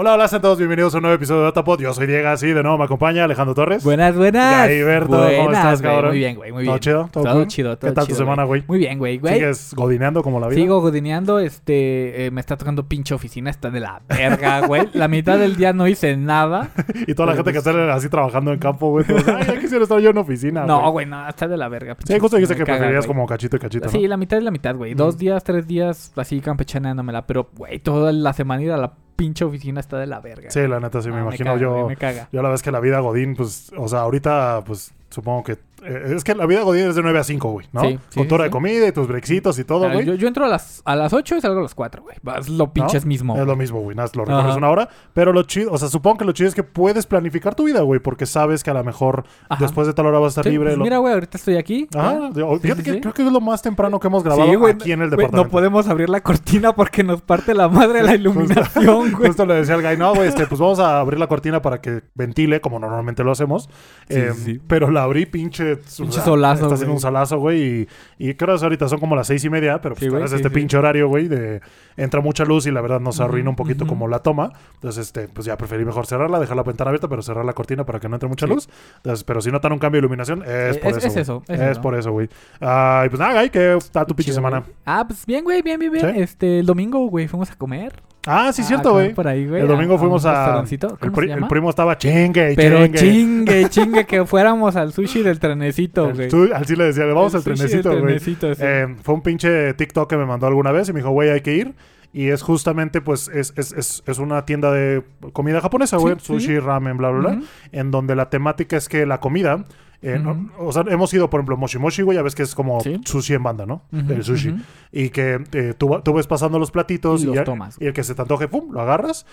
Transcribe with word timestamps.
Hola, 0.00 0.14
hola, 0.14 0.28
sean 0.28 0.40
todos 0.40 0.58
bienvenidos 0.58 0.94
a 0.94 0.98
un 0.98 1.02
nuevo 1.02 1.16
episodio 1.16 1.40
de 1.40 1.46
Datapod. 1.46 1.80
Yo 1.80 1.92
soy 1.92 2.06
Diego, 2.06 2.28
así 2.28 2.46
de 2.46 2.62
nuevo 2.62 2.78
me 2.78 2.84
acompaña 2.84 3.24
Alejandro 3.24 3.52
Torres. 3.52 3.82
Buenas, 3.82 4.16
buenas. 4.16 4.70
Y 4.70 4.80
Berto, 4.80 5.08
¿cómo 5.08 5.22
Buenas, 5.24 5.48
estás, 5.48 5.82
güey. 5.82 5.92
cabrón? 5.92 6.10
Muy 6.10 6.18
bien, 6.18 6.36
güey, 6.36 6.52
muy 6.52 6.64
¿Todo 6.66 6.72
bien. 6.74 6.80
chido? 6.80 7.08
¿Todo 7.10 7.24
Todo, 7.24 7.34
cool? 7.34 7.46
chido, 7.48 7.76
todo 7.78 7.90
¿Qué 7.90 7.94
tal 7.96 8.06
tu 8.06 8.14
semana, 8.14 8.44
güey? 8.44 8.62
Muy 8.68 8.78
bien, 8.78 8.96
güey, 9.00 9.18
güey. 9.18 9.34
¿Sigues 9.34 9.74
godineando 9.74 10.22
como 10.22 10.38
la 10.38 10.46
vida? 10.46 10.54
Sigo 10.54 10.80
godineando, 10.80 11.40
este, 11.40 12.26
eh, 12.26 12.30
me 12.30 12.40
está 12.40 12.56
tocando 12.56 12.86
pinche 12.86 13.12
oficina, 13.12 13.50
está 13.50 13.70
de 13.72 13.80
la 13.80 14.00
verga, 14.08 14.68
güey. 14.68 14.88
La 14.92 15.08
mitad 15.08 15.36
del 15.36 15.56
día 15.56 15.72
no 15.72 15.88
hice 15.88 16.16
nada. 16.16 16.70
Y 17.08 17.14
toda 17.14 17.30
la 17.30 17.34
gente 17.34 17.50
que 17.50 17.58
está 17.58 17.92
así 17.92 18.08
trabajando 18.08 18.52
en 18.52 18.60
campo, 18.60 18.90
güey. 18.90 19.04
todos, 19.04 19.26
Ay, 19.26 19.46
ya 19.48 19.58
quisiera 19.58 19.82
estar 19.82 19.98
yo 19.98 20.10
en 20.10 20.18
oficina, 20.18 20.64
No, 20.64 20.92
güey, 20.92 21.06
no, 21.06 21.28
está 21.28 21.48
de 21.48 21.56
la 21.56 21.68
verga. 21.68 21.96
Sí, 22.06 22.16
justo 22.20 22.36
dijiste 22.36 22.54
que 22.54 22.62
caga, 22.62 22.78
preferías 22.78 23.04
güey. 23.04 23.16
como 23.16 23.26
cachito 23.26 23.56
y 23.56 23.58
cachito, 23.58 23.86
¿no? 23.86 23.90
Sí, 23.90 24.06
la 24.06 24.16
mitad 24.16 24.38
es 24.38 24.44
la 24.44 24.52
mitad, 24.52 24.76
güey. 24.76 24.94
Dos 24.94 25.18
días, 25.18 25.42
tres 25.42 25.66
días, 25.66 26.12
así 26.14 26.40
campechaneándomela. 26.40 27.26
Pero, 27.26 27.50
güey, 27.56 27.80
toda 27.80 28.12
la 28.12 28.32
semana 28.32 28.62
ir 28.62 28.70
a 28.70 28.76
la 28.76 28.92
pinche 29.18 29.44
oficina 29.44 29.80
está 29.80 29.98
de 29.98 30.06
la 30.06 30.20
verga. 30.20 30.48
Sí, 30.50 30.66
la 30.68 30.78
neta, 30.78 31.02
sí, 31.02 31.08
me 31.10 31.16
Ah, 31.16 31.20
imagino 31.22 31.50
caga, 31.50 31.60
yo. 31.60 31.88
me 31.88 31.96
caga. 31.96 32.28
Yo 32.30 32.40
la 32.40 32.48
vez 32.50 32.62
que 32.62 32.70
la 32.70 32.78
vida 32.78 33.00
Godín, 33.00 33.34
pues, 33.34 33.72
o 33.76 33.88
sea, 33.88 34.00
ahorita, 34.02 34.62
pues, 34.64 34.94
supongo 35.10 35.42
que... 35.42 35.58
eh, 35.84 36.12
es 36.16 36.24
que 36.24 36.34
la 36.34 36.46
vida 36.46 36.62
Godín 36.62 36.88
es 36.88 36.94
de 36.96 37.02
9 37.02 37.18
a 37.18 37.24
5, 37.24 37.50
güey, 37.50 37.66
¿no? 37.72 37.80
Sí, 37.82 37.98
sí, 38.08 38.18
Con 38.18 38.28
tu 38.28 38.34
hora 38.34 38.44
sí. 38.44 38.48
de 38.48 38.50
comida 38.50 38.86
y 38.88 38.92
tus 38.92 39.06
brexitos 39.08 39.58
y 39.58 39.64
todo, 39.64 39.86
Ah, 39.86 39.92
güey. 39.92 40.06
yo, 40.06 40.14
yo 40.14 40.28
entro 40.28 40.44
a 40.44 40.48
las, 40.48 40.82
a 40.84 40.96
las 40.96 41.12
8 41.12 41.36
y 41.36 41.40
salgo 41.40 41.60
a 41.60 41.62
las 41.62 41.74
4, 41.74 42.02
güey. 42.02 42.16
Es 42.38 42.48
lo 42.48 42.72
pinches 42.72 43.04
mismo. 43.06 43.36
Es 43.36 43.46
lo 43.46 43.56
mismo, 43.56 43.80
güey. 43.80 43.96
Nada, 43.96 44.08
lo 44.14 44.24
recorres 44.24 44.46
Ajá. 44.50 44.56
una 44.56 44.70
hora. 44.70 44.88
Pero 45.14 45.32
lo 45.32 45.42
chido, 45.44 45.72
o 45.72 45.78
sea, 45.78 45.88
supongo 45.88 46.18
que 46.18 46.24
lo 46.24 46.32
chido 46.32 46.48
es 46.48 46.54
que 46.54 46.62
puedes 46.62 47.06
planificar 47.06 47.54
tu 47.54 47.64
vida, 47.64 47.80
güey. 47.82 48.00
Porque 48.00 48.26
sabes 48.26 48.62
que 48.64 48.70
a 48.70 48.74
lo 48.74 48.84
mejor 48.84 49.24
Ajá. 49.48 49.62
después 49.62 49.86
de 49.86 49.94
tal 49.94 50.06
hora 50.06 50.18
vas 50.18 50.36
a 50.36 50.40
estar 50.40 50.52
libre. 50.52 50.68
pues 50.70 50.78
lo- 50.78 50.84
Mira, 50.84 50.98
güey, 50.98 51.12
ahorita 51.14 51.36
estoy 51.38 51.56
aquí. 51.56 51.88
Ajá. 51.94 52.30
Sí, 52.34 52.40
Fíjate 52.62 52.82
que 52.82 53.00
creo 53.00 53.12
que 53.14 53.22
es 53.26 53.32
lo 53.32 53.40
más 53.40 53.62
temprano 53.62 53.98
que 54.00 54.06
hemos 54.06 54.22
grabado 54.24 54.58
güey, 54.58 54.72
aquí 54.74 54.92
en 54.92 55.02
el 55.02 55.08
güey, 55.08 55.18
departamento. 55.18 55.44
no 55.44 55.50
podemos 55.50 55.88
abrir 55.88 56.08
la 56.08 56.20
cortina 56.22 56.74
porque 56.74 57.04
nos 57.04 57.22
parte 57.22 57.54
la 57.54 57.68
madre 57.68 58.02
la 58.02 58.14
iluminación, 58.16 59.12
güey. 59.12 59.28
Justo 59.28 59.46
le 59.46 59.54
decía 59.54 59.74
al 59.74 59.82
guy, 59.82 59.96
no, 59.96 60.14
güey, 60.14 60.28
este, 60.28 60.46
pues 60.46 60.60
vamos 60.60 60.78
a 60.80 61.00
abrir 61.00 61.18
la 61.18 61.26
cortina 61.26 61.62
para 61.62 61.80
que 61.80 62.02
ventile, 62.14 62.60
como 62.60 62.78
normalmente 62.78 63.22
lo 63.24 63.32
hacemos. 63.32 63.68
Eh. 64.08 64.32
Pero 64.66 64.90
la 64.90 65.02
abrí, 65.04 65.26
pinche. 65.26 65.67
Pinche 65.76 66.20
solazo, 66.20 66.62
Está 66.64 66.74
haciendo 66.74 66.94
un 66.94 67.00
salazo, 67.00 67.38
güey. 67.38 67.86
Y, 68.18 68.28
y 68.30 68.34
creo 68.34 68.56
que 68.58 68.64
ahorita 68.64 68.88
son 68.88 68.98
como 69.00 69.14
las 69.16 69.26
seis 69.26 69.44
y 69.44 69.50
media, 69.50 69.80
pero 69.80 69.94
pues 69.94 70.04
Sí, 70.04 70.10
güey, 70.10 70.24
es 70.24 70.30
sí, 70.30 70.36
este 70.36 70.48
sí. 70.48 70.54
pinche 70.54 70.76
horario, 70.76 71.08
güey, 71.08 71.28
de 71.28 71.60
entra 71.96 72.20
mucha 72.20 72.44
luz 72.44 72.66
y 72.66 72.70
la 72.70 72.80
verdad 72.80 73.00
nos 73.00 73.18
arruina 73.20 73.50
un 73.50 73.56
poquito 73.56 73.86
como 73.86 74.06
la 74.08 74.20
toma. 74.20 74.52
Entonces, 74.74 75.06
este, 75.06 75.28
pues 75.28 75.46
ya 75.46 75.56
preferí 75.56 75.84
mejor 75.84 76.06
cerrarla, 76.06 76.38
dejar 76.38 76.56
la 76.56 76.62
ventana 76.62 76.90
abierta, 76.90 77.08
pero 77.08 77.22
cerrar 77.22 77.44
la 77.44 77.52
cortina 77.52 77.84
para 77.84 77.98
que 78.00 78.08
no 78.08 78.16
entre 78.16 78.28
mucha 78.28 78.46
luz. 78.46 78.68
Entonces, 78.96 79.24
pero 79.24 79.40
si 79.40 79.50
notan 79.50 79.72
un 79.72 79.78
cambio 79.78 80.00
de 80.00 80.06
iluminación, 80.06 80.42
es 80.46 80.78
por 80.78 80.92
es- 80.92 80.96
eso. 80.98 81.06
es 81.06 81.12
güey. 81.12 81.22
eso, 81.22 81.42
es 81.48 81.60
Es, 81.60 81.70
eso. 81.72 81.80
por 81.80 81.94
eso, 81.96 82.12
güey. 82.12 82.28
Ah, 82.60 83.02
y 83.06 83.08
pues 83.08 83.18
nada, 83.20 83.32
güey, 83.34 83.50
¿qué 83.50 83.74
está 83.76 84.04
tu 84.04 84.14
pinche 84.14 84.32
semana? 84.32 84.60
güey. 84.60 84.72
Ah, 84.86 85.04
pues 85.06 85.26
bien, 85.26 85.42
güey, 85.44 85.60
bien, 85.62 85.78
bien, 85.80 85.92
bien. 85.92 86.06
Este, 86.16 86.60
el 86.60 86.66
domingo, 86.66 87.04
güey, 87.08 87.26
fuimos 87.28 87.50
a 87.50 87.56
comer. 87.56 88.00
Ah, 88.28 88.52
sí, 88.52 88.62
Ah, 88.62 88.64
cierto, 88.66 88.92
güey. 88.92 89.14
Por 89.14 89.26
ahí, 89.26 89.46
güey. 89.46 89.62
El 89.62 89.68
domingo 89.68 89.94
a- 89.94 89.98
fuimos 89.98 90.24
a. 90.26 90.62
El, 90.70 90.78
¿Cómo 91.00 91.12
pri- 91.12 91.30
el 91.32 91.46
primo 91.48 91.70
estaba 91.70 91.96
chingue, 91.98 92.52
Pero 92.56 92.84
chingue. 92.86 92.98
chingue, 92.98 93.68
chingue, 93.70 94.06
que 94.06 94.24
fuéramos 94.24 94.76
al 94.76 94.92
sushi 94.92 95.22
del 95.22 95.38
trenecito, 95.40 96.12
güey. 96.14 96.28
Así 96.52 96.76
le 96.76 96.84
decía, 96.84 97.04
vamos 97.06 97.32
El 97.34 97.38
al 97.38 97.44
trenecito, 97.44 97.98
güey. 97.98 98.18
sí. 98.20 98.36
Eh, 98.42 98.96
fue 99.02 99.14
un 99.14 99.22
pinche 99.22 99.74
TikTok 99.74 100.08
que 100.10 100.16
me 100.16 100.26
mandó 100.26 100.46
alguna 100.46 100.70
vez 100.72 100.88
y 100.88 100.92
me 100.92 101.00
dijo, 101.00 101.10
güey, 101.10 101.30
hay 101.30 101.40
que 101.40 101.54
ir. 101.54 101.74
Y 102.12 102.28
es 102.28 102.42
justamente, 102.42 103.00
pues, 103.02 103.28
es, 103.28 103.52
es, 103.56 103.72
es, 103.72 104.02
es 104.06 104.18
una 104.18 104.46
tienda 104.46 104.72
de 104.72 105.02
comida 105.32 105.60
japonesa, 105.60 105.98
güey. 105.98 106.14
Sí, 106.14 106.20
sí. 106.20 106.26
Sushi, 106.40 106.58
ramen, 106.58 106.96
bla, 106.96 107.10
bla, 107.10 107.30
bla. 107.34 107.42
En 107.72 107.90
donde 107.90 108.14
la 108.16 108.30
temática 108.30 108.76
es 108.76 108.88
que 108.88 109.04
la 109.06 109.20
comida... 109.20 109.66
eh, 110.02 110.18
no- 110.18 110.50
o 110.58 110.72
sea, 110.72 110.84
hemos 110.88 111.12
ido, 111.14 111.28
por 111.30 111.40
ejemplo, 111.40 111.56
Moshi 111.56 111.78
Moshi, 111.78 112.02
güey, 112.02 112.16
ya 112.16 112.22
ves 112.22 112.34
que 112.34 112.42
es 112.44 112.54
como 112.54 112.80
Sí. 112.80 113.00
sushi 113.04 113.34
en 113.34 113.42
banda, 113.42 113.66
¿no? 113.66 113.82
El 113.92 114.22
sushi. 114.24 114.54
Y 114.92 115.10
que 115.10 115.42
eh, 115.52 115.74
tú, 115.76 116.00
tú 116.04 116.12
ves 116.14 116.26
pasando 116.26 116.58
los 116.58 116.70
platitos 116.70 117.22
Y 117.22 117.26
los 117.26 117.42
tomas. 117.44 117.76
y 117.80 117.86
el 117.86 117.92
que 117.92 118.04
se 118.04 118.14
te 118.14 118.22
antoje, 118.22 118.48
pum, 118.48 118.72
lo 118.72 118.80
agarras. 118.80 119.26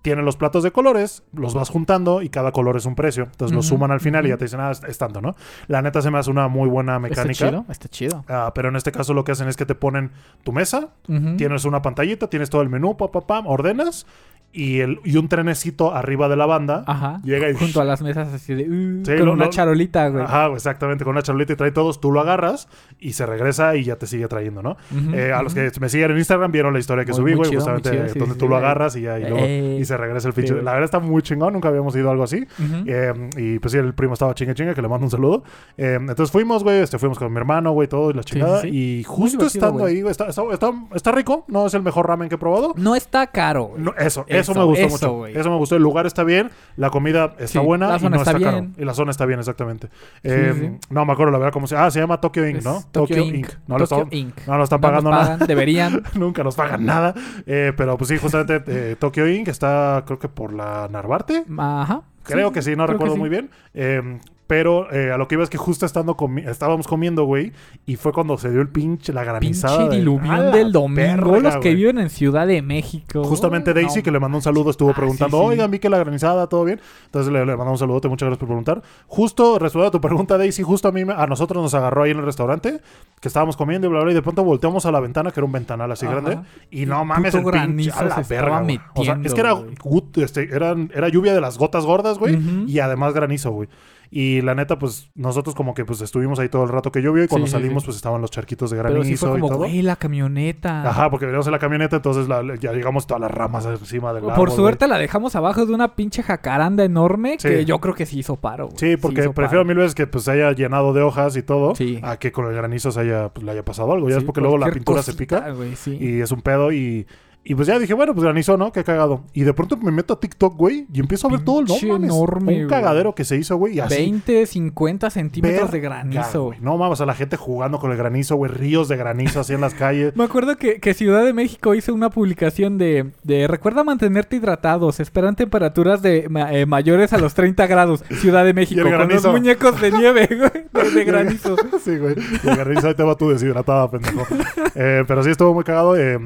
Tienen 0.00 0.24
los 0.24 0.36
platos 0.36 0.62
de 0.62 0.70
colores, 0.70 1.24
los 1.32 1.54
vas 1.54 1.70
juntando 1.70 2.22
y 2.22 2.28
cada 2.28 2.52
color 2.52 2.76
es 2.76 2.86
un 2.86 2.94
precio. 2.94 3.24
Entonces 3.24 3.52
lo 3.52 3.58
Ujú, 3.60 3.68
suman 3.70 3.90
al 3.90 3.98
final 3.98 4.24
y 4.26 4.28
ya 4.28 4.36
te 4.36 4.44
dicen, 4.44 4.60
ah, 4.60 4.70
es, 4.70 4.80
es 4.84 4.96
tanto, 4.96 5.20
¿no? 5.20 5.34
La 5.66 5.82
neta 5.82 6.00
se 6.02 6.10
me 6.12 6.18
hace 6.18 6.30
una 6.30 6.46
muy 6.46 6.68
buena 6.68 6.94
Está 6.94 7.00
mecánica. 7.24 7.34
chido, 7.48 7.64
está 7.68 7.88
chido. 7.88 8.24
Ah, 8.28 8.52
pero 8.54 8.68
en 8.68 8.76
este 8.76 8.92
caso 8.92 9.12
lo 9.12 9.24
que 9.24 9.32
hacen 9.32 9.48
es 9.48 9.56
que 9.56 9.66
te 9.66 9.74
ponen 9.74 10.12
tu 10.44 10.52
mesa, 10.52 10.90
tienes 11.36 11.64
una 11.64 11.82
pantallita, 11.82 12.30
tienes 12.30 12.48
todo 12.48 12.62
el 12.62 12.68
menú, 12.68 12.96
pa, 12.96 13.10
pa, 13.10 13.26
pam, 13.26 13.48
ordenas 13.48 14.06
y, 14.52 14.80
el, 14.80 14.98
y 15.04 15.16
un 15.18 15.28
trenecito 15.28 15.94
arriba 15.94 16.28
de 16.28 16.36
la 16.36 16.46
banda. 16.46 16.82
Ajá. 16.86 17.20
Llega 17.22 17.50
y- 17.50 17.54
Junto 17.54 17.80
a 17.80 17.84
las 17.84 18.02
mesas 18.02 18.32
así 18.32 18.54
de... 18.54 18.62
uh, 18.68 19.04
Sí, 19.04 19.16
con 19.16 19.26
lo- 19.26 19.32
una 19.34 19.44
lo- 19.44 19.50
charolita, 19.50 20.08
güey. 20.08 20.24
Ajá, 20.24 20.46
exactamente, 20.54 21.04
con 21.04 21.12
una 21.12 21.22
charolita 21.22 21.52
y 21.52 21.56
trae 21.56 21.70
todos, 21.70 22.00
tú 22.00 22.10
lo 22.10 22.20
agarras 22.20 22.68
y 22.98 23.12
se 23.12 23.26
regresa 23.26 23.76
y 23.76 23.84
ya 23.84 23.96
te 23.96 24.06
sigue 24.06 24.26
trayendo, 24.26 24.62
¿no? 24.62 24.76
Eh, 25.14 25.32
a 25.32 25.42
los 25.42 25.54
que 25.54 25.70
me 25.80 25.88
siguen 25.88 26.10
en 26.12 26.18
Instagram 26.18 26.50
vieron 26.50 26.72
la 26.72 26.78
historia 26.80 27.04
que 27.04 27.12
Muy- 27.12 27.20
subí, 27.20 27.34
güey, 27.34 27.54
justamente 27.54 27.90
chido, 27.90 28.08
sí, 28.08 28.18
donde 28.18 28.34
sí, 28.34 28.40
tú 28.40 28.48
lo 28.48 28.56
agarras 28.56 28.96
y 28.96 29.02
ya 29.02 29.18
y, 29.18 29.22
luego- 29.22 29.36
Eh, 29.40 29.78
y 29.80 29.84
se 29.84 29.96
regresa 29.96 30.28
el 30.28 30.34
pinche. 30.34 30.54
la 30.54 30.72
verdad 30.72 30.84
está 30.84 30.98
muy 30.98 31.22
chingón, 31.22 31.52
nunca 31.52 31.68
habíamos 31.68 31.94
ido 31.94 32.08
a 32.08 32.12
algo 32.12 32.24
así. 32.24 32.46
Eh, 32.86 33.12
y 33.36 33.58
pues 33.58 33.72
sí, 33.72 33.78
el 33.78 33.94
primo 33.94 34.14
estaba 34.14 34.34
chingue 34.34 34.54
chingue, 34.54 34.74
que 34.74 34.82
le 34.82 34.88
mando 34.88 35.04
un 35.06 35.10
saludo. 35.10 35.44
Entonces 35.76 36.30
fuimos, 36.30 36.64
güey, 36.64 36.80
este, 36.80 36.98
fuimos 36.98 37.18
con 37.18 37.30
mi 37.32 37.38
hermano, 37.38 37.72
güey, 37.72 37.86
todo 37.88 38.10
y 38.10 38.14
la 38.14 38.24
chingada. 38.24 38.66
Y 38.66 39.04
justo 39.04 39.46
estando 39.46 39.84
ahí, 39.84 40.00
güey, 40.00 40.10
está, 40.10 40.26
está, 40.28 40.42
está, 40.52 40.72
está 40.94 41.12
rico, 41.12 41.44
no 41.48 41.66
es 41.66 41.74
el 41.74 41.82
mejor 41.82 42.06
ramen 42.08 42.28
que 42.28 42.34
he 42.36 42.38
probado. 42.38 42.72
No 42.76 42.94
está 42.94 43.26
caro. 43.28 43.72
No, 43.76 43.94
eso, 43.98 44.24
eso, 44.40 44.52
Eso, 44.52 44.60
me 44.60 44.66
gustó 44.66 44.86
eso, 44.86 45.12
mucho. 45.16 45.26
Eso 45.26 45.50
me 45.50 45.56
gustó. 45.56 45.76
El 45.76 45.82
lugar 45.82 46.06
está 46.06 46.24
bien, 46.24 46.50
la 46.76 46.90
comida 46.90 47.34
está 47.38 47.60
Sí, 47.60 47.66
buena 47.66 47.86
y 48.00 48.08
no 48.08 48.16
está, 48.16 48.32
está 48.32 48.40
caro. 48.40 48.66
Y 48.76 48.84
la 48.84 48.94
zona 48.94 49.10
está 49.10 49.26
bien, 49.26 49.38
exactamente. 49.38 49.88
Eh. 50.22 50.78
No 50.90 51.04
me 51.04 51.12
acuerdo 51.12 51.32
la 51.32 51.38
verdad 51.38 51.52
cómo 51.52 51.66
se 51.66 51.76
Ah, 51.76 51.90
se 51.90 52.00
llama 52.00 52.20
Tokyo 52.20 52.46
Inc, 52.46 52.62
¿no? 52.62 52.82
Tokyo 52.90 53.18
Inc. 53.18 53.48
No, 53.66 53.78
lo 53.78 53.86
Tokyo 53.86 54.04
estamos- 54.04 54.12
Inc. 54.14 54.46
no 54.46 54.56
nos 54.58 54.64
están 54.64 54.80
No 54.80 54.88
nos 54.90 55.02
pagando 55.02 55.10
nada. 55.10 55.46
deberían. 55.46 56.02
Nunca 56.14 56.42
nos 56.44 56.54
pagan 56.56 56.84
nada. 56.84 57.14
Eh, 57.46 57.72
pero 57.76 57.96
pues 57.96 58.08
sí, 58.08 58.18
justamente 58.18 58.62
eh, 58.92 58.96
Tokyo 58.98 59.26
Inc. 59.28 59.48
está, 59.48 60.02
creo 60.06 60.18
que 60.18 60.28
por 60.28 60.52
la 60.52 60.88
Narvarte. 60.90 61.44
Ajá. 61.56 62.02
Creo 62.24 62.52
que 62.52 62.60
sí, 62.62 62.76
no 62.76 62.86
recuerdo 62.86 63.14
sí. 63.14 63.20
muy 63.20 63.28
bien. 63.30 63.50
Eh, 63.74 64.18
pero 64.48 64.90
eh, 64.92 65.12
a 65.12 65.18
lo 65.18 65.28
que 65.28 65.36
iba 65.36 65.44
es 65.44 65.50
que 65.50 65.58
justo 65.58 65.86
estando 65.86 66.16
comi- 66.16 66.48
estábamos 66.48 66.88
comiendo, 66.88 67.22
güey, 67.24 67.52
y 67.86 67.94
fue 67.94 68.12
cuando 68.12 68.36
se 68.38 68.50
dio 68.50 68.60
el 68.60 68.68
pinche, 68.70 69.12
la 69.12 69.22
granizada. 69.22 69.78
Pinche 69.78 69.96
diluvión 69.98 70.34
¡A 70.34 70.38
la 70.38 70.50
del 70.50 70.72
domingo. 70.72 71.38
los 71.38 71.54
que 71.56 71.60
güey! 71.68 71.74
viven 71.76 71.98
en 71.98 72.10
Ciudad 72.10 72.46
de 72.46 72.60
México. 72.62 73.22
Justamente 73.24 73.72
Daisy, 73.74 73.98
No, 73.98 74.02
que 74.02 74.10
le 74.10 74.18
mandó 74.18 74.38
un 74.38 74.42
saludo, 74.42 74.70
estuvo 74.70 74.90
Ah, 74.90 74.94
preguntando, 74.94 75.36
sí, 75.36 75.42
sí. 75.44 75.48
oigan, 75.50 75.70
vi 75.70 75.78
que 75.78 75.88
la 75.90 75.98
granizada, 75.98 76.46
¿todo 76.48 76.64
bien? 76.64 76.80
Entonces 77.04 77.32
le, 77.32 77.40
le 77.40 77.46
mandamos 77.56 77.72
un 77.72 77.78
saludote, 77.86 78.08
muchas 78.08 78.26
gracias 78.26 78.38
por 78.40 78.48
preguntar. 78.48 78.82
Justo, 79.06 79.58
respondiendo 79.58 79.88
a 79.88 79.92
tu 79.92 80.00
pregunta, 80.00 80.38
Daisy, 80.38 80.62
justo 80.62 80.88
a 80.88 80.92
mí, 80.92 81.02
a 81.14 81.26
nosotros 81.26 81.62
nos 81.62 81.74
agarró 81.74 82.02
ahí 82.04 82.10
en 82.12 82.18
el 82.18 82.24
restaurante, 82.24 82.80
que 83.20 83.28
estábamos 83.28 83.56
comiendo 83.56 83.86
y 83.86 83.90
bla, 83.90 84.00
bla, 84.00 84.12
y 84.12 84.14
de 84.14 84.22
pronto 84.22 84.42
volteamos 84.44 84.86
a 84.86 84.90
la 84.92 85.00
ventana, 85.00 85.30
que 85.30 85.40
era 85.40 85.44
un 85.44 85.52
ventanal 85.52 85.92
así 85.92 86.06
Ajá. 86.06 86.14
grande, 86.20 86.38
y 86.70 86.86
no 86.86 87.04
mames, 87.04 87.34
el 87.34 87.42
pinche, 87.42 87.58
granizo 87.58 87.98
a 88.00 88.04
la 88.04 88.14
se 88.14 88.20
estaba 88.22 88.40
verga, 88.40 88.60
güey. 88.62 88.80
O 88.94 89.04
sea, 89.04 89.20
es 89.22 89.34
que 89.34 89.40
era, 89.40 89.54
metiendo, 89.54 90.24
este, 90.24 90.48
eran- 90.54 90.90
era 90.94 91.08
lluvia 91.08 91.34
de 91.34 91.40
las 91.42 91.58
gotas 91.58 91.84
gordas, 91.84 92.18
güey, 92.18 92.38
y 92.66 92.78
además 92.78 93.12
granizo, 93.12 93.50
güey. 93.50 93.68
Y 94.10 94.40
la 94.40 94.54
neta, 94.54 94.78
pues, 94.78 95.10
nosotros 95.14 95.54
como 95.54 95.74
que 95.74 95.84
pues 95.84 96.00
estuvimos 96.00 96.38
ahí 96.38 96.48
todo 96.48 96.62
el 96.64 96.70
rato 96.70 96.90
que 96.90 97.02
llovió, 97.02 97.24
y 97.24 97.28
cuando 97.28 97.46
Sí, 97.46 97.52
salimos, 97.52 97.82
sí. 97.82 97.86
pues 97.88 97.96
estaban 97.96 98.20
los 98.22 98.30
charquitos 98.30 98.70
de 98.70 98.76
granizo 98.78 98.94
Pero 99.00 99.04
sí 99.04 99.16
fue 99.16 99.38
y 99.38 99.40
todo. 99.42 99.56
güey, 99.58 99.82
la 99.82 99.96
camioneta. 99.96 100.88
Ajá, 100.88 101.10
porque 101.10 101.26
veníamos 101.26 101.46
en 101.46 101.52
la 101.52 101.58
camioneta, 101.58 101.96
entonces 101.96 102.28
la- 102.28 102.42
ya 102.56 102.72
llegamos 102.72 103.06
todas 103.06 103.20
las 103.20 103.30
ramas 103.30 103.66
encima 103.66 104.12
del 104.12 104.22
Por 104.22 104.32
árbol, 104.32 104.46
güey. 104.46 104.56
suerte 104.56 104.88
la 104.88 104.98
dejamos 104.98 105.36
abajo 105.36 105.66
de 105.66 105.72
una 105.74 105.94
pinche 105.94 106.22
jacaranda 106.22 106.84
enorme 106.84 107.36
que 107.38 107.64
yo 107.64 107.78
creo 107.80 107.94
que 107.94 108.06
sí 108.06 108.18
hizo 108.20 108.36
paro. 108.36 108.66
güey. 108.68 108.78
Sí, 108.78 108.96
porque 108.96 109.22
prefiero 109.30 109.62
paro. 109.62 109.64
mil 109.64 109.76
veces 109.76 109.94
que 109.94 110.06
pues 110.06 110.24
se 110.24 110.30
haya 110.32 110.52
llenado 110.52 110.92
de 110.92 111.02
hojas 111.02 111.36
y 111.36 111.42
todo 111.42 111.74
Sí. 111.74 111.98
a 112.02 112.16
que 112.16 112.32
con 112.32 112.46
el 112.46 112.54
granizo 112.54 112.90
se 112.90 113.00
haya, 113.00 113.28
pues, 113.28 113.44
le 113.44 113.52
haya 113.52 113.64
pasado 113.64 113.92
algo. 113.92 114.08
Ya 114.08 114.16
es 114.18 114.24
porque 114.24 114.40
luego 114.40 114.58
la 114.58 114.70
pintura 114.70 115.02
se 115.02 115.14
pica 115.14 115.50
güey, 115.50 115.74
y 116.00 116.20
es 116.20 116.30
un 116.32 116.40
pedo 116.42 116.72
y... 116.72 117.06
Y 117.44 117.54
pues 117.54 117.66
ya 117.66 117.78
dije, 117.78 117.94
bueno, 117.94 118.12
pues 118.12 118.24
granizo, 118.24 118.58
¿no? 118.58 118.72
Qué 118.72 118.84
cagado. 118.84 119.22
Y 119.32 119.40
de 119.42 119.54
pronto 119.54 119.78
me 119.78 119.90
meto 119.90 120.12
a 120.14 120.20
TikTok, 120.20 120.54
güey, 120.54 120.86
y 120.92 121.00
empiezo 121.00 121.28
a 121.28 121.30
ver 121.30 121.40
todo 121.40 121.60
el... 121.60 121.66
No 121.66 121.76
mames, 121.94 122.10
enorme, 122.10 122.52
un 122.52 122.58
güey. 122.58 122.66
cagadero 122.68 123.14
que 123.14 123.24
se 123.24 123.36
hizo, 123.36 123.56
güey, 123.56 123.76
y 123.76 123.80
así... 123.80 123.94
20, 123.94 124.44
50 124.44 125.08
centímetros 125.08 125.70
de 125.70 125.80
granizo. 125.80 126.44
güey. 126.46 126.58
No 126.60 126.76
mames, 126.76 127.00
a 127.00 127.06
la 127.06 127.14
gente 127.14 127.36
jugando 127.38 127.78
con 127.78 127.90
el 127.90 127.96
granizo, 127.96 128.36
güey, 128.36 128.52
ríos 128.52 128.88
de 128.88 128.98
granizo 128.98 129.40
así 129.40 129.54
en 129.54 129.62
las 129.62 129.72
calles. 129.72 130.12
Me 130.16 130.24
acuerdo 130.24 130.56
que, 130.58 130.78
que 130.78 130.92
Ciudad 130.92 131.24
de 131.24 131.32
México 131.32 131.74
hizo 131.74 131.94
una 131.94 132.10
publicación 132.10 132.76
de, 132.76 133.12
de 133.22 133.46
recuerda 133.46 133.82
mantenerte 133.82 134.36
hidratados, 134.36 135.00
esperan 135.00 135.34
temperaturas 135.34 136.02
de 136.02 136.26
ma- 136.28 136.52
eh, 136.52 136.66
mayores 136.66 137.14
a 137.14 137.18
los 137.18 137.32
30 137.32 137.66
grados. 137.66 138.04
Ciudad 138.20 138.44
de 138.44 138.52
México, 138.58 138.82
con 138.82 139.08
los 139.08 139.24
muñecos 139.26 139.80
de 139.80 139.90
nieve, 139.92 140.28
güey, 140.74 140.90
de, 140.94 141.04
granizo. 141.04 141.56
sí, 141.82 141.96
güey. 141.96 142.14
El 142.44 142.56
granizo 142.56 142.88
ahí 142.88 142.94
te 142.94 143.02
va 143.04 143.14
tú 143.16 143.30
deshidratada, 143.30 143.90
pendejo. 143.90 144.26
Eh, 144.74 145.04
pero 145.08 145.22
sí 145.22 145.30
estuvo 145.30 145.54
muy 145.54 145.64
cagado. 145.64 145.96
eh, 145.96 146.18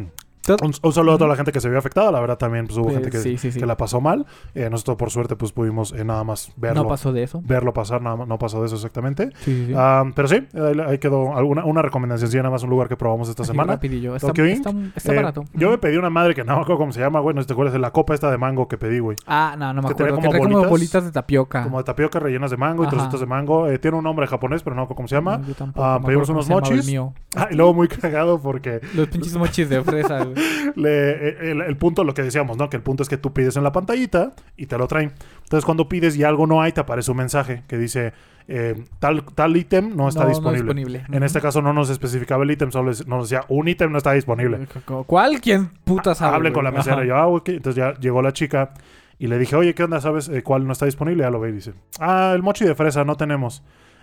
Un, 0.63 0.73
un 0.83 0.93
saludo 0.93 1.15
a 1.15 1.19
toda 1.19 1.29
la 1.31 1.37
gente 1.37 1.53
que 1.53 1.61
se 1.61 1.69
vio 1.69 1.79
afectada. 1.79 2.11
La 2.11 2.21
verdad, 2.21 2.37
también 2.37 2.67
pues, 2.67 2.77
hubo 2.79 2.91
Eh, 2.91 2.95
gente 2.95 3.11
que, 3.11 3.19
sí, 3.19 3.39
sí, 3.39 3.53
sí. 3.53 3.61
que 3.61 3.67
la 3.67 3.77
pasó 3.77 4.01
mal. 4.01 4.27
Eh, 4.55 4.69
nosotros, 4.71 4.97
por 4.97 5.11
suerte, 5.11 5.37
pues 5.37 5.53
pudimos 5.53 5.93
eh, 5.93 6.05
nada 6.05 6.25
más 6.25 6.53
verlo. 6.57 6.83
No 6.83 6.89
pasó 6.89 7.13
de 7.13 7.23
eso. 7.23 7.41
Verlo 7.45 7.73
pasar, 7.73 8.03
nada 8.03 8.25
no 8.27 8.39
pasó 8.39 8.61
de 8.61 8.67
eso 8.67 8.75
exactamente. 8.77 9.31
Ah, 9.77 10.05
pero 10.15 10.29
sí, 10.29 10.47
ahí, 10.55 10.81
ahí 10.87 10.99
quedó 10.99 11.37
alguna, 11.37 11.65
una 11.65 11.83
recomendación. 11.83 12.31
Sí, 12.31 12.37
nada 12.39 12.51
más 12.51 12.63
un 12.63 12.71
lugar 12.71 12.89
que 12.89 12.97
probamos 12.97 13.29
esta 13.29 13.43
Así, 13.43 13.53
semana. 13.53 13.75
rapidillo. 13.75 14.17
Está, 14.17 14.29
Tokyo 14.29 14.47
Inc. 14.47 14.67
está, 14.67 14.73
está 14.97 15.13
Eh, 15.13 15.17
barato. 15.17 15.45
Yo 15.55 15.69
Ujú. 15.69 15.73
me 15.73 15.79
pedí 15.79 15.97
una 15.97 16.11
madre 16.11 16.35
que 16.35 16.43
no 16.45 16.57
me 16.57 16.63
acuerdo 16.63 16.79
cómo 16.79 16.93
se 16.93 17.01
llama, 17.01 17.21
güey. 17.21 17.35
No 17.37 17.45
te 17.45 17.53
acuerdas 17.53 17.73
de 17.73 17.79
la 17.79 17.91
copa 17.93 18.15
esta 18.15 18.31
de 18.31 18.39
mango 18.39 18.67
que 18.69 18.79
pedí, 18.79 18.99
güey. 18.99 19.17
Ah, 19.27 19.55
no, 19.59 19.73
no 19.73 19.83
me 19.83 19.89
que 19.89 19.93
acuerdo. 19.95 20.17
como 20.17 20.23
que 20.23 20.29
trae 20.31 20.41
como 20.43 20.55
bolitas. 20.55 20.71
bolitas 20.71 21.05
de 21.05 21.13
tapioca. 21.13 21.63
Como 21.63 21.79
de 21.79 21.85
tapioca 21.85 22.19
rellenas 22.19 22.51
de 22.51 22.57
mango 22.57 22.83
y 22.83 22.87
Ajá. 22.87 22.97
trocitos 22.97 23.21
de 23.21 23.27
mango. 23.27 23.69
Eh, 23.69 23.79
tiene 23.79 23.97
un 23.97 24.05
nombre 24.05 24.27
japonés, 24.27 24.63
pero 24.63 24.75
no 24.75 24.83
me 24.83 24.85
acuerdo 24.87 24.97
cómo 24.97 25.09
se 25.09 25.15
llama. 25.15 25.39
No, 25.39 25.47
yo 25.47 25.55
tampoco 25.55 25.85
Ah, 25.87 26.01
pedimos 26.05 26.29
unos 26.29 26.49
mochis. 26.49 26.93
Ah, 27.35 27.49
y 27.51 27.55
luego 27.55 27.73
muy 27.73 27.89
cagado 27.89 28.39
porque 28.43 28.81
Los 28.95 29.09
pinches 29.09 29.35
mochis 29.37 29.67
de 29.71 29.83
fresa, 29.83 30.19
güey. 30.33 30.73
Le- 30.77 31.51
el, 31.51 31.61
el 31.61 31.77
punto, 31.77 32.05
lo 32.05 32.15
que 32.15 32.23
decíamos, 32.23 32.57
¿no? 32.57 32.69
Que 32.71 32.77
el 32.77 32.83
punto 32.83 33.03
es 33.03 33.09
que 33.09 33.17
tú 33.17 33.33
pides 33.33 33.57
en 33.57 33.65
la 33.65 33.73
pantallita 33.73 34.33
y 34.57 34.67
te 34.67 34.77
lo 34.79 34.87
traen. 34.89 35.13
Entonces, 35.45 35.65
cuando 35.65 35.89
pides 35.89 36.17
y 36.17 36.25
algo 36.25 36.47
no 36.47 36.63
hay, 36.63 36.73
te 36.73 36.81
aparece 36.81 37.11
un 37.11 37.17
mensaje 37.19 37.63
que 37.69 37.79
dice 37.79 38.13
eh, 38.49 38.83
tal, 38.99 39.25
tal 39.35 39.57
ítem 39.57 39.95
no 39.97 40.09
está 40.09 40.25
No, 40.25 40.31
no 40.41 40.53
disponible. 40.53 41.05
En 41.13 41.23
este 41.23 41.41
caso 41.41 41.63
no 41.63 41.73
nos 41.73 41.91
especificaba 41.91 42.43
el 42.45 42.51
ítem, 42.51 42.73
solo 42.73 42.91
nos 43.07 43.29
decía 43.31 43.45
un 43.49 43.69
ítem 43.69 43.93
no 43.93 43.99
está 43.99 44.13
disponible. 44.13 44.67
¿Cuál? 45.07 45.41
¿Quién 45.41 45.71
puta 45.85 46.15
sabe? 46.15 46.35
Hablen 46.37 46.53
con 46.53 46.65
la 46.65 46.73
mesera. 46.73 46.97
Ajá. 46.97 47.05
Yo, 47.05 47.17
ah, 47.17 47.27
ok. 47.29 47.51
Entonces 47.51 47.77
ya 47.77 47.95
llegó 48.01 48.21
la 48.23 48.33
chica 48.33 48.73
y 49.19 49.29
le 49.29 49.39
dije, 49.39 49.55
oye, 49.55 49.75
¿qué 49.75 49.85
onda? 49.85 50.01
¿Sabes 50.01 50.29
eh, 50.29 50.43
cuál 50.43 50.67
no 50.67 50.73
está 50.73 50.87
disponible? 50.87 51.23
Ya 51.23 51.31
lo 51.31 51.39
ve 51.39 51.51
y 51.51 51.53
dice, 51.53 51.75
ah, 52.01 52.33
el 52.35 52.43
mochi 52.43 52.65
de 52.65 52.75
fresa 52.75 53.05
no 53.05 53.15
tenemos. 53.17 53.63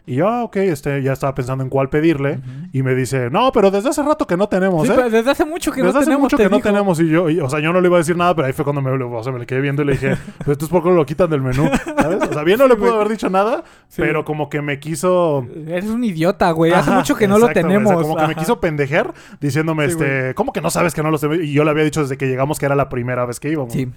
Y 0.10 0.16
yo, 0.16 0.28
ah, 0.28 0.44
ok, 0.44 0.56
este, 0.58 1.04
ya 1.04 1.14
estaba 1.14 1.36
pensando 1.36 1.64
en 1.64 1.70
cuál 1.70 1.90
pedirle. 1.90 2.40
Y 2.74 2.82
me 2.82 2.96
dice, 2.96 3.30
no, 3.30 3.52
pero 3.52 3.70
desde 3.70 3.90
hace 3.90 4.02
rato 4.02 4.26
que 4.26 4.36
no 4.38 4.50
tenemos, 4.50 4.88
Sí, 4.88 4.92
¿eh? 4.92 4.96
pero 4.96 5.10
desde 5.10 5.30
hace 5.30 5.46
mucho 5.46 5.72
que 5.72 5.82
Desde 5.84 5.94
no 5.94 6.00
hace 6.00 6.06
tenemos. 6.06 6.22
mucho 6.24 6.38
te 6.38 6.44
que 6.44 6.50
no 6.50 6.60
tenemos 6.60 7.00
y 7.00 7.08
yo, 7.10 7.30
y- 7.30 7.40
o 7.40 7.48
sea, 7.48 7.60
yo 7.60 7.72
no 7.72 7.80
le 7.80 7.88
iba 7.90 7.98
a 7.98 8.00
decir 8.00 8.18
nada, 8.18 8.34
pero 8.36 8.48
ahí 8.48 8.54
fue 8.54 8.66
cuando 8.66 8.82
me, 8.82 8.90
o 8.90 9.24
sea, 9.24 9.32
me 9.32 9.38
le 9.38 9.46
quedé 9.46 9.62
viendo 9.62 9.84
y 9.84 9.86
le 9.86 9.92
dije, 9.92 10.18
pues 10.40 10.50
esto 10.50 10.66
es 10.66 10.72
porque 10.72 10.90
lo 10.90 11.06
quitan 11.06 11.30
del 11.30 11.42
menú, 11.42 11.70
¿sabes? 11.96 12.24
O 12.28 12.34
sea, 12.34 12.44
bien 12.44 12.58
no 12.58 12.68
le 12.68 12.76
pudo 12.76 12.96
haber 12.96 13.10
dicho 13.10 13.30
nada, 13.30 13.64
Sí. 13.88 14.02
pero 14.02 14.26
como 14.26 14.50
que 14.50 14.64
me 14.64 14.80
quiso... 14.80 15.46
Eres 15.68 15.86
un 15.86 16.04
idiota, 16.04 16.50
güey. 16.52 16.72
Hace 16.74 16.90
mucho 16.92 17.16
que 17.16 17.28
no 17.28 17.38
lo 17.38 17.46
o 17.46 17.48
sea, 17.48 17.54
tenemos. 17.54 17.94
como 18.02 18.16
que 18.18 18.28
me 18.28 18.36
quiso 18.36 18.60
pendejer 18.60 19.12
diciéndome, 19.40 19.86
Sí, 19.86 19.92
este, 19.92 20.34
¿cómo 20.34 20.54
que 20.54 20.62
no 20.62 20.72
sabes 20.72 20.96
que 20.96 21.04
no 21.04 21.12
lo 21.12 21.20
tenemos? 21.20 21.44
Y 21.46 21.52
yo 21.54 21.64
le 21.64 21.70
había 21.70 21.84
dicho 21.84 22.02
desde 22.02 22.18
que 22.18 22.28
llegamos 22.28 22.58
que 22.58 22.66
era 22.66 22.76
la 22.76 22.90
primera 22.90 23.26
vez 23.26 23.40
que 23.40 23.50
íbamos. 23.52 23.74
Sí. 23.74 23.88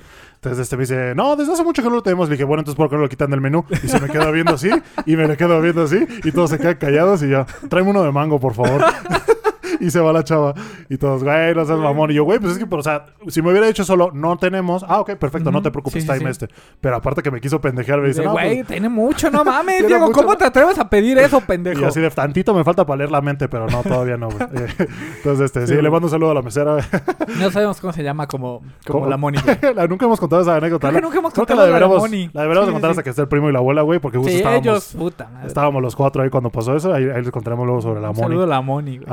Entonces 0.43 0.65
este 0.65 0.77
me 0.77 0.83
dice, 0.83 1.15
no, 1.15 1.37
desde 1.37 1.53
hace 1.53 1.63
mucho 1.63 1.85
que 1.85 1.89
no 1.89 1.95
lo 1.95 2.03
tenemos. 2.03 2.29
Le 2.29 2.35
dije, 2.35 2.43
bueno, 2.43 2.63
entonces 2.63 2.77
¿por 2.77 2.91
qué 2.91 2.97
no 2.97 3.03
lo 3.03 3.09
quitan 3.09 3.31
del 3.31 3.41
menú? 3.41 3.65
Y 3.71 3.87
se 3.87 4.01
me 4.01 4.09
queda 4.09 4.29
viendo 4.33 4.55
así, 4.55 4.71
y 5.07 5.15
me 5.15 5.29
le 5.29 5.37
quedo 5.37 5.61
viendo 5.61 5.85
así, 5.85 6.05
y 6.25 6.33
todos 6.33 6.51
se 6.51 6.59
quedan 6.59 6.75
callados 6.75 7.23
y 7.23 7.29
yo, 7.29 7.47
tráeme 7.69 7.91
uno 7.91 8.03
de 8.03 8.11
mango, 8.11 8.41
por 8.41 8.53
favor. 8.53 8.83
y 9.81 9.91
se 9.91 10.01
va 10.01 10.13
la 10.13 10.25
chava. 10.25 10.55
Y 10.89 10.97
todos, 10.99 11.23
güey, 11.25 11.55
no 11.55 11.65
seas 11.65 11.79
mamón. 11.79 12.11
Y 12.11 12.15
yo, 12.15 12.25
güey, 12.25 12.39
pues 12.39 12.53
es 12.53 12.59
que, 12.59 12.67
pero, 12.67 12.81
o 12.81 12.83
sea, 12.83 13.07
si 13.29 13.43
me 13.43 13.51
hubiera 13.51 13.67
dicho 13.67 13.85
solo, 13.85 14.11
no 14.13 14.37
tenemos, 14.37 14.85
ah, 14.89 15.01
ok, 15.01 15.15
perfecto, 15.17 15.51
no 15.51 15.63
te 15.63 15.71
preocupes, 15.71 16.03
Sí, 16.03 16.09
sí, 16.09 16.15
time 16.19 16.33
sí. 16.33 16.45
este. 16.45 16.49
Pero 16.81 16.97
aparte 16.97 17.23
que 17.23 17.31
me 17.31 17.41
quiso 17.41 17.61
pendejear, 17.61 18.01
me 18.01 18.09
dice, 18.09 18.25
no, 18.25 18.33
Güey, 18.33 18.57
pues, 18.57 18.67
tiene 18.69 18.89
mucho, 18.89 19.31
no 19.31 19.45
mames, 19.45 19.87
Diego. 19.87 20.07
mucho, 20.07 20.13
¿Cómo 20.21 20.33
¿no? 20.33 20.37
te 20.39 20.45
atreves 20.45 20.79
a 20.79 20.89
pedir 20.89 21.19
eso, 21.19 21.41
pendejo? 21.47 21.81
y 21.81 21.85
así 21.85 22.01
de 22.01 22.11
tantito 22.11 22.55
me 22.55 22.65
falta 22.65 22.85
para 22.87 22.99
leer 22.99 23.11
la 23.11 23.21
mente, 23.21 23.49
pero 23.49 23.67
no, 23.69 23.83
todavía 23.83 24.17
no, 24.17 24.29
güey. 24.31 24.43
Entonces, 25.17 25.45
este, 25.47 25.67
sí, 25.67 25.75
le 25.81 25.91
mando 25.91 26.07
un 26.07 26.11
saludo 26.11 26.31
a 26.31 26.35
la 26.35 26.43
mesera. 26.43 26.77
No 27.39 27.51
sabemos 27.51 27.81
cómo 27.81 27.93
se 27.93 28.03
llama 28.03 28.27
como, 28.27 28.61
como 28.87 29.01
¿Cómo? 29.01 29.07
la 29.07 29.17
Moni. 29.17 29.39
La- 29.75 29.87
nunca 29.87 30.07
hemos 30.07 30.21
contado 30.21 30.43
esa 30.43 30.57
anécdota. 30.57 30.89
Creo 30.89 31.01
que 31.01 31.07
nunca 31.07 31.19
hemos 31.19 31.33
creo 31.33 31.47
contado 31.47 31.61
la 31.61 31.73
la 31.73 31.79
de 31.79 31.85
deberíamos, 31.85 32.35
la 32.35 32.43
deberíamos 32.43 32.71
contar 32.73 32.91
hasta 32.91 33.03
que 33.03 33.11
esté 33.11 33.23
el 33.23 33.29
primo 33.29 33.49
y 33.49 33.53
la 33.53 33.59
abuela, 33.59 33.83
güey, 33.83 33.99
porque 34.01 34.19
justo 34.19 34.31
Sí, 34.31 34.39
estábamos, 34.39 34.67
ellos, 34.67 34.95
puta 34.97 35.29
madre. 35.29 35.47
estábamos 35.49 35.83
los 35.83 35.97
cuatro 35.97 36.23
ahí 36.23 36.31
cuando 36.31 36.51
pasó 36.51 36.77
eso. 36.77 36.93
Ahí, 36.93 37.05
les 37.05 37.31
contaremos 37.31 37.67
luego 37.67 37.81
sobre 37.83 38.01
la 38.01 38.09
Moni. 38.09 38.21
saludo 38.21 38.45
a 38.45 38.47
la 38.47 38.61
Moni, 38.61 38.99
güey. 38.99 39.09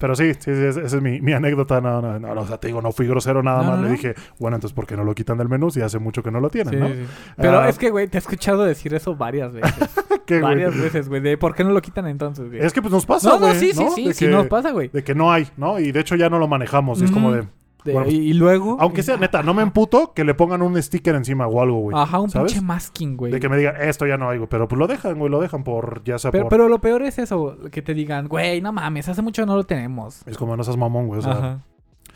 Pero 0.00 0.16
sí, 0.16 0.32
sí, 0.34 0.54
sí, 0.54 0.64
esa 0.64 0.80
es 0.80 1.00
mi, 1.00 1.20
mi 1.20 1.32
anécdota. 1.34 1.80
No, 1.80 2.00
no, 2.02 2.18
no, 2.18 2.34
no, 2.34 2.40
o 2.40 2.46
sea, 2.46 2.56
te 2.58 2.66
digo, 2.68 2.80
no 2.82 2.90
fui 2.90 3.06
grosero 3.06 3.42
nada 3.42 3.62
No, 3.62 3.70
más. 3.72 3.78
no, 3.78 3.84
Le 3.84 3.90
dije, 3.92 4.14
bueno, 4.40 4.56
entonces, 4.56 4.74
¿por 4.74 4.86
qué 4.86 4.96
no 4.96 5.04
lo 5.04 5.14
quitan 5.14 5.36
del 5.38 5.48
menú 5.48 5.70
si 5.70 5.80
hace 5.82 5.98
mucho 5.98 6.22
que 6.22 6.30
no 6.32 6.40
lo 6.40 6.48
tienen, 6.50 6.72
Sí, 6.74 6.80
no? 6.80 6.88
sí. 6.88 7.06
Pero 7.36 7.60
Ah. 7.60 7.68
es 7.68 7.78
que, 7.78 7.90
güey, 7.90 8.08
te 8.08 8.16
he 8.16 8.20
escuchado 8.20 8.64
decir 8.64 8.94
eso 8.94 9.14
varias 9.14 9.52
veces. 9.52 9.74
¿Qué, 10.26 10.40
güey? 10.40 10.54
varias 10.54 10.76
veces, 10.76 11.08
güey. 11.08 11.20
De 11.20 11.36
por 11.38 11.54
qué 11.54 11.62
no 11.64 11.70
lo 11.70 11.82
quitan 11.82 12.06
entonces, 12.06 12.48
güey. 12.48 12.60
Es 12.64 12.72
que 12.72 12.80
pues 12.80 12.92
nos 12.92 13.04
pasa, 13.06 13.36
güey. 13.36 13.52
no, 13.52 13.54
sí, 13.60 13.72
sí, 13.72 13.84
¿no? 13.84 13.90
sí. 13.90 14.04
De 14.08 14.14
Sí 14.14 14.24
que, 14.24 14.30
nos 14.30 14.46
pasa, 14.46 14.70
güey. 14.72 14.88
de 14.88 15.04
que 15.04 15.14
no 15.14 15.30
hay, 15.30 15.46
¿no? 15.56 15.78
Y 15.78 15.92
de 15.92 16.00
hecho 16.00 16.16
ya 16.16 16.30
no 16.30 16.38
lo 16.38 16.48
manejamos. 16.48 17.00
y 17.00 17.04
Es 17.04 17.10
como 17.10 17.30
de, 17.32 17.44
De- 17.84 17.92
bueno, 17.92 18.06
pues, 18.06 18.14
y, 18.14 18.32
luego... 18.34 18.76
aunque 18.78 19.02
sea 19.02 19.16
neta, 19.16 19.42
no 19.42 19.54
me 19.54 19.62
emputo 19.62 20.12
que 20.12 20.24
le 20.24 20.34
pongan 20.34 20.62
un 20.62 20.80
sticker 20.82 21.14
encima 21.14 21.46
o 21.46 21.62
algo, 21.62 21.78
güey. 21.80 21.96
Ajá, 21.96 22.20
un 22.20 22.30
¿sabes? 22.30 22.52
pinche 22.52 22.66
masking, 22.66 23.16
güey. 23.16 23.32
De 23.32 23.40
que 23.40 23.48
me 23.48 23.56
digan, 23.56 23.76
esto 23.80 24.06
ya 24.06 24.16
no 24.16 24.28
hay, 24.28 24.38
güey. 24.38 24.48
Pero 24.48 24.68
pues 24.68 24.78
lo 24.78 24.86
dejan, 24.86 25.18
güey, 25.18 25.30
lo 25.30 25.40
dejan 25.40 25.64
por, 25.64 26.02
ya 26.04 26.18
sea 26.18 26.30
Pero, 26.30 26.44
por... 26.44 26.50
pero 26.50 26.68
lo 26.68 26.80
peor 26.80 27.02
es 27.02 27.18
eso, 27.18 27.56
que 27.70 27.82
te 27.82 27.94
digan, 27.94 28.28
güey, 28.28 28.60
no 28.60 28.72
mames, 28.72 29.08
hace 29.08 29.22
mucho 29.22 29.46
no 29.46 29.56
lo 29.56 29.64
tenemos. 29.64 30.22
Es 30.26 30.36
como, 30.36 30.56
no 30.56 30.64
seas 30.64 30.76
mamón, 30.76 31.06
güey. 31.06 31.20
O 31.20 31.22
sea, 31.22 31.32
Ajá. 31.32 31.60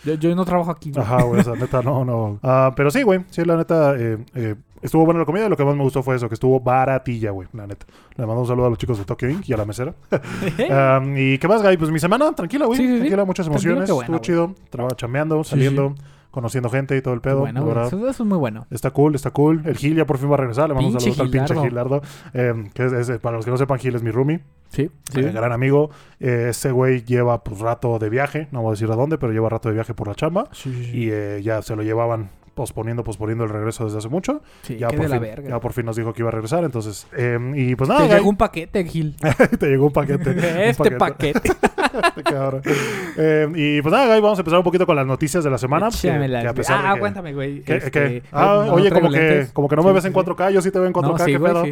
Yo, 0.05 0.15
yo 0.15 0.35
no 0.35 0.45
trabajo 0.45 0.71
aquí, 0.71 0.91
güey. 0.91 1.03
Ajá, 1.03 1.23
güey, 1.23 1.41
o 1.41 1.45
sea, 1.45 1.55
neta, 1.55 1.81
no, 1.83 2.05
no. 2.05 2.39
Ah, 2.43 2.73
pero 2.77 2.91
sí, 2.91 3.03
güey, 3.03 3.25
sí, 3.31 3.43
la 3.45 3.57
neta, 3.57 3.97
eh, 3.97 4.19
eh, 4.35 4.55
estuvo 4.85 5.05
buena 5.05 5.19
la 5.21 5.27
comida 5.27 5.47
y 5.47 5.49
lo 5.49 5.57
que 5.57 5.65
más 5.65 5.75
me 5.75 5.83
gustó 5.83 6.03
fue 6.03 6.15
eso, 6.17 6.29
que 6.29 6.35
estuvo 6.35 6.61
baratilla, 6.61 7.31
güey, 7.33 7.49
la 7.53 7.67
neta. 7.67 7.87
Le 8.17 8.27
mando 8.27 8.43
un 8.43 8.47
saludo 8.47 8.67
a 8.67 8.71
los 8.71 8.79
chicos 8.79 8.99
de 8.99 9.05
Tokyo 9.05 9.29
Inc. 9.29 9.49
y 9.49 9.53
a 9.53 9.57
la 9.57 9.65
mesera. 9.65 9.95
¿Y 11.17 11.39
qué 11.39 11.49
más, 11.49 11.63
Guy? 11.63 11.77
Pues 11.77 11.91
mi 11.91 11.99
semana, 11.99 12.33
tranquila, 12.33 12.67
güey. 12.67 12.79
Sí. 12.79 12.87
Tranquila, 12.99 13.25
muchas 13.25 13.47
emociones. 13.47 13.91
bueno, 13.91 14.01
estuvo 14.03 14.19
chido. 14.19 14.55
Trabajo 14.71 14.95
chambeando, 14.95 15.43
saliendo, 15.45 15.95
conociendo 16.31 16.69
gente 16.71 16.97
y 16.97 17.03
todo 17.03 17.15
el 17.15 17.21
pedo. 17.21 17.41
bueno, 17.41 17.65
verdad. 17.65 17.87
eso, 17.87 18.09
es 18.09 18.21
muy 18.21 18.39
bueno. 18.39 18.67
Está 18.71 18.91
cool, 18.91 19.15
está 19.15 19.31
cool. 19.31 19.63
El 19.65 19.77
Gil 19.77 19.97
ya 19.97 20.05
por 20.07 20.19
fin 20.19 20.31
va 20.31 20.35
a 20.35 20.39
regresar. 20.39 20.69
Le 20.69 20.75
mando 20.75 20.89
un 20.91 20.95
Pinche 20.97 21.13
saludo 21.13 21.23
al 21.25 21.31
pinche 21.31 21.69
Gilardo. 21.69 22.03
Eh, 22.33 22.71
que 22.75 22.85
es, 22.87 22.93
es- 23.09 23.19
para 23.21 23.37
los 23.37 23.45
que 23.45 23.51
no 23.51 23.57
sepan, 23.57 23.79
Gil 23.79 23.95
es 23.95 24.03
mi 24.03 24.11
roomie. 24.11 24.41
Sí, 24.71 24.91
sí. 25.13 25.21
eh, 25.21 25.31
gran 25.33 25.53
amigo. 25.53 25.91
Eh, 26.19 26.49
ese 26.51 26.73
güey 26.73 27.05
lleva 27.05 27.43
pues 27.45 27.61
rato 27.61 27.99
de 27.99 28.11
viaje. 28.11 28.49
No 28.51 28.63
voy 28.63 28.71
a 28.71 28.73
decir 28.73 28.91
a 28.91 28.97
dónde, 28.97 29.19
pero 29.19 29.33
lleva 29.33 29.49
rato 29.49 29.69
de 29.69 29.75
viaje 29.75 29.95
por 29.95 30.09
la 30.09 30.15
chamba. 30.15 30.49
Sí, 30.53 30.73
sí, 30.75 30.85
sí. 30.85 30.99
Y 30.99 31.11
eh, 31.11 31.41
ya 31.43 31.63
se 31.63 31.77
lo 31.77 31.83
llevaban 31.83 32.31
posponiendo, 32.55 33.05
posponiendo 33.05 33.45
el 33.45 33.51
regreso 33.51 33.85
desde 33.85 33.99
hace 33.99 34.09
mucho. 34.09 34.43
Sí, 34.63 34.77
ya, 34.77 34.89
por 34.89 35.09
fin, 35.09 35.21
verga. 35.21 35.49
ya 35.49 35.61
por 35.61 35.73
fin 35.73 35.85
nos 35.87 35.97
dijo 35.97 36.13
que 36.13 36.23
iba 36.23 36.29
a 36.29 36.33
regresar. 36.33 36.65
Entonces, 36.65 37.07
eh, 37.17 37.39
y 37.55 37.75
pues 37.77 37.89
nada, 37.89 38.03
Te 38.03 38.07
Guy, 38.09 38.17
llegó 38.17 38.29
un 38.31 38.37
paquete, 38.37 38.85
Gil. 38.85 39.17
te 39.59 39.67
llegó 39.67 39.87
un 39.87 39.93
paquete. 39.93 40.31
un 40.31 40.39
este 40.39 40.91
paquete. 40.93 41.51
Cabrón. 42.25 42.63
Eh, 43.17 43.49
y 43.55 43.83
pues 43.83 43.93
nada, 43.93 44.07
Guy, 44.13 44.21
vamos 44.21 44.39
a 44.39 44.43
empezar 44.43 44.59
un 44.59 44.65
poquito 44.65 44.87
con 44.87 44.97
las 44.97 45.07
noticias 45.07 45.45
de 45.45 45.51
la 45.51 45.59
semana. 45.59 45.89
que- 45.91 46.09
que 46.09 46.19
güey. 46.19 46.35
ah, 46.69 46.93
que- 46.95 47.01
cuéntame, 47.01 47.35
güey. 47.35 47.63
que- 47.63 47.77
este, 47.77 47.91
que- 47.91 48.17
eh, 48.19 48.23
ah, 48.33 48.65
no 48.67 48.73
oye, 48.75 48.91
como 48.91 49.11
que, 49.11 49.47
como 49.53 49.69
que 49.69 49.77
no 49.77 49.83
Sí, 49.83 49.89
me 49.89 49.95
ves 49.95 50.03
sí, 50.03 50.09
en 50.09 50.15
sí. 50.15 50.19
4K, 50.21 50.51
yo 50.53 50.63
sí 50.63 50.71
te 50.71 50.79
veo 50.79 50.87
en 50.89 50.93
4K, 50.93 51.19
No, 51.19 51.19
sí, 51.25 51.33
¿qué 51.33 51.39
güey, 51.39 51.53
pedo? 51.53 51.65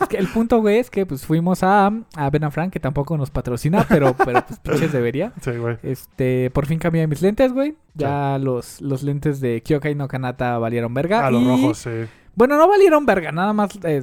Es 0.00 0.08
que 0.08 0.16
el 0.16 0.28
punto, 0.28 0.60
güey, 0.60 0.78
es 0.78 0.90
que 0.90 1.06
pues 1.06 1.24
fuimos 1.26 1.62
a, 1.62 1.90
a 2.16 2.30
Ben 2.30 2.50
Frank, 2.50 2.72
que 2.72 2.80
tampoco 2.80 3.16
nos 3.16 3.30
patrocina, 3.30 3.86
pero, 3.88 4.14
pero 4.24 4.44
pues 4.46 4.58
pinches 4.60 4.92
debería. 4.92 5.32
Sí, 5.40 5.52
güey. 5.52 5.76
Este, 5.82 6.50
por 6.50 6.66
fin 6.66 6.78
cambié 6.78 7.06
mis 7.06 7.22
lentes, 7.22 7.52
güey. 7.52 7.74
Ya 7.94 8.38
los, 8.38 8.80
los 8.80 9.02
lentes 9.02 9.40
de 9.40 9.62
Kyokai 9.62 9.94
no 10.02 10.08
Kanata 10.08 10.58
valieron 10.58 10.92
verga. 10.92 11.26
A 11.26 11.30
los 11.30 11.42
y- 11.42 11.46
rojos, 11.46 11.78
sí. 11.78 11.90
Bueno, 12.34 12.56
no 12.56 12.66
valieron 12.68 13.06
verga, 13.06 13.30
nada 13.30 13.52
más 13.52 13.78
eh, 13.84 14.02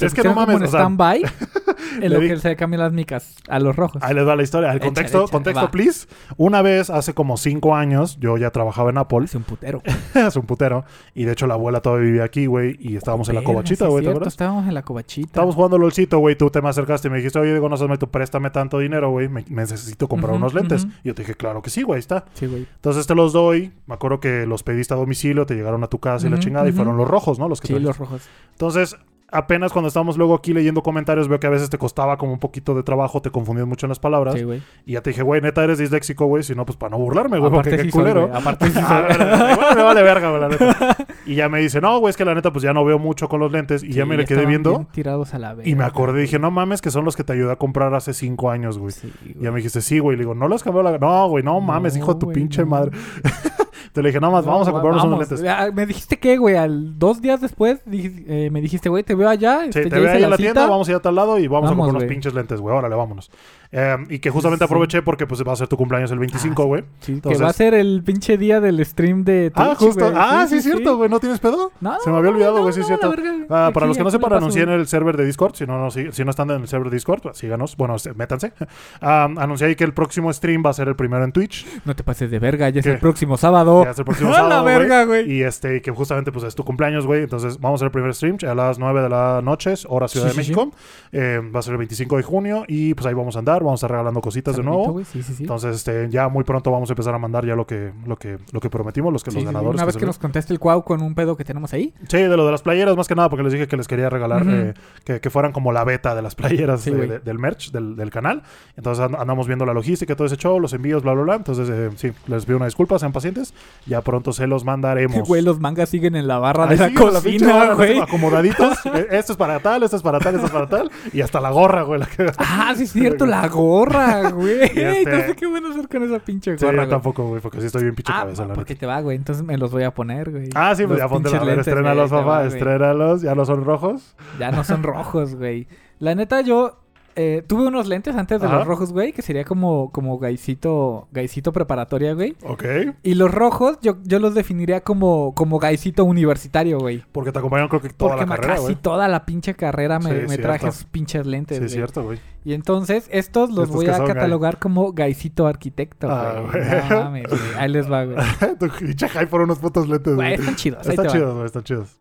se 0.00 0.06
Es 0.06 0.14
que 0.14 0.22
no 0.22 0.34
pusieron 0.34 0.46
como 0.46 0.58
mames, 0.58 0.74
en 0.74 0.80
stand-by 0.80 1.22
en 2.02 2.12
lo 2.12 2.20
que 2.20 2.36
se 2.36 2.56
cambian 2.56 2.80
las 2.82 2.92
micas 2.92 3.36
a 3.48 3.58
los 3.58 3.76
rojos. 3.76 4.02
Ahí 4.02 4.14
les 4.14 4.26
va 4.26 4.36
la 4.36 4.42
historia. 4.42 4.72
El 4.72 4.80
contexto, 4.80 5.28
contexto, 5.28 5.64
va. 5.64 5.70
please. 5.70 6.06
Una 6.36 6.62
vez, 6.62 6.90
hace 6.90 7.14
como 7.14 7.36
cinco 7.36 7.74
años, 7.74 8.18
yo 8.20 8.36
ya 8.36 8.50
trabajaba 8.50 8.90
en 8.90 8.98
Apple, 8.98 9.24
Es 9.24 9.34
un 9.34 9.42
putero. 9.42 9.82
hace 10.14 10.38
un 10.38 10.46
putero, 10.46 10.84
y 11.14 11.24
de 11.24 11.32
hecho 11.32 11.46
la 11.46 11.54
abuela 11.54 11.80
todavía 11.80 12.06
vivía 12.06 12.24
aquí, 12.24 12.46
güey, 12.46 12.76
y 12.80 12.96
estábamos 12.96 13.28
en 13.28 13.36
la 13.36 13.40
sí, 13.40 13.46
güey, 13.46 13.62
¿te 13.62 13.76
cierto, 13.76 13.86
acuerdas? 13.86 14.28
Estábamos 14.28 14.68
en 14.68 14.74
la 14.74 14.82
covachita. 14.82 15.26
Estábamos 15.26 15.54
jugando 15.54 15.78
LOLcito, 15.78 16.18
güey, 16.18 16.36
tú 16.36 16.50
te 16.50 16.60
me 16.62 16.68
acercaste 16.68 17.08
y 17.08 17.10
me 17.10 17.18
dijiste, 17.18 17.38
oye, 17.38 17.50
Diego, 17.50 17.68
no 17.68 17.76
sabes, 17.76 17.98
tú 17.98 18.08
préstame 18.08 18.50
tanto 18.50 18.78
dinero, 18.78 19.10
güey, 19.10 19.28
me, 19.28 19.44
me 19.48 19.62
necesito 19.62 20.08
comprar 20.08 20.34
unos 20.34 20.54
lentes. 20.54 20.86
Y 21.04 21.08
yo 21.08 21.14
te 21.14 21.22
dije, 21.22 21.34
claro 21.34 21.62
que 21.62 21.70
sí, 21.70 21.82
güey, 21.82 21.98
está. 21.98 22.24
Sí, 22.34 22.46
güey. 22.46 22.66
Entonces 22.74 23.06
te 23.06 23.14
los 23.14 23.32
doy, 23.32 23.72
me 23.86 23.94
acuerdo 23.94 24.20
que 24.20 24.46
los 24.46 24.62
pediste 24.62 24.94
a 24.94 24.96
domicilio, 24.96 25.46
te 25.46 25.54
llegaron 25.54 25.82
a 25.84 25.88
tu 25.88 25.98
casa 25.98 26.26
y 26.26 26.30
la 26.30 26.38
chingada, 26.38 26.68
y 26.68 26.72
fueron 26.72 26.96
los 26.96 27.08
rojos, 27.08 27.38
¿no? 27.38 27.48
Los 27.48 27.60
que 27.60 27.68
Sí, 27.68 27.78
los 27.78 27.98
rojos. 27.98 28.22
Entonces, 28.52 28.96
apenas 29.32 29.72
cuando 29.72 29.88
estábamos 29.88 30.16
luego 30.16 30.34
aquí 30.34 30.52
leyendo 30.52 30.82
comentarios, 30.82 31.28
veo 31.28 31.40
que 31.40 31.46
a 31.46 31.50
veces 31.50 31.70
te 31.70 31.78
costaba 31.78 32.16
como 32.16 32.32
un 32.32 32.38
poquito 32.38 32.74
de 32.74 32.82
trabajo, 32.82 33.22
te 33.22 33.30
confundías 33.30 33.66
mucho 33.66 33.86
en 33.86 33.90
las 33.90 33.98
palabras. 33.98 34.34
Sí, 34.34 34.42
güey. 34.42 34.62
Y 34.86 34.92
ya 34.92 35.02
te 35.02 35.10
dije, 35.10 35.22
güey, 35.22 35.40
neta 35.40 35.62
eres 35.64 35.78
disléxico, 35.78 36.26
güey. 36.26 36.42
Si 36.42 36.54
no, 36.54 36.64
pues 36.64 36.76
para 36.76 36.90
no 36.90 36.98
burlarme, 36.98 37.38
güey, 37.38 37.50
porque 37.50 37.70
qué 37.70 37.78
soy, 37.78 37.90
culero. 37.90 38.30
Aparte 38.32 38.66
sí 38.66 38.72
soy. 38.80 39.76
me 39.76 39.82
vale 39.82 40.02
verga, 40.02 40.30
güey, 40.30 40.40
la 40.40 40.48
neta. 40.48 40.96
Y 41.26 41.34
ya 41.34 41.48
me 41.48 41.60
dice, 41.60 41.80
no, 41.80 41.98
güey, 41.98 42.10
es 42.10 42.16
que 42.16 42.24
la 42.24 42.34
neta, 42.34 42.52
pues 42.52 42.62
ya 42.62 42.72
no 42.72 42.84
veo 42.84 42.98
mucho 42.98 43.28
con 43.28 43.40
los 43.40 43.52
lentes. 43.52 43.82
Y 43.82 43.92
ya 43.92 44.06
me 44.06 44.16
le 44.16 44.24
quedé 44.24 44.46
viendo. 44.46 44.70
bien 44.70 44.86
tirados 44.86 45.34
a 45.34 45.38
la 45.38 45.54
vez. 45.54 45.66
Y 45.66 45.74
me 45.74 45.84
acordé, 45.84 46.20
dije, 46.20 46.38
no 46.38 46.50
mames, 46.50 46.80
que 46.80 46.90
son 46.90 47.04
los 47.04 47.16
que 47.16 47.24
te 47.24 47.32
ayudé 47.32 47.52
a 47.52 47.56
comprar 47.56 47.94
hace 47.94 48.14
cinco 48.14 48.50
años, 48.50 48.78
güey. 48.78 48.94
Y 49.24 49.42
ya 49.42 49.50
me 49.50 49.58
dijiste, 49.58 49.80
sí, 49.80 49.98
güey. 49.98 50.16
Le 50.16 50.22
digo, 50.22 50.34
no 50.34 50.48
los 50.48 50.62
cambió 50.62 50.82
la. 50.82 50.98
No, 50.98 51.28
güey, 51.28 51.44
no 51.44 51.60
mames, 51.60 51.96
hijo 51.96 52.14
de 52.14 52.20
tu 52.20 52.26
güey, 52.26 52.34
pinche 52.34 52.62
no. 52.62 52.68
madre. 52.68 52.90
Te 53.92 54.02
le 54.02 54.08
dije, 54.10 54.20
nada 54.20 54.32
más, 54.32 54.44
vamos 54.44 54.66
a 54.66 54.70
No, 54.70 54.74
comprarnos 54.80 55.04
unos 55.04 55.18
lentes. 55.18 55.44
Ah, 55.48 55.70
Me 55.74 55.86
dijiste 55.86 56.18
que, 56.18 56.36
güey, 56.38 56.56
al 56.56 56.98
dos 56.98 57.20
días 57.20 57.40
después 57.40 57.84
dij- 57.86 58.24
eh, 58.28 58.50
me 58.50 58.60
dijiste, 58.60 58.88
güey, 58.88 59.02
te 59.02 59.14
veo 59.14 59.28
allá. 59.28 59.60
Sí, 59.64 59.68
este, 59.68 59.86
te 59.86 60.00
veo 60.00 60.10
ahí 60.10 60.22
en 60.22 60.30
la 60.30 60.36
cita. 60.36 60.52
tienda, 60.52 60.66
vamos 60.66 60.88
a 60.88 60.90
ir 60.92 60.96
a 60.96 61.00
tal 61.00 61.14
lado 61.14 61.38
y 61.38 61.46
vamos, 61.48 61.68
a 61.68 61.70
Vamos, 61.72 61.86
comprar 61.86 62.02
unos 62.04 62.08
pinches 62.08 62.34
lentes, 62.34 62.60
güey. 62.60 62.74
Órale, 62.76 62.94
vámonos. 62.94 63.30
Eh, 63.72 63.96
y 64.08 64.18
que 64.18 64.30
justamente 64.30 64.64
Sí. 64.64 64.68
aproveché 64.68 65.00
porque 65.02 65.26
pues 65.28 65.42
va 65.46 65.52
a 65.52 65.56
ser 65.56 65.68
tu 65.68 65.76
cumpleaños 65.76 66.10
el 66.10 66.18
25, 66.18 66.62
Ah, 66.62 66.66
güey. 66.66 66.84
Sí, 67.00 67.12
Entonces- 67.12 67.38
que 67.38 67.44
va 67.44 67.50
a 67.50 67.52
ser 67.52 67.74
el 67.74 68.02
pinche 68.04 68.36
día 68.36 68.60
del 68.60 68.84
stream 68.84 69.22
de 69.24 69.50
Twitch, 69.50 69.66
ah, 69.68 69.74
justo. 69.76 70.12
Ah, 70.14 70.46
sí, 70.48 70.56
es 70.56 70.64
cierto, 70.64 70.96
güey. 70.96 71.08
¿No 71.08 71.20
tienes 71.20 71.38
pedo? 71.38 71.70
No, 71.80 72.00
Se 72.00 72.10
me 72.10 72.16
había 72.18 72.30
olvidado, 72.30 72.56
no, 72.56 72.62
güey, 72.62 72.72
sí 72.74 72.80
es 72.80 72.90
no, 72.90 72.96
cierto. 72.96 73.10
la 73.10 73.16
verga. 73.16 73.46
Ah, 73.48 73.70
para 73.72 73.86
los 73.86 73.96
que 73.96 74.02
no 74.02 74.10
sepan, 74.10 74.32
anuncié 74.32 74.62
en 74.62 74.70
el 74.70 74.86
server 74.88 75.16
de 75.16 75.24
Discord. 75.24 75.54
Si 75.54 75.66
no, 75.66 75.78
no, 75.78 75.90
si, 75.92 76.10
si 76.10 76.24
no 76.24 76.30
están 76.30 76.50
en 76.50 76.62
el 76.62 76.68
server 76.68 76.90
de 76.90 76.96
Discord, 76.96 77.20
pues, 77.22 77.38
síganos. 77.38 77.76
Bueno, 77.76 77.94
este, 77.96 78.12
métanse. 78.14 78.52
Ah, 79.02 79.28
anuncié 79.36 79.68
ahí 79.68 79.76
que 79.76 79.84
el 79.84 79.94
próximo 79.94 80.32
stream 80.32 80.62
va 80.64 80.70
a 80.70 80.72
ser 80.72 80.88
el 80.88 80.96
primero 80.96 81.24
en 81.24 81.32
Twitch. 81.32 81.64
No 81.84 81.94
te 81.94 82.02
pases 82.02 82.30
de 82.30 82.38
verga, 82.38 82.68
ya 82.70 82.80
es 82.80 82.86
¿Qué? 82.86 82.92
el 82.92 82.98
próximo 82.98 83.36
sábado. 83.36 83.84
Ya 83.84 83.90
es 83.90 83.98
el 83.98 84.04
próximo 84.04 84.28
¡A 84.30 84.32
la 84.32 84.38
sábado, 84.38 84.62
güey. 84.64 84.78
verga, 84.78 85.04
güey! 85.04 85.30
Y 85.32 85.42
este, 85.42 85.76
y 85.76 85.80
que 85.80 85.90
justamente 85.90 86.32
pues 86.32 86.44
es 86.44 86.54
tu 86.54 86.64
cumpleaños, 86.64 87.06
güey. 87.06 87.22
Entonces 87.22 87.58
vamos 87.60 87.78
a 87.80 87.84
hacer 87.84 87.86
el 87.86 87.92
primer 87.92 88.14
stream 88.14 88.36
a 88.48 88.54
las 88.54 88.78
9 88.78 89.00
de 89.02 89.08
la 89.08 89.40
noche, 89.42 89.74
hora 89.88 90.08
Ciudad 90.08 90.28
de 90.28 90.34
México. 90.34 90.70
Eh, 91.12 91.40
va 91.54 91.60
a 91.60 91.62
ser 91.62 91.72
el 91.72 91.78
25 91.78 92.16
de 92.16 92.22
junio 92.22 92.64
y 92.68 92.94
pues 92.94 93.06
ahí 93.06 93.14
vamos 93.14 93.36
a 93.36 93.38
andar. 93.38 93.59
Regalar, 93.60 93.64
vamos 93.64 93.82
a 93.82 93.86
estar 93.86 93.90
regalando 93.90 94.20
cositas 94.20 94.56
de 94.56 94.62
nuevo. 94.62 95.00
Sí, 95.04 95.22
sí, 95.22 95.34
sí. 95.34 95.42
Entonces, 95.44 95.76
este, 95.76 96.08
ya 96.10 96.28
muy 96.28 96.44
pronto 96.44 96.70
vamos 96.70 96.90
a 96.90 96.92
empezar 96.92 97.14
a 97.14 97.18
mandar 97.18 97.46
ya 97.46 97.54
lo 97.54 97.66
que, 97.66 97.92
lo 98.06 98.16
que, 98.16 98.38
lo 98.52 98.60
que 98.60 98.70
prometimos, 98.70 99.12
los 99.12 99.22
que 99.24 99.30
los 99.30 99.44
ganadores. 99.44 99.74
Una 99.74 99.84
vez 99.84 99.96
que 99.96 100.06
nos 100.06 100.18
conteste 100.18 100.52
el 100.52 100.58
cuau 100.58 100.84
con 100.84 101.02
un 101.02 101.14
pedo 101.14 101.36
que 101.36 101.44
tenemos 101.44 101.72
ahí. 101.72 101.94
Sí, 102.08 102.18
de 102.18 102.36
lo 102.36 102.44
de 102.46 102.52
las 102.52 102.62
playeras, 102.62 102.96
más 102.96 103.08
que 103.08 103.14
nada, 103.14 103.28
porque 103.28 103.42
les 103.44 103.52
dije 103.52 103.68
que 103.68 103.76
les 103.76 103.86
quería 103.88 104.10
regalar 104.10 104.42
Ujú. 104.42 104.50
eh, 104.50 104.74
que, 105.04 105.20
que 105.20 105.30
fueran 105.30 105.52
como 105.52 105.72
la 105.72 105.84
beta 105.84 106.14
de 106.14 106.22
las 106.22 106.34
playeras 106.34 106.84
de- 106.84 106.92
de- 107.06 107.18
del 107.20 107.38
merch, 107.38 107.70
del, 107.72 107.96
del 107.96 108.10
canal. 108.10 108.42
Entonces 108.76 109.04
and- 109.04 109.16
andamos 109.16 109.46
viendo 109.46 109.64
la 109.66 109.74
logística, 109.74 110.14
todo 110.16 110.26
ese 110.26 110.36
show, 110.36 110.58
los 110.60 110.72
envíos, 110.72 111.02
bla, 111.02 111.12
bla, 111.12 111.22
bla. 111.22 111.34
Entonces, 111.36 111.68
eh, 111.70 111.90
sí, 111.96 112.12
les 112.26 112.44
pido 112.46 112.56
una 112.56 112.66
disculpa, 112.66 112.98
sean 112.98 113.12
pacientes. 113.12 113.54
Ya 113.86 114.00
pronto 114.02 114.32
se 114.32 114.46
los 114.46 114.64
mandaremos. 114.64 115.20
Güey, 115.30 115.42
los 115.42 115.60
mangas 115.60 115.88
siguen 115.88 116.16
en 116.16 116.26
la 116.26 116.38
barra 116.38 116.64
Ahí 116.68 116.76
de 116.76 116.90
la 116.90 117.00
cocina, 117.00 117.74
güey. 117.74 117.98
Acomodaditos. 117.98 118.78
Eh, 118.92 119.06
esto 119.12 119.32
es 119.32 119.36
para 119.38 119.60
tal, 119.60 119.82
esto 119.84 119.96
es 119.96 120.02
para 120.02 120.18
tal, 120.18 120.34
esto 120.34 120.46
es 120.46 120.52
para 120.52 120.66
tal. 120.68 120.90
Y 121.12 121.20
hasta 121.20 121.40
la 121.40 121.50
gorra, 121.50 121.82
güey. 121.82 122.00
La 122.00 122.06
que... 122.06 122.32
Ah, 122.38 122.72
sí 122.76 122.84
es 122.84 122.92
cierto, 122.92 123.24
la 123.26 123.46
gorra, 123.50 124.30
güey. 124.32 124.62
este- 124.62 125.04
No 125.04 125.18
sé 125.26 125.36
qué 125.36 125.46
van 125.46 125.64
a 125.66 125.70
hacer 125.70 125.88
con 125.88 126.02
esa 126.02 126.18
pinche 126.18 126.56
Sí, 126.56 126.64
gorra, 126.64 126.76
yo 126.76 126.82
güey. 126.82 126.90
tampoco, 126.90 127.26
güey, 127.28 127.40
porque 127.40 127.60
sí 127.60 127.66
estoy 127.66 127.82
bien 127.82 127.94
pinche 127.94 128.12
Ah, 128.14 128.20
cabeza, 128.20 128.46
la 128.46 128.54
porque 128.54 128.74
neta. 128.74 128.80
te 128.80 128.86
va, 128.86 129.00
güey. 129.00 129.16
Entonces 129.16 129.44
me 129.44 129.56
los 129.58 129.70
voy 129.70 129.82
a 129.82 129.92
poner, 129.92 130.30
güey. 130.30 130.48
Ah, 130.54 130.74
sí, 130.74 130.86
pues 130.86 130.98
ya 130.98 131.08
ponte 131.08 131.34
a 131.36 131.40
ver, 131.44 131.58
estrénalos, 131.58 132.10
papá, 132.10 132.44
estrénalos. 132.46 133.22
Ya 133.22 133.34
no 133.34 133.44
son 133.44 133.64
rojos. 133.64 134.16
Ya 134.38 134.50
no 134.50 134.64
son 134.64 134.82
rojos, 134.82 135.34
güey. 135.34 135.66
La 135.98 136.14
neta, 136.14 136.40
yo 136.40 136.79
eh, 137.16 137.42
tuve 137.46 137.66
unos 137.66 137.86
lentes 137.86 138.14
antes 138.16 138.40
de 138.40 138.46
Ajá. 138.46 138.58
los 138.58 138.66
rojos, 138.66 138.92
güey, 138.92 139.12
que 139.12 139.22
sería 139.22 139.44
como, 139.44 139.90
como 139.92 140.18
gaisito, 140.18 141.08
gaisito 141.12 141.52
preparatoria, 141.52 142.14
güey. 142.14 142.36
Ok. 142.44 142.64
Y 143.02 143.14
los 143.14 143.30
rojos, 143.30 143.78
yo, 143.82 143.96
yo 144.04 144.18
los 144.18 144.34
definiría 144.34 144.80
como, 144.82 145.34
como 145.34 145.58
gaisito 145.58 146.04
universitario, 146.04 146.78
güey. 146.78 147.02
Porque 147.12 147.32
te 147.32 147.38
acompañaron 147.38 147.68
creo 147.68 147.80
que 147.82 147.90
toda 147.90 148.12
Porque 148.16 148.26
la 148.26 148.36
carrera, 148.36 148.54
casi 148.54 148.62
güey. 148.64 148.76
toda 148.76 149.08
la 149.08 149.26
pinche 149.26 149.54
carrera 149.54 149.98
me, 149.98 150.20
Sí, 150.22 150.26
me 150.28 150.38
traje 150.38 150.68
esos 150.68 150.84
pinches 150.84 151.26
lentes, 151.26 151.58
Sí, 151.58 151.64
es 151.64 151.70
güey. 151.72 151.76
cierto, 151.78 152.02
güey. 152.04 152.18
Y 152.44 152.54
entonces, 152.54 153.06
estos 153.12 153.50
los 153.50 153.64
Estos 153.68 153.76
voy 153.76 153.86
a 153.88 154.04
catalogar 154.04 154.58
como 154.58 154.92
gaisito 154.92 155.46
arquitecto, 155.46 156.08
Ah, 156.10 156.42
güey. 156.50 156.64
güey. 156.64 156.80
No 156.88 157.00
mames, 157.04 157.26
güey. 157.28 157.40
Ahí 157.58 157.68
les 157.70 157.90
va, 157.90 158.04
güey. 158.04 158.16
tu 158.58 158.68
pinche 158.78 159.08
hype 159.08 159.26
por 159.26 159.42
unos 159.42 159.58
putos 159.58 159.88
lentes, 159.88 160.14
Güey, 160.14 160.28
güey. 160.28 160.40
están 160.40 160.56
chidos. 160.56 160.86
Están 160.86 161.06
chidos, 161.08 161.34
güey, 161.34 161.46
están 161.46 161.64
chidos. 161.64 162.00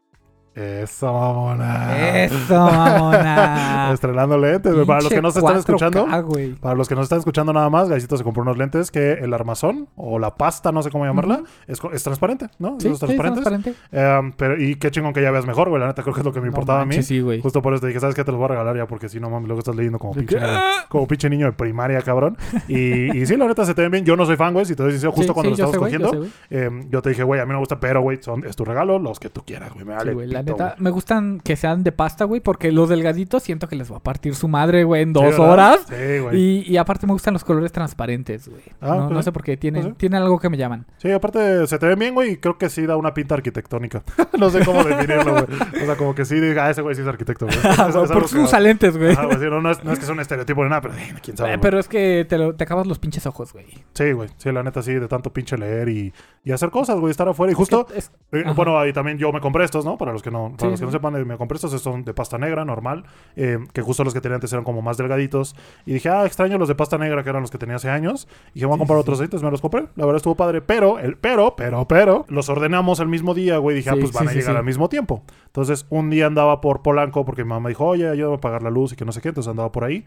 Eso, 0.56 1.12
mamona. 1.12 2.24
Eso, 2.26 2.54
mamona. 2.60 3.92
Estrenando 3.94 4.38
lentes, 4.38 4.74
güey. 4.74 4.86
Para 4.86 5.02
los 5.02 5.10
que 5.10 5.22
no 5.22 5.32
se 5.32 5.40
están 5.40 5.54
Pinche 5.56 5.68
4K, 5.68 5.80
escuchando, 5.88 6.60
para 6.60 6.76
los 6.76 6.90
que 6.90 6.96
no 6.96 7.02
se 7.02 7.06
están 7.06 7.20
escuchando 7.20 7.54
nada 7.54 7.70
más, 7.70 7.88
Gaisito 7.90 8.18
se 8.18 8.24
compró 8.24 8.42
unos 8.44 8.58
lentes 8.58 8.92
que 8.92 9.14
el 9.14 9.34
armazón 9.34 9.88
o 9.96 10.20
la 10.20 10.36
pasta, 10.36 10.72
no 10.72 10.82
sé 10.84 10.90
cómo 10.92 11.06
llamarla, 11.06 11.44
es, 11.68 11.80
es 11.94 12.04
transparente, 12.04 12.48
¿no? 12.60 12.78
Sí, 12.80 12.88
Esos 12.88 13.00
sí, 13.00 13.06
transparentes. 13.06 13.44
transparente. 13.44 13.80
Eh, 13.92 14.34
pero, 14.38 14.62
y 14.62 14.76
qué 14.76 14.92
chingón 14.92 15.14
que 15.14 15.22
ya 15.22 15.32
veas 15.32 15.46
mejor, 15.46 15.70
güey. 15.70 15.80
La 15.80 15.88
neta 15.88 16.02
creo 16.02 16.14
que 16.14 16.22
es 16.22 16.26
lo 16.26 16.34
que 16.34 16.40
me 16.40 16.48
No 16.48 16.52
importaba 16.52 16.82
a 16.82 16.86
mí. 16.86 17.02
Sí, 17.04 17.22
güey. 17.22 17.42
Justo 17.42 17.62
por 17.62 17.74
eso 17.74 17.82
te 17.82 17.88
dije, 17.88 18.00
¿sabes 18.00 18.16
qué? 18.16 18.24
Te 18.24 18.32
los 18.32 18.38
voy 18.40 18.46
a 18.46 18.50
regalar 18.50 18.76
ya, 18.76 18.88
porque 18.88 19.08
si 19.08 19.20
no, 19.20 19.30
mames, 19.30 19.48
luego 19.48 19.60
estás 19.60 19.76
leyendo 19.76 20.00
como 20.00 20.14
¿De 20.14 20.22
pinche, 20.22 20.40
niño, 20.40 20.60
como 20.90 21.08
pinche 21.08 21.30
niño 21.30 21.46
de 21.46 21.54
primaria, 21.54 22.02
cabrón. 22.02 22.38
Y, 22.68 23.18
y 23.18 23.26
sí, 23.26 23.38
la 23.38 23.48
neta 23.48 23.66
se 23.66 23.74
te 23.74 23.84
ven 23.84 23.92
bien. 23.92 24.06
Yo 24.06 24.16
no 24.16 24.26
soy 24.26 24.36
fan, 24.36 24.54
güey. 24.54 24.66
Si 24.66 24.76
te 24.76 24.84
doy 24.84 24.92
sincero, 24.92 25.12
justo 25.12 25.32
Sí, 25.32 25.34
cuando 25.34 25.52
lo 25.52 25.56
yo 25.56 25.80
cogiendo, 25.80 26.10
sé, 26.24 26.30
eh, 26.50 26.70
yo 26.90 27.02
te 27.02 27.10
dije, 27.10 27.24
güey, 27.24 27.40
a 27.40 27.46
mí 27.46 27.54
me 27.54 27.60
gusta, 27.60 27.80
pero, 27.80 28.02
güey, 28.02 28.18
son, 28.22 28.46
es 28.46 28.56
tu 28.56 28.66
regalo, 28.66 29.00
los 29.00 29.20
que 29.20 29.30
tú 29.30 29.44
quieras, 29.46 29.74
güey. 29.74 29.86
Me 29.86 29.96
vale 29.96 30.14
la 30.44 30.52
neta, 30.52 30.64
güey. 30.70 30.76
me 30.80 30.90
gustan 30.90 31.40
que 31.44 31.56
sean 31.56 31.84
de 31.84 31.92
pasta, 31.92 32.26
güey, 32.26 32.42
porque 32.42 32.72
los 32.72 32.90
delgaditos 32.90 33.44
siento 33.44 33.68
que 33.68 33.76
les 33.76 33.92
va 33.92 33.98
a 33.98 34.04
partir 34.04 34.36
su 34.36 34.48
madre, 34.48 34.84
güey, 34.84 35.04
en 35.04 35.14
dos 35.14 35.38
horas. 35.40 35.80
Sí, 35.88 36.20
güey. 36.20 36.38
Y, 36.40 36.64
y 36.72 36.78
aparte 36.78 37.06
me 37.08 37.14
gustan 37.14 37.34
los 37.34 37.44
colores 37.44 37.72
transparentes, 37.72 38.48
güey. 38.50 38.62
Ah, 38.82 38.96
no, 38.96 39.10
pues 39.10 39.26
sé 39.26 39.32
por 39.32 39.44
qué, 39.44 39.58
tienen, 39.58 39.84
Pues 39.84 39.98
tienen 39.98 40.22
algo 40.22 40.40
que 40.40 40.50
me 40.50 40.58
llaman. 40.58 40.86
Sí, 40.98 41.12
aparte 41.12 41.68
se 41.68 41.78
te 41.80 41.86
ven 41.88 42.00
bien, 42.00 42.14
güey, 42.14 42.32
y 42.32 42.38
creo 42.38 42.58
que 42.58 42.70
sí 42.70 42.86
da 42.86 42.96
una 42.98 43.14
pinta 43.14 43.36
arquitectónica. 43.36 44.04
no 44.40 44.50
sé 44.50 44.64
cómo 44.66 44.84
definirlo, 44.84 45.32
güey. 45.46 45.46
O 45.84 45.86
sea, 45.86 45.96
como 45.96 46.16
que 46.16 46.26
sí 46.26 46.40
diga, 46.40 46.66
ah, 46.66 46.70
ese 46.72 46.82
güey 46.82 46.96
sí 46.96 47.02
es 47.02 47.08
arquitecto, 47.08 47.46
güey. 47.46 47.58
Es- 47.90 47.96
es 47.96 48.12
por 48.12 48.22
que- 48.24 48.28
sus 48.28 48.60
lentes, 48.60 48.98
güey. 48.98 49.12
Ajá, 49.14 49.26
güey, 49.26 49.38
sí, 49.40 49.46
no, 49.50 49.62
no 49.62 49.72
es, 49.72 49.84
no 49.84 49.92
es 49.94 50.00
que 50.00 50.06
sea 50.06 50.14
un 50.14 50.20
estereotipo 50.20 50.64
ni 50.64 50.70
nada, 50.70 50.82
pero 50.82 50.94
eh, 50.96 51.14
quién 51.24 51.36
sabe. 51.38 51.54
Eh, 51.54 51.58
pero 51.60 51.80
es 51.80 51.88
que 51.88 52.26
te, 52.28 52.38
lo- 52.38 52.56
te 52.56 52.64
acabas 52.64 52.88
los 52.88 53.00
pinches 53.00 53.26
ojos, 53.26 53.54
güey. 53.54 53.66
Sí, 53.94 54.12
güey. 54.12 54.30
Sí, 54.38 54.52
la 54.52 54.64
neta 54.64 54.82
sí, 54.82 54.94
de 54.94 55.08
tanto 55.08 55.32
pinche 55.34 55.58
leer 55.58 55.90
y, 55.90 56.14
y 56.44 56.52
hacer 56.52 56.70
cosas, 56.70 57.00
güey, 57.00 57.12
estar 57.12 57.28
afuera. 57.28 57.52
Y 57.52 57.56
justo, 57.56 57.88
eh, 58.32 58.44
bueno, 58.56 58.78
ahí 58.80 58.94
también 58.94 59.18
yo 59.18 59.32
me 59.32 59.40
compré 59.42 59.64
estos, 59.66 59.86
¿no? 59.86 59.98
Para 59.98 60.12
los 60.14 60.22
que 60.22 60.29
no, 60.32 60.54
para 60.58 60.70
Sí, 60.70 60.72
los 60.72 60.80
que 60.80 60.86
no 60.88 60.92
sepan, 60.92 61.16
eh, 61.16 61.26
me 61.26 61.38
compré 61.38 61.56
estos, 61.56 61.74
estos 61.74 61.94
son 61.94 62.04
de 62.04 62.14
pasta 62.14 62.38
negra, 62.38 62.66
normal. 62.66 63.06
eh, 63.36 63.60
que 63.74 63.82
justo 63.82 64.04
los 64.04 64.14
que 64.14 64.22
tenía 64.22 64.36
antes 64.36 64.52
eran 64.52 64.64
como 64.64 64.82
más 64.82 64.98
delgaditos. 64.98 65.56
Y 65.86 65.94
dije, 65.94 66.10
ah, 66.10 66.26
extraño 66.26 66.58
los 66.58 66.68
de 66.68 66.76
pasta 66.76 66.98
negra, 66.98 67.24
que 67.24 67.30
eran 67.30 67.42
los 67.42 67.52
que 67.52 67.58
tenía 67.58 67.76
hace 67.76 67.90
años. 67.90 68.28
Y 68.52 68.56
dije, 68.56 68.66
voy 68.66 68.76
a 68.76 68.78
comprar 68.80 69.00
otros 69.00 69.20
entonces 69.22 69.44
me 69.44 69.52
los 69.52 69.62
compré. 69.62 69.88
La 69.96 70.06
verdad 70.06 70.18
estuvo 70.18 70.36
padre. 70.36 70.62
Pero, 70.62 71.00
el 71.00 71.18
pero, 71.18 71.56
pero, 71.56 71.88
pero, 71.88 72.26
los 72.30 72.50
ordenamos 72.50 73.00
el 73.00 73.08
mismo 73.08 73.34
día, 73.34 73.58
güey. 73.58 73.76
Dije, 73.76 73.90
ah, 73.90 73.96
pues 74.00 74.12
van 74.12 74.28
a 74.28 74.34
llegar 74.34 74.56
al 74.58 74.64
mismo 74.64 74.90
tiempo. 74.90 75.24
Entonces, 75.46 75.86
un 75.90 76.10
día 76.10 76.28
andaba 76.28 76.62
por 76.62 76.82
Polanco 76.82 77.26
porque 77.26 77.44
mi 77.44 77.50
mamá 77.50 77.70
dijo, 77.70 77.86
oye, 77.86 78.08
ayúdame 78.08 78.36
a 78.36 78.40
pagar 78.40 78.64
la 78.64 78.70
luz 78.70 78.94
y 78.94 78.96
que 78.96 79.06
no 79.06 79.12
sé 79.12 79.22
qué. 79.22 79.30
Entonces 79.30 79.50
andaba 79.50 79.72
por 79.72 79.84
ahí. 79.84 80.06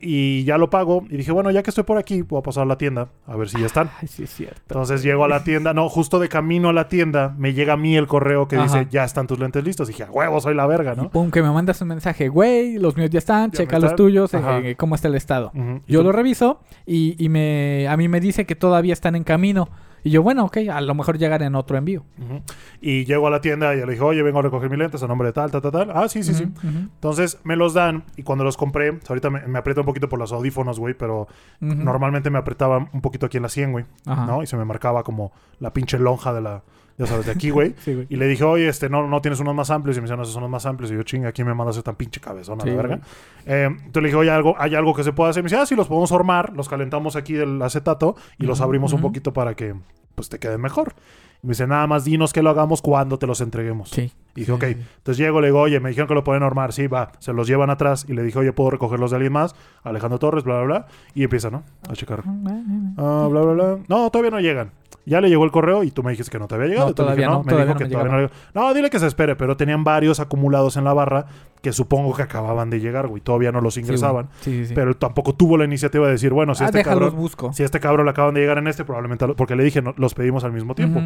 Y 0.00 0.44
ya 0.44 0.58
lo 0.58 0.70
pago. 0.70 1.04
Y 1.08 1.16
dije, 1.16 1.32
bueno, 1.32 1.50
ya 1.50 1.62
que 1.62 1.70
estoy 1.70 1.84
por 1.84 1.98
aquí, 1.98 2.22
voy 2.22 2.40
a 2.40 2.42
pasar 2.42 2.64
a 2.64 2.66
la 2.66 2.78
tienda 2.78 3.08
a 3.26 3.36
ver 3.36 3.48
si 3.48 3.58
ya 3.60 3.66
están. 3.66 3.90
Ay, 4.00 4.08
sí, 4.08 4.24
es 4.24 4.34
cierto. 4.34 4.60
Entonces 4.62 5.02
llego 5.02 5.24
a 5.24 5.28
la 5.28 5.44
tienda, 5.44 5.72
no, 5.72 5.88
justo 5.88 6.18
de 6.18 6.28
camino 6.28 6.68
a 6.68 6.72
la 6.72 6.88
tienda, 6.88 7.34
me 7.36 7.52
llega 7.54 7.74
a 7.74 7.76
mí 7.76 7.96
el 7.96 8.06
correo 8.06 8.48
que 8.48 8.56
dice, 8.56 8.86
ya 8.90 9.04
están 9.04 9.26
tus 9.26 9.38
lentes 9.42 9.62
listos. 9.64 9.88
dije, 9.88 10.04
a 10.04 10.10
huevo, 10.10 10.40
soy 10.40 10.54
la 10.54 10.66
verga, 10.66 10.94
Y 10.94 10.96
¿no? 10.96 11.10
pum, 11.10 11.30
que 11.30 11.42
me 11.42 11.50
mandas 11.50 11.80
un 11.82 11.88
mensaje, 11.88 12.28
güey, 12.28 12.78
los 12.78 12.96
míos 12.96 13.10
ya 13.10 13.18
están, 13.18 13.50
Ya 13.50 13.58
checa 13.58 13.78
los 13.78 13.94
tuyos, 13.96 14.32
eh, 14.34 14.40
eh, 14.64 14.76
cómo 14.76 14.94
está 14.94 15.08
el 15.08 15.14
estado. 15.16 15.52
Y 15.86 15.92
Yo 15.92 16.00
tú- 16.00 16.04
lo 16.06 16.12
reviso 16.12 16.60
y, 16.86 17.16
y 17.22 17.28
me, 17.28 17.86
a 17.88 17.96
mí 17.96 18.08
me 18.08 18.20
dice 18.20 18.46
que 18.46 18.54
todavía 18.54 18.92
están 18.92 19.14
en 19.16 19.24
camino. 19.24 19.68
Y 20.04 20.10
yo, 20.10 20.20
bueno, 20.20 20.46
ok, 20.46 20.56
a 20.72 20.80
lo 20.80 20.96
mejor 20.96 21.16
llegan 21.16 21.42
en 21.42 21.54
otro 21.54 21.76
envío. 21.76 22.02
Y 22.80 23.04
llego 23.04 23.28
a 23.28 23.30
la 23.30 23.40
tienda 23.40 23.72
y 23.72 23.76
le 23.78 23.86
dije, 23.92 24.02
oye, 24.02 24.20
vengo 24.24 24.40
a 24.40 24.42
recoger 24.42 24.68
mis 24.68 24.76
lentes 24.80 25.00
a 25.04 25.06
nombre 25.06 25.28
de 25.28 25.32
tal, 25.32 25.52
tal, 25.52 25.62
tal, 25.62 25.70
tal. 25.70 25.90
Ah, 25.94 26.08
sí, 26.08 26.24
sí, 26.24 26.34
sí. 26.34 26.48
Entonces 26.64 27.38
me 27.44 27.54
los 27.54 27.72
dan 27.74 28.02
y 28.16 28.24
cuando 28.24 28.42
los 28.42 28.56
compré, 28.56 28.98
ahorita 29.08 29.30
me, 29.30 29.46
me 29.46 29.60
aprieta 29.60 29.80
un 29.82 29.86
poquito 29.86 30.08
por 30.08 30.18
los 30.18 30.32
audífonos, 30.32 30.80
güey, 30.80 30.94
pero 30.94 31.28
normalmente 31.60 32.30
me 32.30 32.38
apretaba 32.38 32.88
un 32.92 33.00
poquito 33.00 33.26
aquí 33.26 33.36
en 33.36 33.44
la 33.44 33.48
100, 33.48 33.70
güey. 33.72 33.84
¿no? 34.04 34.42
Y 34.42 34.46
se 34.48 34.56
me 34.56 34.64
marcaba 34.64 35.02
como 35.04 35.30
la 35.60 35.72
pinche 35.72 35.98
lonja 36.00 36.32
de 36.32 36.40
la, 36.40 36.62
ya 37.02 37.06
sabes, 37.08 37.26
de 37.26 37.32
aquí, 37.32 37.50
güey. 37.50 37.74
Sí. 37.82 38.06
Y 38.08 38.16
le 38.16 38.28
dije, 38.28 38.44
oye, 38.44 38.68
este, 38.68 38.88
no, 38.88 39.06
no 39.08 39.20
tienes 39.20 39.40
unos 39.40 39.54
más 39.54 39.70
amplios. 39.70 39.96
Y 39.96 40.00
me 40.00 40.06
dice, 40.06 40.16
no, 40.16 40.22
esos 40.22 40.34
son 40.34 40.42
los 40.42 40.50
más 40.50 40.66
amplios. 40.66 40.90
Y 40.92 40.94
yo, 40.94 41.02
chinga, 41.02 41.32
¿quién 41.32 41.46
me 41.46 41.54
manda 41.54 41.70
hacer 41.70 41.82
tan 41.82 41.96
pinche 41.96 42.20
cabezona, 42.20 42.62
Sí, 42.62 42.70
la 42.70 42.76
verga? 42.76 43.00
Eh, 43.46 43.64
entonces 43.66 44.02
le 44.02 44.08
dije, 44.08 44.16
oye, 44.16 44.30
algo, 44.30 44.54
¿hay 44.58 44.74
algo 44.74 44.94
que 44.94 45.02
se 45.04 45.12
pueda 45.12 45.30
hacer? 45.30 45.42
Me 45.42 45.48
dice, 45.48 45.60
ah, 45.60 45.66
sí, 45.66 45.74
los 45.74 45.88
podemos 45.88 46.12
hormar, 46.12 46.52
los 46.54 46.68
calentamos 46.68 47.16
aquí 47.16 47.34
del 47.34 47.60
acetato 47.60 48.16
y 48.38 48.46
los 48.46 48.60
abrimos 48.60 48.92
un 48.92 49.00
poquito 49.00 49.32
para 49.32 49.54
que, 49.54 49.74
pues, 50.14 50.28
te 50.28 50.38
queden 50.38 50.60
mejor. 50.60 50.94
Y 51.42 51.48
me 51.48 51.52
dice, 51.52 51.66
nada 51.66 51.88
más 51.88 52.04
dinos 52.04 52.32
que 52.32 52.40
lo 52.40 52.50
hagamos 52.50 52.82
cuando 52.82 53.18
te 53.18 53.26
los 53.26 53.40
entreguemos. 53.40 53.90
Sí. 53.90 54.12
Y 54.36 54.40
dije, 54.40 54.52
ok. 54.52 54.62
Entonces 54.62 55.18
llego, 55.18 55.40
le 55.40 55.48
digo, 55.48 55.60
oye, 55.60 55.80
me 55.80 55.88
dijeron 55.88 56.06
que 56.06 56.14
lo 56.14 56.22
pueden 56.22 56.44
hormar. 56.44 56.72
Sí, 56.72 56.86
va. 56.86 57.10
Se 57.18 57.32
los 57.32 57.48
llevan 57.48 57.68
atrás. 57.68 58.06
Y 58.08 58.12
le 58.12 58.22
dije, 58.22 58.38
oye, 58.38 58.52
¿puedo 58.52 58.70
recogerlos 58.70 59.10
de 59.10 59.16
alguien 59.16 59.32
más? 59.32 59.56
Alejandro 59.82 60.20
Torres, 60.20 60.44
bla, 60.44 60.58
bla, 60.58 60.64
bla. 60.64 60.86
Y 61.14 61.24
empieza, 61.24 61.50
¿no? 61.50 61.64
A 61.88 61.94
checar. 61.94 62.22
Ah, 62.96 63.26
bla, 63.28 63.40
bla, 63.40 63.52
bla. 63.54 63.78
No, 63.88 64.08
todavía 64.10 64.30
no 64.30 64.38
llegan. 64.38 64.70
Ya 65.04 65.20
le 65.20 65.28
llegó 65.28 65.44
el 65.44 65.50
correo 65.50 65.82
y 65.82 65.90
tú 65.90 66.02
me 66.02 66.12
dijiste 66.12 66.30
que 66.30 66.38
no 66.38 66.46
te 66.46 66.54
había 66.54 66.68
llegado. 66.68 66.86
No, 66.86 66.90
le 66.90 66.92
dije, 66.92 66.96
todavía 67.02 67.28
no, 67.28 67.42
me 67.42 67.50
todavía 67.50 67.64
dijo 67.64 67.74
no 67.74 67.78
que 67.78 67.84
me 67.84 67.90
todavía 67.90 68.30
no. 68.54 68.62
No, 68.62 68.74
dile 68.74 68.90
que 68.90 68.98
se 68.98 69.06
espere, 69.06 69.34
pero 69.36 69.56
tenían 69.56 69.84
varios 69.84 70.20
acumulados 70.20 70.76
en 70.76 70.84
la 70.84 70.92
barra 70.92 71.26
que 71.60 71.72
supongo 71.72 72.14
que 72.14 72.22
acababan 72.22 72.70
de 72.70 72.80
llegar, 72.80 73.08
güey. 73.08 73.20
Todavía 73.20 73.52
no 73.52 73.60
los 73.60 73.76
ingresaban. 73.76 74.28
Sí, 74.40 74.66
sí. 74.66 74.74
Pero 74.74 74.94
tampoco 74.94 75.34
tuvo 75.34 75.56
la 75.56 75.64
iniciativa 75.64 76.06
de 76.06 76.12
decir, 76.12 76.32
bueno, 76.32 76.54
si 76.54 76.64
ah, 76.64 76.66
este 76.66 76.78
déjalos 76.78 77.00
cabrón... 77.00 77.20
busco. 77.20 77.52
Si 77.52 77.62
este 77.62 77.80
cabrón 77.80 78.06
le 78.06 78.10
acaban 78.10 78.34
de 78.34 78.40
llegar 78.40 78.58
en 78.58 78.66
este, 78.66 78.84
probablemente... 78.84 79.26
Porque 79.28 79.56
le 79.56 79.64
dije, 79.64 79.82
no, 79.82 79.94
los 79.96 80.14
pedimos 80.14 80.44
al 80.44 80.52
mismo 80.52 80.74
tiempo. 80.74 81.00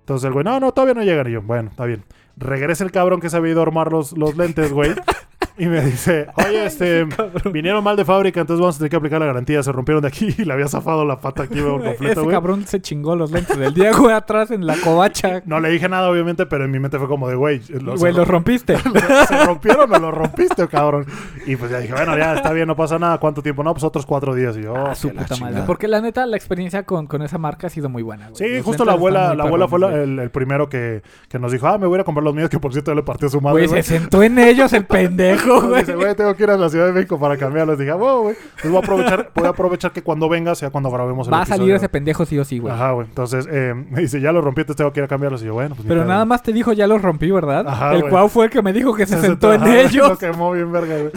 Entonces 0.00 0.26
el 0.26 0.32
güey, 0.32 0.44
no, 0.44 0.58
no, 0.58 0.72
todavía 0.72 0.94
no 0.94 1.04
llegan. 1.04 1.28
Y 1.28 1.32
yo, 1.32 1.42
bueno, 1.42 1.70
está 1.70 1.84
bien. 1.84 2.04
Regresa 2.36 2.82
el 2.82 2.90
cabrón 2.90 3.20
que 3.20 3.30
se 3.30 3.36
había 3.36 3.52
ido 3.52 3.60
a 3.60 3.62
armar 3.62 3.92
los, 3.92 4.16
los 4.16 4.36
lentes, 4.36 4.72
güey. 4.72 4.90
y 5.58 5.66
me 5.66 5.80
dice, 5.84 6.26
oye, 6.36 6.66
este, 6.66 7.06
vinieron 7.52 7.82
mal 7.84 7.96
de 7.96 8.04
fábrica, 8.04 8.40
entonces 8.40 8.60
vamos 8.60 8.76
a 8.76 8.78
tener 8.78 8.90
que 8.90 8.96
aplicar 8.96 9.20
la 9.20 9.26
garantía. 9.26 9.62
Se 9.62 9.72
rompieron 9.72 10.02
de 10.02 10.08
aquí 10.08 10.34
y 10.38 10.44
le 10.44 10.52
había 10.52 10.68
zafado 10.68 11.04
la 11.04 11.20
pata 11.20 11.44
aquí 11.44 11.60
por 11.60 11.72
Güey, 11.80 11.84
completo, 11.90 12.12
Ese 12.12 12.20
güey. 12.22 12.34
cabrón 12.34 12.64
se 12.66 12.80
chingó 12.80 13.16
los 13.16 13.30
lentes 13.30 13.56
del 13.58 13.74
Diego 13.74 14.08
atrás 14.10 14.50
en 14.50 14.66
la 14.66 14.76
covacha. 14.76 15.42
No 15.46 15.60
le 15.60 15.70
dije 15.70 15.88
nada, 15.88 16.08
obviamente, 16.10 16.46
pero 16.46 16.64
en 16.64 16.70
mi 16.70 16.78
mente 16.78 16.98
fue 16.98 17.08
como 17.08 17.28
de, 17.28 17.34
güey, 17.36 17.60
Güey, 17.98 18.12
los 18.12 18.26
rompiste. 18.28 18.76
¿se 18.78 19.44
rompieron 19.44 19.92
o 19.92 19.98
los 19.98 20.14
rompiste, 20.14 20.66
cabrón? 20.68 21.06
Y 21.46 21.56
pues 21.56 21.70
ya 21.70 21.78
dije, 21.78 21.92
bueno, 21.92 22.16
ya 22.16 22.34
está 22.34 22.52
bien, 22.52 22.66
no 22.68 22.76
pasa 22.76 22.98
nada. 22.98 23.18
¿Cuánto 23.18 23.42
tiempo? 23.42 23.62
No, 23.62 23.72
pues 23.72 23.84
otros 23.84 24.06
cuatro 24.06 24.34
días. 24.34 24.56
Y 24.56 24.62
yo, 24.62 24.74
Ah, 24.76 24.90
oh, 24.92 24.94
su 24.94 25.10
puta 25.10 25.36
madre. 25.36 25.62
Porque 25.66 25.88
la 25.88 26.00
neta, 26.00 26.24
la 26.26 26.36
experiencia 26.36 26.84
con, 26.84 27.06
con 27.06 27.22
esa 27.22 27.38
marca 27.38 27.66
ha 27.66 27.70
sido 27.70 27.88
muy 27.88 28.02
buena, 28.02 28.30
güey. 28.30 28.36
Sí, 28.48 28.56
Los 28.56 28.64
justo 28.64 28.84
la 28.84 28.92
abuela, 28.92 29.34
la 29.34 29.44
abuela 29.44 29.68
fue 29.68 29.78
la- 29.78 29.92
el, 30.02 30.18
el 30.18 30.30
primero 30.30 30.68
que, 30.68 31.02
que 31.28 31.38
nos 31.38 31.52
dijo, 31.52 31.66
ah, 31.66 31.78
me 31.78 31.86
voy 31.86 31.98
a 32.00 32.04
comprar 32.04 32.24
los 32.24 32.34
míos, 32.34 32.48
que 32.48 32.58
por 32.58 32.72
cierto 32.72 32.90
ya 32.90 32.94
le 32.96 33.02
partió 33.02 33.28
su 33.28 33.40
madre, 33.40 33.52
Güey, 33.52 33.66
güey. 33.68 33.82
se 33.82 33.98
sentó 33.98 34.22
en 34.22 34.38
ellos 34.38 34.72
el 34.72 34.84
pendejo, 34.86 35.41
güey. 35.46 35.80
Dice, 35.80 35.94
güey, 35.94 36.14
tengo 36.14 36.34
que 36.34 36.42
ir 36.42 36.50
a 36.50 36.56
la 36.56 36.68
Ciudad 36.68 36.86
de 36.86 36.92
México 36.92 37.18
para 37.18 37.36
cambiarlos. 37.36 37.78
Dije, 37.78 37.92
wow, 37.92 38.22
güey. 38.22 38.36
Entonces 38.36 38.70
voy 38.70 38.76
a 38.76 38.78
aprovechar, 38.80 39.30
voy 39.34 39.46
a 39.46 39.48
aprovechar 39.50 39.92
que 39.92 40.02
cuando 40.02 40.28
venga 40.28 40.54
sea 40.54 40.70
cuando 40.70 40.90
grabemos 40.90 41.26
el 41.26 41.32
Va 41.32 41.38
a 41.38 41.42
episodio. 41.42 41.58
salir 41.62 41.74
ese 41.76 41.88
pendejo 41.88 42.24
sí 42.24 42.38
o 42.38 42.44
sí, 42.44 42.58
güey. 42.58 42.72
Ajá, 42.72 42.92
güey. 42.92 43.06
Entonces, 43.08 43.46
eh, 43.50 43.74
me 43.74 44.00
dice, 44.00 44.20
ya 44.20 44.32
lo 44.32 44.40
rompí, 44.40 44.60
entonces 44.62 44.76
tengo 44.78 44.92
que 44.92 45.00
ir 45.00 45.04
a 45.04 45.08
cambiarlos. 45.08 45.42
Y 45.42 45.46
yo, 45.46 45.54
bueno, 45.54 45.74
pues 45.74 45.86
Pero 45.88 46.04
nada 46.04 46.24
más 46.24 46.42
te 46.42 46.52
dijo, 46.52 46.72
ya 46.72 46.86
los 46.86 47.00
rompí, 47.02 47.30
¿verdad? 47.30 47.66
Ajá, 47.66 47.94
el 47.94 48.08
cual 48.08 48.28
fue 48.30 48.46
el 48.46 48.50
que 48.50 48.62
me 48.62 48.72
dijo 48.72 48.94
que 48.94 49.06
se, 49.06 49.16
Se 49.16 49.22
sentó 49.28 49.52
en 49.52 49.66
ellos. 49.66 50.08
Lo 50.08 50.18
quemó 50.18 50.52
bien 50.52 50.70
verga, 50.72 50.96
güey. 50.98 51.12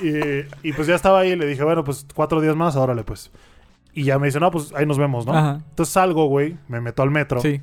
Y, 0.00 0.68
y 0.68 0.72
pues 0.72 0.86
ya 0.86 0.94
estaba 0.94 1.20
ahí 1.20 1.30
y 1.32 1.36
le 1.36 1.46
dije, 1.46 1.64
bueno, 1.64 1.82
pues 1.84 2.06
cuatro 2.14 2.40
días 2.40 2.54
más, 2.54 2.76
órale, 2.76 3.02
pues. 3.02 3.30
Y 3.94 4.04
ya 4.04 4.18
me 4.18 4.26
dice, 4.26 4.38
no, 4.38 4.50
pues 4.50 4.72
ahí 4.76 4.86
nos 4.86 4.96
vemos, 4.98 5.26
¿no? 5.26 5.32
Ajá. 5.36 5.60
Entonces 5.70 5.92
salgo, 5.92 6.26
güey, 6.26 6.56
me 6.68 6.80
meto 6.80 7.02
al 7.02 7.10
metro. 7.10 7.40
Sí. 7.40 7.60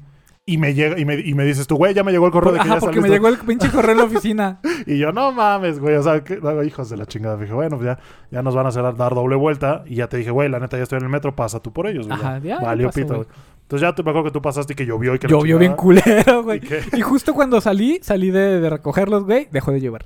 Y 0.48 0.60
me 0.60 0.76
llega, 0.76 1.00
y 1.00 1.06
me, 1.06 1.16
y 1.20 1.34
me 1.34 1.44
dices 1.44 1.66
tú, 1.66 1.76
güey, 1.76 1.96
ya 1.96 2.04
me 2.04 2.12
llegó 2.12 2.28
el 2.28 2.32
correo 2.32 2.52
de 2.52 2.60
que 2.60 2.66
Ajá, 2.68 2.76
ya 2.76 2.80
porque 2.80 2.98
me 2.98 3.08
saliste". 3.08 3.16
llegó 3.16 3.28
el 3.30 3.38
pinche 3.48 3.72
correo 3.72 3.94
en 3.94 3.98
la 3.98 4.04
oficina. 4.04 4.60
Y 4.86 5.00
yo, 5.00 5.12
no 5.12 5.32
mames, 5.32 5.80
güey. 5.80 5.96
O 5.96 6.04
sea, 6.04 6.24
que, 6.24 6.38
no, 6.38 6.62
hijos 6.62 6.88
de 6.92 6.98
la 6.98 7.08
chingada. 7.08 7.36
Dije, 7.38 7.52
bueno, 7.54 7.78
pues 7.78 7.88
ya, 7.88 8.00
ya 8.30 8.44
nos 8.44 8.54
van 8.54 8.68
a 8.68 8.70
hacer 8.70 8.84
dar 8.96 9.16
doble 9.16 9.36
vuelta. 9.36 9.84
Y 9.88 9.96
ya 9.96 10.08
te 10.08 10.18
dije, 10.18 10.30
güey, 10.30 10.48
la 10.48 10.60
neta, 10.60 10.78
ya 10.78 10.84
estoy 10.84 10.98
en 10.98 11.06
el 11.06 11.10
metro, 11.10 11.36
pasa 11.36 11.60
tú 11.60 11.74
por 11.74 11.88
ellos, 11.88 12.08
güey. 12.08 12.20
Ajá, 12.20 12.38
ya, 12.38 12.60
Valió 12.60 12.92
pito, 12.92 13.16
güey. 13.16 13.28
Entonces 13.64 13.82
ya 13.90 13.96
te, 13.96 14.04
me 14.04 14.12
acuerdo 14.12 14.26
que 14.30 14.34
tú 14.34 14.42
pasaste 14.44 14.74
y 14.74 14.76
que 14.76 14.86
llovió 14.86 15.16
y 15.16 15.20
que 15.20 15.28
Llovió 15.28 15.58
bien 15.58 15.74
culero, 15.74 16.44
güey. 16.44 16.62
¿Y? 16.94 16.98
Y 16.98 17.02
justo 17.02 17.34
cuando 17.34 17.60
salí, 17.60 17.98
salí 18.04 18.30
de, 18.30 18.60
de 18.62 18.70
recogerlos, 18.70 19.24
güey, 19.26 19.48
dejó 19.52 19.72
de 19.72 19.82
llover. 19.82 20.06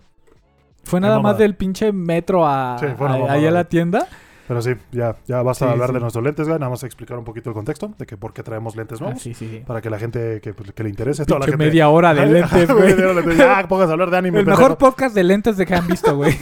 Fue 0.86 1.02
nada 1.02 1.20
más 1.20 1.38
del 1.38 1.56
pinche 1.56 1.92
metro 1.92 2.48
a, 2.48 2.78
Sí, 2.80 2.86
a- 2.86 3.32
ahí 3.34 3.46
a 3.46 3.52
la 3.52 3.66
tienda. 3.66 4.08
Pero 4.50 4.62
sí, 4.62 4.72
ya, 4.92 5.16
ya 5.28 5.42
basta 5.44 5.66
de 5.66 5.70
Sí, 5.70 5.74
hablar 5.76 5.90
sí. 5.90 5.94
de 5.94 6.00
nuestros 6.02 6.24
lentes, 6.26 6.48
güey. 6.48 6.60
Nada 6.60 6.70
más 6.72 6.84
explicar 6.84 7.18
un 7.18 7.24
poquito 7.24 7.50
el 7.52 7.54
contexto 7.54 7.94
de 7.98 8.06
que 8.06 8.18
por 8.18 8.34
qué 8.34 8.44
traemos 8.44 8.76
lentes 8.76 9.00
Ah, 9.00 9.06
nuevos. 9.06 9.22
sí, 9.22 9.34
sí, 9.34 9.48
sí. 9.48 9.64
Para 9.66 9.80
que 9.80 9.90
la 9.90 10.00
gente 10.00 10.42
que, 10.42 10.54
pues, 10.54 10.72
que 10.74 10.84
le 10.84 10.90
interese, 10.90 11.24
toda 11.24 11.40
la 11.40 11.46
gente. 11.46 11.58
media 11.64 11.88
hora 11.90 12.14
de 12.14 12.26
lentes, 12.26 12.70
güey. 12.70 12.96
Ya, 13.38 13.66
pongas 13.70 13.88
a 13.90 13.92
hablar 13.94 14.10
de 14.10 14.18
anime. 14.18 14.40
El 14.40 14.46
pendejo. 14.46 14.62
mejor 14.64 14.78
podcast 14.78 15.16
de 15.16 15.24
lentes 15.24 15.56
de 15.56 15.66
que 15.66 15.76
han 15.76 15.88
visto, 15.88 16.16
güey. 16.18 16.36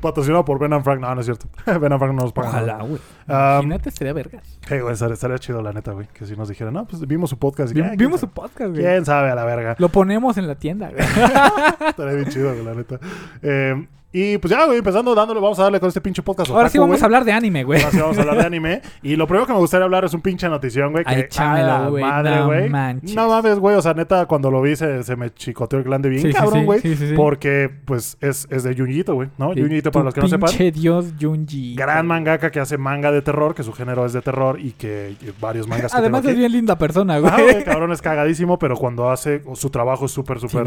Patrocinado 0.00 0.44
por 0.44 0.58
Ben 0.58 0.72
and 0.72 0.82
Frank. 0.82 0.98
No, 1.00 1.14
no 1.14 1.20
es 1.20 1.26
cierto. 1.26 1.46
Ben 1.80 1.92
and 1.92 1.98
Frank 2.00 2.14
no 2.14 2.22
nos 2.22 2.32
paga. 2.32 2.48
Ojalá, 2.48 2.78
güey. 2.82 2.98
Ah, 3.28 3.58
Imagínate, 3.62 3.90
sería 3.90 4.12
vergas. 4.14 4.58
hey, 4.68 4.80
güey, 4.80 4.94
estaría, 4.94 5.14
estaría 5.14 5.38
chido, 5.38 5.60
la 5.62 5.72
neta, 5.72 5.92
güey. 5.92 6.08
Que 6.12 6.24
si 6.26 6.34
nos 6.36 6.48
dijeran, 6.48 6.72
no, 6.74 6.86
pues 6.86 7.06
vimos 7.06 7.28
su 7.30 7.38
podcast. 7.38 7.70
y, 7.72 7.74
Vi- 7.74 7.80
ah, 7.82 7.88
¿quién 7.88 7.98
Vimos 7.98 8.20
su 8.20 8.28
podcast, 8.28 8.70
güey. 8.70 8.82
¿Quién 8.82 9.04
sabe 9.04 9.30
a 9.30 9.34
la 9.34 9.44
verga? 9.44 9.76
Lo 9.78 9.90
ponemos 9.90 10.38
en 10.38 10.46
la 10.46 10.54
tienda, 10.54 10.88
güey. 10.90 11.04
Estaría 11.88 12.14
bien 12.14 12.28
chido, 12.30 12.52
güey, 12.52 12.64
la 12.64 12.74
neta. 12.74 12.98
Eh, 13.42 13.86
y 14.12 14.36
pues 14.38 14.50
ya, 14.50 14.64
güey, 14.66 14.78
empezando 14.78 15.14
dándole, 15.14 15.40
vamos 15.40 15.58
a 15.58 15.62
darle 15.64 15.80
con 15.80 15.88
este 15.88 16.00
pinche 16.00 16.22
podcast. 16.22 16.50
Ahora 16.50 16.68
sí 16.68 16.78
vamos 16.78 16.94
güey. 16.96 17.02
a 17.02 17.04
hablar 17.06 17.24
de 17.24 17.32
anime, 17.32 17.64
güey. 17.64 17.80
Ahora 17.80 17.90
sí 17.92 17.98
vamos 17.98 18.18
a 18.18 18.20
hablar 18.20 18.36
de 18.36 18.44
anime. 18.46 18.82
Y 19.02 19.16
lo 19.16 19.26
primero 19.26 19.46
que 19.46 19.52
me 19.54 19.58
gustaría 19.58 19.84
hablar 19.84 20.04
es 20.04 20.12
un 20.14 20.20
pinche 20.20 20.48
notición, 20.48 20.92
güey. 20.92 21.04
Ay, 21.06 21.16
Que, 21.16 21.20
échamelo, 21.22 21.72
a 21.72 21.78
la 21.80 21.88
güey, 21.88 22.04
madre, 22.04 22.36
no 22.36 22.46
güey. 22.46 22.68
manches. 22.68 23.14
No 23.16 23.28
mames, 23.28 23.58
güey. 23.58 23.76
O 23.76 23.82
sea, 23.82 23.94
neta, 23.94 24.26
cuando 24.26 24.50
lo 24.50 24.60
vi 24.60 24.76
se, 24.76 25.02
se 25.02 25.16
me 25.16 25.32
chicoteó 25.32 25.78
el 25.78 25.84
glande 25.84 26.08
bien 26.10 26.22
Sí, 26.22 26.32
cabrón, 26.32 26.60
sí, 26.60 26.64
güey. 26.66 26.80
sí, 26.80 26.96
sí, 26.96 27.08
sí. 27.08 27.14
Porque, 27.16 27.70
pues, 27.84 28.18
es, 28.20 28.46
es 28.50 28.62
de 28.64 28.76
Junjito, 28.76 29.14
güey, 29.14 29.30
¿no? 29.38 29.48
Junjito, 29.54 29.90
para 29.90 30.04
los 30.04 30.14
que 30.14 30.20
no 30.20 30.28
sepan. 30.28 30.50
Pinche 30.50 30.70
Dios 30.72 31.14
Junji. 31.20 31.74
Gran 31.74 32.06
mangaka 32.06 32.50
que 32.50 32.60
hace 32.60 32.76
manga 32.78 33.10
de 33.12 33.22
terror, 33.22 33.54
que 33.54 33.62
su 33.62 33.72
género 33.72 34.04
es 34.04 34.12
de 34.12 34.20
terror 34.20 34.60
y 34.60 34.72
que 34.72 35.16
y 35.20 35.32
varios 35.40 35.66
mangas 35.66 35.90
que 35.92 35.98
Además 35.98 36.20
tengo 36.22 36.30
es 36.30 36.34
aquí. 36.34 36.38
bien 36.40 36.52
linda 36.52 36.76
persona, 36.76 37.18
güey. 37.18 37.32
Ah, 37.34 37.40
güey, 37.40 37.64
cabrón, 37.64 37.92
es 37.92 38.02
cagadísimo, 38.02 38.58
pero 38.58 38.76
cuando 38.76 39.10
hace 39.10 39.42
su 39.54 39.70
trabajo 39.70 40.04
es 40.06 40.12
súper, 40.12 40.38
súper. 40.38 40.66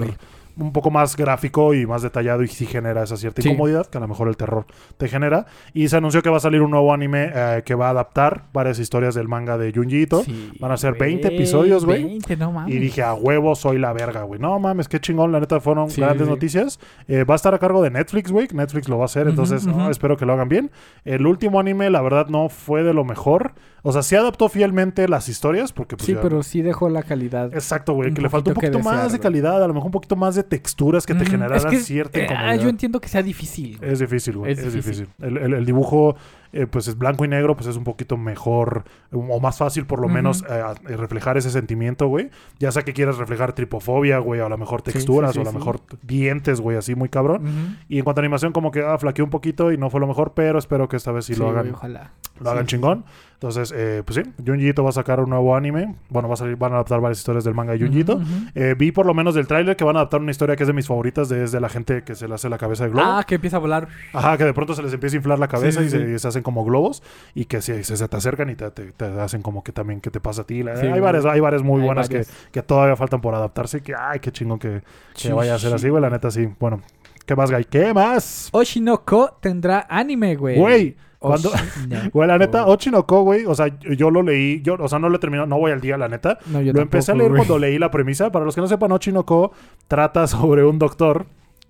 Un 0.57 0.71
poco 0.71 0.89
más 0.91 1.15
gráfico 1.17 1.74
y 1.74 1.85
más 1.85 2.01
detallado 2.01 2.43
y 2.43 2.47
sí 2.47 2.65
genera 2.65 3.03
esa 3.03 3.17
cierta 3.17 3.41
Sí. 3.41 3.50
incomodidad 3.50 3.85
que 3.88 3.97
a 3.97 4.01
lo 4.01 4.07
mejor 4.07 4.27
el 4.29 4.38
terror 4.38 4.65
te 4.97 5.07
genera. 5.07 5.45
Y 5.74 5.88
se 5.89 5.97
anunció 5.97 6.21
que 6.21 6.29
va 6.29 6.38
a 6.38 6.39
salir 6.39 6.62
un 6.62 6.71
nuevo 6.71 6.93
anime 6.93 7.31
eh, 7.33 7.63
que 7.65 7.75
va 7.75 7.88
a 7.88 7.89
adaptar 7.91 8.45
varias 8.53 8.79
historias 8.79 9.15
del 9.15 9.27
manga 9.27 9.57
de 9.57 9.71
Junji. 9.74 10.05
Sí, 10.25 10.51
Van 10.59 10.71
a 10.71 10.77
ser 10.77 10.95
güey, 10.95 11.15
20 11.15 11.27
episodios, 11.35 11.85
güey. 11.85 12.03
20, 12.03 12.38
no 12.38 12.51
mames. 12.51 12.74
Y 12.74 12.79
dije, 12.79 13.03
a 13.03 13.13
huevo, 13.13 13.55
soy 13.55 13.77
la 13.79 13.91
verga, 13.93 14.24
güey. 14.24 14.39
No 14.39 14.57
mames, 14.59 14.88
qué 14.88 15.00
chingón. 15.00 15.31
La 15.31 15.39
neta 15.39 15.59
fueron 15.59 15.89
Sí, 15.89 16.01
grandes 16.01 16.27
noticias. 16.27 16.79
Eh, 17.07 17.24
va 17.24 17.33
a 17.33 17.38
estar 17.38 17.53
a 17.53 17.59
cargo 17.59 17.81
de 17.81 17.89
Netflix, 17.89 18.31
güey. 18.31 18.47
Netflix 18.53 18.88
lo 18.88 18.97
va 18.97 19.03
a 19.03 19.05
hacer, 19.05 19.27
entonces 19.27 19.65
no, 19.65 19.89
espero 19.89 20.15
que 20.17 20.25
lo 20.25 20.33
hagan 20.33 20.50
bien. 20.50 20.71
El 21.03 21.25
último 21.27 21.59
anime, 21.59 21.89
la 21.89 22.01
verdad, 22.01 22.27
no 22.27 22.50
fue 22.50 22.83
de 22.83 22.93
lo 22.93 23.03
mejor. 23.03 23.53
O 23.88 23.91
sea, 23.91 24.01
sí 24.01 24.15
adaptó 24.15 24.50
fielmente 24.50 25.07
las 25.07 25.29
historias, 25.29 25.71
porque 25.71 25.95
pues 25.95 26.07
Sí, 26.07 26.13
ya- 26.15 26.21
pero 26.21 26.41
sí 26.41 26.62
dejó 26.63 26.89
la 26.89 27.03
calidad. 27.03 27.53
Exacto, 27.53 27.93
güey, 27.93 28.12
que 28.13 28.21
le 28.21 28.29
faltó 28.29 28.50
un 28.50 28.55
poquito 28.55 28.79
más 28.79 29.12
de 29.12 29.19
calidad, 29.19 29.63
a 29.63 29.67
lo 29.67 29.74
mejor 29.75 29.88
un 29.88 29.91
poquito 29.91 30.15
más 30.15 30.33
de 30.35 30.43
texturas 30.45 31.05
que 31.05 31.13
te 31.13 31.23
es 31.25 31.65
que, 31.65 31.77
cierta 31.79 32.19
eh, 32.19 32.23
incomodidad. 32.23 32.59
yo 32.63 32.69
entiendo 32.69 33.01
que 33.01 33.07
sea 33.09 33.21
difícil. 33.21 33.77
güey. 33.77 33.91
Es 33.91 33.99
difícil, 33.99 34.37
güey. 34.37 34.51
Es 34.53 34.59
Es, 34.59 34.73
difícil. 34.73 35.05
difícil. 35.07 35.25
El, 35.27 35.37
el- 35.37 35.53
el 35.55 35.65
dibujo, 35.65 36.15
eh, 36.53 36.67
pues 36.67 36.87
es 36.87 36.97
blanco 36.97 37.25
y 37.25 37.27
negro, 37.27 37.55
pues 37.55 37.67
es 37.67 37.75
un 37.75 37.83
poquito 37.83 38.15
mejor 38.15 38.85
o 39.11 39.39
más 39.41 39.57
fácil, 39.57 39.85
por 39.85 39.99
lo 39.99 40.07
menos, 40.07 40.43
eh, 40.49 40.63
eh, 40.89 40.95
reflejar 40.97 41.37
ese 41.37 41.49
sentimiento, 41.49 42.07
güey. 42.07 42.29
Ya 42.59 42.71
sea 42.71 42.83
que 42.83 42.93
quieras 42.93 43.17
reflejar 43.17 43.53
tripofobia, 43.53 44.19
güey, 44.19 44.39
o 44.39 44.45
a 44.45 44.49
lo 44.49 44.57
mejor 44.57 44.81
Sí, 44.85 44.93
texturas, 44.93 45.33
sí, 45.33 45.39
o 45.39 45.41
a 45.41 45.45
lo 45.45 45.51
mejor 45.53 45.81
dientes, 46.03 46.61
güey, 46.61 46.77
así 46.77 46.95
muy 46.95 47.09
cabrón. 47.09 47.77
Y 47.89 47.97
en 47.97 48.03
cuanto 48.05 48.21
a 48.21 48.23
animación, 48.23 48.53
como 48.53 48.71
que 48.71 48.81
ah, 48.81 48.97
flaqueó 48.97 49.25
un 49.25 49.31
poquito 49.31 49.71
y 49.71 49.77
no 49.77 49.89
fue 49.89 49.99
lo 49.99 50.07
mejor, 50.07 50.33
pero 50.33 50.57
espero 50.59 50.87
que 50.87 50.95
esta 50.95 51.11
vez 51.11 51.25
sí, 51.25 51.35
lo 51.35 51.45
güey, 51.45 51.57
hagan, 51.57 51.73
ojalá. 51.73 52.11
lo 52.39 52.49
hagan 52.51 52.65
chingón. 52.67 53.05
Entonces, 53.36 53.74
eh, 53.75 54.01
pues 54.06 54.15
sí, 54.24 54.32
Junjito 54.46 54.84
va 54.84 54.89
a 54.89 54.94
sacar 54.94 55.20
un 55.20 55.30
nuevo 55.30 55.56
anime. 55.56 55.94
Bueno, 56.10 56.27
va 56.27 56.34
a 56.34 56.38
salir, 56.38 56.56
van 56.56 56.72
a 56.72 56.75
adaptar 56.75 57.00
varias 57.01 57.20
historias 57.20 57.44
del 57.44 57.54
manga 57.54 57.74
de. 57.74 57.80
Junjito. 57.80 58.20
Eh, 58.56 58.75
vi 58.77 58.92
por 58.92 59.06
lo 59.06 59.13
menos 59.13 59.36
del 59.36 59.46
tráiler 59.46 59.75
que 59.75 59.84
van 59.84 59.98
a 59.98 60.00
adaptar 60.00 60.22
una 60.22 60.32
historia 60.32 60.56
que 60.56 60.63
es 60.63 60.68
de 60.68 60.74
mis 60.74 60.88
favoritas, 60.88 61.30
de, 61.30 61.44
es 61.44 61.51
de 61.51 61.60
la 61.60 61.70
gente 61.70 62.04
que 62.04 62.15
se 62.15 62.27
le 62.27 62.34
hace 62.36 62.50
la 62.50 62.58
cabeza 62.58 62.86
de 62.86 62.92
globo. 62.92 63.06
Ah, 63.08 63.24
que 63.27 63.36
empieza 63.36 63.58
a 63.58 63.60
volar. 63.60 63.88
Ajá, 64.13 64.38
que 64.38 64.46
de 64.46 64.54
pronto 64.54 64.74
se 64.74 64.82
les 64.82 64.94
empieza 64.94 65.15
a 65.15 65.18
inflar 65.18 65.38
la 65.38 65.48
cabeza 65.48 65.82
Sí, 65.82 65.88
y, 65.88 65.89
sí, 65.89 65.98
se, 65.98 66.12
y 66.13 66.20
se 66.20 66.27
hacen 66.27 66.44
como 66.44 66.63
globos 66.65 67.04
y 67.36 67.46
que 67.46 67.62
se, 67.62 67.84
se, 67.84 68.08
te 68.08 68.15
acercan 68.15 68.50
y 68.50 68.56
te, 68.56 68.72
te- 68.72 68.92
te 68.94 69.06
hacen 69.06 69.42
como 69.42 69.63
que 69.63 69.72
también 69.72 70.01
que 70.01 70.10
te 70.10 70.20
pasa 70.22 70.44
a 70.44 70.46
ti. 70.46 70.62
Hay, 70.68 71.00
varias, 71.00 71.25
hay 71.25 71.39
varias 71.42 71.62
muy 71.62 71.82
Hay 71.82 71.86
buenas 71.88 72.10
varias. 72.10 72.27
que, 72.27 72.51
que 72.51 72.62
todavía 72.63 72.96
faltan 72.96 73.20
por 73.22 73.36
adaptarse. 73.36 73.82
Que, 73.82 73.94
ay, 73.94 74.20
qué 74.20 74.32
chingón 74.32 74.60
que, 74.60 74.82
que 75.22 75.34
vaya 75.34 75.56
a 75.56 75.60
ser 75.60 75.74
así, 75.74 75.89
güey. 75.89 76.01
La 76.01 76.10
neta, 76.10 76.32
sí. 76.32 76.50
Bueno, 76.60 76.82
¿qué 77.25 77.36
más, 77.36 77.51
Guy? 77.51 77.65
¿Qué 77.65 77.94
más? 77.94 78.50
Oshinoko 78.51 79.38
tendrá 79.42 79.86
anime, 79.89 80.36
güey. 80.36 80.58
Güey, 80.58 80.95
cuando... 81.27 81.51
Güey, 82.13 82.27
la 82.27 82.38
neta, 82.38 82.65
Ochinoko, 82.67 83.21
güey, 83.23 83.45
o 83.45 83.55
sea, 83.55 83.67
yo- 83.79 84.11
lo 84.11 84.21
leí, 84.23 84.61
yo, 84.61 84.75
o 84.79 84.88
sea, 84.88 84.99
no 84.99 85.09
lo 85.09 85.15
he 85.17 85.19
terminado, 85.19 85.47
no 85.47 85.57
voy 85.57 85.71
al 85.71 85.81
día, 85.81 85.97
la 85.97 86.07
neta. 86.07 86.38
No, 86.47 86.61
yo 86.61 86.73
lo 86.73 86.81
empecé 86.81 87.11
a 87.11 87.15
leer 87.15 87.29
güey. 87.31 87.39
cuando 87.39 87.59
leí 87.59 87.77
la 87.79 87.91
premisa. 87.91 88.31
Para 88.31 88.45
los 88.45 88.55
que 88.55 88.61
no 88.61 88.67
sepan, 88.67 88.91
Ochinoko 88.91 89.51
trata 89.88 90.27
sobre 90.27 90.63
un 90.65 90.79
doctor 90.79 91.25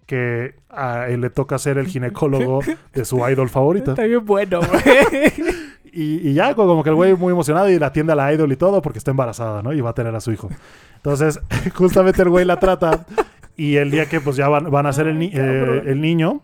que 0.05 0.55
a 0.69 1.07
él 1.09 1.21
le 1.21 1.29
toca 1.31 1.57
ser 1.57 1.77
el 1.79 1.87
ginecólogo 1.87 2.59
de 2.93 3.05
su 3.05 3.17
idol 3.27 3.49
favorita. 3.49 3.91
Está 3.91 4.03
bien 4.03 4.23
bueno, 4.25 4.59
güey. 4.61 5.31
Y, 5.97 6.27
y 6.27 6.33
ya, 6.33 6.53
como 6.55 6.83
que 6.83 6.89
el 6.89 6.95
güey 6.95 7.13
muy 7.15 7.31
emocionado 7.31 7.69
y 7.69 7.79
la 7.79 7.85
atiende 7.85 8.11
a 8.11 8.17
la 8.17 8.33
idol 8.33 8.51
y 8.51 8.57
todo 8.57 8.81
porque 8.81 8.97
está 8.99 9.11
embarazada, 9.11 9.63
¿no? 9.63 9.71
Y 9.71 9.79
va 9.79 9.91
a 9.91 9.93
tener 9.93 10.13
a 10.13 10.19
su 10.19 10.29
hijo. 10.33 10.49
Entonces, 10.97 11.39
justamente 11.73 12.21
el 12.21 12.27
güey 12.29 12.43
la 12.43 12.59
trata 12.59 13.05
y 13.55 13.77
el 13.77 13.91
día 13.91 14.05
que 14.07 14.19
pues 14.19 14.35
ya 14.35 14.49
van, 14.49 14.69
van 14.69 14.87
a 14.87 14.91
ser 14.91 15.07
el, 15.07 15.17
ni- 15.17 15.31
eh, 15.33 15.83
el 15.85 16.01
niño, 16.01 16.41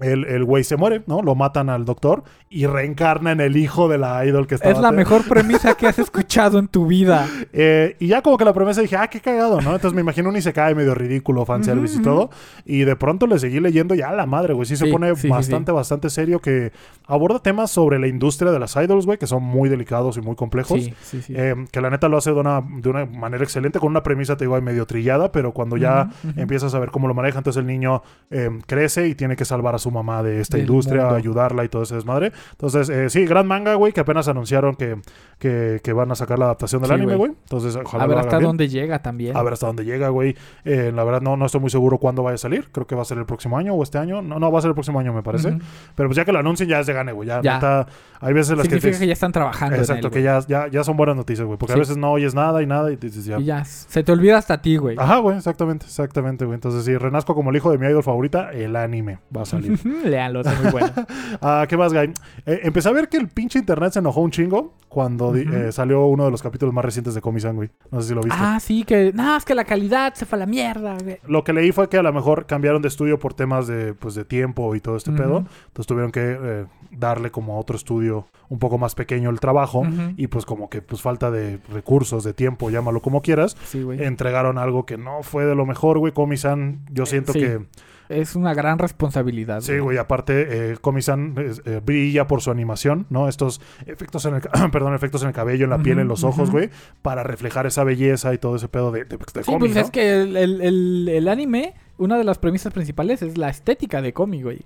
el, 0.00 0.24
el 0.24 0.44
güey 0.44 0.64
se 0.64 0.76
muere, 0.76 1.02
¿no? 1.06 1.22
Lo 1.22 1.34
matan 1.34 1.68
al 1.68 1.84
doctor 1.84 2.24
y 2.48 2.66
reencarna 2.66 3.32
en 3.32 3.40
el 3.40 3.56
hijo 3.56 3.88
de 3.88 3.98
la 3.98 4.24
idol 4.24 4.46
que 4.46 4.54
estaba. 4.54 4.72
es 4.72 4.80
la 4.80 4.90
mejor 4.90 5.26
premisa 5.28 5.74
que 5.74 5.86
has 5.86 5.98
escuchado 5.98 6.58
en 6.58 6.68
tu 6.68 6.86
vida. 6.86 7.28
Eh, 7.54 7.96
y 7.98 8.06
ya 8.06 8.22
como 8.22 8.38
que 8.38 8.44
la 8.44 8.54
promesa 8.54 8.80
dije, 8.80 8.96
ah, 8.96 9.08
qué 9.08 9.20
cagado, 9.20 9.60
¿no? 9.60 9.74
Entonces 9.74 9.92
me 9.92 10.00
imagino 10.00 10.30
un 10.30 10.40
cae 10.54 10.74
medio 10.74 10.94
ridículo, 10.94 11.44
fanservice 11.44 11.98
y 11.98 12.02
todo. 12.02 12.30
Y 12.64 12.84
de 12.84 12.96
pronto 12.96 13.26
le 13.26 13.38
seguí 13.38 13.60
leyendo 13.60 13.94
ya 13.94 14.08
a 14.08 14.14
la 14.14 14.24
madre, 14.24 14.54
güey. 14.54 14.66
Sí, 14.66 14.76
se 14.76 14.86
pone 14.86 15.14
sí, 15.16 15.28
bastante, 15.28 15.70
bastante 15.70 16.08
serio 16.08 16.40
que 16.40 16.72
aborda 17.06 17.40
temas 17.40 17.70
sobre 17.70 17.98
la 17.98 18.06
industria 18.06 18.52
de 18.52 18.58
las 18.58 18.74
idols, 18.76 19.04
güey, 19.04 19.18
que 19.18 19.26
son 19.26 19.42
muy 19.42 19.68
delicados 19.68 20.16
y 20.16 20.22
muy 20.22 20.34
complejos. 20.34 20.82
Sí, 20.82 20.94
sí, 21.02 21.22
sí. 21.22 21.34
Eh, 21.36 21.54
que 21.70 21.80
la 21.82 21.90
neta 21.90 22.08
lo 22.08 22.16
hace 22.16 22.30
de 22.30 22.40
una, 22.40 22.62
de 22.62 22.88
una 22.88 23.04
manera 23.04 23.44
excelente, 23.44 23.78
con 23.78 23.90
una 23.90 24.02
premisa, 24.02 24.36
te 24.36 24.44
digo, 24.44 24.54
ahí 24.54 24.62
medio 24.62 24.86
trillada, 24.86 25.30
pero 25.30 25.52
cuando 25.52 25.76
ya 25.76 26.08
empiezas 26.36 26.74
a 26.74 26.78
ver 26.78 26.90
cómo 26.90 27.06
lo 27.06 27.14
maneja, 27.14 27.38
entonces 27.38 27.60
el 27.60 27.66
niño 27.66 28.02
eh, 28.30 28.48
crece 28.66 29.08
y 29.08 29.14
tiene 29.14 29.36
que 29.36 29.44
salvar 29.44 29.71
a 29.74 29.78
su 29.78 29.90
mamá 29.90 30.22
de 30.22 30.40
esta 30.40 30.56
Del 30.56 30.66
industria, 30.66 31.02
mundo. 31.02 31.16
ayudarla 31.16 31.64
y 31.64 31.68
todo 31.68 31.82
ese 31.82 31.94
desmadre. 31.94 32.32
Entonces, 32.52 32.88
eh, 32.88 33.10
sí, 33.10 33.24
gran 33.24 33.46
manga, 33.46 33.74
güey, 33.74 33.92
que 33.92 34.00
apenas 34.00 34.28
anunciaron 34.28 34.74
que, 34.76 34.96
que, 35.38 35.80
que 35.82 35.92
van 35.92 36.10
a 36.10 36.14
sacar 36.14 36.38
la 36.38 36.46
adaptación 36.46 36.82
del 36.82 36.88
Sí, 36.90 36.94
anime, 36.94 37.16
güey. 37.16 37.30
Entonces, 37.32 37.76
ojalá 37.76 38.04
a 38.04 38.06
ver 38.06 38.16
lo 38.16 38.20
hasta 38.22 38.38
dónde 38.40 38.68
llega 38.68 39.00
también. 39.02 39.36
A 39.36 39.42
ver 39.42 39.52
hasta 39.54 39.66
dónde 39.66 39.84
llega, 39.84 40.08
güey. 40.08 40.36
Eh, 40.64 40.92
la 40.94 41.04
verdad, 41.04 41.20
no, 41.20 41.36
no 41.36 41.46
estoy 41.46 41.60
muy 41.60 41.70
seguro 41.70 41.98
cuándo 41.98 42.22
vaya 42.22 42.34
a 42.34 42.38
salir. 42.38 42.68
Creo 42.72 42.86
que 42.86 42.94
va 42.94 43.02
a 43.02 43.04
ser 43.04 43.18
el 43.18 43.26
próximo 43.26 43.58
año 43.58 43.74
o 43.74 43.82
este 43.82 43.98
año. 43.98 44.22
No, 44.22 44.38
no, 44.38 44.52
va 44.52 44.58
a 44.58 44.62
ser 44.62 44.68
el 44.68 44.74
próximo 44.74 44.98
año, 45.00 45.12
me 45.12 45.22
parece. 45.22 45.56
Pero 45.94 46.08
pues 46.08 46.16
ya 46.16 46.24
que 46.24 46.32
lo 46.32 46.38
anuncien, 46.38 46.68
ya 46.68 46.80
es 46.80 46.86
de 46.86 46.92
gane, 46.92 47.12
güey. 47.12 47.28
Ya, 47.28 47.40
Ya. 47.42 47.54
neta, 47.54 47.86
hay 48.20 48.32
veces 48.32 48.56
las 48.56 48.68
que 48.68 48.78
te... 48.78 48.90
que 48.98 49.06
ya 49.06 49.12
están 49.12 49.32
trabajando. 49.32 49.74
en 49.76 49.80
Exacto, 49.82 50.06
él, 50.08 50.12
que 50.12 50.22
ya, 50.22 50.38
ya, 50.46 50.68
ya 50.68 50.84
son 50.84 50.96
buenas 50.96 51.16
noticias, 51.16 51.46
güey. 51.46 51.58
Porque 51.58 51.74
a 51.74 51.76
veces 51.76 51.96
no 51.96 52.12
oyes 52.12 52.34
nada 52.34 52.62
y 52.62 52.66
nada 52.66 52.92
y 52.92 52.96
dices 52.96 53.24
ya. 53.24 53.38
Y 53.38 53.44
ya, 53.46 53.64
se 53.64 54.02
te 54.02 54.12
olvida 54.12 54.38
hasta 54.38 54.54
a 54.54 54.62
ti, 54.62 54.76
güey. 54.76 54.96
Ajá, 54.98 55.18
güey, 55.18 55.36
exactamente, 55.36 55.86
exactamente, 55.86 56.44
güey. 56.44 56.54
Entonces, 56.54 56.84
sí, 56.84 56.96
renazco 56.96 57.34
como 57.34 57.50
el 57.50 57.56
hijo 57.56 57.70
de 57.70 57.78
mi 57.78 57.86
idol 57.86 58.02
favorita, 58.02 58.52
el 58.52 58.76
anime 58.76 59.18
va 59.36 59.42
a 59.42 59.46
salir. 59.46 59.61
Léanlo, 60.04 60.40
está 60.40 60.60
muy 60.60 60.70
bueno. 60.70 60.92
ah, 61.40 61.66
¿qué 61.68 61.76
más, 61.76 61.92
Guy? 61.92 62.12
Eh, 62.46 62.60
empecé 62.64 62.88
a 62.88 62.92
ver 62.92 63.08
que 63.08 63.16
el 63.16 63.28
pinche 63.28 63.58
internet 63.58 63.92
se 63.92 63.98
enojó 63.98 64.20
un 64.20 64.30
chingo 64.30 64.74
cuando 64.88 65.34
eh, 65.34 65.72
salió 65.72 66.06
uno 66.06 66.26
de 66.26 66.30
los 66.30 66.42
capítulos 66.42 66.74
más 66.74 66.84
recientes 66.84 67.14
de 67.14 67.20
Comisan, 67.20 67.56
güey. 67.56 67.70
No 67.90 68.02
sé 68.02 68.08
si 68.08 68.14
lo 68.14 68.20
viste. 68.20 68.38
ah, 68.38 68.60
sí, 68.60 68.84
que. 68.84 69.12
No, 69.14 69.36
es 69.36 69.44
que 69.44 69.54
la 69.54 69.64
calidad 69.64 70.12
se 70.14 70.26
fue 70.26 70.36
a 70.36 70.40
la 70.40 70.46
mierda, 70.46 70.96
güey. 71.02 71.18
Lo 71.26 71.44
que 71.44 71.52
leí 71.52 71.72
fue 71.72 71.88
que 71.88 71.96
a 71.96 72.02
lo 72.02 72.12
mejor 72.12 72.46
cambiaron 72.46 72.82
de 72.82 72.88
estudio 72.88 73.18
por 73.18 73.32
temas 73.32 73.66
de, 73.66 73.94
pues, 73.94 74.14
de 74.14 74.24
tiempo 74.24 74.74
y 74.74 74.80
todo 74.80 74.96
este 74.96 75.10
pedo. 75.12 75.38
Entonces 75.66 75.86
tuvieron 75.86 76.12
que 76.12 76.36
eh, 76.38 76.66
darle 76.90 77.30
como 77.30 77.54
a 77.54 77.58
otro 77.58 77.76
estudio 77.76 78.26
un 78.48 78.58
poco 78.58 78.76
más 78.76 78.94
pequeño 78.94 79.30
el 79.30 79.40
trabajo. 79.40 79.86
Y 80.16 80.26
pues 80.26 80.44
como 80.44 80.68
que 80.68 80.82
pues 80.82 81.00
falta 81.00 81.30
de 81.30 81.58
recursos, 81.72 82.22
de 82.22 82.34
tiempo, 82.34 82.68
llámalo 82.68 83.00
como 83.00 83.22
quieras. 83.22 83.56
Sí, 83.64 83.82
güey. 83.82 84.04
Entregaron 84.04 84.58
algo 84.58 84.84
que 84.84 84.98
no 84.98 85.22
fue 85.22 85.46
de 85.46 85.54
lo 85.54 85.64
mejor, 85.64 85.98
güey. 85.98 86.12
Comisan, 86.12 86.84
yo 86.90 87.06
siento 87.06 87.32
sí. 87.32 87.40
que... 87.40 87.60
Es 88.08 88.36
una 88.36 88.54
gran 88.54 88.78
responsabilidad. 88.78 89.60
Sí, 89.62 89.78
güey, 89.78 89.98
aparte, 89.98 90.72
eh, 90.72 90.76
Komi-san 90.80 91.34
es- 91.38 91.62
eh, 91.64 91.80
brilla 91.84 92.26
por 92.26 92.42
su 92.42 92.50
animación, 92.50 93.06
¿no? 93.10 93.28
Estos 93.28 93.60
efectos 93.86 94.24
en 94.26 94.34
el, 94.34 94.42
perdón, 94.72 94.94
efectos 94.94 95.22
en 95.22 95.28
el 95.28 95.34
cabello, 95.34 95.64
en 95.64 95.70
la 95.70 95.78
piel, 95.78 95.98
en 95.98 96.08
los 96.08 96.24
ojos, 96.24 96.50
güey, 96.50 96.70
para 97.02 97.22
reflejar 97.22 97.66
esa 97.66 97.84
belleza 97.84 98.34
y 98.34 98.38
todo 98.38 98.56
ese 98.56 98.68
pedo 98.68 98.92
de, 98.92 99.04
de, 99.04 99.16
de 99.16 99.42
Sí, 99.44 99.52
pues 99.58 99.74
¿no? 99.74 99.80
es 99.80 99.90
que 99.90 100.22
el, 100.22 100.36
el- 100.36 100.60
el- 100.60 101.08
el 101.08 101.28
anime, 101.28 101.74
una 101.98 102.18
de 102.18 102.24
las 102.24 102.38
premisas 102.38 102.72
principales 102.72 103.22
es 103.22 103.38
la 103.38 103.48
estética 103.48 104.02
de 104.02 104.12
cómic, 104.12 104.42
güey. 104.42 104.60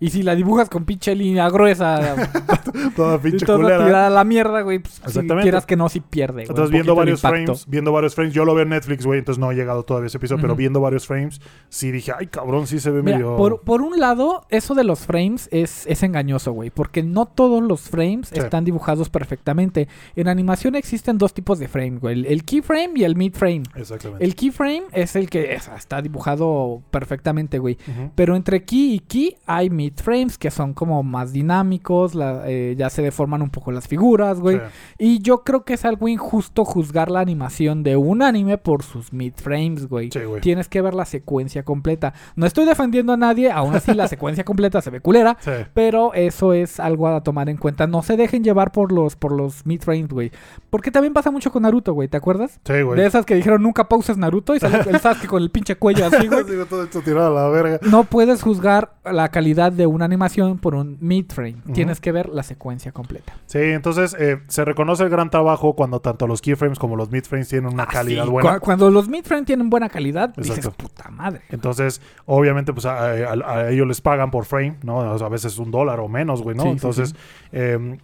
Y 0.00 0.10
si 0.10 0.22
la 0.22 0.34
dibujas 0.34 0.68
con 0.70 0.84
pinche 0.86 1.14
línea 1.14 1.48
gruesa, 1.50 2.16
Toda 2.96 3.18
pinche 3.20 3.44
toda 3.44 3.58
culera. 3.58 3.84
tirada 3.84 4.06
a 4.06 4.10
la 4.10 4.24
mierda, 4.24 4.62
güey, 4.62 4.78
pues, 4.78 4.94
si 4.94 5.00
Exactamente. 5.02 5.42
quieras 5.42 5.66
que 5.66 5.76
no, 5.76 5.88
si 5.88 6.00
pierde, 6.00 6.32
güey. 6.44 6.46
Entonces, 6.48 6.70
viendo 6.72 6.94
varios 6.94 7.20
frames, 7.20 7.66
viendo 7.68 7.92
varios 7.92 8.14
frames, 8.14 8.32
yo 8.34 8.44
lo 8.44 8.54
veo 8.54 8.62
en 8.62 8.70
Netflix, 8.70 9.04
güey, 9.04 9.18
entonces 9.18 9.38
no 9.38 9.50
he 9.52 9.54
llegado 9.54 9.82
todavía 9.84 10.04
a 10.04 10.08
ese 10.08 10.16
episodio, 10.16 10.40
pero 10.40 10.56
viendo 10.56 10.80
varios 10.80 11.06
frames, 11.06 11.40
sí 11.68 11.90
dije, 11.90 12.12
ay, 12.18 12.26
cabrón, 12.28 12.66
sí 12.66 12.80
se 12.80 12.90
ve 12.90 13.02
Mira, 13.02 13.18
medio... 13.18 13.36
por, 13.36 13.60
por 13.60 13.82
un 13.82 14.00
lado, 14.00 14.46
eso 14.48 14.74
de 14.74 14.84
los 14.84 15.00
frames 15.00 15.48
es, 15.52 15.86
es 15.86 16.02
engañoso, 16.02 16.52
güey, 16.52 16.70
porque 16.70 17.02
no 17.02 17.26
todos 17.26 17.62
los 17.62 17.82
frames 17.82 18.28
Sí. 18.30 18.38
están 18.38 18.64
dibujados 18.64 19.10
perfectamente. 19.10 19.88
En 20.16 20.28
animación 20.28 20.74
existen 20.76 21.18
dos 21.18 21.34
tipos 21.34 21.58
de 21.58 21.68
frame, 21.68 21.98
güey, 21.98 22.14
el, 22.20 22.26
el 22.26 22.44
keyframe 22.44 22.92
y 22.96 23.04
el 23.04 23.16
midframe. 23.16 23.62
Exactamente. 23.74 24.24
El 24.24 24.34
keyframe 24.34 24.84
es 24.92 25.16
el 25.16 25.28
que 25.28 25.52
es- 25.54 25.68
está 25.76 26.00
dibujado 26.00 26.80
perfectamente, 26.90 27.58
güey. 27.58 27.76
Pero 28.14 28.36
entre 28.36 28.64
key 28.64 28.94
y 28.94 28.98
key 29.00 29.36
hay 29.46 29.68
midframes 29.90 30.38
que 30.38 30.50
son 30.50 30.72
como 30.74 31.02
más 31.02 31.32
dinámicos, 31.32 32.14
la- 32.14 32.42
eh, 32.46 32.74
ya 32.78 32.90
se 32.90 33.02
deforman 33.02 33.42
un 33.42 33.50
poco 33.50 33.72
las 33.72 33.88
figuras, 33.88 34.40
güey. 34.40 34.56
Sí. 34.58 34.62
Y 34.98 35.18
yo 35.20 35.42
creo 35.42 35.64
que 35.64 35.74
es 35.74 35.84
algo 35.84 36.08
injusto 36.08 36.64
juzgar 36.64 37.10
la 37.10 37.20
animación 37.20 37.82
de 37.82 37.96
un 37.96 38.22
anime 38.22 38.58
por 38.58 38.82
sus 38.82 39.12
midframes, 39.12 39.88
güey. 39.88 40.10
Sí, 40.12 40.20
güey. 40.20 40.40
Tienes 40.40 40.68
que 40.68 40.80
ver 40.82 40.94
la 40.94 41.04
secuencia 41.04 41.64
completa. 41.64 42.14
No 42.36 42.46
estoy 42.46 42.64
defendiendo 42.64 43.12
a 43.12 43.16
nadie, 43.16 43.50
aún 43.50 43.74
así 43.74 43.94
la 43.94 44.08
secuencia 44.08 44.44
completa 44.44 44.80
se 44.80 44.90
ve 44.90 45.00
culera. 45.00 45.36
Sí. 45.40 45.50
Pero 45.74 46.14
eso 46.14 46.52
es 46.52 46.80
algo 46.80 47.08
a 47.08 47.22
tomar 47.22 47.48
en 47.48 47.56
cuenta. 47.56 47.86
No 47.86 48.02
se 48.02 48.16
dejen 48.16 48.44
llevar 48.44 48.72
por 48.72 48.92
los, 48.92 49.16
por 49.16 49.32
los 49.32 49.66
midframes, 49.66 50.08
güey. 50.08 50.30
Porque 50.70 50.90
también 50.90 51.12
pasa 51.12 51.30
mucho 51.30 51.50
con 51.52 51.62
Naruto, 51.62 51.92
güey. 51.92 52.08
¿Te 52.08 52.16
acuerdas? 52.16 52.60
Sí, 52.64 52.82
güey. 52.82 52.98
De 52.98 53.06
esas 53.06 53.24
que 53.26 53.34
dijeron 53.34 53.62
nunca 53.62 53.88
pauses 53.88 54.16
Naruto 54.16 54.54
y 54.54 54.60
sale 54.60 54.78
el 54.90 55.00
Sasuke 55.00 55.26
con 55.26 55.42
el 55.42 55.50
pinche 55.50 55.74
cuello 55.76 56.06
así, 56.06 56.26
güey. 56.28 56.44
Digo, 56.50 56.66
todo 56.66 56.84
esto 56.84 57.00
tirado 57.00 57.36
a 57.36 57.42
la 57.42 57.48
verga. 57.48 57.78
No 57.82 58.04
puedes 58.04 58.42
juzgar 58.42 58.92
la 59.04 59.28
calidad 59.30 59.72
de 59.80 59.86
una 59.86 60.04
animación 60.04 60.58
por 60.58 60.74
un 60.74 60.98
midframe. 61.00 61.56
Tienes 61.72 62.00
que 62.00 62.12
ver 62.12 62.28
la 62.28 62.42
secuencia 62.42 62.92
completa. 62.92 63.32
Sí, 63.46 63.58
entonces 63.58 64.14
eh, 64.18 64.38
se 64.46 64.64
reconoce 64.64 65.02
el 65.04 65.08
gran 65.08 65.30
trabajo 65.30 65.74
cuando 65.74 66.00
tanto 66.00 66.26
los 66.26 66.42
keyframes 66.42 66.78
como 66.78 66.96
los 66.96 67.10
midframes 67.10 67.48
tienen 67.48 67.72
una 67.72 67.84
Ah, 67.84 67.88
calidad 67.90 68.24
sí. 68.24 68.30
buena. 68.30 68.58
Cu- 68.58 68.64
Cuando 68.66 68.90
los 68.90 69.08
midframe 69.08 69.44
tienen 69.46 69.70
buena 69.70 69.88
calidad, 69.88 70.34
dices, 70.36 70.68
puta 70.76 71.08
madre. 71.10 71.40
Entonces, 71.48 72.02
obviamente, 72.26 72.72
pues 72.74 72.84
a, 72.84 73.06
a- 73.06 73.50
a 73.54 73.70
ellos 73.70 73.86
les 73.88 74.00
pagan 74.02 74.30
por 74.30 74.44
frame, 74.44 74.76
¿no? 74.82 74.98
O 74.98 75.16
sea, 75.18 75.26
a 75.28 75.30
veces 75.30 75.58
un 75.58 75.70
dólar 75.70 75.98
o 76.00 76.08
menos, 76.08 76.42
güey, 76.42 76.54
¿no? 76.56 76.64
Sí, 76.64 76.68
sí, 76.68 76.72
Entonces, 76.74 77.08
sí. 77.10 77.16
eh, 77.52 77.98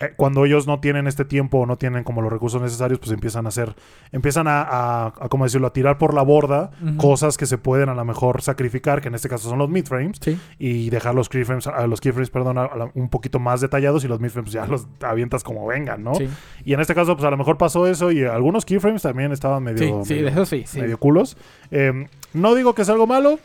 eh, 0.00 0.12
cuando 0.16 0.44
ellos 0.44 0.66
no 0.66 0.80
tienen 0.80 1.06
este 1.06 1.24
tiempo 1.24 1.58
o 1.58 1.66
no 1.66 1.76
tienen 1.76 2.04
como 2.04 2.20
los 2.22 2.30
recursos 2.32 2.60
necesarios, 2.60 2.98
pues 2.98 3.10
empiezan 3.12 3.46
a 3.46 3.48
hacer, 3.48 3.74
empiezan 4.12 4.46
a, 4.46 4.62
a, 4.62 5.06
a, 5.06 5.28
¿cómo 5.28 5.44
decirlo?, 5.44 5.66
a 5.68 5.72
tirar 5.72 5.98
por 5.98 6.12
la 6.14 6.22
borda 6.22 6.70
cosas 6.98 7.36
que 7.36 7.46
se 7.46 7.56
pueden 7.58 7.88
a 7.88 7.94
lo 7.94 8.04
mejor 8.04 8.42
sacrificar, 8.42 9.00
que 9.00 9.08
en 9.08 9.14
este 9.14 9.28
caso 9.28 9.48
son 9.48 9.58
los 9.58 9.68
midframes, 9.70 10.18
Sí. 10.20 10.38
y 10.58 10.90
dejar 10.90 11.14
los 11.14 11.28
keyframes, 11.28 11.66
a 11.66 11.86
los 11.86 12.00
keyframes, 12.00 12.30
perdón, 12.30 12.58
a- 12.58 12.64
a 12.64 12.76
la- 12.76 12.90
un 12.94 13.08
poquito 13.08 13.38
más 13.38 13.60
detallados 13.60 14.04
y 14.04 14.08
los 14.08 14.20
midframes 14.20 14.52
ya 14.52 14.66
los 14.66 14.86
avientas 15.02 15.42
como 15.42 15.66
vengan, 15.66 16.02
¿no? 16.04 16.14
Sí, 16.14 16.28
Y 16.64 16.74
en 16.74 16.80
este 16.80 16.94
caso, 16.94 17.14
pues 17.16 17.24
a 17.26 17.30
lo 17.30 17.36
mejor 17.36 17.56
pasó 17.56 17.86
eso 17.86 18.10
y 18.12 18.24
algunos 18.24 18.64
keyframes 18.64 19.02
también 19.02 19.32
estaban 19.32 19.62
medio, 19.62 20.04
sí, 20.04 20.14
medio, 20.14 20.24
de 20.26 20.30
eso 20.32 20.46
sí. 20.46 20.64
sí. 20.66 20.80
medio 20.80 20.98
culos. 20.98 21.36
Eh, 21.70 22.06
no 22.34 22.54
digo 22.54 22.74
que 22.74 22.82
es 22.82 22.88
algo 22.90 23.06
malo. 23.06 23.38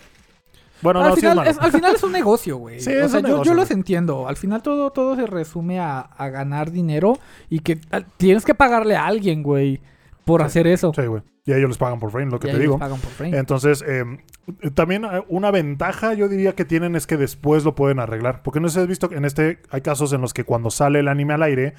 Bueno, 0.82 1.02
al, 1.02 1.10
no, 1.10 1.16
sí 1.16 1.26
es 1.26 1.32
final, 1.32 1.48
es, 1.48 1.58
al 1.60 1.72
final 1.72 1.96
es 1.96 2.04
un 2.04 2.12
negocio, 2.12 2.58
güey. 2.58 2.80
Sí, 2.82 2.90
o 2.92 3.06
es 3.06 3.12
sea, 3.12 3.20
un 3.20 3.26
yo, 3.26 3.32
negocio, 3.34 3.52
yo 3.52 3.56
los 3.56 3.72
entiendo. 3.72 4.28
Al 4.28 4.38
final 4.38 4.62
todo, 4.62 4.92
todo 4.92 5.16
se 5.16 5.28
resume 5.28 5.80
a, 5.80 6.00
a 6.00 6.30
ganar 6.30 6.72
dinero 6.72 7.18
y 7.50 7.60
que 7.60 7.80
tienes 8.18 8.46
que 8.46 8.56
pagarle 8.56 8.96
a 8.96 9.06
alguien, 9.06 9.44
güey, 9.44 9.82
por 10.26 10.42
Sí, 10.42 10.46
hacer 10.48 10.68
eso. 10.68 10.92
Sí, 10.96 11.06
güey. 11.06 11.22
Y 11.44 11.54
ellos 11.54 11.70
les 11.70 11.78
pagan 11.80 12.00
por 12.00 12.12
frame, 12.12 12.30
lo 12.32 12.40
que 12.40 12.50
Y 12.50 12.52
te 12.52 12.60
digo. 12.60 12.78
pagan 12.78 13.00
por 13.00 13.10
frame. 13.12 13.36
Entonces, 13.38 13.84
eh, 13.88 14.04
también 14.76 15.06
eh, 15.06 15.24
una 15.28 15.50
ventaja 15.50 16.14
yo 16.14 16.28
diría 16.28 16.54
que 16.54 16.66
tienen 16.66 16.96
es 16.96 17.08
que 17.08 17.18
después 17.18 17.64
lo 17.64 17.74
pueden 17.74 18.00
arreglar. 18.00 18.44
Porque 18.44 18.60
no 18.60 18.70
sé 18.70 18.76
si 18.76 18.80
has 18.82 18.88
visto 18.88 19.10
que 19.10 19.16
en 19.16 19.26
este 19.26 19.60
hay 19.72 19.82
casos 19.82 20.14
en 20.14 20.22
los 20.22 20.34
que 20.34 20.44
cuando 20.44 20.70
sale 20.70 21.00
el 21.00 21.08
anime 21.08 21.34
al 21.34 21.42
aire, 21.42 21.74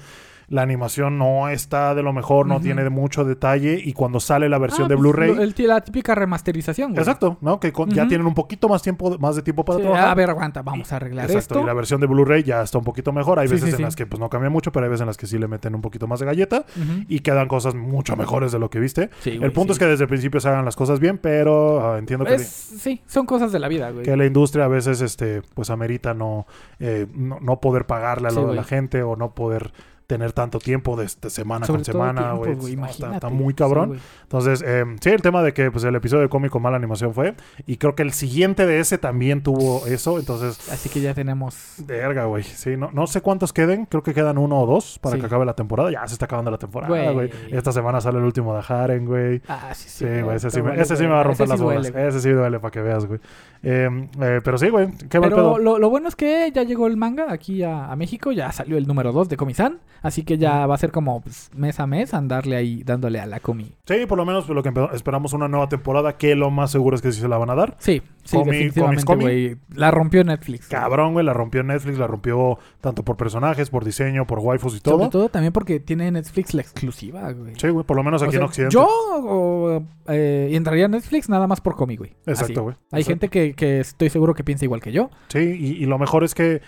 la 0.53 0.61
animación 0.61 1.17
no 1.17 1.49
está 1.49 1.95
de 1.95 2.03
lo 2.03 2.13
mejor, 2.13 2.45
no 2.45 2.55
Ujú. 2.55 2.63
tiene 2.65 2.83
de 2.83 2.91
mucho 2.91 3.23
detalle. 3.25 3.81
Y 3.83 3.93
cuando 3.93 4.19
sale 4.19 4.47
la 4.49 4.59
versión 4.59 4.85
Ah, 4.85 4.89
de 4.89 4.95
pues, 4.95 5.01
Blu-ray, 5.01 5.53
la 5.65 5.81
típica 5.81 6.13
remasterización, 6.13 6.91
güey. 6.91 6.99
exacto, 6.99 7.37
¿no? 7.41 7.59
Que 7.59 7.71
con- 7.73 7.89
ya 7.89 8.07
tienen 8.07 8.27
un 8.27 8.35
poquito 8.35 8.69
más 8.69 8.83
tiempo, 8.83 9.17
más 9.17 9.35
de 9.35 9.41
tiempo 9.41 9.65
para 9.65 9.77
Sí, 9.79 9.83
trabajar. 9.83 10.09
a 10.09 10.13
ver, 10.13 10.29
aguanta, 10.29 10.61
vamos 10.61 10.93
a 10.93 10.97
arreglar 10.97 11.25
Exacto, 11.25 11.55
esto. 11.55 11.61
y 11.61 11.65
la 11.65 11.73
versión 11.73 11.99
de 12.01 12.07
Blu-ray 12.07 12.43
ya 12.43 12.61
está 12.61 12.77
un 12.77 12.83
poquito 12.83 13.11
mejor. 13.11 13.39
Hay 13.39 13.47
Sí, 13.47 13.55
veces 13.55 13.69
sí, 13.71 13.75
en 13.77 13.81
las 13.81 13.95
que 13.95 14.05
pues 14.05 14.19
no 14.19 14.29
cambia 14.29 14.51
mucho, 14.51 14.71
pero 14.71 14.85
hay 14.85 14.89
veces 14.91 15.01
en 15.01 15.07
las 15.07 15.17
que 15.17 15.25
sí 15.25 15.39
le 15.39 15.47
meten 15.47 15.73
un 15.73 15.81
poquito 15.81 16.05
más 16.07 16.19
de 16.19 16.27
galleta 16.27 16.65
y 17.07 17.19
quedan 17.21 17.47
cosas 17.47 17.73
mucho 17.73 18.15
mejores 18.15 18.51
de 18.51 18.59
lo 18.59 18.69
que 18.69 18.79
viste. 18.79 19.09
Sí, 19.21 19.31
el 19.31 19.39
güey, 19.39 19.51
punto 19.51 19.73
es 19.73 19.79
que 19.79 19.85
desde 19.85 20.03
el 20.03 20.07
principio 20.09 20.39
se 20.39 20.49
hagan 20.49 20.65
las 20.65 20.75
cosas 20.75 20.99
bien, 20.99 21.17
pero 21.17 21.93
ah, 21.93 21.97
entiendo 21.97 22.25
que, 22.25 22.35
Es- 22.35 22.45
sí, 22.45 23.01
son 23.07 23.25
cosas 23.25 23.51
de 23.51 23.57
la 23.59 23.67
vida, 23.67 23.89
güey. 23.89 24.03
que 24.05 24.15
la 24.15 24.25
industria 24.25 24.65
a 24.65 24.67
veces 24.67 25.01
este 25.01 25.41
pues 25.55 25.71
amerita 25.71 26.13
no, 26.13 26.45
eh, 26.79 27.07
no, 27.13 27.39
no 27.41 27.59
poder 27.59 27.85
pagarle 27.87 28.27
a, 28.27 28.31
lo- 28.31 28.41
a 28.41 28.43
güey. 28.45 28.55
la 28.55 28.63
gente 28.63 29.01
o 29.01 29.15
no 29.15 29.33
poder 29.33 29.73
tener 30.13 30.31
tanto 30.33 30.59
tiempo 30.59 30.95
de, 30.95 31.03
de 31.21 31.29
semana 31.29 31.65
Sobre 31.65 31.79
con 31.79 31.85
semana, 31.85 32.33
güey. 32.33 32.55
No, 32.75 32.85
está, 32.85 33.13
está 33.15 33.29
muy 33.29 33.53
Sí, 33.53 33.55
cabrón. 33.55 33.89
güey. 33.89 33.99
Entonces, 34.23 34.63
eh, 34.65 34.83
sí, 35.01 35.09
el 35.09 35.21
tema 35.21 35.41
de 35.43 35.53
que 35.53 35.71
pues 35.71 35.83
el 35.83 35.95
episodio 35.95 36.21
de 36.23 36.29
cómic 36.29 36.51
con 36.51 36.61
mala 36.61 36.77
animación 36.77 37.13
fue. 37.13 37.35
Y 37.67 37.77
creo 37.77 37.95
que 37.95 38.03
el 38.03 38.11
siguiente 38.13 38.65
de 38.65 38.79
ese 38.79 38.97
también 38.97 39.43
tuvo 39.43 39.85
eso. 39.87 40.19
Entonces, 40.19 40.69
Así 40.71 40.89
que 40.89 41.01
ya 41.01 41.13
tenemos... 41.13 41.75
Verga, 41.85 42.25
güey. 42.25 42.43
Sí, 42.43 42.75
no, 42.77 42.89
no 42.91 43.07
sé 43.07 43.21
cuántos 43.21 43.53
queden. 43.53 43.85
Creo 43.85 44.03
que 44.03 44.13
quedan 44.13 44.37
uno 44.37 44.59
o 44.61 44.65
dos 44.65 44.99
para 44.99 45.15
Sí. 45.15 45.19
que 45.21 45.27
acabe 45.27 45.45
la 45.45 45.53
temporada. 45.55 45.91
Ya 45.91 46.05
se 46.07 46.13
está 46.13 46.25
acabando 46.25 46.51
la 46.51 46.57
temporada, 46.57 47.11
Güey. 47.11 47.29
Esta 47.51 47.71
semana 47.71 48.01
sale 48.01 48.17
el 48.19 48.23
último 48.25 48.55
de 48.55 48.63
Haren, 48.67 49.05
güey. 49.05 49.41
Ah, 49.47 49.71
sí, 49.73 49.89
Sí, 49.89 50.21
güey. 50.21 50.35
Ese, 50.37 50.49
sí 50.51 50.61
vale, 50.61 50.81
ese 50.81 50.95
sí 50.95 51.03
me 51.03 51.09
va 51.09 51.19
a 51.21 51.23
romper 51.23 51.47
las 51.47 51.57
sí 51.59 51.63
bolas. 51.63 51.91
duele, 51.91 52.07
ese 52.07 52.19
sí 52.21 52.29
duele 52.29 52.59
para 52.59 52.71
que 52.71 52.81
veas, 52.81 53.05
güey. 53.05 53.19
Eh, 53.61 54.09
eh, 54.21 54.41
pero 54.43 54.57
sí, 54.57 54.69
güey. 54.69 54.91
Qué 55.09 55.21
Pero 55.21 55.35
pedo. 55.35 55.57
lo, 55.57 55.79
lo 55.79 55.89
bueno 55.89 56.07
es 56.09 56.15
que 56.15 56.51
ya 56.53 56.63
llegó 56.63 56.87
el 56.87 56.97
manga 56.97 57.31
aquí 57.31 57.63
a, 57.63 57.91
a 57.91 57.95
México, 57.95 58.31
ya 58.31 58.51
salió 58.51 58.77
el 58.77 58.85
número 58.87 59.11
2 59.13 59.29
de 59.29 59.37
Comisan, 59.37 59.79
así 60.03 60.21
que 60.23 60.37
ya 60.37 60.67
va 60.67 60.75
a 60.75 60.77
ser 60.77 60.91
como 60.91 61.19
pues, 61.21 61.49
mes 61.55 61.79
a 61.79 61.87
mes 61.87 62.13
andarle 62.13 62.55
ahí 62.55 62.83
dándole 62.83 63.19
a 63.19 63.25
la 63.25 63.39
comi. 63.39 63.71
Sí, 63.87 64.05
por 64.07 64.19
lo 64.19 64.25
menos 64.25 64.47
lo 64.47 64.61
que 64.61 64.71
esperamos 64.93 65.33
una 65.33 65.47
nueva 65.47 65.67
temporada. 65.69 66.15
Que 66.17 66.35
lo 66.35 66.51
más 66.51 66.69
seguro 66.69 66.95
es 66.95 67.01
que 67.01 67.11
sí 67.11 67.19
se 67.21 67.27
la 67.27 67.37
van 67.39 67.49
a 67.49 67.55
dar. 67.55 67.75
Sí, 67.79 68.03
sí, 68.23 68.37
Comi- 68.37 68.45
definitivamente, 68.51 69.03
comis, 69.05 69.25
comi. 69.25 69.55
La 69.75 69.89
rompió 69.89 70.23
Netflix. 70.23 70.67
Cabrón, 70.67 71.13
güey. 71.13 71.25
La 71.25 71.33
rompió 71.33 71.63
Netflix. 71.63 71.97
La 71.97 72.05
rompió 72.05 72.59
tanto 72.81 73.03
por 73.03 73.17
personajes, 73.17 73.69
por 73.71 73.83
diseño, 73.83 74.27
por 74.27 74.39
waifus 74.39 74.75
y 74.75 74.79
Sobre 74.79 74.97
todo. 74.97 75.09
todo 75.09 75.29
también 75.29 75.53
porque 75.53 75.79
tiene 75.79 76.11
Netflix 76.11 76.53
la 76.53 76.61
exclusiva, 76.61 77.31
güey. 77.31 77.53
Sí, 77.57 77.69
güey. 77.69 77.85
Por 77.85 77.97
lo 77.97 78.03
menos 78.03 78.21
O 78.21 78.25
aquí 78.25 78.33
sea, 78.33 78.41
en 78.41 78.45
Occidente. 78.45 78.73
Yo 78.73 78.87
o, 78.87 79.83
eh, 80.07 80.49
entraría 80.51 80.85
a 80.85 80.89
Netflix 80.89 81.29
nada 81.29 81.47
más 81.47 81.61
por 81.61 81.75
Comi, 81.75 81.95
güey. 81.95 82.11
Así. 82.25 82.31
Exacto, 82.41 82.63
güey. 82.63 82.75
Hay 82.91 83.01
Exacto. 83.01 83.09
gente 83.09 83.29
que, 83.29 83.53
que 83.53 83.79
estoy 83.79 84.09
seguro 84.09 84.33
que 84.33 84.43
piensa 84.43 84.65
igual 84.65 84.81
que 84.81 84.91
yo. 84.91 85.09
Sí, 85.29 85.39
y, 85.39 85.83
y 85.83 85.85
lo 85.85 85.97
mejor 85.97 86.23
es 86.23 86.33
que 86.35 86.61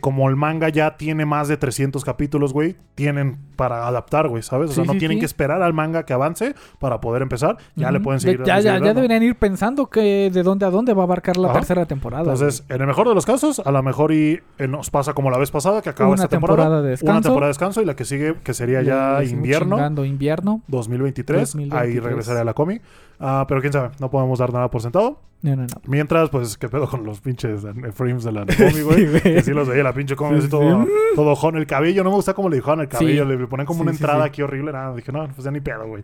como 0.00 0.28
el 0.28 0.34
manga 0.34 0.68
ya 0.70 0.96
tiene 0.96 1.24
más 1.24 1.46
de 1.46 1.56
300 1.56 2.04
capítulos, 2.04 2.52
güey, 2.52 2.74
tienen 2.96 3.38
para 3.54 3.86
adaptar, 3.86 4.28
güey, 4.28 4.42
¿sabes? 4.42 4.70
O 4.70 4.72
sea, 4.72 4.82
Sí, 4.82 4.88
no 4.88 4.92
sí, 4.94 4.98
tienen 4.98 5.16
sí. 5.18 5.20
que 5.20 5.26
esperar 5.26 5.62
al 5.62 5.72
manga 5.72 6.04
que 6.04 6.12
avance 6.12 6.54
para 6.80 7.00
poder 7.00 7.22
empezar. 7.22 7.56
Ya 7.76 7.92
le 7.92 8.00
pueden 8.00 8.18
De- 8.18 8.22
seguir. 8.22 8.38
ya, 8.44 8.54
dando, 8.54 8.62
ya, 8.64 8.72
ya 8.72 8.78
dando. 8.86 8.94
deberían 9.02 9.22
ir 9.22 9.36
pensando 9.36 9.86
que 9.88 10.30
de 10.32 10.42
dónde 10.42 10.66
a 10.66 10.70
dónde 10.70 10.94
va 10.94 11.02
a 11.02 11.04
abarcar 11.04 11.36
la 11.36 11.48
Ajá. 11.50 11.58
tercera 11.60 11.86
temporada. 11.86 12.24
Entonces, 12.24 12.64
en 12.68 12.80
el 12.80 12.86
mejor 12.88 13.08
de 13.08 13.14
los 13.14 13.24
casos, 13.24 13.60
a 13.64 13.70
lo 13.70 13.82
mejor 13.84 14.10
y 14.12 14.40
eh, 14.58 14.66
nos 14.66 14.90
pasa 14.90 15.12
como 15.12 15.30
la 15.30 15.38
vez 15.38 15.50
pasada, 15.52 15.80
que 15.80 15.90
acaba 15.90 16.08
Una 16.10 16.16
esta 16.16 16.28
temporada. 16.28 16.56
temporada 16.64 16.82
de 16.82 16.90
descanso. 16.90 17.12
Una 17.12 17.20
temporada 17.22 17.46
de 17.46 17.50
descanso 17.50 17.82
y 17.82 17.84
la 17.84 17.94
que 17.94 18.04
sigue, 18.04 18.34
que 18.42 18.54
sería 18.54 18.82
ya 18.82 19.22
invierno. 19.22 19.78
invierno. 20.04 20.62
2023, 20.66 21.54
ahí 21.54 21.60
2023. 21.68 22.02
regresaré 22.04 22.40
a 22.40 22.44
la 22.44 22.54
comi. 22.54 22.80
Ah, 23.20 23.44
pero 23.46 23.60
quién 23.60 23.72
sabe, 23.72 23.90
no 24.00 24.10
podemos 24.10 24.38
dar 24.40 24.52
nada 24.52 24.68
por 24.70 24.82
sentado. 24.82 25.20
No, 25.44 25.56
no, 25.56 25.62
no. 25.62 25.68
Mientras, 25.86 26.30
pues, 26.30 26.56
¿qué 26.56 26.70
pedo 26.70 26.88
con 26.88 27.04
los 27.04 27.20
pinches 27.20 27.64
eh, 27.64 27.92
frames 27.92 28.24
de 28.24 28.32
la 28.32 28.46
comi, 28.46 28.80
güey? 28.80 29.06
Sí. 29.08 29.20
Que 29.20 29.42
sí 29.42 29.50
los 29.50 29.68
veía 29.68 29.82
la 29.82 29.92
pinche 29.92 30.16
comi 30.16 30.36
Sí, 30.36 30.38
así 30.44 30.48
todo, 30.48 30.84
sí. 30.86 30.90
todo 31.14 31.36
jón. 31.36 31.56
El 31.58 31.66
cabello, 31.66 32.02
no 32.02 32.08
me 32.08 32.16
gusta 32.16 32.32
cómo 32.32 32.48
le 32.48 32.56
dijeron 32.56 32.80
el 32.80 32.88
cabello. 32.88 33.24
Sí. 33.30 33.36
Le, 33.36 33.46
ponen 33.46 33.66
como 33.66 33.80
Sí, 33.80 33.82
una 33.82 33.92
sí, 33.92 33.98
entrada 33.98 34.22
sí. 34.22 34.28
aquí 34.28 34.40
horrible. 34.42 34.72
Nada, 34.72 34.96
dije, 34.96 35.12
no, 35.12 35.28
pues 35.28 35.44
ya 35.44 35.50
ni 35.50 35.60
pedo, 35.60 35.86
güey. 35.86 36.02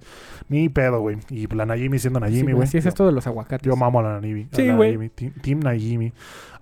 Ni 0.51 0.69
pedo, 0.69 1.01
güey. 1.01 1.17
Y 1.31 1.47
la 1.55 1.65
Najimi 1.65 1.99
siendo 1.99 2.19
Sí, 2.19 2.25
Najimi, 2.25 2.43
güey, 2.43 2.55
güey. 2.57 2.69
Así 2.69 2.77
es 2.77 2.85
esto 2.85 3.07
de 3.07 3.13
los 3.13 3.27
aguacates. 3.27 3.67
Yo 3.67 3.75
mamo 3.77 4.01
a 4.01 4.03
la 4.03 4.21
Najimi. 4.21 4.49
Sí, 4.53 4.71
güey. 4.71 5.09
Team 5.09 5.61
Najimi. 5.61 6.13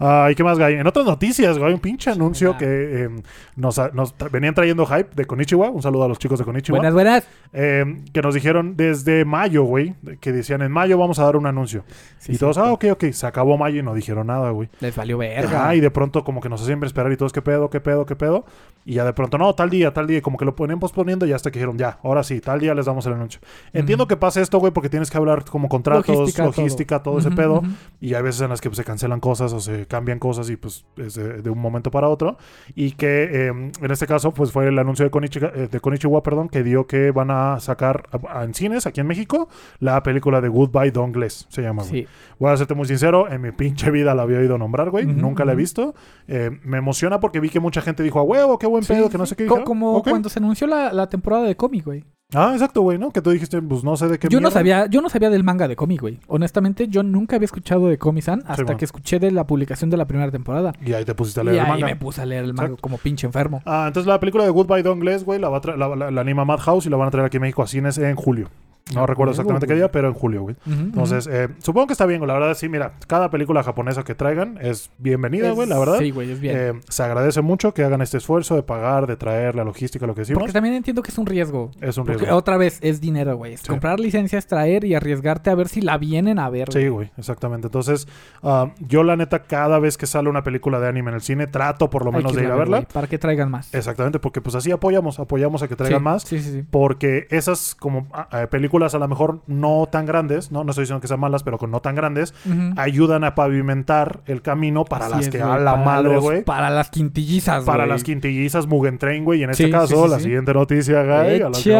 Ah, 0.00 0.28
¿Y 0.30 0.34
qué 0.34 0.44
más, 0.44 0.58
güey? 0.58 0.74
En 0.74 0.86
otras 0.86 1.04
noticias, 1.06 1.58
güey, 1.58 1.72
un 1.74 1.80
pinche 1.80 2.10
anuncio 2.10 2.56
que 2.56 2.66
eh, 3.04 3.08
nos, 3.56 3.78
nos 3.94 4.16
tra- 4.16 4.30
venían 4.30 4.54
trayendo 4.54 4.86
hype 4.86 5.08
de 5.14 5.24
Konichiwa. 5.24 5.70
Un 5.70 5.82
saludo 5.82 6.04
a 6.04 6.08
los 6.08 6.18
chicos 6.18 6.38
de 6.38 6.44
Konichiwa. 6.44 6.78
Buenas, 6.78 6.94
buenas. 6.94 7.26
Eh, 7.52 8.02
que 8.12 8.22
nos 8.22 8.34
dijeron 8.34 8.76
desde 8.76 9.24
mayo, 9.24 9.64
güey. 9.64 9.94
Que 10.20 10.32
decían, 10.32 10.62
en 10.62 10.70
mayo 10.70 10.98
vamos 10.98 11.18
a 11.18 11.24
dar 11.24 11.36
un 11.36 11.46
anuncio. 11.46 11.84
Sí, 12.18 12.32
y 12.32 12.34
sí, 12.34 12.38
todos, 12.40 12.58
ah, 12.58 12.72
ok, 12.72 12.84
ok. 12.92 13.04
Se 13.12 13.26
acabó 13.26 13.58
mayo 13.58 13.80
y 13.80 13.82
no 13.82 13.92
dijeron 13.94 14.28
nada, 14.28 14.50
güey. 14.50 14.68
Les 14.80 14.94
valió 14.94 15.18
verga. 15.18 15.74
Y 15.74 15.80
de 15.80 15.90
pronto 15.90 16.22
como 16.22 16.40
que 16.40 16.48
nos 16.48 16.62
hacían 16.62 16.82
esperar 16.84 17.10
y 17.12 17.16
todos, 17.16 17.32
¿qué 17.32 17.42
pedo, 17.42 17.68
qué 17.70 17.80
pedo, 17.80 18.06
qué 18.06 18.14
pedo? 18.14 18.44
Y 18.84 18.94
ya 18.94 19.04
de 19.04 19.12
pronto, 19.12 19.36
no, 19.36 19.52
tal 19.54 19.68
día, 19.68 19.92
tal 19.92 20.06
día. 20.06 20.22
Como 20.22 20.38
que 20.38 20.44
lo 20.44 20.54
ponen 20.54 20.78
posponiendo 20.78 21.26
y 21.26 21.32
hasta 21.32 21.50
que 21.50 21.58
dijeron, 21.58 21.76
ya, 21.76 21.98
ahora 22.04 22.22
sí, 22.22 22.40
tal 22.40 22.60
día 22.60 22.74
les 22.74 22.86
damos 22.86 23.04
el 23.06 23.14
anuncio. 23.14 23.40
Entiendo 23.72 24.06
que 24.06 24.16
pase 24.16 24.40
esto, 24.42 24.58
güey, 24.58 24.72
porque 24.72 24.88
tienes 24.88 25.10
que 25.10 25.16
hablar 25.18 25.44
como 25.44 25.68
contratos, 25.68 26.06
logística, 26.38 27.02
todo, 27.02 27.18
ese 27.18 27.30
pedo. 27.32 27.62
y 28.00 28.14
hay 28.14 28.22
veces 28.22 28.42
en 28.42 28.50
las 28.50 28.60
que 28.60 28.68
pues, 28.70 28.76
se 28.76 28.84
cancelan 28.84 29.18
cosas 29.20 29.52
o 29.52 29.60
se 29.60 29.86
cambian 29.88 30.18
cosas 30.18 30.48
y 30.50 30.56
pues 30.56 30.84
es 30.96 31.14
de, 31.14 31.42
de 31.42 31.50
un 31.50 31.58
momento 31.58 31.90
para 31.90 32.08
otro. 32.08 32.36
Y 32.74 32.92
que 32.92 33.24
eh, 33.24 33.46
en 33.48 33.90
este 33.90 34.06
caso 34.06 34.32
pues 34.32 34.52
fue 34.52 34.68
el 34.68 34.78
anuncio 34.78 35.04
de, 35.04 35.10
Konichiwa, 35.10 35.50
eh, 35.54 35.68
de 35.70 35.80
Konichiwa, 35.80 36.22
perdón, 36.22 36.48
que 36.48 36.62
dio 36.62 36.86
que 36.86 37.10
van 37.10 37.30
a 37.30 37.58
sacar 37.60 38.08
a- 38.12 38.40
a- 38.40 38.44
en 38.44 38.54
cines 38.54 38.86
aquí 38.86 39.00
en 39.00 39.06
México 39.06 39.48
la 39.80 40.02
película 40.02 40.40
de 40.40 40.48
Goodbye 40.48 40.90
Dongles, 40.92 41.46
se 41.48 41.62
llama. 41.62 41.82
Sí. 41.84 42.06
Voy 42.38 42.52
a 42.52 42.56
serte 42.56 42.74
muy 42.74 42.86
sincero, 42.86 43.28
en 43.30 43.40
mi 43.40 43.50
pinche 43.52 43.90
vida 43.90 44.14
la 44.14 44.22
había 44.22 44.38
oído 44.38 44.58
nombrar, 44.58 44.90
güey. 44.90 45.06
Nunca 45.06 45.44
la 45.44 45.52
he 45.52 45.56
visto. 45.56 45.94
Eh, 46.28 46.50
me 46.62 46.78
emociona 46.78 47.18
porque 47.20 47.40
vi 47.40 47.48
que 47.48 47.60
mucha 47.60 47.80
gente 47.80 48.02
dijo, 48.02 48.18
a 48.20 48.22
huevo, 48.22 48.58
qué 48.58 48.66
buen 48.66 48.82
Sí, 48.84 48.92
pedo, 48.92 49.08
que 49.08 49.18
no 49.18 49.26
sé 49.26 49.34
qué. 49.36 49.46
Como 49.46 50.02
cuando 50.02 50.28
se 50.28 50.38
anunció 50.38 50.66
la, 50.66 50.92
la 50.92 51.08
temporada 51.08 51.44
de 51.44 51.56
cómic, 51.56 51.84
güey. 51.84 52.04
Ah, 52.34 52.50
exacto, 52.52 52.82
güey, 52.82 52.98
¿no? 52.98 53.10
Que 53.10 53.22
tú 53.22 53.30
dijiste, 53.30 53.62
pues 53.62 53.82
no 53.82 53.96
sé 53.96 54.06
de 54.06 54.18
qué 54.18 54.28
Yo 54.28 54.38
no 54.42 54.50
sabía, 54.50 54.84
yo 54.84 55.00
no 55.00 55.08
sabía 55.08 55.30
del 55.30 55.44
manga 55.44 55.66
de 55.66 55.76
cómic, 55.76 56.02
güey. 56.02 56.18
Honestamente, 56.26 56.86
yo 56.88 57.02
nunca 57.02 57.36
había 57.36 57.46
escuchado 57.46 57.88
de 57.88 57.96
Komi-san 57.96 58.42
hasta 58.46 58.76
que 58.76 58.84
escuché 58.84 59.18
de 59.18 59.30
la 59.30 59.46
publicación 59.46 59.88
de 59.88 59.96
la 59.96 60.06
primera 60.06 60.30
temporada. 60.30 60.74
Y 60.84 60.92
ahí 60.92 61.06
te 61.06 61.14
pusiste 61.14 61.40
a 61.40 61.44
Y 61.44 61.46
leer 61.46 61.56
el 61.60 61.64
ahí 61.64 61.70
manga. 61.72 61.86
me 61.86 61.96
puse 61.96 62.20
a 62.20 62.26
leer 62.26 62.44
el 62.44 62.52
manga 62.52 62.64
Exacto. 62.72 62.82
como 62.82 62.98
pinche 62.98 63.26
enfermo. 63.26 63.62
Ah, 63.64 63.84
entonces 63.86 64.06
la 64.06 64.20
película 64.20 64.44
de 64.44 64.50
Goodbye 64.50 64.82
Dongles, 64.82 65.24
güey, 65.24 65.40
la, 65.40 65.48
va 65.48 65.56
a 65.56 65.60
tra- 65.62 65.76
la, 65.78 65.88
la- 65.96 66.10
la 66.10 66.20
anima 66.20 66.44
Madhouse 66.44 66.84
y 66.84 66.90
la 66.90 66.98
van 66.98 67.08
a 67.08 67.10
traer 67.10 67.24
aquí 67.24 67.38
a 67.38 67.40
México 67.40 67.62
a 67.62 67.66
cines 67.66 67.96
en 67.96 68.14
julio. 68.14 68.50
No 68.94 69.06
recuerdo 69.06 69.32
exactamente 69.32 69.66
qué 69.66 69.74
día, 69.74 69.90
pero 69.92 70.08
en 70.08 70.14
julio, 70.14 70.42
güey. 70.42 70.56
Entonces, 70.66 71.28
eh, 71.30 71.48
supongo 71.58 71.88
que 71.88 71.92
está 71.92 72.06
bien, 72.06 72.20
güey. 72.20 72.28
La 72.28 72.34
verdad, 72.34 72.54
sí, 72.54 72.68
mira, 72.68 72.92
cada 73.06 73.30
película 73.30 73.62
japonesa 73.62 74.02
que 74.04 74.14
traigan 74.14 74.58
es 74.60 74.90
bienvenida, 74.98 75.48
Es- 75.50 75.54
güey, 75.54 75.68
la 75.68 75.78
verdad. 75.78 75.98
Sí, 75.98 76.10
güey, 76.10 76.30
es 76.32 76.40
bien. 76.40 76.56
Eh, 76.56 76.72
se 76.88 77.02
agradece 77.02 77.42
mucho 77.42 77.74
que 77.74 77.84
hagan 77.84 78.00
este 78.02 78.16
esfuerzo 78.18 78.54
de 78.56 78.62
pagar, 78.62 79.06
de 79.06 79.16
traer 79.16 79.54
la 79.54 79.64
logística, 79.64 80.06
lo 80.06 80.14
que 80.14 80.22
decimos. 80.22 80.40
Porque 80.40 80.52
también 80.52 80.74
entiendo 80.74 81.02
que 81.02 81.10
es 81.10 81.18
un 81.18 81.26
riesgo. 81.26 81.70
Es 81.80 81.98
un 81.98 82.04
Porque 82.06 82.18
riesgo. 82.20 82.36
otra 82.36 82.56
vez 82.56 82.78
es 82.82 83.00
dinero, 83.00 83.36
güey. 83.36 83.54
Es 83.54 83.60
Sí. 83.60 83.68
Comprar 83.68 84.00
licencias, 84.00 84.46
traer 84.46 84.84
y 84.84 84.94
arriesgarte 84.94 85.50
a 85.50 85.54
ver 85.54 85.68
si 85.68 85.80
la 85.80 85.98
vienen 85.98 86.38
a 86.38 86.48
ver. 86.48 86.72
Sí, 86.72 86.88
güey, 86.88 87.10
exactamente. 87.18 87.66
Entonces, 87.68 88.06
ah, 88.42 88.70
yo 88.80 89.02
la 89.04 89.16
neta, 89.16 89.40
cada 89.44 89.78
vez 89.78 89.96
que 89.98 90.06
sale 90.06 90.28
una 90.28 90.42
película 90.42 90.80
de 90.80 90.88
anime 90.88 91.10
en 91.10 91.16
el 91.16 91.20
cine, 91.20 91.46
trato 91.46 91.90
por 91.90 92.04
lo 92.04 92.12
menos 92.12 92.32
de 92.34 92.42
ir 92.42 92.46
a 92.46 92.50
ver, 92.50 92.58
verla. 92.60 92.76
güey, 92.78 92.88
Para 92.92 93.06
que 93.06 93.18
traigan 93.18 93.50
más. 93.50 93.74
Exactamente, 93.74 94.18
porque 94.18 94.40
pues 94.40 94.54
así 94.54 94.70
apoyamos, 94.70 95.18
apoyamos 95.18 95.62
a 95.62 95.68
que 95.68 95.76
traigan 95.76 96.00
Sí, 96.00 96.04
más. 96.04 96.22
Sí, 96.22 96.40
sí, 96.40 96.52
sí. 96.52 96.64
Porque 96.70 97.26
esas 97.30 97.74
como 97.74 98.06
ah, 98.12 98.28
eh, 98.42 98.46
películas 98.78 98.94
a 98.94 98.98
lo 98.98 99.08
mejor 99.08 99.40
no 99.46 99.88
tan 99.90 100.06
grandes, 100.06 100.52
¿no? 100.52 100.64
No 100.64 100.70
estoy 100.70 100.82
diciendo 100.82 101.00
que 101.00 101.08
sean 101.08 101.20
malas, 101.20 101.42
pero 101.42 101.58
con 101.58 101.70
no 101.70 101.80
tan 101.80 101.94
grandes, 101.94 102.34
ayudan 102.76 103.24
a 103.24 103.34
pavimentar 103.34 104.20
el 104.26 104.42
camino 104.42 104.84
para 104.84 105.06
Así 105.06 105.14
las 105.16 105.24
es, 105.26 105.30
que 105.30 105.42
a 105.42 105.58
la 105.58 105.76
madre, 105.76 106.18
güey. 106.18 106.44
Para 106.44 106.70
las 106.70 106.90
quintillizas, 106.90 107.64
Para 107.64 107.86
las 107.86 108.04
quintillizas 108.04 108.66
Mugentrain, 108.66 109.24
güey. 109.24 109.40
Y 109.40 109.44
en 109.44 109.50
este 109.50 109.66
Sí, 109.66 109.70
caso, 109.70 109.86
sí, 109.96 110.02
sí, 110.04 110.10
la 110.10 110.20
siguiente 110.20 110.54
noticia, 110.54 111.02
güey. 111.02 111.42
a 111.42 111.48
la 111.50 111.58
que 111.58 111.70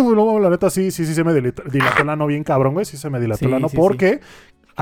güey. 0.00 0.16
No, 0.16 0.38
la 0.38 0.50
neta, 0.50 0.70
sí, 0.70 0.90
sí, 0.90 1.04
sí, 1.06 1.14
se 1.14 1.24
me 1.24 1.34
dilató, 1.34 1.62
el 2.02 2.08
ano 2.08 2.26
bien 2.26 2.44
cabrón, 2.44 2.74
güey. 2.74 2.84
Sí, 2.84 2.96
se 2.96 3.10
me 3.10 3.20
dilató 3.20 3.46
ano 3.54 3.68
sí, 3.68 3.76
porque 3.76 4.20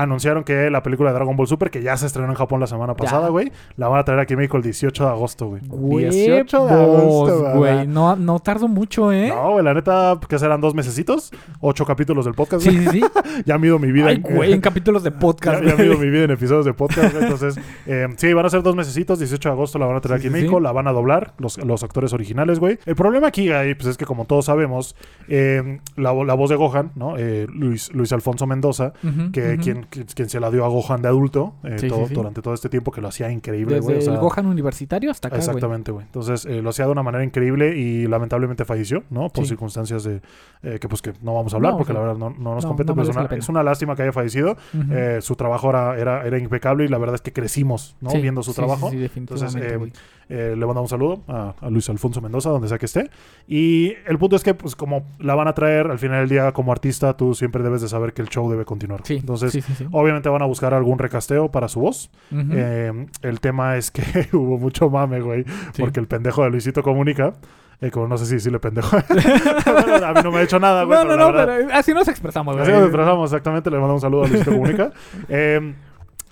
anunciaron 0.01 0.43
que 0.43 0.69
la 0.69 0.83
película 0.83 1.09
de 1.11 1.15
Dragon 1.15 1.35
Ball 1.35 1.47
Super, 1.47 1.69
que 1.69 1.81
ya 1.81 1.95
se 1.97 2.05
estrenó 2.05 2.29
en 2.29 2.35
Japón 2.35 2.59
la 2.59 2.67
semana 2.67 2.95
pasada, 2.95 3.29
güey, 3.29 3.51
la 3.77 3.87
van 3.87 3.99
a 3.99 4.03
traer 4.03 4.19
aquí 4.19 4.33
en 4.33 4.39
México 4.39 4.57
el 4.57 4.63
18 4.63 5.03
de 5.05 5.09
agosto, 5.09 5.47
güey. 5.47 5.61
Huevos, 5.67 6.13
18 6.15 6.65
de 6.67 6.73
agosto, 6.73 7.51
güey. 7.55 7.87
No, 7.87 8.15
no 8.15 8.39
tardo 8.39 8.67
mucho, 8.67 9.11
¿eh? 9.11 9.29
No, 9.29 9.51
güey, 9.51 9.63
la 9.63 9.73
neta, 9.73 10.19
que 10.27 10.39
serán 10.39 10.61
dos 10.61 10.73
mesecitos, 10.75 11.31
ocho 11.61 11.85
capítulos 11.85 12.25
del 12.25 12.33
podcast, 12.33 12.63
Sí, 12.63 12.75
güey. 12.75 12.87
sí, 12.89 13.01
sí. 13.01 13.05
Ya 13.45 13.57
mido 13.57 13.79
mi 13.79 13.91
vida. 13.91 14.07
Ay, 14.07 14.21
en- 14.25 14.35
güey, 14.35 14.53
en 14.53 14.61
capítulos 14.69 15.03
de 15.03 15.11
podcast. 15.11 15.63
ya, 15.63 15.75
mido 15.75 15.97
mi 15.97 16.09
vida 16.09 16.23
en 16.25 16.31
episodios 16.31 16.65
de 16.65 16.73
podcast, 16.73 17.11
güey. 17.13 17.23
Entonces, 17.23 17.59
eh, 17.85 18.07
sí, 18.17 18.33
van 18.33 18.45
a 18.45 18.49
ser 18.49 18.63
dos 18.63 18.75
mesecitos, 18.75 19.19
18 19.19 19.49
de 19.49 19.53
agosto 19.53 19.79
la 19.79 19.85
van 19.85 19.95
a 19.97 20.01
traer 20.01 20.21
Sí, 20.21 20.27
aquí 20.27 20.27
en 20.27 20.33
sí, 20.33 20.41
México, 20.41 20.57
sí. 20.59 20.63
la 20.63 20.71
van 20.71 20.87
a 20.87 20.91
doblar 20.91 21.33
los, 21.37 21.57
los 21.63 21.83
actores 21.83 22.13
originales, 22.13 22.59
güey. 22.59 22.79
El 22.85 22.95
problema 22.95 23.27
aquí, 23.27 23.47
güey, 23.49 23.75
pues 23.75 23.87
es 23.87 23.97
que 23.97 24.05
como 24.05 24.25
todos 24.25 24.45
sabemos, 24.45 24.95
eh, 25.27 25.79
la, 25.95 26.13
la 26.13 26.33
voz 26.33 26.49
de 26.49 26.55
Gohan, 26.55 26.91
¿no? 26.95 27.17
Eh, 27.17 27.47
Luis, 27.53 27.93
Luis 27.93 28.11
Alfonso 28.13 28.47
Mendoza, 28.47 28.93
que 29.33 29.57
quien, 29.61 29.83
quien- 29.83 29.87
quien 29.89 30.29
se 30.29 30.39
la 30.39 30.49
dio 30.51 30.63
a 30.65 30.67
Gohan 30.67 31.01
de 31.01 31.07
adulto 31.07 31.53
eh, 31.63 31.77
Sí, 31.79 31.87
todo- 31.87 32.07
sí. 32.07 32.13
durante 32.13 32.41
todo 32.41 32.53
este 32.53 32.69
tiempo 32.69 32.91
que 32.91 33.01
lo 33.01 33.07
hacía 33.07 33.31
increíble, 33.31 33.75
Desde 33.75 33.85
güey. 33.87 33.97
o 33.97 34.01
sea, 34.01 34.13
el 34.13 34.19
Gohan 34.19 34.45
universitario 34.45 35.11
hasta 35.11 35.27
acá. 35.27 35.37
Exactamente, 35.37 35.91
güey. 35.91 36.05
Entonces 36.05 36.45
eh, 36.45 36.61
lo 36.61 36.69
hacía 36.69 36.85
de 36.85 36.91
una 36.91 37.03
manera 37.03 37.23
increíble 37.23 37.77
y 37.77 38.07
lamentablemente 38.07 38.65
falleció, 38.65 39.03
¿no? 39.09 39.29
Por 39.29 39.45
circunstancias 39.45 40.03
de 40.03 40.21
eh, 40.63 40.77
que 40.79 40.87
pues 40.87 41.01
que 41.01 41.13
no 41.21 41.33
vamos 41.33 41.53
a 41.53 41.57
hablar 41.57 41.71
No, 41.73 41.77
porque 41.77 41.93
la 41.93 41.99
verdad 42.01 42.15
no, 42.17 42.29
no 42.29 42.55
nos 42.55 42.63
No, 42.63 42.69
compete, 42.69 42.93
pero 42.93 43.09
es, 43.09 43.49
una, 43.49 43.59
es 43.61 43.65
lástima 43.65 43.95
que 43.95 44.03
haya 44.03 44.11
fallecido. 44.11 44.55
Eh, 44.91 45.19
su 45.21 45.35
trabajo 45.35 45.69
era, 45.69 45.97
era, 45.97 46.25
era 46.25 46.37
impecable 46.37 46.85
y 46.85 46.87
la 46.87 46.97
verdad 46.97 47.15
es 47.15 47.21
que 47.21 47.31
crecimos, 47.33 47.95
¿no? 48.01 48.11
Viendo 48.11 48.43
su 48.43 48.53
trabajo. 48.53 48.89
Sí, 48.89 48.97
sí, 49.07 49.11
Entonces, 49.15 49.53
definitivamente, 49.53 49.99
eh, 50.29 50.53
le 50.55 50.65
mandamos 50.65 50.91
un 50.91 50.97
saludo 50.99 51.23
a, 51.27 51.55
a 51.59 51.69
Luis 51.69 51.89
Alfonso 51.89 52.21
Mendoza, 52.21 52.49
donde 52.49 52.67
sea 52.67 52.77
que 52.77 52.85
esté. 52.85 53.09
Y 53.47 53.93
el 54.07 54.17
punto 54.19 54.35
es 54.35 54.43
que, 54.43 54.53
pues, 54.53 54.75
como 54.75 55.03
la 55.19 55.33
van 55.35 55.47
a 55.47 55.53
traer 55.53 55.87
al 55.89 55.97
final 55.99 56.19
del 56.19 56.29
día 56.29 56.51
como 56.51 56.71
artista, 56.71 57.17
tú 57.17 57.33
siempre 57.33 57.63
debes 57.63 57.81
de 57.81 57.87
saber 57.89 58.13
que 58.13 58.21
el 58.21 58.29
show 58.29 58.49
debe 58.49 58.63
continuar. 58.65 59.01
Sí, 59.03 59.17
Entonces, 59.17 59.51
sí, 59.51 59.61
sí, 59.61 59.73
sí. 59.75 59.87
obviamente 59.91 60.29
van 60.29 60.41
a 60.41 60.45
buscar 60.45 60.73
algún 60.73 60.99
recasteo 60.99 61.49
para 61.51 61.67
su 61.67 61.79
voz. 61.79 62.11
Eh, 62.31 63.07
el 63.23 63.39
tema 63.39 63.75
es 63.77 63.89
que 63.91 64.03
hubo 64.33 64.57
mucho 64.59 64.89
mame, 64.89 65.19
güey, 65.21 65.45
porque 65.77 65.99
el 65.99 66.07
pendejo 66.07 66.43
de 66.43 66.51
Luisito 66.51 66.83
Comunica, 66.83 67.33
eh, 67.81 67.89
como 67.91 68.07
no 68.07 68.17
sé 68.17 68.25
si 68.25 68.33
decirle 68.35 68.59
pendejo, 68.59 68.97
a 68.97 70.13
mí 70.13 70.19
no 70.23 70.31
me 70.31 70.37
ha 70.39 70.41
hecho 70.43 70.59
nada, 70.59 70.83
güey. 70.83 70.97
no, 70.99 71.05
no, 71.05 71.15
no, 71.17 71.31
verdad- 71.33 71.57
pero 71.59 71.73
así 71.73 71.93
nos 71.93 72.07
expresamos, 72.07 72.55
Así 72.57 72.65
güey. 72.69 72.75
nos 72.81 72.83
expresamos, 72.89 73.31
exactamente. 73.31 73.69
Le 73.71 73.77
mandamos 73.77 74.03
un 74.03 74.07
saludo 74.09 74.23
a 74.25 74.27
Luisito 74.27 74.51
Comunica. 74.51 74.91
Eh, 75.29 75.73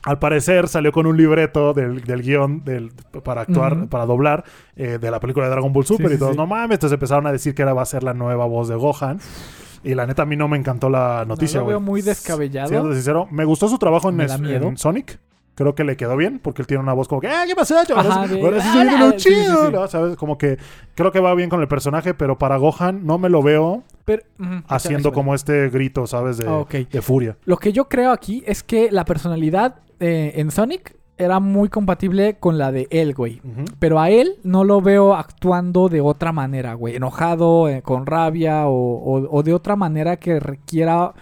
al 0.07 0.19
parecer 0.19 0.69
salió 0.69 0.93
con 0.93 1.05
un 1.05 1.17
libreto 1.17 1.73
del, 1.73 2.01
del 2.01 2.21
guion 2.21 2.63
del, 2.63 2.93
para 3.25 3.41
actuar, 3.41 3.89
para 3.89 4.05
doblar 4.05 4.45
eh, 4.77 4.99
de 5.01 5.11
la 5.11 5.19
película 5.19 5.47
de 5.47 5.51
Dragon 5.51 5.73
Ball 5.73 5.85
Super 5.85 6.07
Sí, 6.07 6.15
y 6.15 6.17
todos, 6.17 6.31
sí. 6.31 6.37
no 6.37 6.47
mames, 6.47 6.75
entonces 6.75 6.93
empezaron 6.93 7.27
a 7.27 7.33
decir 7.33 7.53
que 7.53 7.61
era 7.61 7.73
va 7.73 7.81
a 7.81 7.85
ser 7.85 8.03
la 8.03 8.13
nueva 8.13 8.45
voz 8.45 8.69
de 8.69 8.75
Gohan. 8.75 9.19
Y 9.83 9.95
la 9.95 10.07
neta 10.07 10.21
a 10.21 10.25
mí 10.25 10.37
no 10.37 10.47
me 10.47 10.57
encantó 10.57 10.89
la 10.89 11.25
noticia, 11.27 11.59
lo 11.59 11.65
veo 11.65 11.81
muy 11.81 12.01
descabellado. 12.01 12.69
Siendo 12.69 12.93
sincero, 12.93 13.27
me 13.31 13.43
gustó 13.43 13.67
su 13.67 13.77
trabajo 13.77 14.09
en, 14.09 14.77
Sonic. 14.77 15.19
Creo 15.55 15.75
que 15.75 15.83
le 15.83 15.97
quedó 15.97 16.15
bien 16.15 16.39
porque 16.39 16.61
él 16.61 16.67
tiene 16.67 16.83
una 16.83 16.93
voz 16.93 17.09
como 17.09 17.19
que, 17.19 17.27
¡ah, 17.27 17.43
qué 17.45 17.55
pasó, 17.55 17.75
Ahora 17.93 18.27
sí 18.27 18.37
lo 18.37 19.11
Sí, 19.11 19.19
sí, 19.19 19.29
chido, 19.29 19.65
sí. 19.65 19.71
¿no? 19.73 19.87
¿Sabes? 19.87 20.15
Como 20.15 20.37
que 20.37 20.57
creo 20.95 21.11
que 21.11 21.19
va 21.19 21.33
bien 21.33 21.49
con 21.49 21.59
el 21.59 21.67
personaje, 21.67 22.13
pero 22.13 22.37
para 22.37 22.55
Gohan 22.55 23.05
no 23.05 23.17
me 23.17 23.27
lo 23.27 23.41
veo 23.41 23.83
Pero, 24.05 24.23
haciendo 24.67 25.11
como 25.11 25.35
este 25.35 25.69
grito, 25.69 26.07
¿sabes? 26.07 26.37
De, 26.37 26.47
Ah, 26.47 26.63
de 26.69 27.01
furia. 27.01 27.35
Lo 27.43 27.57
que 27.57 27.73
yo 27.73 27.89
creo 27.89 28.11
aquí 28.11 28.43
es 28.45 28.63
que 28.63 28.89
la 28.89 29.03
personalidad 29.03 29.81
eh, 29.99 30.33
en 30.35 30.51
Sonic 30.51 30.95
era 31.17 31.39
muy 31.39 31.67
compatible 31.69 32.35
con 32.39 32.57
la 32.59 32.71
de 32.71 32.87
él, 32.91 33.15
güey. 33.15 33.41
Pero 33.79 33.99
a 33.99 34.09
él 34.11 34.35
no 34.43 34.63
lo 34.63 34.81
veo 34.81 35.15
actuando 35.15 35.89
de 35.89 35.99
otra 36.01 36.31
manera, 36.31 36.75
güey. 36.75 36.95
Enojado, 36.95 37.67
eh, 37.69 37.81
con 37.81 38.05
rabia 38.05 38.67
o, 38.67 38.71
o- 38.73 39.27
o 39.37 39.43
de 39.43 39.53
otra 39.53 39.75
manera 39.75 40.17
que 40.17 40.39
requiera 40.39 41.13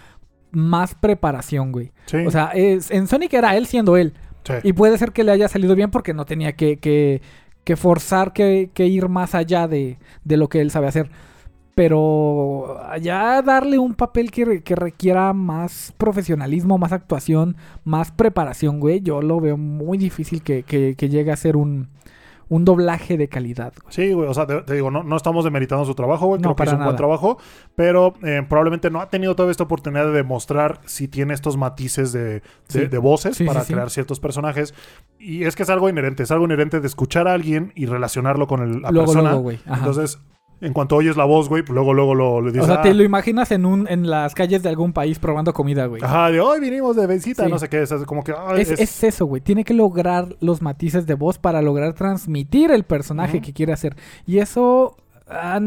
más 0.50 0.94
preparación, 0.94 1.72
güey. 1.72 1.92
Sí. 2.06 2.18
O 2.26 2.30
sea, 2.30 2.50
es- 2.54 2.90
en 2.90 3.06
Sonic 3.06 3.32
era 3.34 3.56
él 3.56 3.66
siendo 3.66 3.96
él. 3.96 4.12
sí. 4.44 4.52
Y 4.62 4.72
puede 4.74 4.96
ser 4.98 5.12
que 5.12 5.24
le 5.24 5.32
haya 5.32 5.48
salido 5.48 5.74
bien 5.74 5.90
porque 5.90 6.14
no 6.14 6.24
tenía 6.26 6.52
que, 6.52 6.76
que- 6.76 7.20
que 7.64 7.74
forzar 7.76 8.32
que, 8.32 8.70
que 8.74 8.86
ir 8.86 9.08
más 9.08 9.34
allá 9.34 9.66
de, 9.66 9.98
de 10.24 10.36
lo 10.36 10.48
que 10.48 10.60
él 10.60 10.70
sabe 10.70 10.86
hacer. 10.86 11.10
Pero 11.76 12.80
ya 13.02 13.42
darle 13.42 13.78
un 13.78 13.94
papel 13.94 14.30
que, 14.30 14.44
re- 14.46 14.62
que 14.62 14.74
requiera 14.74 15.32
más 15.34 15.92
profesionalismo, 15.98 16.78
más 16.78 16.90
actuación, 16.92 17.56
más 17.84 18.10
preparación, 18.12 18.80
güey, 18.80 19.00
yo 19.02 19.20
lo 19.20 19.40
veo 19.40 19.58
muy 19.58 19.98
difícil 19.98 20.42
que, 20.42 20.62
que- 20.62 20.94
que 20.96 21.08
llegue 21.10 21.30
a 21.32 21.36
ser 21.36 21.54
un, 21.54 21.88
un 22.48 22.64
doblaje 22.64 23.18
de 23.18 23.28
calidad. 23.28 23.74
güey. 23.82 23.92
Sí, 23.94 24.12
güey, 24.14 24.26
o 24.26 24.32
sea, 24.32 24.46
te, 24.46 24.62
te 24.62 24.72
digo, 24.72 24.90
no, 24.90 25.02
no 25.02 25.16
estamos 25.16 25.44
demeritando 25.44 25.84
su 25.84 25.94
trabajo, 25.94 26.26
güey, 26.28 26.38
No, 26.40 26.44
creo 26.44 26.54
que 26.56 26.58
para 26.60 26.70
hizo 26.70 26.78
un 26.78 26.84
buen 26.84 26.96
trabajo, 26.96 27.38
pero 27.74 28.14
eh, 28.22 28.42
probablemente 28.48 28.88
no 28.90 29.02
ha 29.02 29.10
tenido 29.10 29.36
toda 29.36 29.50
esta 29.50 29.64
oportunidad 29.64 30.06
de 30.06 30.12
demostrar 30.12 30.80
si 30.86 31.08
tiene 31.08 31.34
estos 31.34 31.58
matices 31.58 32.10
de, 32.10 32.24
de- 32.24 32.42
Sí. 32.68 32.86
de 32.86 32.98
voces 32.98 33.36
Sí, 33.36 33.44
para 33.44 33.60
sí, 33.64 33.74
crear 33.74 33.90
ciertos 33.90 34.18
personajes. 34.18 34.72
Y 35.18 35.44
es 35.44 35.54
que 35.54 35.62
es 35.64 35.68
algo 35.68 35.90
inherente, 35.90 36.22
es 36.22 36.30
algo 36.30 36.46
inherente 36.46 36.80
de 36.80 36.86
escuchar 36.86 37.28
a 37.28 37.34
alguien 37.34 37.72
y 37.74 37.84
relacionarlo 37.84 38.46
con 38.46 38.62
el- 38.62 38.80
la 38.80 38.90
luego, 38.90 39.08
persona. 39.12 39.28
luego, 39.30 39.42
güey. 39.42 39.58
Entonces, 39.66 40.18
en 40.60 40.72
cuanto 40.72 40.96
oyes 40.96 41.16
la 41.16 41.24
voz, 41.24 41.48
güey, 41.48 41.62
pues 41.62 41.74
luego, 41.74 41.92
luego 41.92 42.14
lo, 42.14 42.42
dices, 42.42 42.62
o 42.62 42.66
sea, 42.66 42.80
te 42.82 42.88
"Ah, 42.90 42.94
lo 42.94 43.02
imaginas 43.02 43.50
en 43.52 43.66
un 43.66 43.86
en 43.88 44.08
las 44.08 44.34
calles 44.34 44.62
de 44.62 44.68
algún 44.70 44.92
país 44.92 45.18
probando 45.18 45.52
comida, 45.52 45.86
güey. 45.86 46.02
Ajá, 46.02 46.30
de 46.30 46.40
hoy 46.40 46.60
vinimos 46.60 46.96
de 46.96 47.06
visita, 47.06 47.44
Sí. 47.44 47.50
no 47.50 47.58
sé 47.58 47.68
qué, 47.68 47.82
es 47.82 47.92
como 48.06 48.22
que... 48.24 48.32
Es, 48.56 48.70
es- 48.70 48.80
es 48.80 49.04
eso, 49.04 49.26
güey. 49.26 49.42
Tiene 49.42 49.64
que 49.64 49.74
lograr 49.74 50.34
los 50.40 50.62
matices 50.62 51.06
de 51.06 51.14
voz 51.14 51.38
para 51.38 51.60
lograr 51.60 51.92
transmitir 51.92 52.70
el 52.70 52.84
personaje 52.84 53.40
que 53.42 53.52
quiere 53.52 53.72
hacer. 53.72 53.96
Y 54.26 54.38
eso. 54.38 54.96
ah, 55.28 55.60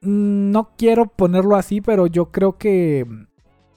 no 0.00 0.70
quiero 0.76 1.06
ponerlo 1.06 1.56
así, 1.56 1.80
pero 1.80 2.06
yo 2.06 2.26
creo 2.26 2.56
que 2.56 3.04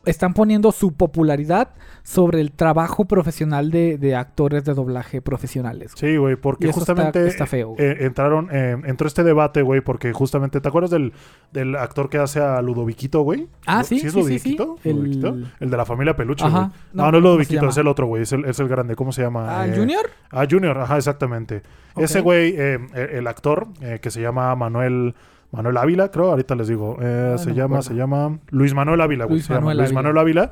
están 0.06 0.34
poniendo 0.34 0.72
su 0.72 0.94
popularidad 0.94 1.70
sobre 2.04 2.42
el 2.42 2.52
trabajo 2.52 3.06
profesional 3.06 3.70
de, 3.70 3.98
de 3.98 4.16
actores 4.16 4.64
de 4.66 4.74
doblaje 4.74 5.22
profesionales. 5.22 5.92
Sí, 5.96 6.18
güey, 6.18 6.36
porque 6.36 6.72
justamente 6.72 7.28
está 7.28 7.46
feo, 7.46 7.76
eh, 7.78 7.98
entraron, 8.00 8.50
eh, 8.52 8.76
entró 8.86 9.08
este 9.08 9.24
debate, 9.24 9.62
güey, 9.62 9.82
porque 9.82 10.12
justamente, 10.14 10.60
¿te 10.62 10.68
acuerdas 10.68 10.90
del, 10.92 11.14
del 11.52 11.76
actor 11.76 12.10
que 12.10 12.18
hace 12.18 12.40
a 12.42 12.62
Ludoviquito, 12.62 13.22
güey? 13.22 13.48
Ah, 13.68 13.84
sí, 13.84 14.00
¿Sí 14.00 14.08
es 14.08 14.14
sí, 14.14 14.24
sí, 14.24 14.40
sí. 14.40 14.58
Ludoviquito? 14.58 14.78
El- 14.84 14.96
¿Ludoviquito? 14.96 15.50
El 15.60 15.70
de 15.70 15.78
la 15.78 15.86
familia 15.86 16.16
Peluche, 16.16 16.46
Ajá. 16.46 16.58
güey. 16.58 16.70
No, 16.94 17.04
no, 17.04 17.04
es 17.04 17.12
¿cómo 17.12 17.12
se 17.12 17.20
Ludoviquito, 17.22 17.70
es 17.70 17.78
el 17.78 17.88
otro, 17.88 18.08
güey, 18.08 18.24
es 18.24 18.32
el, 18.32 18.46
es 18.46 18.60
el 18.60 18.68
grande, 18.68 18.96
¿cómo 18.96 19.12
se 19.12 19.22
llama? 19.22 19.62
Ah, 19.62 19.68
Eh, 19.68 19.74
¿Junior? 19.78 20.10
Ah, 20.32 20.46
Junior, 20.50 20.78
ajá, 20.80 20.98
exactamente. 20.98 21.62
Ese 21.96 22.22
güey, 22.22 22.56
eh, 22.58 22.80
el, 22.94 23.10
el 23.18 23.28
actor, 23.28 23.68
eh, 23.82 24.00
que 24.02 24.10
se 24.10 24.22
llama 24.22 24.56
Manuel... 24.56 25.14
Manuel 25.52 25.78
Ávila, 25.78 26.10
creo, 26.12 26.30
ahorita 26.32 26.56
les 26.56 26.68
digo. 26.68 26.98
Eh, 27.02 27.32
Ah, 27.36 27.38
se 27.38 27.54
llama, 27.54 27.82
se 27.82 27.94
llama 27.94 28.40
Luis 28.50 28.74
Manuel 28.74 29.02
Ávila, 29.02 29.26
güey. 29.26 29.36
Luis 29.38 29.46
se 29.46 29.54
llama 29.54 29.68
Manuel 29.68 29.78
Luis 29.78 29.90
Ávila. 29.90 30.02
Manuel 30.02 30.18
Ávila. 30.18 30.52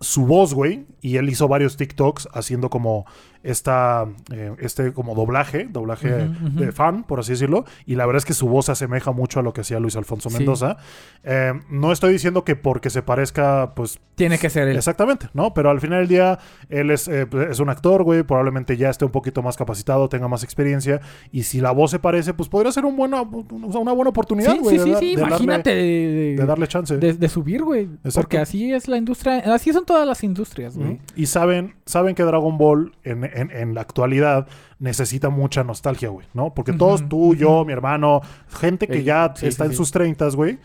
Su 0.00 0.24
voz, 0.24 0.54
güey, 0.54 0.86
y 1.02 1.16
él 1.16 1.28
hizo 1.28 1.46
varios 1.46 1.76
TikToks 1.76 2.28
haciendo 2.32 2.70
como 2.70 3.04
esta, 3.42 4.06
eh, 4.32 4.54
este 4.58 4.92
como 4.92 5.14
doblaje, 5.14 5.66
doblaje 5.70 6.10
de 6.10 6.72
fan, 6.72 7.04
por 7.04 7.20
así 7.20 7.32
decirlo, 7.32 7.64
y 7.86 7.94
la 7.96 8.06
verdad 8.06 8.18
es 8.18 8.24
que 8.24 8.34
su 8.34 8.48
voz 8.48 8.66
se 8.66 8.72
asemeja 8.72 9.12
mucho 9.12 9.40
a 9.40 9.42
lo 9.42 9.52
que 9.52 9.62
hacía 9.62 9.80
Luis 9.80 9.96
Alfonso 9.96 10.28
Sí. 10.30 10.36
Mendoza. 10.36 10.76
Eh, 11.24 11.52
no 11.70 11.92
estoy 11.92 12.12
diciendo 12.12 12.44
que 12.44 12.56
porque 12.56 12.90
se 12.90 13.02
parezca, 13.02 13.72
pues 13.74 13.98
Tiene 14.14 14.38
que 14.38 14.50
ser 14.50 14.68
él. 14.68 14.76
Exactamente, 14.76 15.28
¿no? 15.32 15.54
Pero 15.54 15.70
al 15.70 15.80
final 15.80 16.00
del 16.00 16.08
día, 16.08 16.38
él 16.68 16.90
es, 16.90 17.08
eh, 17.08 17.26
pues, 17.26 17.50
es 17.50 17.60
un 17.60 17.70
actor, 17.70 18.02
güey. 18.02 18.22
Probablemente 18.22 18.76
ya 18.76 18.90
esté 18.90 19.04
un 19.06 19.10
poquito 19.10 19.42
más 19.42 19.56
capacitado, 19.56 20.08
tenga 20.08 20.28
más 20.28 20.44
experiencia. 20.44 21.00
Y 21.32 21.44
si 21.44 21.60
la 21.60 21.70
voz 21.70 21.90
se 21.90 21.98
parece, 21.98 22.34
pues 22.34 22.48
podría 22.48 22.70
ser 22.72 22.84
un 22.84 22.96
buena, 22.96 23.22
una 23.22 23.92
buena 23.92 24.10
oportunidad, 24.10 24.56
güey. 24.58 24.78
sí, 24.78 24.84
sí, 24.84 24.94
sí, 24.98 25.16
de 25.16 25.22
darle- 25.22 25.28
imagínate 25.28 25.74
de, 25.74 26.36
de 26.38 26.46
darle 26.46 26.66
chance. 26.68 26.96
de- 26.98 27.14
de 27.14 27.28
subir, 27.28 27.62
güey. 27.62 27.88
Porque 28.14 28.38
así 28.38 28.72
es 28.72 28.88
la 28.88 28.96
industria, 28.98 29.38
así 29.54 29.72
son 29.72 29.84
todas 29.86 30.06
las 30.06 30.22
industrias, 30.22 30.76
güey. 30.76 31.00
Y 31.16 31.26
saben, 31.26 31.74
saben 31.86 32.14
que 32.14 32.22
Dragon 32.22 32.58
Ball 32.58 32.92
en, 33.04 33.24
en- 33.34 33.50
en 33.50 33.74
la 33.74 33.80
actualidad 33.82 34.46
necesita 34.78 35.28
mucha 35.30 35.62
nostalgia, 35.64 36.08
güey, 36.08 36.26
¿no? 36.34 36.54
Porque 36.54 36.72
todos, 36.72 37.08
tú, 37.08 37.34
yo, 37.34 37.64
mi 37.64 37.72
hermano, 37.72 38.20
gente 38.48 38.86
que 38.86 38.98
Ey, 38.98 39.04
ya 39.04 39.32
sí, 39.36 39.46
está 39.46 39.64
sí, 39.64 39.68
en 39.68 39.72
sí. 39.72 39.76
sus 39.76 39.90
treintas, 39.90 40.36
güey, 40.36 40.58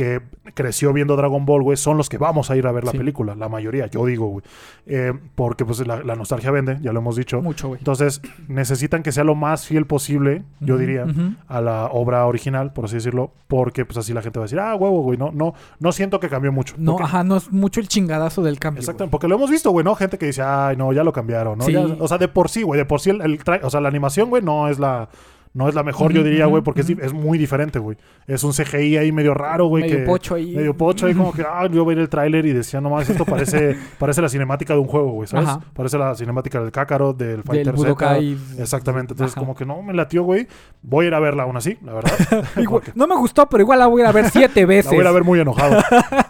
que 0.00 0.22
creció 0.54 0.94
viendo 0.94 1.14
Dragon 1.14 1.44
Ball, 1.44 1.62
güey, 1.62 1.76
son 1.76 1.98
los 1.98 2.08
que 2.08 2.16
vamos 2.16 2.50
a 2.50 2.56
ir 2.56 2.66
a 2.66 2.72
ver 2.72 2.84
la 2.84 2.92
Sí. 2.92 2.96
película, 2.96 3.34
la 3.34 3.50
mayoría, 3.50 3.86
yo 3.88 4.06
digo, 4.06 4.28
güey. 4.28 4.42
Eh, 4.86 5.12
porque 5.34 5.66
pues 5.66 5.86
la, 5.86 6.02
la 6.02 6.14
nostalgia 6.16 6.50
vende, 6.50 6.78
ya 6.80 6.92
lo 6.94 7.00
hemos 7.00 7.16
dicho. 7.16 7.42
Mucho, 7.42 7.68
güey. 7.68 7.78
Entonces, 7.80 8.22
necesitan 8.48 9.02
que 9.02 9.12
sea 9.12 9.24
lo 9.24 9.34
más 9.34 9.66
fiel 9.66 9.84
posible, 9.86 10.42
yo 10.60 10.78
diría, 10.78 11.04
a 11.48 11.60
la 11.60 11.86
obra 11.92 12.24
original, 12.26 12.72
por 12.72 12.86
así 12.86 12.94
decirlo, 12.94 13.32
porque 13.46 13.84
pues 13.84 13.98
así 13.98 14.14
la 14.14 14.22
gente 14.22 14.38
va 14.38 14.44
a 14.44 14.46
decir, 14.46 14.58
ah, 14.58 14.74
huevo, 14.74 15.02
güey, 15.02 15.18
no, 15.18 15.32
no, 15.32 15.52
no 15.80 15.92
siento 15.92 16.18
que 16.18 16.30
cambió 16.30 16.50
mucho. 16.50 16.74
No, 16.78 16.92
Porque- 16.92 17.04
ajá, 17.04 17.22
no 17.22 17.36
es 17.36 17.52
mucho 17.52 17.80
el 17.80 17.88
chingadazo 17.88 18.42
del 18.42 18.58
cambio. 18.58 18.80
Exactamente, 18.80 19.10
porque 19.12 19.28
lo 19.28 19.34
hemos 19.34 19.50
visto, 19.50 19.70
güey, 19.70 19.84
¿no? 19.84 19.94
Gente 19.96 20.16
que 20.16 20.26
dice, 20.26 20.40
ay, 20.42 20.76
no, 20.78 20.92
ya 20.94 21.04
lo 21.04 21.12
cambiaron, 21.12 21.58
¿no? 21.58 21.64
Sí. 21.66 21.72
Ya- 21.72 21.80
o 21.98 22.08
sea, 22.08 22.16
de 22.16 22.28
por 22.28 22.48
sí, 22.48 22.62
güey, 22.62 22.78
de 22.78 22.86
por 22.86 23.00
sí, 23.00 23.10
el, 23.10 23.20
el 23.20 23.38
o 23.62 23.68
sea, 23.68 23.80
la 23.82 23.88
animación, 23.88 24.30
güey, 24.30 24.42
no 24.42 24.68
es 24.68 24.78
la... 24.78 25.08
No 25.52 25.68
es 25.68 25.74
la 25.74 25.82
mejor, 25.82 26.12
yo 26.12 26.22
diría, 26.22 26.46
güey, 26.46 26.62
porque 26.62 26.82
es, 26.82 27.12
muy 27.12 27.36
diferente, 27.36 27.80
güey. 27.80 27.96
Es 28.28 28.44
un 28.44 28.52
CGI 28.52 28.98
ahí 28.98 29.10
medio 29.10 29.34
raro, 29.34 29.66
güey. 29.66 29.82
Medio 29.82 29.96
que- 29.96 30.02
pocho 30.04 30.36
ahí. 30.36 30.54
Medio 30.54 30.76
pocho 30.76 31.06
ahí, 31.06 31.14
como 31.14 31.32
que, 31.32 31.42
ah, 31.42 31.66
yo 31.68 31.84
veía 31.84 32.00
el 32.02 32.08
tráiler 32.08 32.46
y 32.46 32.52
decía, 32.52 32.80
no 32.80 32.88
más, 32.90 33.10
esto 33.10 33.24
parece, 33.24 33.76
parece 33.98 34.22
la 34.22 34.28
cinemática 34.28 34.74
de 34.74 34.78
un 34.80 34.86
juego, 34.86 35.10
güey, 35.10 35.26
¿sabes? 35.26 35.48
Ajá. 35.48 35.60
Parece 35.74 35.98
la 35.98 36.14
cinemática 36.14 36.60
del 36.60 36.70
Kakarot, 36.70 37.16
del 37.16 37.28
Del 37.38 37.42
Fighter 37.42 37.64
Z. 37.66 37.76
Budokai. 37.76 38.38
Exactamente, 38.60 39.14
entonces 39.14 39.36
Ajá. 39.36 39.40
como 39.40 39.56
que 39.56 39.66
no 39.66 39.82
me 39.82 39.92
latió, 39.92 40.22
güey. 40.22 40.46
Voy 40.82 41.06
a 41.06 41.08
ir 41.08 41.14
a 41.14 41.20
verla 41.20 41.42
aún 41.42 41.56
así, 41.56 41.76
la 41.84 41.94
verdad. 41.94 42.12
Porque 42.70 42.92
no 42.94 43.08
me 43.08 43.16
gustó, 43.16 43.48
pero 43.48 43.62
igual 43.62 43.80
la 43.80 43.88
voy 43.88 44.02
a 44.02 44.04
ir 44.04 44.08
a 44.08 44.12
ver 44.12 44.30
siete 44.30 44.60
la 44.60 44.66
veces. 44.66 44.86
voy 44.92 44.98
a 44.98 45.02
ir 45.02 45.06
a 45.08 45.12
ver 45.12 45.24
muy 45.24 45.40
enojado. 45.40 45.82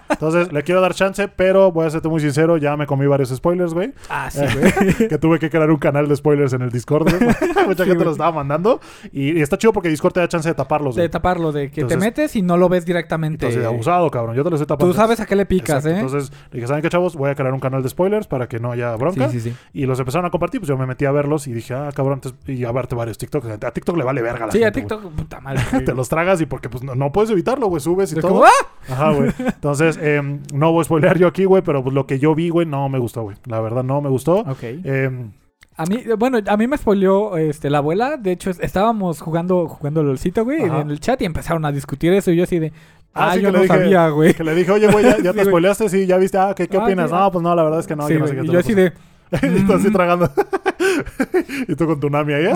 Entonces, 0.09 0.50
le 0.50 0.62
quiero 0.62 0.80
dar 0.80 0.94
chance, 0.94 1.28
pero 1.28 1.70
voy 1.72 1.87
a 1.87 1.90
serte 1.90 2.09
muy 2.09 2.20
sincero, 2.20 2.56
ya 2.56 2.74
me 2.76 2.87
comí 2.87 3.06
varios 3.06 3.28
spoilers, 3.28 3.74
güey. 3.74 3.92
Ah, 4.09 4.30
sí, 4.30 4.40
güey. 4.40 5.09
que 5.09 5.18
tuve 5.18 5.38
que 5.38 5.50
crear 5.50 5.70
un 5.70 5.76
canal 5.78 6.09
de 6.09 6.16
spoilers 6.16 6.54
en 6.54 6.62
el 6.62 6.70
Discord, 6.70 7.09
güey. 7.11 7.66
Mucha 7.66 7.85
gente 7.85 8.02
lo 8.02 8.12
estaba 8.12 8.33
mandando. 8.33 8.80
Y, 9.12 9.38
y 9.38 9.40
está 9.42 9.59
chido 9.59 9.73
porque 9.73 9.88
Discord 9.88 10.12
te 10.12 10.20
da 10.20 10.29
chance 10.29 10.49
de 10.49 10.55
taparlos, 10.55 10.94
de 10.94 11.09
taparlo, 11.09 11.51
de 11.53 11.70
que 11.70 11.81
Entonces- 11.81 11.99
te 11.99 12.05
metes 12.05 12.37
y 12.37 12.42
no 12.42 12.57
lo 12.57 12.68
ves 12.68 12.85
directamente. 12.87 13.46
Entonces, 13.46 13.66
abusado, 13.66 14.11
cabrón. 14.11 14.37
Yo 14.37 14.44
te 14.44 14.51
lo 14.51 14.57
estoy 14.57 14.66
tapando. 14.66 14.92
Tú 14.92 14.96
sabes 14.96 15.18
a 15.20 15.27
qué 15.27 15.35
le 15.37 15.46
picas, 15.46 15.85
Exacto. 15.85 15.88
¿eh? 15.90 16.01
Entonces, 16.01 16.33
dije, 16.53 16.66
¿saben 16.66 16.83
qué, 16.83 16.88
chavos? 16.88 17.16
Voy 17.16 17.31
a 17.31 17.35
crear 17.35 17.53
un 17.53 17.61
canal 17.61 17.83
de 17.83 17.88
spoilers 17.88 18.27
para 18.27 18.49
que 18.49 18.59
no 18.61 18.70
haya 18.73 18.94
bronca. 18.96 19.29
sí, 19.29 19.40
sí, 19.40 19.51
sí. 19.51 19.57
Y 19.73 19.87
los 19.87 19.99
empezaron 19.99 20.27
a 20.27 20.31
compartir, 20.31 20.61
pues 20.61 20.68
yo 20.68 20.77
me 20.79 20.87
metí 20.87 21.05
a 21.07 21.11
verlos 21.12 21.46
y 21.49 21.53
dije, 21.53 21.75
ah, 21.75 21.90
cabrón, 21.94 22.20
entonces- 22.23 22.40
y 22.49 22.64
a 22.64 22.73
verte 22.73 22.94
varios 22.94 23.18
TikToks. 23.18 23.46
A 23.64 23.70
TikTok 23.73 23.96
le 23.96 24.05
vale 24.05 24.23
verga 24.23 24.46
la 24.46 24.53
Sí, 24.53 24.62
a 24.62 24.66
gente. 24.66 24.81
TikTok, 24.81 25.11
puta 25.12 25.40
madre. 25.40 25.61
Te 25.85 25.94
los 25.94 26.09
tragas 26.09 26.40
y 26.40 26.46
porque 26.46 26.68
pues 26.68 26.83
no, 26.85 26.94
no 26.94 27.11
puedes 27.12 27.31
evitarlo, 27.31 27.66
güey. 27.66 27.81
Subes 27.81 28.12
y 28.12 28.16
todo. 28.16 28.29
como, 28.33 28.44
¡ah! 28.44 28.51
Ajá, 28.88 29.11
güey. 29.12 29.31
Entonces, 29.38 29.99
em, 30.01 30.40
no 30.55 30.73
voy 30.73 30.83
a 30.83 30.85
spoilear 30.85 31.18
yo 31.18 31.27
aquí, 31.27 31.44
güey, 31.44 31.62
pero 31.62 31.83
pues 31.83 31.94
lo 31.94 32.07
que 32.07 32.18
yo 32.18 32.35
vi, 32.35 32.49
güey, 32.49 32.66
no 32.66 32.88
me 32.88 32.99
gustó, 32.99 33.23
güey. 33.23 33.37
La 33.46 33.61
verdad, 33.61 33.83
no 33.83 34.01
me 34.01 34.09
gustó. 34.09 34.38
Ok. 34.40 34.62
Em, 34.62 35.33
A 35.80 35.86
mí, 35.86 36.02
bueno, 36.18 36.38
a 36.46 36.56
mí 36.56 36.66
me 36.66 36.76
spoileó 36.76 37.36
este, 37.36 37.70
la 37.70 37.78
abuela. 37.78 38.16
De 38.16 38.32
hecho, 38.32 38.50
es- 38.50 38.60
estábamos 38.60 39.20
jugando 39.20 39.66
jugando 39.68 40.02
LOLcito, 40.02 40.44
güey, 40.44 40.62
Ajá. 40.64 40.80
en 40.82 40.90
el 40.90 41.00
chat 41.00 41.20
y 41.22 41.24
empezaron 41.24 41.64
a 41.64 41.72
discutir 41.72 42.12
eso. 42.12 42.30
Y 42.30 42.36
yo 42.36 42.44
así 42.44 42.58
de, 42.58 42.72
ah, 43.14 43.32
sí, 43.34 43.40
yo 43.40 43.48
que 43.50 43.56
no 43.58 43.62
dije- 43.64 43.74
sabía, 43.74 44.08
güey. 44.10 44.34
Que 44.34 44.44
le 44.44 44.54
dije, 44.54 44.70
oye, 44.70 44.88
güey, 44.90 45.04
ya, 45.04 45.18
ya 45.18 45.32
Sí, 45.32 45.38
te 45.38 45.44
spoileaste, 45.46 45.88
sí, 45.88 46.06
ya 46.06 46.16
viste, 46.18 46.36
ah, 46.38 46.52
¿qué, 46.56 46.68
qué 46.68 46.76
Ah, 46.76 46.84
opinas? 46.84 47.10
no, 47.10 47.16
ah. 47.16 47.30
pues 47.32 47.42
no, 47.42 47.54
la 47.54 47.62
verdad 47.62 47.80
es 47.80 47.86
que 47.86 47.96
no, 47.96 48.06
Sí, 48.06 48.12
yo 48.14 48.18
no 48.20 48.26
sé 48.28 48.36
qué 48.36 48.42
y 48.42 48.48
yo 48.48 48.58
así 48.58 48.74
de, 48.74 48.92
y 49.42 49.66
tú 49.66 49.72
así 49.72 49.88
Mm. 49.88 49.92
tragando. 49.92 50.30
y 51.68 51.74
tú 51.76 51.86
con 51.86 51.98
tu 52.00 52.10
Nami 52.10 52.32
ahí. 52.34 52.46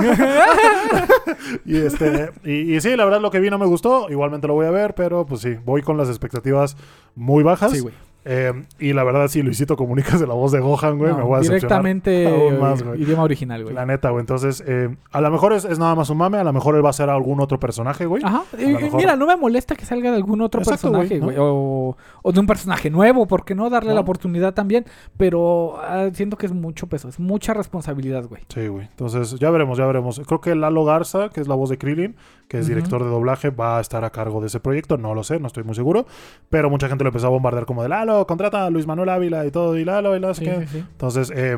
y 1.65 1.77
este, 1.79 2.31
y, 2.45 2.75
y 2.77 2.81
sí, 2.81 2.97
la 2.97 3.05
verdad 3.05 3.21
lo 3.21 3.31
que 3.31 3.41
vi 3.41 3.49
no 3.51 3.59
me 3.59 3.67
gustó. 3.67 4.11
Igualmente 4.11 4.47
lo 4.47 4.55
voy 4.55 4.67
a 4.67 4.71
ver, 4.71 4.95
pero 4.95 5.25
pues 5.27 5.41
sí, 5.41 5.57
voy 5.65 5.83
con 5.83 5.97
las 5.97 6.09
expectativas 6.09 6.77
muy 7.15 7.43
bajas. 7.43 7.73
sí, 7.73 7.81
güey. 7.81 7.95
Eh, 8.25 8.53
y 8.79 8.93
la 8.95 9.05
verdad, 9.05 9.29
si 9.29 9.43
Luisito 9.43 9.77
comunicas 9.77 10.19
de 10.19 10.27
la 10.27 10.35
voz 10.35 10.51
de 10.53 10.61
Gohan, 10.61 10.97
güey, 10.99 11.13
No, 11.13 11.19
me 11.19 11.25
voy 11.25 11.39
a 11.39 11.41
directamente 11.41 12.27
aún 12.27 12.59
más, 12.59 12.83
güey. 12.83 13.03
idioma 13.03 13.23
original, 13.25 13.63
güey. 13.65 13.75
La 13.75 13.85
neta, 13.87 14.11
güey. 14.11 14.21
Entonces, 14.21 14.65
eh, 14.67 14.95
a 15.13 15.21
lo 15.21 15.31
mejor 15.31 15.53
es, 15.53 15.65
es 15.65 15.79
nada 15.79 15.95
más 15.95 16.09
un 16.11 16.17
mame, 16.19 16.39
a 16.39 16.45
lo 16.45 16.53
mejor 16.53 16.75
él 16.77 16.85
va 16.85 16.91
a 16.91 16.95
ser 16.95 17.11
algún 17.11 17.41
otro 17.41 17.61
personaje, 17.61 18.07
güey. 18.07 18.23
Ajá. 18.25 18.45
Y- 18.59 18.67
mejor- 18.67 18.95
mira, 18.97 19.17
no 19.17 19.27
me 19.27 19.37
molesta 19.37 19.75
que 19.77 19.85
salga 19.85 20.11
de 20.11 20.17
algún 20.17 20.41
otro 20.41 20.61
Exacto, 20.63 20.91
personaje, 20.93 21.19
güey. 21.21 21.37
O, 21.39 21.97
o 22.23 22.33
de 22.33 22.41
un 22.41 22.47
personaje 22.47 22.89
nuevo, 22.91 23.27
¿por 23.27 23.45
qué 23.45 23.55
no 23.55 23.69
darle 23.69 23.91
¿No? 23.91 23.97
la 23.97 24.01
oportunidad 24.01 24.55
también? 24.55 24.87
Pero 25.19 25.77
ah, 25.83 26.09
siento 26.13 26.37
que 26.39 26.47
es 26.47 26.53
mucho 26.53 26.87
peso, 26.87 27.09
es 27.09 27.21
mucha 27.21 27.53
responsabilidad, 27.55 28.25
güey. 28.27 28.43
Sí, 28.49 28.67
güey. 28.69 28.87
Entonces, 28.87 29.39
ya 29.39 29.51
veremos, 29.51 29.77
ya 29.79 29.87
veremos. 29.87 30.21
Creo 30.27 30.41
que 30.41 30.55
Lalo 30.55 30.85
Garza, 30.85 31.29
que 31.29 31.41
es 31.41 31.49
la 31.49 31.55
voz 31.55 31.69
de 31.71 31.79
Krillin, 31.79 32.17
que 32.49 32.59
es 32.59 32.67
director 32.67 33.03
de 33.03 33.11
doblaje, 33.11 33.51
va 33.51 33.79
a 33.79 33.81
estar 33.81 34.05
a 34.05 34.11
cargo 34.11 34.41
de 34.41 34.47
ese 34.49 34.61
proyecto. 34.61 34.97
No 34.97 35.15
lo 35.15 35.25
sé, 35.25 35.41
no 35.41 35.47
estoy 35.47 35.65
muy 35.65 35.75
seguro. 35.75 36.07
Pero 36.51 36.71
mucha 36.71 36.89
gente 36.89 37.05
lo 37.05 37.09
empezó 37.09 37.27
a 37.27 37.31
bombardear 37.31 37.67
como 37.67 37.83
de 37.83 37.89
Lalo, 37.89 38.14
contrata 38.27 38.67
a 38.67 38.71
Luis 38.71 38.87
Manuel 38.87 39.09
Ávila 39.09 39.45
y 39.47 39.51
todo, 39.51 39.77
y 39.77 39.85
Lalo, 39.85 40.17
y 40.17 40.35
sé 40.35 40.45
Sí, 40.45 40.67
sí. 40.73 40.79
Entonces, 40.79 41.33
eh, 41.35 41.57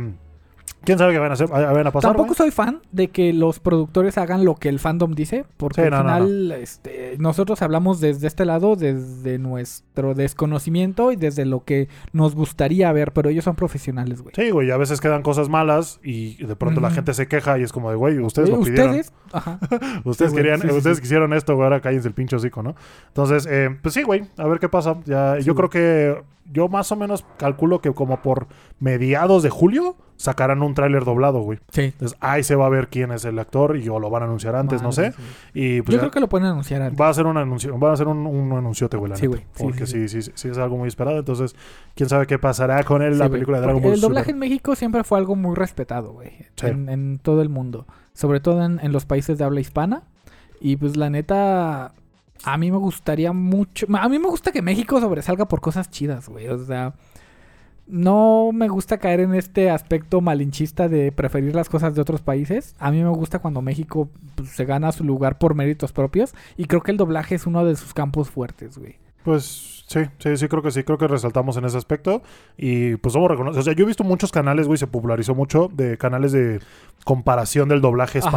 ¿quién 0.85 0.99
sabe 0.99 1.13
qué 1.13 1.19
van 1.19 1.31
a 1.31 1.35
hacer? 1.35 1.49
A 1.53 1.91
pasar, 1.91 2.13
Tampoco 2.13 2.35
soy 2.35 2.51
fan 2.51 2.81
de 2.93 3.09
que 3.09 3.33
los 3.33 3.59
productores 3.59 4.19
hagan 4.19 4.45
lo 4.45 4.55
que 4.55 4.69
el 4.69 4.79
fandom 4.79 5.13
dice, 5.15 5.45
porque 5.57 5.83
Sí, 5.83 5.87
al 5.87 5.91
no, 5.91 5.97
no, 6.05 6.15
final 6.15 6.53
Este, 6.53 7.17
nosotros 7.19 7.61
hablamos 7.63 8.01
desde 8.01 8.27
este 8.29 8.45
lado, 8.45 8.77
desde 8.77 9.39
nuestro 9.39 10.15
desconocimiento 10.15 11.11
y 11.13 11.17
desde 11.17 11.45
lo 11.45 11.65
que 11.65 11.89
nos 12.13 12.35
gustaría 12.37 12.91
ver, 12.93 13.13
pero 13.13 13.31
ellos 13.31 13.45
son 13.45 13.57
profesionales, 13.57 14.23
güey. 14.23 14.35
Sí, 14.37 14.51
güey, 14.51 14.71
a 14.71 14.77
veces 14.77 15.01
quedan 15.01 15.23
cosas 15.23 15.49
malas 15.49 15.99
y 16.05 16.43
de 16.45 16.55
pronto 16.57 16.81
la 16.81 16.91
gente 16.91 17.15
se 17.15 17.27
queja 17.27 17.59
y 17.59 17.63
es 17.63 17.73
como 17.73 17.91
de, 17.91 17.97
güey, 17.97 18.19
ustedes 18.21 18.49
Eh, 18.49 18.53
lo 18.53 18.61
pidieron. 18.61 18.91
Ustedes, 18.91 19.13
ajá. 19.33 19.59
Ustedes 20.05 20.31
Sí, 20.31 20.37
querían, 20.37 20.61
Sí, 20.61 20.69
ustedes 20.69 21.01
quisieron 21.01 21.33
esto, 21.33 21.55
güey, 21.55 21.65
ahora 21.65 21.81
cállense 21.81 22.07
el 22.09 22.15
pinche 22.15 22.37
hocico, 22.37 22.63
¿no? 22.63 22.77
Entonces, 23.09 23.47
eh, 23.51 23.77
pues 23.83 23.93
sí, 23.95 24.03
güey, 24.05 24.25
a 24.37 24.47
ver 24.47 24.61
qué 24.61 24.69
pasa. 24.69 24.97
Ya, 25.05 25.39
yo 25.41 25.55
güey. 25.55 25.69
creo 25.69 25.71
que 25.71 26.36
yo 26.53 26.69
más 26.69 26.91
o 26.93 26.97
menos 26.97 27.25
calculo 27.39 27.81
que 27.81 27.93
como 27.93 28.23
por 28.23 28.47
mediados 28.81 29.43
de 29.43 29.51
julio 29.51 29.97
sacarán 30.17 30.63
un 30.63 30.73
tráiler 30.73 31.05
doblado, 31.05 31.41
güey. 31.41 31.59
Sí. 31.71 31.83
Entonces, 31.83 32.17
ahí 32.21 32.43
se 32.43 32.55
va 32.55 32.65
a 32.67 32.69
ver 32.71 32.89
quién 32.89 33.13
es 33.13 33.25
el 33.27 33.39
actor 33.39 33.77
y 33.77 33.87
o 33.91 33.99
lo 34.01 34.09
van 34.09 34.23
a 34.23 34.27
anunciar 34.27 34.57
antes, 34.57 34.81
no 34.83 34.91
sé. 34.91 35.13
Y 35.53 35.83
pues 35.83 35.93
Yo 35.93 35.97
ya 35.97 35.99
creo 36.01 36.11
que 36.11 36.21
lo 36.21 36.29
pueden 36.29 36.47
anunciar 36.47 36.81
antes. 36.81 36.99
va 36.99 37.09
a 37.11 37.15
ser 37.15 37.27
un 37.27 37.37
anuncio, 37.37 37.79
va 37.79 37.93
a 37.93 37.97
ser 37.97 38.09
un, 38.09 38.27
un 38.27 38.53
anunciote, 38.53 38.97
güey, 38.97 39.11
la 39.11 39.17
Sí, 39.17 39.27
neta. 39.29 39.37
güey. 39.37 39.47
Sí, 39.55 39.63
Porque 39.65 39.87
sí, 39.87 40.09
sí 40.09 40.23
sí. 40.23 40.33
Sí, 40.35 40.49
es 40.49 40.57
algo 40.59 40.79
muy 40.79 40.89
esperado. 40.89 41.19
Entonces, 41.19 41.55
quién 41.95 42.09
sabe 42.09 42.27
qué 42.27 42.39
pasará 42.39 42.83
con 42.85 43.03
él, 43.03 43.19
la 43.19 43.29
película 43.29 43.59
de 43.59 43.65
Dragon 43.67 43.83
Ball 43.83 43.93
El 43.93 44.01
doblaje 44.01 44.31
en 44.31 44.39
México 44.39 44.75
siempre 44.75 45.05
fue 45.05 45.19
algo 45.19 45.37
muy 45.37 45.55
respetado, 45.55 46.13
güey. 46.13 46.33
En, 46.63 46.89
en 46.89 47.19
todo 47.19 47.43
el 47.43 47.51
mundo. 47.51 47.87
Sobre 48.15 48.41
todo 48.41 48.65
en, 48.65 48.81
en 48.83 48.93
los 48.93 49.05
países 49.05 49.37
de 49.37 49.45
habla 49.45 49.61
hispana. 49.61 50.05
Y 50.61 50.77
pues 50.77 50.97
la 50.97 51.11
neta, 51.11 51.93
a 52.45 52.57
mí 52.57 52.71
me 52.71 52.79
gustaría 52.79 53.33
mucho... 53.33 53.87
A 53.99 54.09
mí 54.09 54.19
me 54.19 54.29
gusta 54.29 54.53
que 54.53 54.63
México 54.63 55.01
sobresalga 55.01 55.47
por 55.47 55.61
cosas 55.61 55.91
chidas, 55.91 56.29
güey. 56.29 56.49
O 56.49 56.59
sea, 56.65 56.95
no 57.87 58.51
me 58.53 58.69
gusta 58.69 58.99
caer 58.99 59.21
en 59.21 59.35
este 59.35 59.71
aspecto 59.71 60.21
malinchista 60.21 60.89
de 60.89 61.13
preferir 61.13 61.55
las 61.55 61.69
cosas 61.69 61.95
de 61.95 62.01
otros 62.01 62.21
países. 62.23 62.75
A 62.79 62.91
mí 62.91 63.03
me 63.03 63.11
gusta 63.11 63.39
cuando 63.39 63.63
México 63.63 64.09
pues, 64.35 64.51
se 64.51 64.65
gana 64.65 64.93
su 64.93 65.05
lugar 65.05 65.39
por 65.39 65.55
méritos 65.55 65.93
propios. 65.93 66.35
Y 66.57 66.67
creo 66.67 66.83
que 66.83 66.91
el 66.91 66.97
doblaje 66.97 67.37
es 67.37 67.47
uno 67.47 67.65
de 67.65 67.77
sus 67.77 67.95
campos 67.95 68.31
fuertes, 68.31 68.79
güey. 68.79 68.97
Pues 69.23 69.85
sí, 69.89 70.01
sí, 70.19 70.37
sí, 70.37 70.47
creo 70.49 70.63
que 70.63 70.71
sí, 70.71 70.85
creo 70.85 70.99
que 70.99 71.09
resaltamos 71.09 71.57
en 71.57 71.65
ese 71.65 71.77
aspecto 71.77 72.23
y 72.57 72.97
pues 72.97 73.13
somos 73.13 73.29
reconocidos. 73.29 73.63
O 73.63 73.65
sea, 73.65 73.75
yo 73.75 73.85
he 73.85 73.87
visto 73.89 74.05
muchos 74.05 74.31
canales, 74.31 74.69
güey, 74.69 74.79
se 74.79 74.87
popularizó 74.87 75.35
mucho 75.35 75.69
de 75.73 75.99
canales 75.99 76.31
de 76.31 76.61
comparación 77.05 77.69
del 77.69 77.81
doblaje 77.81 78.21
Ajá. 78.21 78.31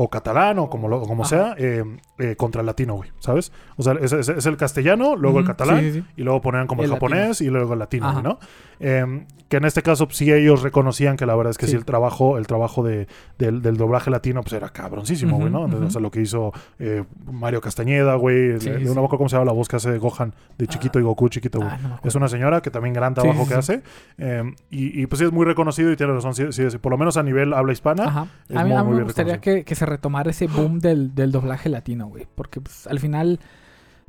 O 0.00 0.08
catalán 0.08 0.58
o 0.60 0.70
como, 0.70 0.86
lo- 0.88 1.02
como 1.02 1.24
Ajá. 1.24 1.28
sea 1.28 1.54
eh, 1.58 1.84
eh, 2.18 2.36
contra 2.36 2.60
el 2.60 2.66
latino, 2.66 2.94
güey, 2.94 3.10
¿sabes? 3.18 3.52
O 3.76 3.82
sea, 3.82 3.94
es, 4.00 4.12
es- 4.12 4.28
es 4.28 4.46
el 4.46 4.56
castellano, 4.56 5.16
luego 5.16 5.40
el 5.40 5.44
catalán 5.44 5.80
sí, 5.80 5.92
sí, 5.92 6.00
sí. 6.00 6.04
y 6.16 6.22
luego 6.22 6.40
ponían 6.40 6.66
como 6.68 6.82
el, 6.82 6.86
El 6.86 6.92
latino. 6.92 7.08
japonés 7.10 7.40
y 7.40 7.48
luego 7.48 7.72
el 7.72 7.78
latino, 7.80 8.08
Ajá. 8.08 8.22
¿no? 8.22 8.38
Eh, 8.80 9.26
que 9.48 9.56
en 9.56 9.64
este 9.64 9.82
caso 9.82 10.06
sí 10.10 10.30
ellos 10.30 10.62
reconocían 10.62 11.16
que 11.16 11.24
la 11.24 11.34
verdad 11.34 11.50
es 11.52 11.56
que 11.58 11.66
sí, 11.66 11.74
el 11.74 11.86
trabajo, 11.86 12.36
el 12.36 12.46
trabajo 12.46 12.82
de, 12.84 13.08
del, 13.38 13.62
del 13.62 13.78
doblaje 13.78 14.10
latino 14.10 14.42
pues 14.42 14.52
era 14.52 14.68
cabroncísimo, 14.68 15.32
Ujú, 15.36 15.40
güey, 15.48 15.52
¿no? 15.52 15.64
Entonces, 15.64 15.88
o 15.88 15.90
sea, 15.92 16.00
lo 16.02 16.10
que 16.10 16.20
hizo 16.20 16.52
eh, 16.78 17.02
Mario 17.24 17.62
Castañeda, 17.62 18.14
güey, 18.16 18.36
de- 18.36 18.58
de 18.58 18.80
no 18.80 19.00
me 19.00 19.06
acuerdo 19.06 19.16
cómo 19.16 19.28
se 19.30 19.36
llama 19.36 19.46
la 19.46 19.52
voz 19.52 19.66
que 19.66 19.76
hace 19.76 19.96
Gohan 19.96 20.34
de 20.58 20.66
chiquito 20.66 20.98
y 20.98 21.02
Goku 21.02 21.30
chiquito, 21.30 21.58
güey. 21.60 21.70
Ah, 21.72 21.78
no. 21.82 22.00
Es 22.04 22.14
una 22.14 22.28
señora 22.28 22.60
que 22.60 22.70
también 22.70 22.92
gran 22.92 23.14
trabajo 23.14 23.48
que 23.48 23.54
hace. 23.54 23.82
eh, 24.18 24.42
y, 24.70 25.02
y, 25.02 25.06
pues 25.06 25.18
sí 25.18 25.24
es 25.24 25.32
muy 25.32 25.46
reconocido 25.46 25.90
y 25.90 25.96
tiene 25.96 26.12
razón. 26.12 26.34
sí, 26.34 26.42
por 26.78 26.92
lo 26.92 26.98
menos 26.98 27.16
a 27.16 27.22
nivel 27.22 27.54
habla 27.54 27.72
hispana. 27.72 28.04
Ajá. 28.04 28.26
es 28.50 28.56
A 28.56 28.64
mí, 28.64 28.68
muy, 28.70 28.78
a 28.78 28.84
mí 28.84 28.94
me 28.96 29.02
gustaría 29.04 29.40
que, 29.40 29.64
que 29.64 29.74
se 29.74 29.86
retomar 29.88 30.28
ese 30.28 30.46
boom 30.46 30.78
del, 30.78 31.14
del 31.14 31.32
doblaje 31.32 31.68
latino, 31.68 32.06
güey. 32.08 32.26
Porque 32.34 32.60
pues, 32.60 32.86
al 32.86 33.00
final 33.00 33.40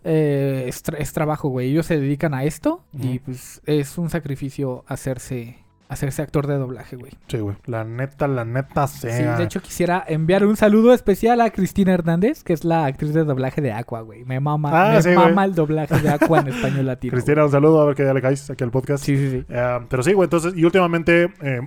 eh, 0.03 0.65
es, 0.67 0.83
tra- 0.83 0.97
es 0.99 1.11
trabajo, 1.13 1.49
güey. 1.49 1.69
Ellos 1.71 1.85
se 1.85 1.99
dedican 1.99 2.33
a 2.33 2.43
esto 2.43 2.83
y 2.93 3.19
pues 3.19 3.61
es 3.65 3.97
un 3.97 4.09
sacrificio 4.09 4.83
hacerse, 4.87 5.57
hacerse 5.89 6.21
actor 6.21 6.47
de 6.47 6.55
doblaje, 6.57 6.95
güey. 6.95 7.11
Sí, 7.27 7.39
güey. 7.39 7.55
La 7.65 7.83
neta, 7.83 8.27
la 8.27 8.45
neta 8.45 8.87
Sí, 8.87 8.99
sea. 8.99 9.35
de 9.37 9.43
hecho 9.43 9.61
quisiera 9.61 10.03
enviar 10.07 10.45
un 10.45 10.55
saludo 10.55 10.93
especial 10.93 11.41
a 11.41 11.49
Cristina 11.49 11.93
Hernández, 11.93 12.43
que 12.43 12.53
es 12.53 12.63
la 12.63 12.85
actriz 12.85 13.13
de 13.13 13.23
doblaje 13.25 13.59
de 13.61 13.71
Aqua, 13.73 14.01
güey. 14.01 14.23
Me 14.23 14.39
mama, 14.39 14.69
Ah, 14.71 14.93
me 14.93 15.01
sí, 15.01 15.09
mama 15.09 15.43
el 15.45 15.55
doblaje 15.55 15.99
de 15.99 16.09
Aqua 16.09 16.39
en 16.39 16.47
español 16.49 16.85
latino. 16.85 17.11
Cristina, 17.11 17.43
un 17.43 17.51
saludo, 17.51 17.81
a 17.81 17.85
ver 17.85 17.95
que 17.95 18.05
ya 18.05 18.13
le 18.13 18.21
caes 18.21 18.49
aquí 18.49 18.63
al 18.63 18.71
podcast. 18.71 19.03
Sí, 19.03 19.17
sí, 19.17 19.29
sí. 19.31 19.45
Eh, 19.49 19.79
pero 19.89 20.03
sí, 20.03 20.13
güey, 20.13 20.25
entonces, 20.27 20.53
y 20.55 20.63
últimamente 20.63 21.33
eh, 21.41 21.61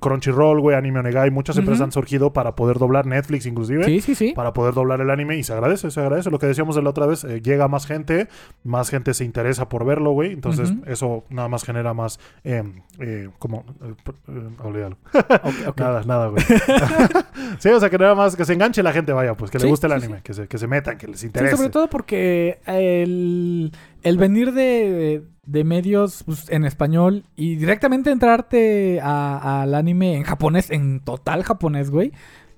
Crunchyroll, 0.00 0.60
güey, 0.60 0.76
Anime 0.76 1.00
Onegai, 1.00 1.30
muchas 1.30 1.56
empresas 1.58 1.82
han 1.82 1.92
surgido 1.92 2.32
para 2.32 2.56
poder 2.56 2.78
doblar 2.78 3.06
Netflix 3.06 3.46
inclusive. 3.46 3.84
Sí, 3.84 4.00
sí, 4.00 4.14
sí. 4.14 4.32
Para 4.34 4.52
poder 4.52 4.74
doblar 4.74 5.00
el 5.00 5.10
anime 5.10 5.36
y 5.36 5.42
se 5.44 5.52
agradece, 5.52 5.90
se 5.90 6.00
agradece. 6.00 6.30
Lo 6.30 6.38
que 6.38 6.46
decíamos 6.46 6.74
de 6.76 6.82
la 6.82 6.90
otra 6.90 7.06
vez, 7.06 7.24
eh, 7.24 7.40
llega 7.42 7.68
más 7.68 7.86
gente, 7.86 8.28
más 8.64 8.88
gente 8.90 9.14
se 9.14 9.24
interesa 9.24 9.68
por 9.68 9.84
verlo, 9.84 10.12
güey. 10.12 10.32
Entonces, 10.32 10.72
eso 10.86 11.24
nada 11.30 11.48
más 11.48 11.64
genera 11.64 11.94
más, 11.94 12.18
eh, 12.44 12.62
eh, 12.98 13.28
como, 13.62 13.90
eh, 13.90 13.94
eh, 14.28 14.48
olvídalo. 14.62 14.96
Nada, 15.76 16.02
nada, 16.04 16.26
güey. 16.28 16.42
sí, 17.58 17.68
o 17.68 17.80
sea, 17.80 17.90
que 17.90 17.98
nada 17.98 18.14
más 18.14 18.36
que 18.36 18.44
se 18.44 18.52
enganche 18.52 18.82
la 18.82 18.92
gente, 18.92 19.12
vaya, 19.12 19.34
pues 19.34 19.50
que 19.50 19.58
le 19.58 19.68
guste 19.68 19.86
el 19.86 19.92
sí, 20.00 20.04
anime, 20.06 20.22
Que, 20.22 20.34
se, 20.34 20.48
que 20.48 20.58
se 20.58 20.66
metan, 20.66 20.98
que 20.98 21.06
les 21.08 21.22
interese. 21.24 21.56
sobre 21.56 21.70
todo 21.70 21.88
porque 21.88 22.58
el, 22.66 23.72
el 24.02 24.18
venir 24.18 24.52
de, 24.52 25.22
de 25.46 25.64
medios 25.64 26.22
pues, 26.24 26.48
en 26.50 26.64
español 26.64 27.24
y 27.36 27.56
directamente 27.56 28.10
entrarte 28.10 29.00
al 29.00 29.74
anime 29.74 30.16
en 30.16 30.22
japonés, 30.24 30.70
en 30.70 31.00
total 31.00 31.42
japonés, 31.44 31.90
güey, 31.90 32.12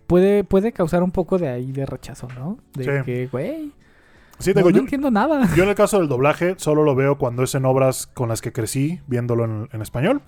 puede, 0.06 0.44
puede 0.44 0.72
causar 0.72 1.02
un 1.02 1.10
poco 1.12 1.38
de 1.38 1.48
ahí 1.48 1.72
de 1.72 1.86
rechazo, 1.86 2.28
¿no? 2.36 2.58
De 2.74 2.84
Sí. 2.84 2.90
que, 3.04 3.26
güey, 3.28 3.72
Sí, 4.40 4.50
no, 4.50 4.56
digo, 4.56 4.70
no 4.70 4.76
yo, 4.76 4.80
entiendo 4.82 5.10
nada. 5.10 5.48
yo 5.56 5.62
en 5.62 5.68
el 5.68 5.74
caso 5.74 5.98
del 5.98 6.08
doblaje 6.08 6.54
solo 6.58 6.82
lo 6.82 6.94
veo 6.94 7.18
cuando 7.18 7.42
es 7.42 7.54
en 7.54 7.64
obras 7.64 8.06
con 8.12 8.28
las 8.28 8.40
que 8.40 8.52
crecí 8.52 9.00
viéndolo 9.06 9.44
en, 9.44 9.68
en 9.72 9.82
español. 9.82 10.22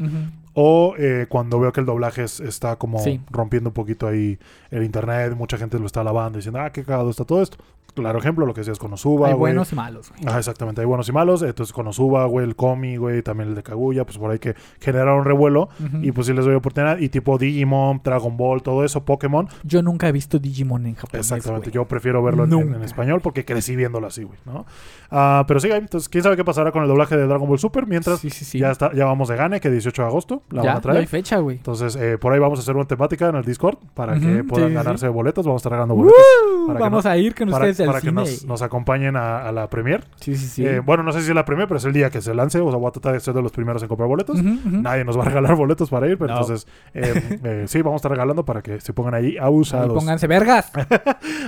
O 0.54 0.94
eh, 0.98 1.26
cuando 1.28 1.58
veo 1.58 1.72
que 1.72 1.80
el 1.80 1.86
doblaje 1.86 2.24
es- 2.24 2.40
está 2.40 2.76
como 2.76 2.98
Sí. 3.00 3.20
rompiendo 3.30 3.70
un 3.70 3.74
poquito 3.74 4.06
ahí 4.06 4.38
el 4.70 4.84
internet, 4.84 5.34
mucha 5.36 5.56
gente 5.56 5.78
lo 5.78 5.86
está 5.86 6.02
alabando 6.02 6.36
diciendo, 6.38 6.60
ah, 6.60 6.70
qué 6.70 6.84
cagado 6.84 7.10
está 7.10 7.24
todo 7.24 7.42
esto. 7.42 7.56
Claro 7.94 8.18
ejemplo, 8.18 8.46
lo 8.46 8.54
que 8.54 8.60
decías 8.62 8.78
con 8.78 8.92
Osuba, 8.92 9.26
Hay 9.28 9.32
güey. 9.34 9.52
buenos 9.52 9.72
y 9.72 9.76
malos, 9.76 10.10
güey. 10.10 10.26
Ajá, 10.26 10.38
exactamente, 10.38 10.80
hay 10.80 10.86
buenos 10.86 11.08
y 11.08 11.12
malos. 11.12 11.42
Entonces 11.42 11.72
con 11.72 11.86
Osuba, 11.88 12.24
güey, 12.26 12.46
el 12.46 12.56
Komi, 12.56 12.96
güey, 12.96 13.22
también 13.22 13.50
el 13.50 13.54
de 13.54 13.62
Kaguya, 13.62 14.04
pues 14.04 14.18
por 14.18 14.30
ahí 14.30 14.38
que 14.38 14.54
generaron 14.80 15.24
revuelo. 15.24 15.68
Y 16.02 16.12
pues 16.12 16.26
sí 16.26 16.32
les 16.32 16.44
doy 16.44 16.54
oportunidad. 16.54 16.98
Y 16.98 17.08
tipo 17.08 17.38
Digimon, 17.38 18.00
Dragon 18.04 18.36
Ball, 18.36 18.62
todo 18.62 18.84
eso, 18.84 19.04
Pokémon. 19.04 19.48
Yo 19.64 19.82
nunca 19.82 20.08
he 20.08 20.12
visto 20.12 20.38
Digimon 20.38 20.86
en 20.86 20.94
japonés, 20.94 21.26
Exactamente, 21.26 21.70
güey. 21.70 21.74
yo 21.74 21.84
prefiero 21.86 22.22
verlo 22.22 22.44
en, 22.44 22.52
en- 22.52 22.58
en 22.60 22.70
Nunca. 22.72 22.84
español 22.84 23.20
porque 23.22 23.44
crecí 23.44 23.76
viéndolo 23.76 24.06
así, 24.06 24.22
güey, 24.22 24.38
¿no? 24.46 24.64
Ah, 25.10 25.44
pero 25.46 25.60
sí, 25.60 25.68
entonces, 25.70 26.08
quién 26.08 26.22
sabe 26.24 26.36
qué 26.36 26.44
pasará 26.44 26.72
con 26.72 26.82
el 26.82 26.88
doblaje 26.88 27.16
de 27.16 27.26
Dragon 27.26 27.46
Ball 27.48 27.58
Super. 27.58 27.86
Mientras 27.86 28.20
Sí, 28.20 28.30
sí, 28.30 28.44
sí. 28.44 28.58
ya 28.58 28.70
está, 28.70 28.92
ya 28.94 29.04
vamos 29.04 29.28
de 29.28 29.36
gane, 29.36 29.60
que 29.60 29.70
18 29.70 30.02
de 30.02 30.08
agosto 30.08 30.42
la 30.50 30.62
ya, 30.62 30.68
van 30.68 30.70
a 30.70 30.74
ya 30.78 30.80
traer. 30.82 30.98
hay 31.00 31.06
fecha, 31.06 31.38
güey. 31.38 31.56
Entonces, 31.58 31.96
eh, 31.96 32.16
por 32.18 32.32
ahí 32.32 32.38
vamos 32.38 32.58
a 32.58 32.62
hacer 32.62 32.74
una 32.76 32.86
temática 32.86 33.28
en 33.28 33.36
el 33.36 33.44
Discord 33.44 33.76
para 33.94 34.18
que 34.18 34.44
puedan 34.44 34.72
ganarse 34.72 35.08
boletos. 35.08 35.44
Vamos 35.44 35.60
a 35.60 35.62
estar 35.62 35.72
regalando 35.72 35.94
¡Woo! 35.94 36.02
boletos 36.04 36.66
para 36.68 36.80
Vamos 36.80 37.06
a 37.06 37.16
ir 37.18 37.34
con 37.34 37.48
ustedes 37.50 37.80
al 37.82 37.88
para 37.88 38.00
que 38.00 38.12
nos, 38.12 38.44
nos 38.44 38.62
acompañen 38.62 39.16
a, 39.16 39.46
a 39.48 39.52
la 39.52 39.68
premier. 39.68 40.04
Sí, 40.20 40.34
sí, 40.36 40.46
sí. 40.46 40.66
Eh, 40.66 40.80
bueno, 40.80 41.02
no 41.02 41.12
sé 41.12 41.22
si 41.22 41.28
es 41.28 41.34
la 41.34 41.44
premier, 41.44 41.68
pero 41.68 41.78
es 41.78 41.84
el 41.84 41.92
día 41.92 42.10
que 42.10 42.20
se 42.20 42.34
lance. 42.34 42.60
O 42.60 42.70
sea, 42.70 42.78
voy 42.78 42.88
a 42.88 42.92
tratar 42.92 43.12
de 43.14 43.20
ser 43.20 43.34
de 43.34 43.42
los 43.42 43.52
primeros 43.52 43.82
en 43.82 43.88
comprar 43.88 44.08
boletos. 44.08 44.42
Nadie 44.42 45.04
nos 45.04 45.16
va 45.18 45.22
a 45.22 45.26
regalar 45.26 45.54
boletos 45.56 45.90
para 45.90 46.06
ir, 46.08 46.18
pero 46.18 46.34
No. 46.34 46.40
entonces 46.40 46.66
eh, 46.94 47.38
eh, 47.44 47.64
sí, 47.66 47.82
vamos 47.82 47.94
a 47.94 48.00
estar 48.00 48.10
regalando 48.12 48.44
para 48.44 48.62
que 48.62 48.80
se 48.80 48.92
pongan 48.92 49.14
ahí 49.14 49.36
abusados. 49.38 49.92
pónganse 49.94 50.26
vergas. 50.26 50.70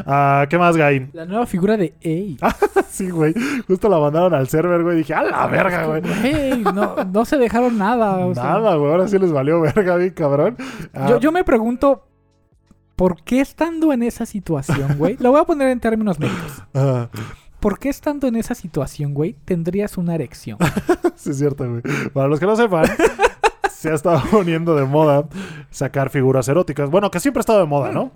Ah, 0.07 0.47
¿Qué 0.51 0.59
más, 0.59 0.77
Gain? 0.77 1.11
La 1.13 1.25
nueva 1.25 1.47
figura 1.47 1.77
de 1.77 1.95
Ey. 2.01 2.37
sí, 2.89 3.11
güey. 3.11 3.33
Justo 3.67 3.89
la 3.89 3.99
mandaron 3.99 4.35
al 4.35 4.49
server, 4.49 4.83
güey. 4.83 4.99
Dije, 4.99 5.15
a 5.15 5.23
la 5.23 5.47
verga, 5.47 5.87
güey. 5.87 6.03
No, 6.75 6.97
no 7.05 7.25
se 7.25 7.39
dejaron 7.39 7.79
nada. 7.79 8.17
o 8.27 8.35
sea. 8.35 8.43
Nada, 8.45 8.75
güey. 8.77 8.91
Ahora 8.91 9.09
sí 9.09 9.19
les 9.19 9.33
valió 9.33 9.61
verga, 9.61 9.97
bien 9.97 10.11
cabrón. 10.13 10.57
Ah, 10.93 11.07
Yo, 11.09 11.21
yo 11.21 11.33
me 11.33 11.45
pregunto, 11.45 12.07
¿por 12.97 13.23
qué 13.23 13.41
estando 13.41 13.93
en 13.93 14.03
esa 14.03 14.27
situación, 14.27 14.97
güey? 14.99 15.17
Lo 15.19 15.33
voy 15.33 15.41
a 15.41 15.45
poner 15.45 15.69
en 15.69 15.81
términos 15.81 16.19
médicos. 16.19 16.63
ah, 16.75 17.09
¿Por 17.61 17.79
qué 17.79 17.89
estando 17.89 18.27
en 18.27 18.37
esa 18.37 18.55
situación, 18.55 19.15
güey, 19.15 19.37
tendrías 19.45 19.97
una 19.97 20.15
erección? 20.15 20.59
sí, 21.17 21.31
es 21.31 21.39
cierto, 21.39 21.69
güey. 21.69 21.83
Para 22.13 22.29
los 22.29 22.39
que 22.39 22.47
no 22.47 22.57
sepan, 22.57 22.85
se 23.71 23.91
ha 23.91 23.95
estado 23.95 24.23
poniendo 24.31 24.75
de 24.77 24.85
moda 24.85 25.27
sacar 25.71 26.11
figuras 26.11 26.47
eróticas. 26.49 26.91
Bueno, 26.91 27.11
que 27.11 27.21
siempre 27.21 27.41
ha 27.41 27.43
estado 27.43 27.61
de 27.61 27.67
moda, 27.67 27.91
¿no? 27.91 28.13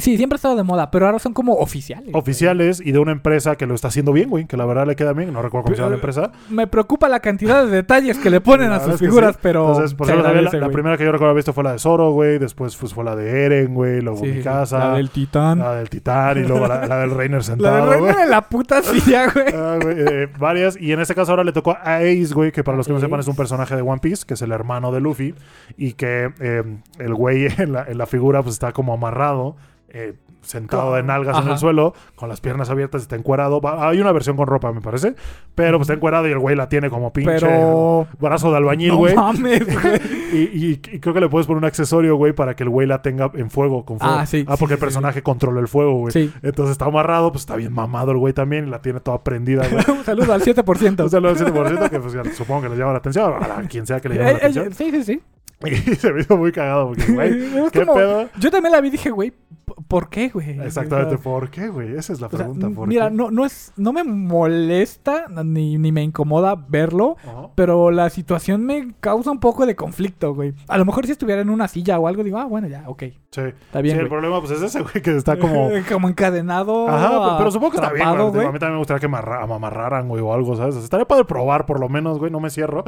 Sí, 0.00 0.16
siempre 0.16 0.34
ha 0.34 0.38
estado 0.38 0.56
de 0.56 0.62
moda, 0.62 0.90
pero 0.90 1.06
ahora 1.06 1.18
son 1.18 1.32
como 1.32 1.54
oficiales. 1.54 2.10
güey. 2.10 2.20
Oficiales 2.20 2.80
y 2.84 2.92
de 2.92 2.98
una 2.98 3.12
empresa 3.12 3.56
que 3.56 3.66
lo 3.66 3.74
está 3.74 3.88
haciendo 3.88 4.12
bien, 4.12 4.28
güey. 4.30 4.46
Que 4.46 4.56
la 4.56 4.66
verdad 4.66 4.86
le 4.86 4.96
queda 4.96 5.12
bien. 5.12 5.32
No 5.32 5.42
recuerdo 5.42 5.64
cómo 5.64 5.76
se 5.76 5.82
llama 5.82 5.90
la 5.90 5.96
empresa. 5.96 6.32
Me 6.48 6.66
preocupa 6.66 7.08
la 7.08 7.20
cantidad 7.20 7.64
de 7.64 7.70
detalles 7.70 8.18
que 8.18 8.30
le 8.30 8.40
ponen 8.40 8.70
La 8.70 8.76
a 8.76 8.80
sus 8.80 8.98
figuras, 8.98 9.34
sí. 9.34 9.40
pero. 9.42 9.68
Entonces, 9.68 9.94
por 9.94 10.08
ejemplo, 10.08 10.32
la, 10.32 10.50
la 10.58 10.68
primera 10.70 10.96
que 10.96 11.04
yo 11.04 11.12
recuerdo 11.12 11.30
haber 11.30 11.38
visto 11.40 11.52
fue 11.52 11.64
la 11.64 11.72
de 11.72 11.78
Zoro, 11.78 12.10
güey. 12.12 12.38
Después 12.38 12.76
pues, 12.76 12.94
fue 12.94 13.04
la 13.04 13.14
de 13.16 13.44
Eren, 13.46 13.74
güey. 13.74 14.00
Luego 14.00 14.18
Sí, 14.18 14.26
mi 14.26 14.42
casa. 14.42 14.78
La 14.78 14.94
del 14.94 15.10
titán. 15.10 15.58
La 15.58 15.74
del 15.76 15.90
Titán 15.90 16.38
y 16.38 16.46
luego 16.46 16.66
la, 16.66 16.86
la 16.86 16.98
del 16.98 17.10
Reiner 17.10 17.38
La 17.40 17.44
sentado, 17.44 17.90
del 17.90 17.98
güey. 18.00 18.12
reino 18.12 18.24
de 18.24 18.30
la 18.30 18.42
puta 18.48 18.82
silla, 18.82 19.30
güey. 19.32 19.46
Ah, 19.54 19.78
güey, 19.82 19.96
eh, 19.98 20.28
varias. 20.38 20.76
Y 20.80 20.92
en 20.92 21.00
este 21.00 21.14
caso 21.14 21.32
ahora 21.32 21.44
le 21.44 21.52
tocó 21.52 21.72
a 21.72 21.96
Ace, 21.98 22.32
güey, 22.34 22.52
que 22.52 22.64
para 22.64 22.76
los 22.76 22.86
que 22.86 22.92
no 22.92 23.00
sepan 23.00 23.20
es 23.20 23.28
un 23.28 23.36
personaje 23.36 23.76
de 23.76 23.82
One 23.82 24.00
Piece, 24.00 24.24
que 24.26 24.34
es 24.34 24.42
el 24.42 24.52
hermano 24.52 24.92
de 24.92 25.00
Luffy. 25.00 25.34
Y 25.76 25.92
que 25.94 26.30
eh, 26.40 26.62
el 26.98 27.14
güey 27.14 27.46
en 27.58 27.72
la, 27.72 27.84
en 27.88 27.98
la 27.98 28.06
figura 28.06 28.42
pues 28.42 28.54
está 28.54 28.72
como 28.72 28.92
amarrado. 28.94 29.56
Eh, 29.92 30.14
sentado 30.42 30.94
de 30.94 31.02
nalgas 31.02 31.36
en 31.44 31.50
el 31.50 31.58
suelo, 31.58 31.92
con 32.16 32.30
las 32.30 32.40
piernas 32.40 32.70
abiertas, 32.70 33.02
está 33.02 33.14
encuerado. 33.14 33.60
Va- 33.60 33.86
Hay 33.88 34.00
una 34.00 34.10
versión 34.10 34.36
con 34.38 34.46
ropa, 34.46 34.72
me 34.72 34.80
parece. 34.80 35.14
Pero 35.54 35.76
pues 35.76 35.82
está 35.86 35.92
encuerado 35.94 36.26
y 36.28 36.32
el 36.32 36.38
güey 36.38 36.56
la 36.56 36.68
tiene 36.70 36.88
como 36.88 37.12
pinche 37.12 37.32
Pero. 37.40 38.06
brazo 38.18 38.50
de 38.50 38.56
albañil, 38.56 38.88
No 38.88 38.96
güey. 38.96 39.14
mames, 39.14 39.64
güey. 39.82 40.00
y, 40.32 40.36
y- 40.36 40.80
y 40.92 40.98
creo 41.00 41.12
que 41.12 41.20
le 41.20 41.28
puedes 41.28 41.46
poner 41.46 41.58
un 41.58 41.64
accesorio, 41.66 42.16
güey, 42.16 42.32
para 42.32 42.56
que 42.56 42.62
el 42.62 42.70
güey 42.70 42.86
la 42.86 43.02
tenga 43.02 43.30
en 43.34 43.50
fuego, 43.50 43.84
con 43.84 43.98
fuego. 43.98 44.14
Ah, 44.18 44.24
sí, 44.24 44.44
porque 44.44 44.58
sí, 44.66 44.72
el 44.72 44.78
sí, 44.78 44.80
personaje 44.80 45.22
controla 45.22 45.60
el 45.60 45.68
fuego, 45.68 45.92
güey. 45.98 46.12
Sí. 46.12 46.32
Entonces 46.42 46.72
está 46.72 46.86
amarrado, 46.86 47.32
pues 47.32 47.42
está 47.42 47.56
bien 47.56 47.72
mamado 47.74 48.12
el 48.12 48.16
güey 48.16 48.32
también, 48.32 48.66
y 48.66 48.70
la 48.70 48.80
tiene 48.80 49.00
toda 49.00 49.22
prendida, 49.22 49.68
güey. 49.68 49.84
Un 49.98 50.04
saludo 50.04 50.32
al 50.32 50.40
7%. 50.42 51.02
Un 51.02 51.10
saludo 51.10 51.30
al 51.32 51.36
7% 51.36 51.90
que 51.90 52.00
pues, 52.00 52.36
supongo 52.36 52.62
que 52.62 52.68
les 52.70 52.78
llama 52.78 52.92
la 52.92 52.98
atención, 52.98 53.34
a 53.42 53.62
quien 53.68 53.86
sea 53.86 54.00
que 54.00 54.08
le 54.08 54.14
llame 54.18 54.32
la 54.32 54.38
Eh, 54.38 54.40
eh, 54.40 54.46
atención. 54.46 54.72
sí, 54.72 54.90
sí, 54.90 55.04
sí. 55.04 55.22
Y 55.64 55.74
se 55.96 56.12
me 56.12 56.20
hizo 56.22 56.36
muy 56.36 56.52
cagado 56.52 56.88
porque, 56.88 57.12
güey, 57.12 57.32
¿qué 57.72 57.80
como- 57.80 57.94
pedo? 57.94 58.28
Yo 58.38 58.50
también 58.50 58.72
la 58.72 58.80
vi 58.80 58.88
y 58.88 58.92
dije, 58.92 59.10
güey, 59.10 59.30
¿p- 59.30 59.74
¿por 59.88 60.08
qué, 60.08 60.28
güey? 60.28 60.58
Exactamente, 60.60 61.18
¿por 61.18 61.50
qué, 61.50 61.68
güey? 61.68 61.96
Esa 61.96 62.12
es 62.14 62.20
la 62.20 62.28
o 62.28 62.30
sea, 62.30 62.38
pregunta, 62.38 62.70
¿por 62.70 62.88
mira, 62.88 63.08
qué? 63.10 63.14
no, 63.14 63.30
no 63.30 63.44
es, 63.44 63.72
no 63.76 63.92
me 63.92 64.02
molesta 64.04 65.26
ni, 65.44 65.76
ni 65.78 65.92
me 65.92 66.02
incomoda 66.02 66.54
verlo, 66.68 67.16
pero 67.54 67.90
la 67.90 68.08
situación 68.10 68.64
me 68.64 68.94
causa 69.00 69.30
un 69.30 69.40
poco 69.40 69.66
de 69.66 69.76
conflicto, 69.76 70.34
güey. 70.34 70.54
A 70.68 70.78
lo 70.78 70.84
mejor 70.84 71.04
si 71.06 71.12
estuviera 71.12 71.42
en 71.42 71.50
una 71.50 71.68
silla 71.68 71.98
o 71.98 72.06
algo, 72.08 72.24
digo, 72.24 72.38
ah, 72.38 72.46
bueno, 72.46 72.66
ya, 72.68 72.84
ok. 72.86 73.02
Sí. 73.32 73.42
Está 73.42 73.80
bien, 73.80 73.96
sí, 73.96 74.02
el 74.02 74.08
problema 74.08 74.40
pues 74.40 74.52
es 74.52 74.62
ese, 74.62 74.80
güey, 74.80 75.00
que 75.02 75.14
está 75.16 75.38
como... 75.38 75.68
como 75.92 76.08
encadenado. 76.08 76.88
Ajá, 76.88 77.36
pero, 77.38 77.50
supongo 77.50 77.72
que 77.72 77.76
está 77.78 77.92
bien, 77.92 78.08
güey. 78.30 78.46
A 78.46 78.50
mí 78.52 78.58
también 78.58 78.72
me 78.72 78.78
gustaría 78.78 79.00
que 79.00 79.08
me 79.08 79.18
arra- 79.18 79.46
me 79.46 79.54
amarraran, 79.54 80.08
güey, 80.08 80.20
o 80.22 80.32
algo, 80.32 80.56
¿sabes? 80.56 80.74
Estaría 80.76 81.06
padre 81.06 81.24
probar, 81.26 81.64
por 81.66 81.78
lo 81.78 81.88
menos, 81.88 82.18
güey, 82.18 82.30
no 82.32 82.40
me 82.40 82.50
cierro. 82.50 82.82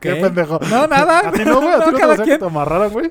Qué 0.00 0.14
pendejo. 0.16 0.60
No, 0.70 0.86
nada. 0.86 1.28
¿A 1.28 1.32
ti 1.32 1.44
no, 1.44 1.60
güey? 1.60 1.72
¿A 1.72 1.84
ti 1.84 1.90
cada 1.98 2.16
quien. 2.24 2.38
te 2.38 2.44
amarraran, 2.44 2.90
güey? 2.90 3.10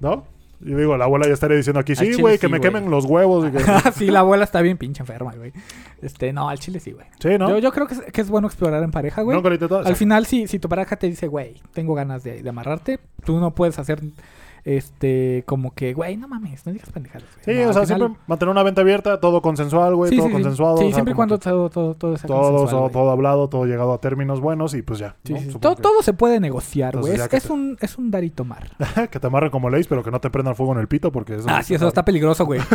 ¿No? 0.00 0.24
Y 0.60 0.72
digo, 0.72 0.96
la 0.96 1.04
abuela 1.04 1.26
ya 1.26 1.34
estaría 1.34 1.56
diciendo 1.56 1.80
aquí, 1.80 1.94
sí, 1.94 2.14
güey, 2.14 2.38
que 2.38 2.46
sí, 2.46 2.52
me 2.52 2.58
güey. 2.58 2.72
quemen 2.72 2.90
los 2.90 3.04
huevos. 3.04 3.46
Y 3.46 3.50
que... 3.50 3.62
sí, 3.94 4.06
la 4.10 4.20
abuela 4.20 4.44
está 4.44 4.62
bien 4.62 4.78
pinche 4.78 5.02
enferma, 5.02 5.34
güey. 5.36 5.52
Este, 6.00 6.32
no, 6.32 6.48
al 6.48 6.58
chile 6.58 6.80
sí, 6.80 6.92
güey. 6.92 7.06
Sí, 7.20 7.36
¿no? 7.38 7.50
Yo, 7.50 7.58
yo 7.58 7.72
creo 7.72 7.86
que 7.86 7.94
es, 7.94 8.00
que 8.00 8.20
es 8.22 8.30
bueno 8.30 8.46
explorar 8.46 8.82
en 8.82 8.90
pareja, 8.90 9.20
güey. 9.22 9.36
Intentado. 9.36 9.86
Al 9.86 9.96
final, 9.96 10.24
si, 10.24 10.46
si 10.46 10.58
tu 10.58 10.68
pareja 10.68 10.96
te 10.96 11.08
dice, 11.08 11.26
güey, 11.28 11.60
tengo 11.74 11.94
ganas 11.94 12.24
de, 12.24 12.42
de 12.42 12.48
amarrarte, 12.48 13.00
tú 13.24 13.38
no 13.38 13.54
puedes 13.54 13.78
hacer, 13.78 14.00
este, 14.66 15.44
como 15.46 15.72
que, 15.74 15.94
güey, 15.94 16.16
no 16.16 16.26
mames, 16.26 16.66
no 16.66 16.72
digas 16.72 16.90
pendejadas. 16.90 17.28
güey". 17.44 17.56
Sí, 17.56 17.62
No, 17.62 17.70
o 17.70 17.72
sea, 17.72 17.82
final- 17.84 17.98
siempre 18.00 18.20
mantener 18.26 18.50
una 18.50 18.62
venta 18.64 18.80
abierta, 18.80 19.20
todo 19.20 19.40
consensual, 19.40 19.94
güey, 19.94 20.10
Sí, 20.10 20.16
todo 20.16 20.26
sí, 20.26 20.32
consensuado. 20.32 20.76
Sí, 20.78 20.84
o 20.84 20.86
sea, 20.88 20.94
siempre 20.96 21.12
y 21.12 21.14
cuando 21.14 21.38
que 21.38 21.44
todo, 21.48 21.70
todo, 21.70 21.94
todo 21.94 22.16
sea 22.16 22.26
todo, 22.26 22.66
todo, 22.66 22.90
todo 22.90 23.10
hablado, 23.10 23.48
todo 23.48 23.64
llegado 23.64 23.92
a 23.94 24.00
términos 24.00 24.40
buenos 24.40 24.74
y 24.74 24.82
pues 24.82 24.98
ya. 24.98 25.14
Sí, 25.24 25.32
¿no? 25.34 25.38
sí, 25.38 25.44
sí. 25.46 25.52
Supongo 25.52 25.74
Todo, 25.76 25.82
todo 25.90 26.02
se 26.02 26.12
puede 26.14 26.40
negociar, 26.40 26.98
güey. 26.98 27.14
Es, 27.14 27.28
que 27.28 27.40
un, 27.52 27.78
es 27.80 27.96
un 27.96 28.10
dar 28.10 28.24
y 28.24 28.30
tomar. 28.30 28.68
que... 28.94 29.08
que 29.08 29.20
te 29.20 29.26
amarren 29.28 29.50
como 29.50 29.70
leis, 29.70 29.86
pero 29.86 30.02
que 30.02 30.10
no 30.10 30.20
te 30.20 30.30
prendan 30.30 30.56
fuego 30.56 30.72
en 30.72 30.80
el 30.80 30.88
pito 30.88 31.12
porque 31.12 31.36
eso... 31.36 31.46
ah, 31.48 31.62
sí, 31.62 31.74
eso 31.74 31.86
está 31.86 32.04
peligroso, 32.04 32.44
güey. 32.44 32.60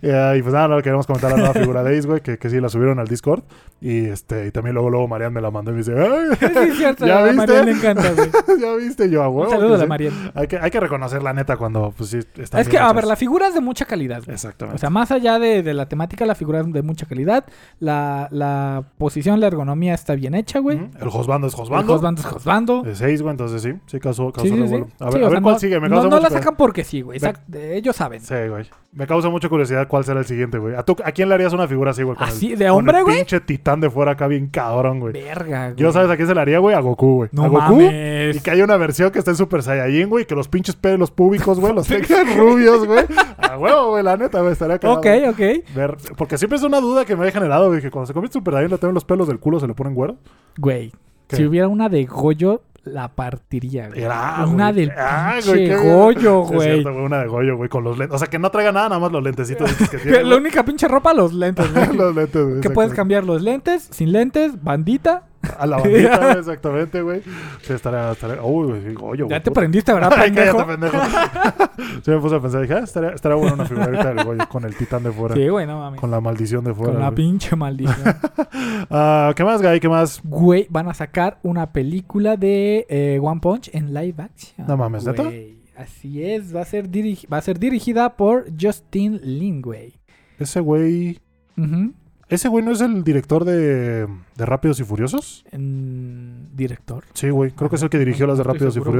Eh, 0.00 0.36
y 0.38 0.42
pues 0.42 0.54
nada, 0.54 0.68
no, 0.68 0.82
queremos 0.82 1.06
comentar 1.06 1.30
la 1.30 1.36
nueva 1.36 1.52
figura 1.52 1.82
de 1.82 1.96
Ace, 1.98 2.08
güey, 2.08 2.20
que, 2.20 2.38
que 2.38 2.48
sí 2.48 2.60
la 2.60 2.68
subieron 2.68 2.98
al 2.98 3.06
Discord. 3.06 3.42
Y 3.80 4.06
este 4.06 4.46
y 4.46 4.50
también 4.50 4.74
luego, 4.74 4.90
luego 4.90 5.06
Marian 5.06 5.32
me 5.32 5.40
la 5.40 5.50
mandó 5.50 5.70
y 5.70 5.74
me 5.74 5.78
dice, 5.80 5.92
¡ay! 5.96 6.36
sí, 6.70 6.76
cierto. 6.76 7.06
¿Ya 7.06 7.18
a 7.18 7.24
viste? 7.24 7.36
Marian 7.36 7.66
le 7.66 7.72
encanta, 7.72 8.12
güey. 8.12 8.30
¿Ya 8.60 8.74
viste? 8.76 9.10
Yo, 9.10 9.22
a 9.22 9.28
huevo. 9.28 9.44
Un 9.44 9.50
saludo 9.50 9.68
que 9.70 9.74
a 9.74 9.78
la. 9.78 9.86
Marian. 9.86 10.32
Hay 10.34 10.46
que, 10.46 10.58
hay 10.58 10.70
que 10.70 10.80
reconocer 10.80 11.11
hacer 11.12 11.22
la 11.22 11.32
neta 11.32 11.56
cuando, 11.56 11.92
pues 11.96 12.10
sí, 12.10 12.18
está 12.36 12.60
Es 12.60 12.68
que, 12.68 12.78
a 12.78 12.92
ver, 12.92 13.04
la 13.04 13.16
figura 13.16 13.48
es 13.48 13.54
de 13.54 13.60
mucha 13.60 13.84
calidad. 13.84 14.22
güey. 14.24 14.34
Exactamente. 14.34 14.76
O 14.76 14.78
sea, 14.78 14.90
más 14.90 15.10
allá 15.10 15.38
de, 15.38 15.62
de 15.62 15.74
la 15.74 15.86
temática, 15.88 16.24
la 16.26 16.34
figura 16.34 16.60
es 16.60 16.72
de 16.72 16.82
mucha 16.82 17.06
calidad. 17.06 17.44
La, 17.80 18.28
la 18.30 18.84
posición, 18.98 19.40
la 19.40 19.46
ergonomía 19.48 19.94
está 19.94 20.14
bien 20.14 20.34
hecha, 20.34 20.58
güey. 20.58 20.78
El 21.00 21.08
Josbando 21.10 21.46
es 21.46 21.52
El 21.54 21.60
Josbando. 21.60 21.92
Josbando 21.92 22.20
es 22.20 22.26
Josbando. 22.26 22.82
De 22.82 22.94
6, 22.94 23.22
güey, 23.22 23.30
entonces 23.32 23.62
sí, 23.62 23.72
sí 23.86 24.00
causó, 24.00 24.32
causó 24.32 24.48
Sí, 24.48 24.54
sí, 24.62 24.68
sí. 24.68 24.74
A 24.74 24.78
ver, 24.78 24.86
Sí, 24.88 24.98
a 25.00 25.06
o 25.06 25.10
ver 25.10 25.30
sea, 25.30 25.40
cuál 25.40 25.54
no- 25.54 25.58
sigue. 25.58 25.80
Me 25.80 25.88
no, 25.88 25.96
causa 25.96 26.08
no 26.08 26.16
mucho 26.16 26.28
la 26.28 26.30
sacan 26.38 26.56
porque 26.56 26.84
sí, 26.84 27.00
güey. 27.02 27.20
Ellos 27.54 27.96
saben. 27.96 28.20
Sí, 28.20 28.34
güey. 28.48 28.66
Me 28.92 29.06
causa 29.06 29.30
mucha 29.30 29.48
curiosidad 29.48 29.88
cuál 29.88 30.04
será 30.04 30.20
el 30.20 30.26
siguiente, 30.26 30.58
güey. 30.58 30.74
¿A, 30.74 30.82
tú- 30.82 30.96
¿A 31.04 31.12
quién 31.12 31.28
le 31.28 31.34
harías 31.34 31.52
una 31.54 31.66
figura 31.66 31.92
así, 31.92 32.02
güey? 32.02 32.16
Con 32.16 32.28
¿Así? 32.28 32.52
el- 32.52 32.58
¿De 32.58 32.68
con 32.68 32.78
hombre, 32.80 32.98
el 32.98 33.04
güey? 33.04 33.16
pinche 33.16 33.40
titán 33.40 33.80
de 33.80 33.88
fuera 33.90 34.12
acá 34.12 34.26
bien 34.26 34.48
cabrón, 34.48 35.00
güey. 35.00 35.14
Verga, 35.14 35.70
güey. 35.70 35.76
Yo, 35.76 35.92
¿sabes 35.92 36.10
a 36.10 36.16
quién 36.16 36.28
se 36.28 36.34
le 36.34 36.40
haría, 36.40 36.58
güey? 36.58 36.74
A 36.76 36.80
Goku, 36.80 37.14
güey. 37.16 37.30
No 37.32 37.44
a 37.44 37.48
Goku. 37.48 37.60
mames. 37.76 38.36
Y 38.36 38.40
que 38.40 38.50
haya 38.50 38.64
una 38.64 38.76
versión 38.76 39.10
que 39.10 39.18
esté 39.18 39.30
en 39.30 39.36
Super 39.38 39.62
Saiyajin, 39.62 40.08
güey. 40.10 40.26
Que 40.26 40.34
los 40.34 40.48
pinches 40.48 40.76
pelos 40.76 41.01
públicos, 41.10 41.58
güey, 41.60 41.74
los 41.74 41.86
tengan 41.86 42.36
rubios, 42.36 42.86
güey. 42.86 43.04
A 43.38 43.58
huevo, 43.58 43.90
güey, 43.90 44.04
la 44.04 44.16
neta, 44.16 44.40
güey. 44.40 44.52
Estaría 44.52 44.78
cagado. 44.78 45.00
Ok, 45.00 45.06
ok. 45.30 45.74
Ver, 45.74 45.96
porque 46.16 46.38
siempre 46.38 46.56
es 46.58 46.62
una 46.64 46.80
duda 46.80 47.04
que 47.04 47.16
me 47.16 47.26
he 47.26 47.32
generado, 47.32 47.68
güey. 47.68 47.80
Que 47.82 47.90
cuando 47.90 48.06
se 48.06 48.12
convierte 48.14 48.38
en 48.38 48.40
Super 48.40 48.54
Saiyajin, 48.54 48.70
le 48.72 48.78
tienen 48.78 48.94
los 48.94 49.04
pelos 49.04 49.26
del 49.28 49.38
culo, 49.40 49.60
se 49.60 49.66
le 49.66 49.74
ponen 49.74 49.94
güero. 49.94 50.16
Güey. 50.58 50.92
¿Qué? 51.26 51.36
Si 51.36 51.44
hubiera 51.44 51.66
una 51.68 51.88
de 51.88 52.04
Goyo, 52.04 52.62
la 52.84 53.08
partiría, 53.08 53.88
güey. 53.88 54.02
Era, 54.02 54.44
una 54.46 54.72
güey. 54.72 54.86
del 54.86 54.94
Ah, 54.98 55.34
pinche 55.36 55.50
güey, 55.50 55.68
qué- 55.68 55.76
Goyo, 55.92 56.44
Sí, 56.44 56.50
es 56.50 56.56
güey. 56.56 56.72
cierto, 56.72 56.92
güey, 56.92 57.04
una 57.04 57.18
de 57.20 57.26
Goyo, 57.28 57.56
güey, 57.56 57.68
con 57.68 57.84
los 57.84 57.98
lentes. 57.98 58.14
O 58.14 58.18
sea, 58.18 58.28
que 58.28 58.38
no 58.38 58.50
traiga 58.50 58.72
nada, 58.72 58.88
nada 58.88 59.00
más 59.00 59.12
los 59.12 59.22
lentecitos 59.22 59.72
que 59.88 59.98
tiene. 59.98 60.24
La 60.24 60.36
única 60.36 60.64
pinche 60.64 60.88
ropa, 60.88 61.12
los 61.14 61.32
lentes, 61.32 61.72
güey. 61.72 61.92
los 61.96 62.14
lentes, 62.14 62.44
güey. 62.44 62.60
que 62.60 62.70
puedes 62.70 62.92
cambiar 62.92 63.24
los 63.24 63.40
lentes, 63.42 63.88
sin 63.90 64.12
lentes, 64.12 64.62
bandita. 64.62 65.24
A 65.58 65.66
la 65.66 65.76
bandita, 65.78 66.18
güey, 66.18 66.38
exactamente, 66.38 67.02
güey. 67.02 67.22
Sí, 67.62 67.72
estaría, 67.72 68.12
estaría... 68.12 68.42
Uy, 68.42 68.94
güey, 68.94 69.18
Ya 69.18 69.24
güey, 69.24 69.40
te 69.42 69.50
puta. 69.50 69.60
prendiste, 69.60 69.92
¿verdad, 69.92 70.12
Ay, 70.16 70.30
pendejo? 70.30 70.58
cállate, 70.58 70.72
pendejo. 70.72 72.00
sí, 72.04 72.10
me 72.10 72.18
puse 72.18 72.36
a 72.36 72.40
pensar, 72.40 72.62
dije, 72.62 72.74
ah, 72.74 72.78
estaría, 72.80 73.10
estaría 73.10 73.36
buena 73.36 73.54
una 73.54 73.64
figurita 73.66 74.14
del 74.14 74.24
Goyo 74.24 74.48
con 74.48 74.64
el 74.64 74.76
titán 74.76 75.02
de 75.02 75.10
fuera. 75.12 75.34
Sí, 75.34 75.48
güey, 75.48 75.66
no 75.66 75.78
mames. 75.78 76.00
Con 76.00 76.10
la 76.10 76.20
maldición 76.20 76.64
de 76.64 76.74
fuera. 76.74 76.92
Con 76.92 77.00
la 77.02 77.08
güey. 77.10 77.16
pinche 77.16 77.56
maldición. 77.56 78.16
Ah, 78.90 79.32
¿Qué 79.34 79.44
más, 79.44 79.62
Guy? 79.62 79.80
¿Qué 79.80 79.88
más? 79.88 80.20
Güey, 80.24 80.66
van 80.70 80.88
a 80.88 80.94
sacar 80.94 81.38
una 81.42 81.72
película 81.72 82.36
de 82.36 82.86
eh, 82.88 83.18
One 83.22 83.40
Punch 83.40 83.70
en 83.72 83.94
live 83.94 84.22
action. 84.22 84.66
No 84.66 84.76
mames, 84.76 85.04
¿neta? 85.04 85.22
Güey, 85.24 85.56
Así 85.76 86.22
es, 86.22 86.54
va 86.54 86.60
a 86.60 86.64
ser, 86.64 86.88
va 87.32 87.38
a 87.38 87.40
ser 87.42 87.58
dirigida 87.58 88.16
por 88.16 88.46
Justin 88.60 89.20
Lin, 89.22 89.62
güey. 89.62 89.94
Ese 90.38 90.60
güey... 90.60 91.18
Ujú. 91.56 91.92
¿Ese 92.32 92.48
güey 92.48 92.64
no 92.64 92.72
es 92.72 92.80
el 92.80 93.04
director 93.04 93.44
de, 93.44 94.06
de 94.06 94.46
Rápidos 94.46 94.80
y 94.80 94.84
Furiosos? 94.84 95.44
En- 95.52 96.48
Director. 96.54 97.04
Sí, 97.12 97.28
güey. 97.30 97.50
Creo 97.50 97.68
que 97.68 97.76
es 97.76 97.82
el 97.82 97.90
que 97.90 97.98
dirigió 97.98 98.26
las 98.26 98.38
de 98.38 98.44
Rápidos 98.44 98.74
y 98.76 98.78
güey. 98.80 98.90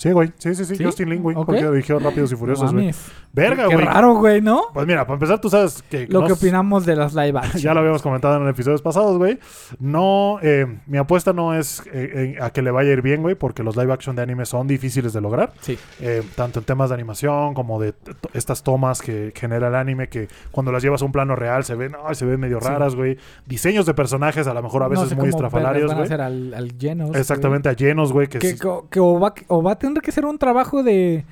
Sí, 0.00 0.12
güey. 0.12 0.32
Sí, 0.38 0.54
sí, 0.54 0.64
sí. 0.64 0.76
¿Sí? 0.76 0.82
Justin 0.84 1.10
Lin, 1.10 1.22
güey. 1.22 1.36
Ok. 1.36 1.44
Fue 1.44 1.58
el 1.58 1.64
que 1.66 1.70
dirigió 1.72 1.98
Rápidos 1.98 2.32
y 2.32 2.36
Furiosos, 2.36 2.72
No 2.72 2.80
güey. 2.80 2.94
Verga, 3.34 3.68
Qué 3.68 3.74
güey. 3.74 3.84
raro, 3.86 4.14
güey, 4.14 4.40
¿no? 4.40 4.62
Pues 4.72 4.86
mira, 4.86 5.02
para 5.04 5.14
empezar, 5.16 5.38
tú 5.42 5.50
sabes 5.50 5.82
que... 5.90 6.06
Lo 6.08 6.22
no 6.22 6.26
que 6.26 6.32
opinamos 6.32 6.86
de 6.86 6.96
las 6.96 7.12
live 7.14 7.38
action. 7.42 7.60
Ya 7.62 7.74
lo 7.74 7.80
habíamos 7.80 8.00
comentado 8.00 8.36
en 8.42 8.48
episodios 8.48 8.80
pasados, 8.80 9.18
güey. 9.18 9.38
No, 9.78 10.38
eh, 10.40 10.66
mi 10.86 10.96
apuesta 10.96 11.34
no 11.34 11.54
es 11.54 11.80
eh, 11.92 12.34
eh, 12.38 12.42
a 12.42 12.48
que 12.48 12.62
le 12.62 12.70
vaya 12.70 12.88
a 12.88 12.92
ir 12.94 13.02
bien, 13.02 13.20
güey, 13.20 13.34
porque 13.34 13.62
los 13.62 13.76
live 13.76 13.92
action 13.92 14.16
de 14.16 14.22
anime 14.22 14.46
son 14.46 14.66
difíciles 14.66 15.12
de 15.12 15.20
lograr. 15.20 15.52
Sí. 15.60 15.78
eh, 16.00 16.22
tanto 16.34 16.60
en 16.60 16.64
temas 16.64 16.88
de 16.88 16.94
animación 16.94 17.52
como 17.52 17.78
de 17.78 17.92
estas 18.32 18.62
tomas 18.62 19.02
que 19.02 19.34
genera 19.36 19.68
el 19.68 19.74
anime, 19.74 20.08
que 20.08 20.28
cuando 20.50 20.72
las 20.72 20.82
llevas 20.82 21.02
a 21.02 21.04
un 21.04 21.12
plano 21.12 21.36
real 21.36 21.62
se 21.64 21.74
ven, 21.74 21.92
ay, 22.06 22.14
se 22.14 22.24
ven 22.24 22.40
medio 22.40 22.58
raras, 22.58 22.96
güey. 22.96 23.18
Diseños 23.44 23.84
de 23.84 23.92
personajes 23.92 24.46
a 24.46 24.54
lo 24.54 24.62
mejor 24.62 24.82
a 24.82 24.86
No 24.86 24.92
veces 24.92 25.10
sé 25.10 25.14
muy 25.14 25.28
estrafalarios, 25.28 25.94
güey. 25.94 26.10
al, 26.10 26.54
al 26.54 26.72
Genos, 26.78 27.14
Exactamente, 27.14 27.68
a 27.68 27.74
llenos, 27.74 28.14
güey, 28.14 28.28
que. 28.28 28.38
Que, 28.38 28.98
o, 29.00 29.20
va, 29.20 29.34
o 29.48 29.62
va 29.62 29.72
a 29.72 29.78
tener 29.78 29.89
que 30.00 30.12
ser 30.12 30.24
un 30.24 30.38
trabajo 30.38 30.84
de, 30.84 31.24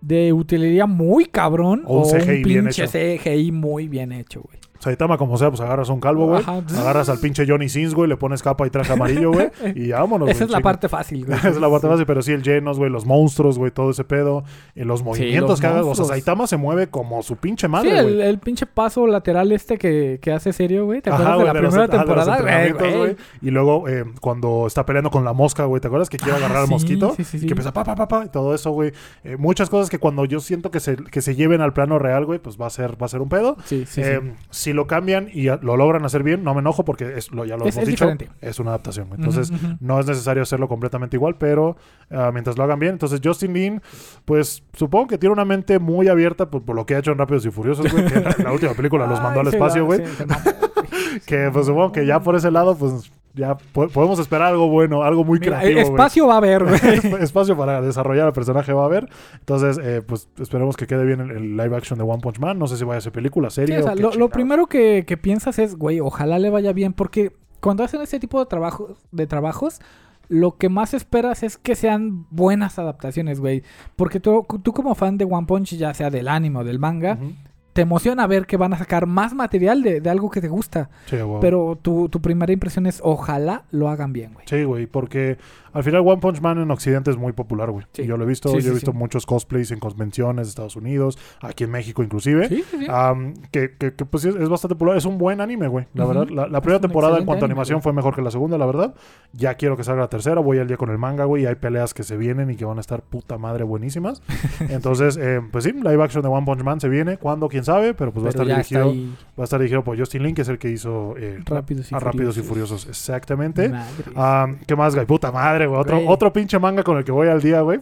de 0.00 0.32
utilería 0.32 0.86
muy 0.86 1.26
cabrón. 1.26 1.82
O 1.84 2.06
un 2.06 2.18
CGI 2.18 2.42
bien 2.42 2.64
pinche 2.64 2.84
hecho. 2.84 3.22
CGI 3.22 3.52
muy 3.52 3.88
bien 3.88 4.12
hecho, 4.12 4.40
güey. 4.42 4.58
Saitama, 4.78 5.16
como 5.18 5.36
sea, 5.36 5.48
pues 5.50 5.60
agarras 5.60 5.90
a 5.90 5.92
un 5.92 6.00
calvo, 6.00 6.26
güey. 6.26 6.42
Agarras 6.78 7.08
al 7.08 7.18
pinche 7.18 7.44
Johnny 7.46 7.68
Sins, 7.68 7.94
güey, 7.94 8.08
le 8.08 8.16
pones 8.16 8.42
capa 8.42 8.66
y 8.66 8.70
traje 8.70 8.92
amarillo, 8.92 9.32
güey. 9.32 9.50
y 9.74 9.90
vámonos, 9.92 10.28
Esa 10.28 10.44
es 10.44 10.50
la 10.50 10.60
parte 10.60 10.88
fácil, 10.88 11.24
güey. 11.26 11.38
Esa 11.38 11.48
es 11.48 11.60
la 11.60 11.70
parte 11.70 11.88
fácil, 11.88 12.06
pero 12.06 12.22
sí, 12.22 12.32
el 12.32 12.42
llenos, 12.42 12.78
güey, 12.78 12.90
los 12.90 13.06
monstruos, 13.06 13.58
güey, 13.58 13.70
todo 13.70 13.90
ese 13.90 14.04
pedo. 14.04 14.44
Y 14.74 14.84
los 14.84 15.02
movimientos 15.02 15.50
los 15.50 15.60
que 15.60 15.66
hagas. 15.66 15.86
O 15.86 15.94
sea. 15.94 16.04
Saitama 16.04 16.46
se 16.46 16.56
mueve 16.56 16.88
como 16.88 17.22
su 17.22 17.36
pinche 17.36 17.68
madre, 17.68 17.90
Sí, 17.90 17.96
el, 17.96 18.20
el 18.20 18.38
pinche 18.38 18.66
paso 18.66 19.06
lateral 19.06 19.52
este 19.52 19.78
que, 19.78 20.18
que 20.20 20.32
hace 20.32 20.52
serio, 20.52 20.84
güey. 20.84 21.00
¿Te 21.02 21.10
acuerdas 21.10 21.34
Ajá, 21.34 21.38
de 21.38 21.44
la 21.46 21.52
primera 21.52 21.86
de 21.86 21.96
los 21.96 21.96
temporada? 21.96 22.72
Güey. 22.96 23.16
Y 23.42 23.50
luego 23.50 23.88
eh, 23.88 24.04
cuando 24.20 24.66
está 24.66 24.84
peleando 24.86 25.10
con 25.10 25.24
la 25.24 25.32
mosca, 25.32 25.64
güey, 25.64 25.80
¿te 25.80 25.88
acuerdas 25.88 26.08
que 26.08 26.16
quiere 26.18 26.34
Ah, 26.34 26.36
agarrar 26.36 26.58
al 26.64 26.68
mosquito? 26.68 27.14
sí, 27.16 27.24
sí, 27.24 27.36
Y 27.38 27.40
que 27.40 27.48
empieza 27.52 27.72
pa, 27.72 27.84
pa, 27.84 27.94
pa, 27.94 28.08
pa, 28.08 28.24
y 28.24 28.28
todo 28.28 28.54
eso, 28.54 28.70
güey. 28.72 28.92
Eh, 29.24 29.36
muchas 29.38 29.70
cosas 29.70 29.88
que 29.90 29.98
cuando 29.98 30.24
yo 30.24 30.40
siento 30.40 30.70
que 30.70 30.80
se, 30.80 30.96
que 30.96 31.22
se 31.22 31.34
lleven 31.34 31.60
al 31.60 31.72
plano 31.72 31.98
real, 31.98 32.24
güey, 32.26 32.38
pues 32.38 32.60
va 32.60 32.66
a 32.66 32.70
ser, 32.70 33.00
va 33.00 33.06
a 33.06 33.08
ser 33.08 33.20
un 33.22 33.28
pedo. 33.28 33.56
Sí, 33.64 33.84
sí, 33.86 34.00
Eh, 34.04 34.20
sí. 34.50 34.65
Si 34.66 34.72
lo 34.72 34.88
cambian 34.88 35.28
y 35.32 35.44
lo 35.44 35.76
logran 35.76 36.04
hacer 36.04 36.24
bien, 36.24 36.42
no 36.42 36.52
me 36.52 36.58
enojo 36.60 36.84
porque 36.84 37.16
es, 37.16 37.30
lo, 37.30 37.44
ya 37.44 37.56
lo 37.56 37.64
Es- 37.66 37.76
hemos 37.76 37.84
es 37.84 37.88
dicho. 37.88 38.04
diferente. 38.08 38.28
Es 38.40 38.58
una 38.58 38.70
adaptación. 38.70 39.08
Entonces, 39.16 39.52
no 39.78 40.00
es 40.00 40.06
necesario 40.08 40.42
hacerlo 40.42 40.66
completamente 40.66 41.16
igual, 41.16 41.36
pero 41.38 41.76
ah, 42.10 42.30
mientras 42.32 42.58
lo 42.58 42.64
hagan 42.64 42.80
bien. 42.80 42.92
Entonces, 42.94 43.20
Justin 43.22 43.52
Lin, 43.52 43.82
pues 44.24 44.64
supongo 44.72 45.06
que 45.06 45.18
tiene 45.18 45.32
una 45.32 45.44
mente 45.44 45.78
muy 45.78 46.08
abierta 46.08 46.50
por, 46.50 46.64
por 46.64 46.74
lo 46.74 46.84
que 46.84 46.96
ha 46.96 46.98
hecho 46.98 47.12
en 47.12 47.18
Rápidos 47.18 47.46
y 47.46 47.50
Furiosos, 47.52 47.92
güey. 47.92 48.06
Que 48.06 48.20
la, 48.20 48.34
la 48.42 48.52
última 48.52 48.74
película 48.74 49.06
los 49.06 49.20
mandó 49.22 49.38
al 49.40 49.46
Ay, 49.50 49.52
espacio, 49.54 49.82
sí, 49.82 49.86
güey. 49.86 50.02
Que 51.26 51.48
pues 51.52 51.66
supongo 51.66 51.92
que 51.92 52.04
ya 52.06 52.20
por 52.20 52.34
ese 52.36 52.50
lado, 52.50 52.76
pues 52.76 53.10
ya 53.36 53.56
po- 53.56 53.88
podemos 53.88 54.18
esperar 54.18 54.48
algo 54.48 54.68
bueno, 54.68 55.02
algo 55.04 55.22
muy 55.24 55.38
Mira, 55.38 55.58
creativo. 55.60 55.80
espacio 55.80 56.26
va 56.26 56.34
a 56.34 56.36
haber, 56.38 56.64
güey. 56.64 56.76
Espacio 57.22 57.56
para 57.56 57.80
desarrollar 57.82 58.26
al 58.26 58.32
personaje 58.32 58.72
va 58.72 58.82
a 58.82 58.86
haber. 58.86 59.08
Entonces, 59.38 59.78
eh, 59.80 60.02
pues 60.04 60.28
esperemos 60.40 60.76
que 60.76 60.86
quede 60.86 61.04
bien 61.04 61.20
el, 61.20 61.30
el 61.30 61.56
live 61.56 61.76
action 61.76 61.98
de 61.98 62.04
One 62.04 62.20
Punch 62.20 62.38
Man. 62.40 62.58
No 62.58 62.66
sé 62.66 62.76
si 62.76 62.84
vaya 62.84 62.98
a 62.98 63.00
ser 63.02 63.12
película, 63.12 63.50
Sí, 63.50 63.56
serie. 63.56 63.78
o 63.78 63.82
sea, 63.82 63.92
o 63.92 64.10
qué 64.10 64.18
lo, 64.18 64.28
primero 64.30 64.66
que, 64.66 65.04
que 65.06 65.16
piensas 65.16 65.58
es, 65.58 65.76
güey, 65.76 66.00
ojalá 66.00 66.38
le 66.38 66.50
vaya 66.50 66.72
bien, 66.72 66.92
porque 66.94 67.32
cuando 67.60 67.84
hacen 67.84 68.00
este 68.00 68.18
tipo 68.18 68.40
de 68.40 68.46
trabajos, 68.46 68.96
de 69.12 69.26
trabajos, 69.26 69.80
lo 70.28 70.56
que 70.56 70.68
más 70.68 70.92
esperas 70.94 71.42
es 71.42 71.56
que 71.58 71.76
sean 71.76 72.26
buenas 72.30 72.78
adaptaciones, 72.78 73.38
güey. 73.38 73.62
Porque 73.96 74.18
tú, 74.18 74.44
tú 74.62 74.72
como 74.72 74.94
fan 74.94 75.18
de 75.18 75.24
One 75.24 75.46
Punch, 75.46 75.76
ya 75.76 75.94
sea 75.94 76.10
del 76.10 76.26
anime 76.28 76.58
o 76.60 76.64
del 76.64 76.78
manga, 76.78 77.18
Ujú. 77.20 77.32
Te 77.76 77.82
emociona 77.82 78.26
ver 78.26 78.46
que 78.46 78.56
van 78.56 78.72
a 78.72 78.78
sacar 78.78 79.06
más 79.06 79.34
material 79.34 79.82
de, 79.82 80.00
de 80.00 80.08
algo 80.08 80.30
que 80.30 80.40
te 80.40 80.48
gusta. 80.48 80.88
Sí, 81.10 81.18
güey. 81.18 81.42
Pero 81.42 81.78
tu, 81.80 82.08
tu 82.08 82.22
primera 82.22 82.50
impresión 82.50 82.86
es, 82.86 83.00
ojalá 83.04 83.64
lo 83.70 83.90
hagan 83.90 84.14
bien, 84.14 84.32
güey. 84.32 84.46
Sí, 84.48 84.64
güey, 84.64 84.86
porque 84.86 85.36
al 85.76 85.84
final 85.84 86.00
One 86.06 86.18
Punch 86.20 86.40
Man 86.40 86.58
en 86.58 86.70
Occidente 86.70 87.10
es 87.10 87.16
muy 87.16 87.32
popular, 87.32 87.70
güey. 87.70 87.86
Sí. 87.92 88.06
Yo 88.06 88.16
lo 88.16 88.24
he 88.24 88.26
visto, 88.26 88.48
Sí, 88.48 88.60
yo 88.60 88.70
he 88.70 88.74
visto 88.74 88.92
muchos 88.92 89.26
cosplays 89.26 89.70
en 89.70 89.78
convenciones 89.78 90.46
de 90.46 90.50
Estados 90.50 90.76
Unidos, 90.76 91.18
aquí 91.40 91.64
en 91.64 91.70
México 91.70 92.02
inclusive. 92.02 92.48
Sí, 92.48 92.64
sí, 92.70 92.78
sí. 92.80 92.86
Am, 92.88 93.34
que, 93.50 93.74
que- 93.78 93.94
que, 93.94 94.04
pues 94.04 94.24
es, 94.24 94.34
es 94.34 94.48
bastante 94.48 94.74
popular. 94.74 94.96
Es 94.96 95.04
un 95.04 95.18
buen 95.18 95.40
anime, 95.40 95.68
güey. 95.68 95.86
La 95.94 96.04
verdad, 96.06 96.28
la, 96.28 96.48
la 96.48 96.60
primera 96.60 96.80
temporada 96.80 97.18
en 97.18 97.24
cuanto 97.24 97.44
a 97.44 97.46
animación 97.46 97.82
fue 97.82 97.92
mejor 97.92 98.14
que 98.14 98.22
la 98.22 98.30
segunda, 98.30 98.58
la 98.58 98.66
verdad. 98.66 98.94
Ya 99.32 99.54
quiero 99.54 99.76
que 99.76 99.84
salga 99.84 100.02
la 100.02 100.08
tercera. 100.08 100.40
Voy 100.40 100.58
al 100.58 100.66
día 100.66 100.76
con 100.76 100.90
el 100.90 100.98
manga, 100.98 101.24
güey. 101.24 101.42
Y 101.44 101.46
hay 101.46 101.54
peleas 101.56 101.94
que 101.94 102.02
se 102.02 102.16
vienen 102.16 102.50
y 102.50 102.56
que 102.56 102.64
van 102.64 102.78
a 102.78 102.80
estar 102.80 103.02
puta 103.02 103.38
madre 103.38 103.64
buenísimas. 103.64 104.22
Entonces, 104.68 105.18
eh, 105.20 105.40
pues 105.50 105.64
sí, 105.64 105.72
live 105.72 106.02
action 106.02 106.22
de 106.22 106.28
One 106.28 106.46
Punch 106.46 106.62
Man 106.62 106.80
se 106.80 106.88
viene. 106.88 107.18
¿Cuándo? 107.18 107.48
¿Quién 107.48 107.64
sabe? 107.64 107.94
Pero 107.94 108.12
pues 108.12 108.24
va 108.24 108.28
a 108.28 108.30
estar 108.30 108.46
dirigido 108.46 108.94
va 109.38 109.42
a 109.42 109.44
estar 109.44 109.60
dirigido 109.60 109.84
por 109.84 109.98
Justin 109.98 110.22
Lin, 110.22 110.34
que 110.34 110.42
es 110.42 110.48
el 110.48 110.58
que 110.58 110.70
hizo 110.70 111.14
eh, 111.18 111.40
Rápidos 111.44 111.92
y 111.92 111.94
a 111.94 111.98
Rápidos 111.98 112.36
y 112.38 112.42
Furiosos. 112.42 112.86
Exactamente. 112.86 113.70
Ah, 114.14 114.46
¿Qué 114.66 114.74
más, 114.76 114.94
güey? 114.94 115.06
Puta 115.06 115.30
madre, 115.32 115.65
güey. 115.66 115.80
Otro, 115.80 116.00
otro 116.06 116.32
pinche 116.32 116.58
manga 116.58 116.82
con 116.82 116.96
el 116.98 117.04
que 117.04 117.12
voy 117.12 117.28
al 117.28 117.42
día, 117.42 117.60
güey. 117.60 117.80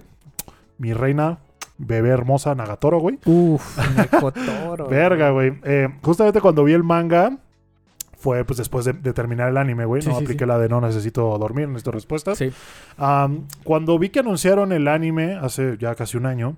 Mi 0.78 0.92
reina, 0.92 1.38
bebé 1.78 2.10
hermosa, 2.10 2.54
Nagatoro, 2.54 2.98
güey. 2.98 3.18
Uf, 3.24 3.78
Nekotoro. 3.96 4.88
Verga, 4.88 5.30
güey. 5.30 5.54
Eh, 5.64 5.88
justamente 6.02 6.40
cuando 6.40 6.64
vi 6.64 6.72
el 6.72 6.82
manga, 6.82 7.38
fue 8.24 8.44
pues 8.44 8.56
después 8.56 8.86
de, 8.86 8.94
de 8.94 9.12
terminar 9.12 9.50
el 9.50 9.56
anime, 9.58 9.84
güey. 9.84 10.02
Sí, 10.02 10.08
no 10.08 10.16
sí, 10.16 10.24
apliqué 10.24 10.44
sí. 10.44 10.48
la 10.48 10.58
de 10.58 10.68
no 10.68 10.80
necesito 10.80 11.36
dormir, 11.36 11.68
necesito 11.68 11.90
respuestas. 11.92 12.38
Sí. 12.38 12.50
Cuando 13.64 13.98
vi 13.98 14.08
que 14.08 14.20
anunciaron 14.20 14.72
el 14.72 14.88
anime 14.88 15.34
hace 15.34 15.76
ya 15.78 15.94
casi 15.94 16.16
un 16.16 16.26
año, 16.26 16.56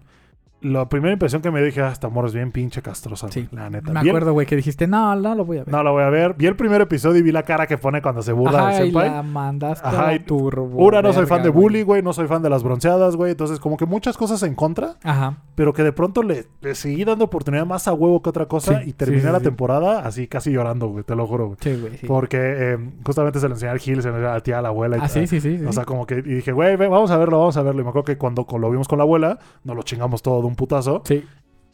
la 0.63 0.89
primera 0.89 1.13
impresión 1.13 1.43
que 1.43 1.51
me 1.51 1.63
dije, 1.63 1.83
ah, 1.83 1.91
esta 1.93 2.09
morra 2.09 2.29
es 2.29 2.35
bien 2.35 2.51
pinche 2.51 2.81
castrosa, 2.83 3.31
Sí. 3.31 3.47
la 3.53 3.69
neta. 3.71 3.93
Me 3.93 4.01
acuerdo, 4.09 4.33
güey, 4.33 4.47
que 4.47 4.57
dijiste, 4.57 4.87
no, 4.87 5.15
no 5.15 5.35
lo 5.35 5.45
voy 5.45 5.59
a 5.59 5.65
ver. 5.65 5.73
No 5.73 5.83
la 5.83 5.91
voy 5.91 6.03
a 6.03 6.09
ver. 6.11 6.35
Vi 6.35 6.47
el 6.47 6.57
primer 6.57 6.81
episodio 6.81 7.19
y 7.19 7.23
vi 7.23 7.31
la 7.33 7.43
cara 7.43 7.67
que 7.67 7.79
pone 7.79 8.01
cuando 8.03 8.23
se 8.23 8.33
burla 8.33 8.59
Ajá, 8.59 8.69
de 8.79 8.87
y 8.87 8.91
Senpai. 8.91 9.11
la 9.11 9.23
mandaste 9.23 9.87
Ajá, 9.87 10.09
a 10.09 10.15
y- 10.15 10.21
turbo. 10.21 10.85
Una, 10.85 11.03
no 11.03 11.13
soy 11.13 11.27
fan 11.27 11.43
de. 11.43 11.51
Bully, 11.51 11.83
güey. 11.83 12.03
No 12.03 12.13
soy 12.13 12.27
fan 12.27 12.43
de 12.43 12.51
las 12.51 12.63
bronceadas, 12.63 13.17
güey. 13.17 13.33
Entonces, 13.33 13.61
como 13.61 13.77
que 13.77 13.87
muchas 13.87 14.17
cosas 14.17 14.43
en 14.43 14.55
contra. 14.55 14.97
Ajá. 15.05 15.37
Pero 15.55 15.73
que 15.73 15.83
de 15.83 15.93
pronto 15.93 16.23
le, 16.23 16.47
le 16.61 16.75
seguí 16.75 17.05
dando 17.05 17.25
oportunidad 17.27 17.65
más 17.67 17.87
a 17.89 17.93
huevo 17.95 18.21
que 18.23 18.31
otra 18.31 18.47
cosa. 18.47 18.81
Sí, 18.83 18.91
y 18.91 18.93
terminé 18.93 19.23
sí, 19.23 19.29
la 19.29 19.41
temporada 19.41 20.01
así 20.07 20.27
casi 20.27 20.51
llorando, 20.53 20.89
güey. 20.89 21.05
Te 21.05 21.15
lo 21.15 21.27
juro, 21.27 21.47
güey. 21.49 21.59
Sí, 21.61 21.77
güey. 21.81 21.99
Porque 22.07 22.39
eh, 22.41 22.79
justamente 23.05 23.41
se 23.41 23.49
le 23.49 23.55
enseñé 23.55 23.73
al 23.73 23.79
Gil, 23.79 24.03
se 24.03 24.09
le 24.09 24.15
enseñé 24.17 24.29
a 24.31 24.35
la 24.35 24.41
tía, 24.41 24.59
a 24.59 24.63
la 24.63 24.69
abuela. 24.69 24.97
Y 24.97 25.01
Ah, 25.03 25.09
sí, 25.09 25.27
sí, 25.27 25.41
sí. 25.41 25.61
O 25.67 25.73
sea, 25.73 25.85
como 25.85 26.07
que 26.07 26.17
y 26.17 26.23
dije, 26.23 26.53
güey, 26.53 26.77
vamos 26.77 27.11
a 27.11 27.17
verlo, 27.19 27.39
vamos 27.39 27.57
a 27.57 27.63
verlo. 27.63 27.81
Y 27.81 27.85
me 27.85 27.91
acuerdo 27.91 28.05
que 28.07 28.19
cuando, 28.19 28.45
cuando 28.45 28.67
lo 28.69 28.73
vimos 28.73 28.89
con 28.89 28.99
la 28.99 29.05
abuela, 29.05 29.39
nos 29.65 29.77
lo 29.77 29.83
chingamos 29.83 30.23
todo 30.23 30.46
de 30.47 30.51
un 30.51 30.57
putazo. 30.57 31.03
sí. 31.05 31.25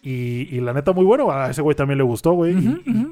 Y, 0.05 0.49
y 0.51 0.61
la 0.61 0.73
neta, 0.73 0.93
muy 0.93 1.05
bueno. 1.05 1.31
A 1.31 1.49
ese 1.51 1.63
güey 1.63 1.77
también 1.77 1.97
le 1.97 2.03
gustó, 2.03 2.33
güey. 2.33 2.57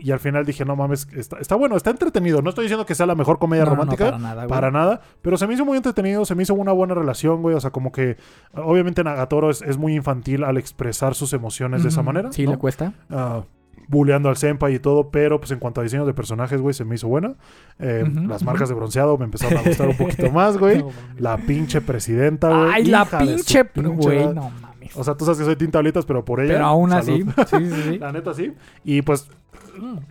y- 0.01 0.11
al 0.11 0.19
final 0.19 0.45
dije, 0.45 0.65
no 0.65 0.75
mames, 0.75 1.07
está, 1.15 1.39
está 1.39 1.55
bueno, 1.55 1.77
está 1.77 1.91
entretenido. 1.91 2.43
No 2.43 2.49
estoy 2.49 2.65
diciendo 2.65 2.85
que 2.85 2.97
sea 2.97 3.07
la 3.07 3.15
mejor 3.15 3.39
comedia 3.39 3.63
No, 3.65 3.71
no, 3.71 3.77
romántica. 3.77 4.07
para 4.07 4.19
nada, 4.19 4.35
güey. 4.35 4.49
Para 4.49 4.71
nada, 4.73 5.01
pero 5.23 5.37
se 5.37 5.47
me 5.47 5.55
hizo 5.55 5.65
muy 5.65 5.77
entretenido, 5.77 6.25
se 6.25 6.35
me 6.35 6.43
hizo 6.43 6.53
una 6.55 6.73
buena 6.73 6.95
relación, 6.95 7.43
güey. 7.43 7.55
O 7.55 7.61
sea, 7.61 7.71
como 7.71 7.93
que 7.93 8.17
obviamente 8.55 9.05
Nagatoro 9.05 9.51
es, 9.51 9.63
es 9.63 9.79
muy 9.79 9.95
infantil 9.95 10.43
al 10.43 10.57
expresar 10.57 11.15
sus 11.15 11.33
emociones 11.33 11.85
de 11.85 11.91
esa 11.91 12.03
manera. 12.03 12.33
Sí, 12.33 12.45
¿no? 12.45 12.51
le 12.51 12.59
cuesta. 12.59 12.93
Ah, 13.09 13.45
buleando 13.87 14.29
al 14.29 14.37
senpai 14.37 14.75
y 14.75 14.79
todo, 14.81 15.11
pero 15.11 15.39
pues 15.39 15.53
en 15.53 15.61
cuanto 15.61 15.81
a 15.81 15.85
diseños 15.85 16.09
de 16.09 16.15
personajes, 16.15 16.61
güey, 16.61 16.75
se 16.75 16.85
me 16.85 16.97
hizo 16.97 17.07
buena. 17.07 17.35
Eh, 17.79 18.05
las 18.27 18.43
marcas 18.43 18.69
de 18.69 18.75
bronceado 18.75 19.17
me 19.17 19.27
empezaron 19.27 19.59
a 19.59 19.63
gustar 19.63 19.89
un 19.89 19.97
poquito 19.97 20.29
más, 20.33 20.59
güey. 20.59 20.85
La 21.19 21.37
pinche 21.37 21.81
presidenta, 21.81 22.49
güey. 22.49 22.71
Ay, 22.75 22.85
la 22.87 23.03
Hija 23.03 23.19
pinche. 23.21 23.63
Güey, 23.77 24.27
no 24.35 24.51
mames. 24.51 24.70
O 24.95 25.05
sea, 25.05 25.14
tú 25.14 25.24
sabes 25.24 25.38
que 25.38 25.45
soy 25.45 25.57
tintablitas, 25.57 26.05
pero 26.05 26.24
por 26.24 26.41
ella. 26.41 26.55
Pero 26.55 26.66
aún 26.66 26.93
así. 26.93 27.24
Sí, 27.49 27.70
sí, 27.70 27.82
sí. 27.82 27.99
La 28.01 28.12
neta 28.12 28.34
sí. 28.34 28.53
Y 28.84 29.03
pues 29.03 29.28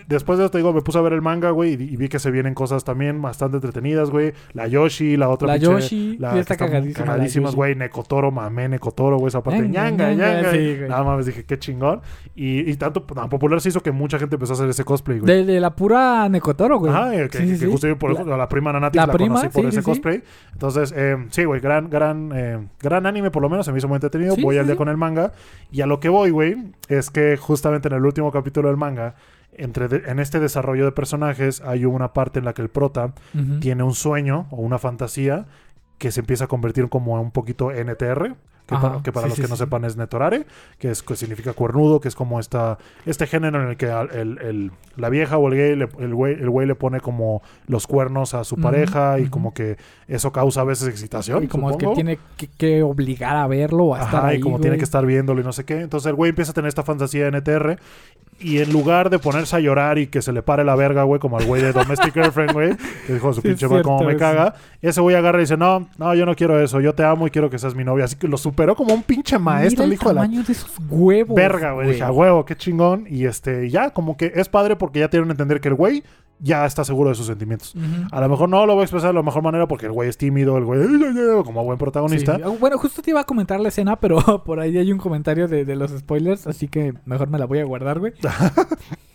después 0.07 0.39
de 0.39 0.45
esto, 0.45 0.57
digo, 0.57 0.74
me 0.74 0.82
puse 0.82 0.97
a 0.97 1.01
ver 1.01 1.14
el 1.14 1.22
manga, 1.22 1.51
güey, 1.51 1.72
y, 1.74 1.93
y 1.93 1.95
vi 1.97 2.10
que 2.10 2.20
se 2.20 2.32
vienen 2.32 2.53
cosas 2.53 2.84
también 2.84 3.22
bastante 3.22 3.57
entretenidas, 3.57 4.10
güey. 4.10 4.34
La 4.53 4.68
Yoshi, 4.68 5.18
la 5.18 5.30
otra 5.30 5.47
La 5.47 5.55
pinche- 5.57 5.62
Yoshi, 5.64 6.18
la 6.18 6.34
que 6.34 6.39
está 6.39 6.57
cagadísima 6.57 7.51
güey. 7.51 7.76
Necotoro, 7.76 8.32
mamé, 8.32 8.70
Necotoro, 8.70 9.18
güey. 9.18 9.30
Esa 9.30 9.43
parte, 9.43 9.68
Ñanga, 9.68 10.51
sí. 10.51 10.78
Nada 10.88 11.03
más 11.03 11.26
dije, 11.26 11.43
qué 11.45 11.57
chingón. 11.60 12.01
Y, 12.36 12.70
y 12.70 12.76
tanto 12.76 13.01
tan 13.03 13.30
popular 13.30 13.60
se 13.62 13.70
hizo 13.70 13.82
que 13.82 13.91
mucha 13.91 14.18
gente 14.20 14.36
empezó 14.36 14.53
a 14.53 14.55
hacer 14.55 14.70
ese 14.70 14.84
cosplay, 14.84 15.20
güey. 15.20 15.32
De, 15.34 15.45
de 15.45 15.60
la 15.60 15.76
pura 15.76 16.28
Necotoro, 16.30 16.80
güey. 16.80 16.91
Ajá, 16.91 17.16
eh, 17.16 17.28
que, 17.30 17.38
Sí, 17.39 17.43
sí, 17.45 17.51
que 17.53 17.66
sí. 17.66 17.72
justo 17.72 17.88
yo 17.88 17.97
por 17.97 18.14
La- 18.26 18.38
la, 18.38 18.49
prima 18.49 18.72
Nanatix 18.72 18.97
la 19.01 19.07
la, 19.07 19.14
prima, 19.14 19.36
conocí 19.36 19.49
por 19.49 19.66
ese 19.66 19.84
cosplay. 19.84 20.24
Entonces, 20.53 20.93
eh, 20.95 21.18
sí, 21.30 21.43
güey, 21.45 21.60
gran, 21.62 21.89
gran, 21.89 22.32
eh, 22.34 22.60
gran 22.80 23.05
anime 23.05 23.32
por 23.32 23.41
lo 23.41 23.49
menos, 23.49 23.66
se 23.66 23.72
me 23.72 23.78
hizo 23.78 23.88
muy 23.88 23.95
entretenido. 23.95 24.36
Voy 24.41 24.57
al 24.57 24.66
día 24.66 24.76
con 24.76 24.89
el 24.89 24.97
manga. 24.97 25.34
Y 25.72 25.82
a 25.82 25.86
lo 25.86 25.99
que 25.99 26.10
voy, 26.10 26.30
güey, 26.32 26.55
es 26.88 27.10
que 27.10 27.38
justamente 27.38 27.88
en 27.89 27.95
el 27.95 28.05
último 28.05 28.32
capítulo 28.32 28.68
del 28.70 28.78
manga, 28.78 29.16
entre 29.60 29.88
de- 29.88 30.10
en 30.10 30.20
este 30.20 30.39
desarrollo 30.39 30.86
de 30.86 30.91
personajes, 30.91 31.62
hay 31.62 31.86
una 31.86 32.14
parte 32.14 32.39
en 32.39 32.45
la 32.45 32.53
que 32.53 32.62
el 32.62 32.70
prota 32.70 33.14
tiene 33.60 33.84
un 33.84 33.93
sueño 33.93 34.47
o 34.51 34.57
una 34.57 34.78
fantasía 34.80 35.45
que 35.97 36.12
se 36.12 36.22
empieza 36.22 36.45
a 36.45 36.47
convertir 36.47 36.88
como 36.89 37.22
un 37.22 37.32
poquito 37.32 37.72
NTR. 37.72 38.36
Que 38.66 38.76
Ajá, 38.76 38.88
para, 38.91 39.01
que 39.01 39.12
para 39.12 39.24
sí, 39.26 39.30
los 39.30 39.36
sí, 39.38 39.41
que 39.41 39.47
no 39.47 39.55
sepan 39.55 39.84
es 39.84 39.97
netorare, 39.97 40.45
que 40.78 40.91
es 40.91 41.01
que 41.01 41.16
significa 41.16 41.53
cuernudo, 41.53 41.99
que 41.99 42.07
es 42.07 42.14
como 42.14 42.39
esta, 42.39 42.78
este 43.07 43.26
género 43.26 43.64
en 43.64 43.70
el 43.70 43.78
que 43.78 43.88
al- 43.89 44.12
el, 44.12 44.38
el- 44.38 44.72
la 44.95 45.10
vieja 45.10 45.39
o 45.39 45.47
el 45.47 45.55
gay, 45.55 45.76
le- 45.76 45.89
el 45.97 46.14
güey, 46.14 46.36
el 46.36 46.51
güey 46.51 46.68
le 46.68 46.76
pone 46.76 46.99
como 46.99 47.41
los 47.66 47.88
cuernos 47.88 48.36
a 48.36 48.43
su 48.43 48.57
pareja 48.57 49.20
y 49.20 49.26
como 49.26 49.55
que 49.55 49.78
eso 50.07 50.32
causa 50.32 50.62
a 50.62 50.66
veces 50.66 50.88
excitación. 50.88 51.43
Y 51.45 51.47
como 51.47 51.72
es 51.72 51.78
que 51.78 51.86
supongo. 51.86 51.95
tiene 51.95 52.20
que, 52.38 52.45
que 52.45 52.84
obligar 52.84 53.38
a 53.38 53.47
verlo 53.47 53.86
o 53.86 53.95
a 53.95 54.01
estar 54.03 54.18
Ajá, 54.20 54.28
ahí, 54.28 54.38
y 54.38 54.39
como 54.41 54.60
tiene 54.60 54.78
que 54.78 54.84
estar 54.84 55.03
viéndolo 55.03 55.41
y 55.41 55.43
no 55.43 55.51
sé 55.51 55.66
qué. 55.66 55.82
Entonces 55.82 56.07
el 56.07 56.16
güey 56.16 56.30
empieza 56.30 56.51
a 56.51 56.53
tener 56.53 56.70
esta 56.70 56.84
fantasía 56.84 57.24
de 57.24 57.32
NTR. 57.39 57.80
Y 58.40 58.60
en 58.60 58.72
lugar 58.72 59.10
de 59.10 59.20
ponerse 59.20 59.56
a 59.56 59.60
llorar 59.60 59.98
y 59.98 60.08
que 60.08 60.22
se 60.22 60.32
le 60.32 60.42
pare 60.42 60.64
la 60.64 60.76
verga, 60.76 61.04
güey, 61.04 61.20
como 61.20 61.38
al 61.38 61.46
güey 61.46 61.62
de 61.62 61.74
Domestic 61.74 62.14
Girlfriend, 62.14 62.54
güey, 62.54 62.76
que 63.06 63.14
dijo 63.14 63.34
su 63.34 63.42
Sí, 63.42 63.50
pinche 63.50 63.68
madre, 63.68 63.84
como 63.84 64.04
me 64.04 64.16
caga. 64.16 64.56
Ese 64.82 65.02
güey 65.02 65.16
agarra 65.16 65.40
y 65.40 65.42
dice, 65.42 65.58
no, 65.58 65.88
no, 65.98 66.16
yo 66.16 66.26
no 66.26 66.36
quiero 66.36 66.62
eso, 66.62 66.80
yo 66.80 66.94
te 66.96 67.04
amo 67.04 67.28
y 67.28 67.32
quiero 67.32 67.50
que 67.50 67.60
seas 67.60 67.76
mi 67.76 67.84
novia. 67.84 68.06
Así 68.06 68.16
que 68.16 68.28
lo 68.28 68.38
superó 68.38 68.76
como 68.76 68.94
un 68.94 69.04
pinche 69.04 69.38
maestro, 69.38 69.84
Mira 69.84 69.86
el 69.86 69.90
el 69.92 69.94
hijo 69.96 70.10
de 70.10 70.16
la 70.16 70.22
tamaño 70.22 70.44
de 70.44 70.54
sus 70.54 70.72
huevos. 70.90 71.36
verga, 71.36 71.74
güey. 71.74 71.90
Dije, 71.90 72.04
a 72.04 72.12
huevo, 72.12 72.46
qué 72.46 72.56
chingón. 72.56 73.06
Y 73.10 73.26
este, 73.26 73.70
ya, 73.70 73.92
como 73.92 74.16
que 74.18 74.32
es 74.36 74.48
padre 74.50 74.76
porque 74.76 75.00
ya 75.00 75.10
tienen 75.10 75.28
que 75.28 75.34
entender 75.34 75.60
que 75.62 75.68
el 75.70 75.76
güey 75.76 76.04
ya 76.40 76.66
está 76.66 76.84
seguro 76.84 77.10
de 77.10 77.16
sus 77.16 77.28
sentimientos. 77.28 77.74
A 78.12 78.22
lo 78.22 78.30
mejor 78.30 78.50
no 78.50 78.66
lo 78.66 78.76
va 78.76 78.82
a 78.82 78.86
expresar 78.86 79.10
de 79.10 79.16
la 79.16 79.24
mejor 79.24 79.44
manera 79.44 79.68
porque 79.68 79.86
el 79.86 79.92
güey 79.92 80.10
es 80.10 80.18
tímido, 80.18 80.58
el 80.58 80.66
güey, 80.66 80.80
como 81.44 81.64
buen 81.64 81.78
protagonista. 81.78 82.38
Sí. 82.38 82.44
Bueno, 82.60 82.78
justo 82.78 83.02
te 83.02 83.12
iba 83.12 83.22
a 83.22 83.26
comentar 83.26 83.60
la 83.60 83.70
escena, 83.70 84.00
pero 84.00 84.44
por 84.46 84.60
ahí 84.60 84.78
hay 84.78 84.92
un 84.92 85.00
comentario 85.00 85.48
de, 85.48 85.66
de 85.66 85.76
los 85.76 85.92
spoilers, 85.92 86.48
así 86.48 86.68
que 86.68 86.94
mejor 87.06 87.30
me 87.30 87.40
la 87.40 87.46
voy 87.46 87.60
a 87.60 87.66
guardar, 87.66 88.00
güey. 88.00 88.14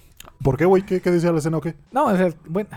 ¿Por 0.45 0.59
qué, 0.59 0.66
güey? 0.66 0.82
¿Qué, 0.82 1.01
¿Qué 1.01 1.11
decía 1.11 1.32
la 1.32 1.38
escena 1.38 1.57
o 1.57 1.61
qué? 1.62 1.74
No, 1.90 2.05
o 2.05 2.16
sea, 2.16 2.28
bueno, 2.47 2.68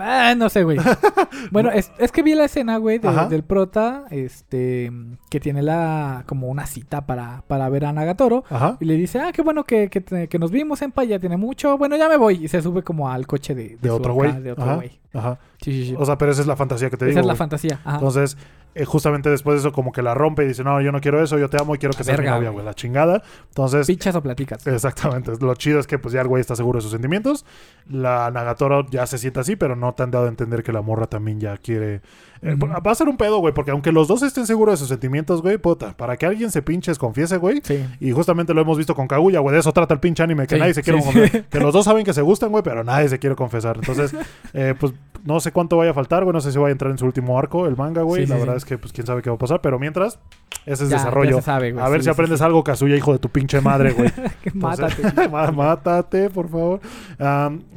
ah, 0.00 0.34
no 0.36 0.48
sé, 0.48 0.64
güey. 0.64 0.78
Bueno, 1.52 1.70
es, 1.70 1.92
es 1.98 2.10
que 2.10 2.22
vi 2.22 2.34
la 2.34 2.44
escena, 2.46 2.76
güey, 2.78 2.98
de- 2.98 3.08
del 3.30 3.44
prota, 3.44 4.04
este, 4.10 4.90
que 5.30 5.38
tiene 5.40 5.62
la, 5.62 6.24
como 6.26 6.48
una 6.48 6.66
cita 6.66 7.06
para, 7.06 7.42
para 7.46 7.68
ver 7.68 7.84
a 7.84 7.92
Nagatoro. 7.92 8.42
Ajá. 8.50 8.76
Y 8.80 8.84
le 8.86 8.94
dice, 8.94 9.20
ah, 9.20 9.30
qué 9.32 9.40
bueno 9.42 9.62
que, 9.64 9.88
que, 9.88 10.38
nos 10.38 10.50
vimos, 10.50 10.82
Empa, 10.82 11.04
ya 11.04 11.18
tiene 11.20 11.36
mucho. 11.36 11.78
Bueno, 11.78 11.96
ya 11.96 12.08
me 12.08 12.16
voy. 12.16 12.44
Y 12.44 12.48
se 12.48 12.60
sube 12.60 12.82
como 12.82 13.08
al 13.08 13.26
coche 13.28 13.54
de, 13.54 13.78
de 13.80 13.90
otro 13.90 14.12
acá, 14.12 14.30
güey. 14.30 14.42
De 14.42 14.52
otro 14.52 14.64
Ajá. 14.64 14.74
güey. 14.74 14.98
Ajá. 15.14 15.38
Sí, 15.70 15.82
sí, 15.84 15.88
sí. 15.90 15.96
O 15.98 16.04
sea, 16.06 16.16
pero 16.18 16.32
esa 16.32 16.40
es 16.40 16.46
la 16.46 16.56
fantasía 16.56 16.90
que 16.90 16.96
te 16.96 17.04
Esa 17.06 17.10
digo. 17.10 17.20
es 17.20 17.26
la 17.26 17.32
güey. 17.32 17.38
fantasía. 17.38 17.80
Ajá. 17.84 17.94
Entonces, 17.96 18.36
eh, 18.74 18.84
justamente 18.84 19.28
después 19.30 19.54
de 19.56 19.60
eso, 19.68 19.72
como 19.72 19.92
que 19.92 20.02
la 20.02 20.14
rompe 20.14 20.44
y 20.44 20.48
dice, 20.48 20.62
no, 20.64 20.80
yo 20.80 20.92
no 20.92 21.00
quiero 21.00 21.22
eso, 21.22 21.38
yo 21.38 21.48
te 21.50 21.60
amo 21.60 21.74
y 21.74 21.78
quiero 21.78 21.94
que 21.96 22.04
seas 22.04 22.18
mi 22.18 22.26
novia, 22.26 22.50
güey. 22.50 22.64
La 22.64 22.74
chingada. 22.74 23.22
Entonces, 23.48 23.86
Pichas 23.86 24.14
o 24.14 24.22
platicas. 24.22 24.66
Exactamente. 24.66 25.32
Lo 25.40 25.54
chido 25.54 25.80
es 25.80 25.86
que 25.86 25.98
pues 25.98 26.12
ya 26.14 26.20
el 26.20 26.28
güey 26.28 26.40
está 26.40 26.54
seguro 26.56 26.78
de 26.78 26.82
sus 26.82 26.92
sentimientos. 26.92 27.44
La 27.88 28.30
Nagatoro 28.30 28.86
ya 28.90 29.06
se 29.06 29.18
siente 29.18 29.40
así, 29.40 29.56
pero 29.56 29.74
no 29.76 29.94
te 29.94 30.02
han 30.02 30.10
dado 30.10 30.26
a 30.26 30.28
entender 30.28 30.62
que 30.62 30.72
la 30.72 30.82
morra 30.82 31.06
también 31.06 31.40
ya 31.40 31.56
quiere... 31.56 32.02
eh. 32.42 32.54
Va 32.56 32.90
a 32.92 32.94
ser 32.94 33.08
un 33.08 33.16
pedo, 33.16 33.38
güey, 33.38 33.52
porque 33.54 33.70
aunque 33.72 33.90
los 33.90 34.06
dos 34.06 34.22
estén 34.22 34.46
seguros 34.46 34.74
de 34.74 34.76
sus 34.76 34.88
sentimientos, 34.88 35.42
güey, 35.42 35.58
puta, 35.58 35.96
para 35.96 36.16
que 36.16 36.26
alguien 36.26 36.50
se 36.50 36.62
pinches, 36.62 36.98
confiese, 36.98 37.38
güey. 37.38 37.60
Sí. 37.64 37.84
Y 38.00 38.12
justamente 38.12 38.54
lo 38.54 38.60
hemos 38.60 38.76
visto 38.78 38.94
con 38.94 39.08
Kaguya, 39.08 39.40
güey, 39.40 39.54
de 39.54 39.60
eso 39.60 39.72
trata 39.72 39.94
el 39.94 40.00
pinche 40.00 40.22
anime, 40.22 40.46
que 40.46 40.54
Sí, 40.54 40.60
nadie 40.60 40.74
se 40.74 40.82
quiere 40.82 41.00
sí. 41.02 41.42
Que 41.50 41.58
los 41.58 41.72
dos 41.72 41.84
saben 41.84 42.04
que 42.04 42.12
se 42.12 42.22
gustan, 42.22 42.50
güey, 42.50 42.62
pero 42.62 42.84
nadie 42.84 43.08
se 43.08 43.18
quiere 43.18 43.34
confesar. 43.34 43.76
Entonces, 43.76 44.14
eh, 44.52 44.74
pues 44.78 44.92
no 45.28 45.40
sé 45.40 45.52
cuánto 45.52 45.76
vaya 45.76 45.90
a 45.90 45.94
faltar, 45.94 46.24
güey, 46.24 46.32
no 46.32 46.40
sé 46.40 46.50
si 46.52 46.58
va 46.58 46.68
a 46.68 46.70
entrar 46.70 46.90
en 46.90 46.96
su 46.98 47.04
último 47.04 47.38
arco 47.38 47.66
el 47.66 47.76
manga, 47.76 48.00
güey. 48.02 48.22
Sí, 48.24 48.28
la 48.30 48.36
sí, 48.36 48.40
verdad 48.40 48.54
sí. 48.54 48.58
es 48.58 48.64
que, 48.64 48.78
pues, 48.78 48.92
quién 48.94 49.06
sabe 49.06 49.20
qué 49.20 49.28
va 49.28 49.36
a 49.36 49.38
pasar, 49.38 49.60
pero 49.60 49.78
mientras, 49.78 50.18
ese 50.64 50.84
es 50.84 50.90
Ya- 50.90 50.96
desarrollo. 50.96 51.30
ya 51.30 51.36
se 51.36 51.42
sabe, 51.42 51.72
güey. 51.72 51.84
a 51.84 51.88
ver 51.90 52.02
si 52.02 52.08
aprendes 52.08 52.40
algo, 52.40 52.64
Kazuya, 52.64 52.96
hijo 52.96 53.12
de 53.12 53.18
tu 53.18 53.28
pinche 53.28 53.60
madre, 53.60 53.92
güey. 53.92 54.10
Que 54.42 54.48
Entonces- 54.48 54.98
Mátate. 55.04 55.28
Má- 55.30 55.52
Mátate, 55.52 56.30
por 56.30 56.48
favor. 56.48 56.80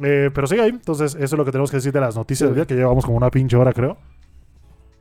Eh, 0.02 0.30
pero 0.34 0.46
sigue 0.46 0.62
ahí. 0.62 0.70
Entonces, 0.70 1.14
eso 1.14 1.24
es 1.24 1.32
lo 1.32 1.44
que 1.44 1.50
tenemos 1.52 1.70
que 1.70 1.76
decir 1.76 1.92
de 1.92 2.00
las 2.00 2.16
noticias 2.16 2.48
del 2.48 2.54
día, 2.56 2.66
que 2.66 2.74
llevamos 2.74 3.04
como 3.04 3.16
una 3.18 3.30
pinche 3.30 3.56
hora, 3.56 3.72
creo. 3.72 3.96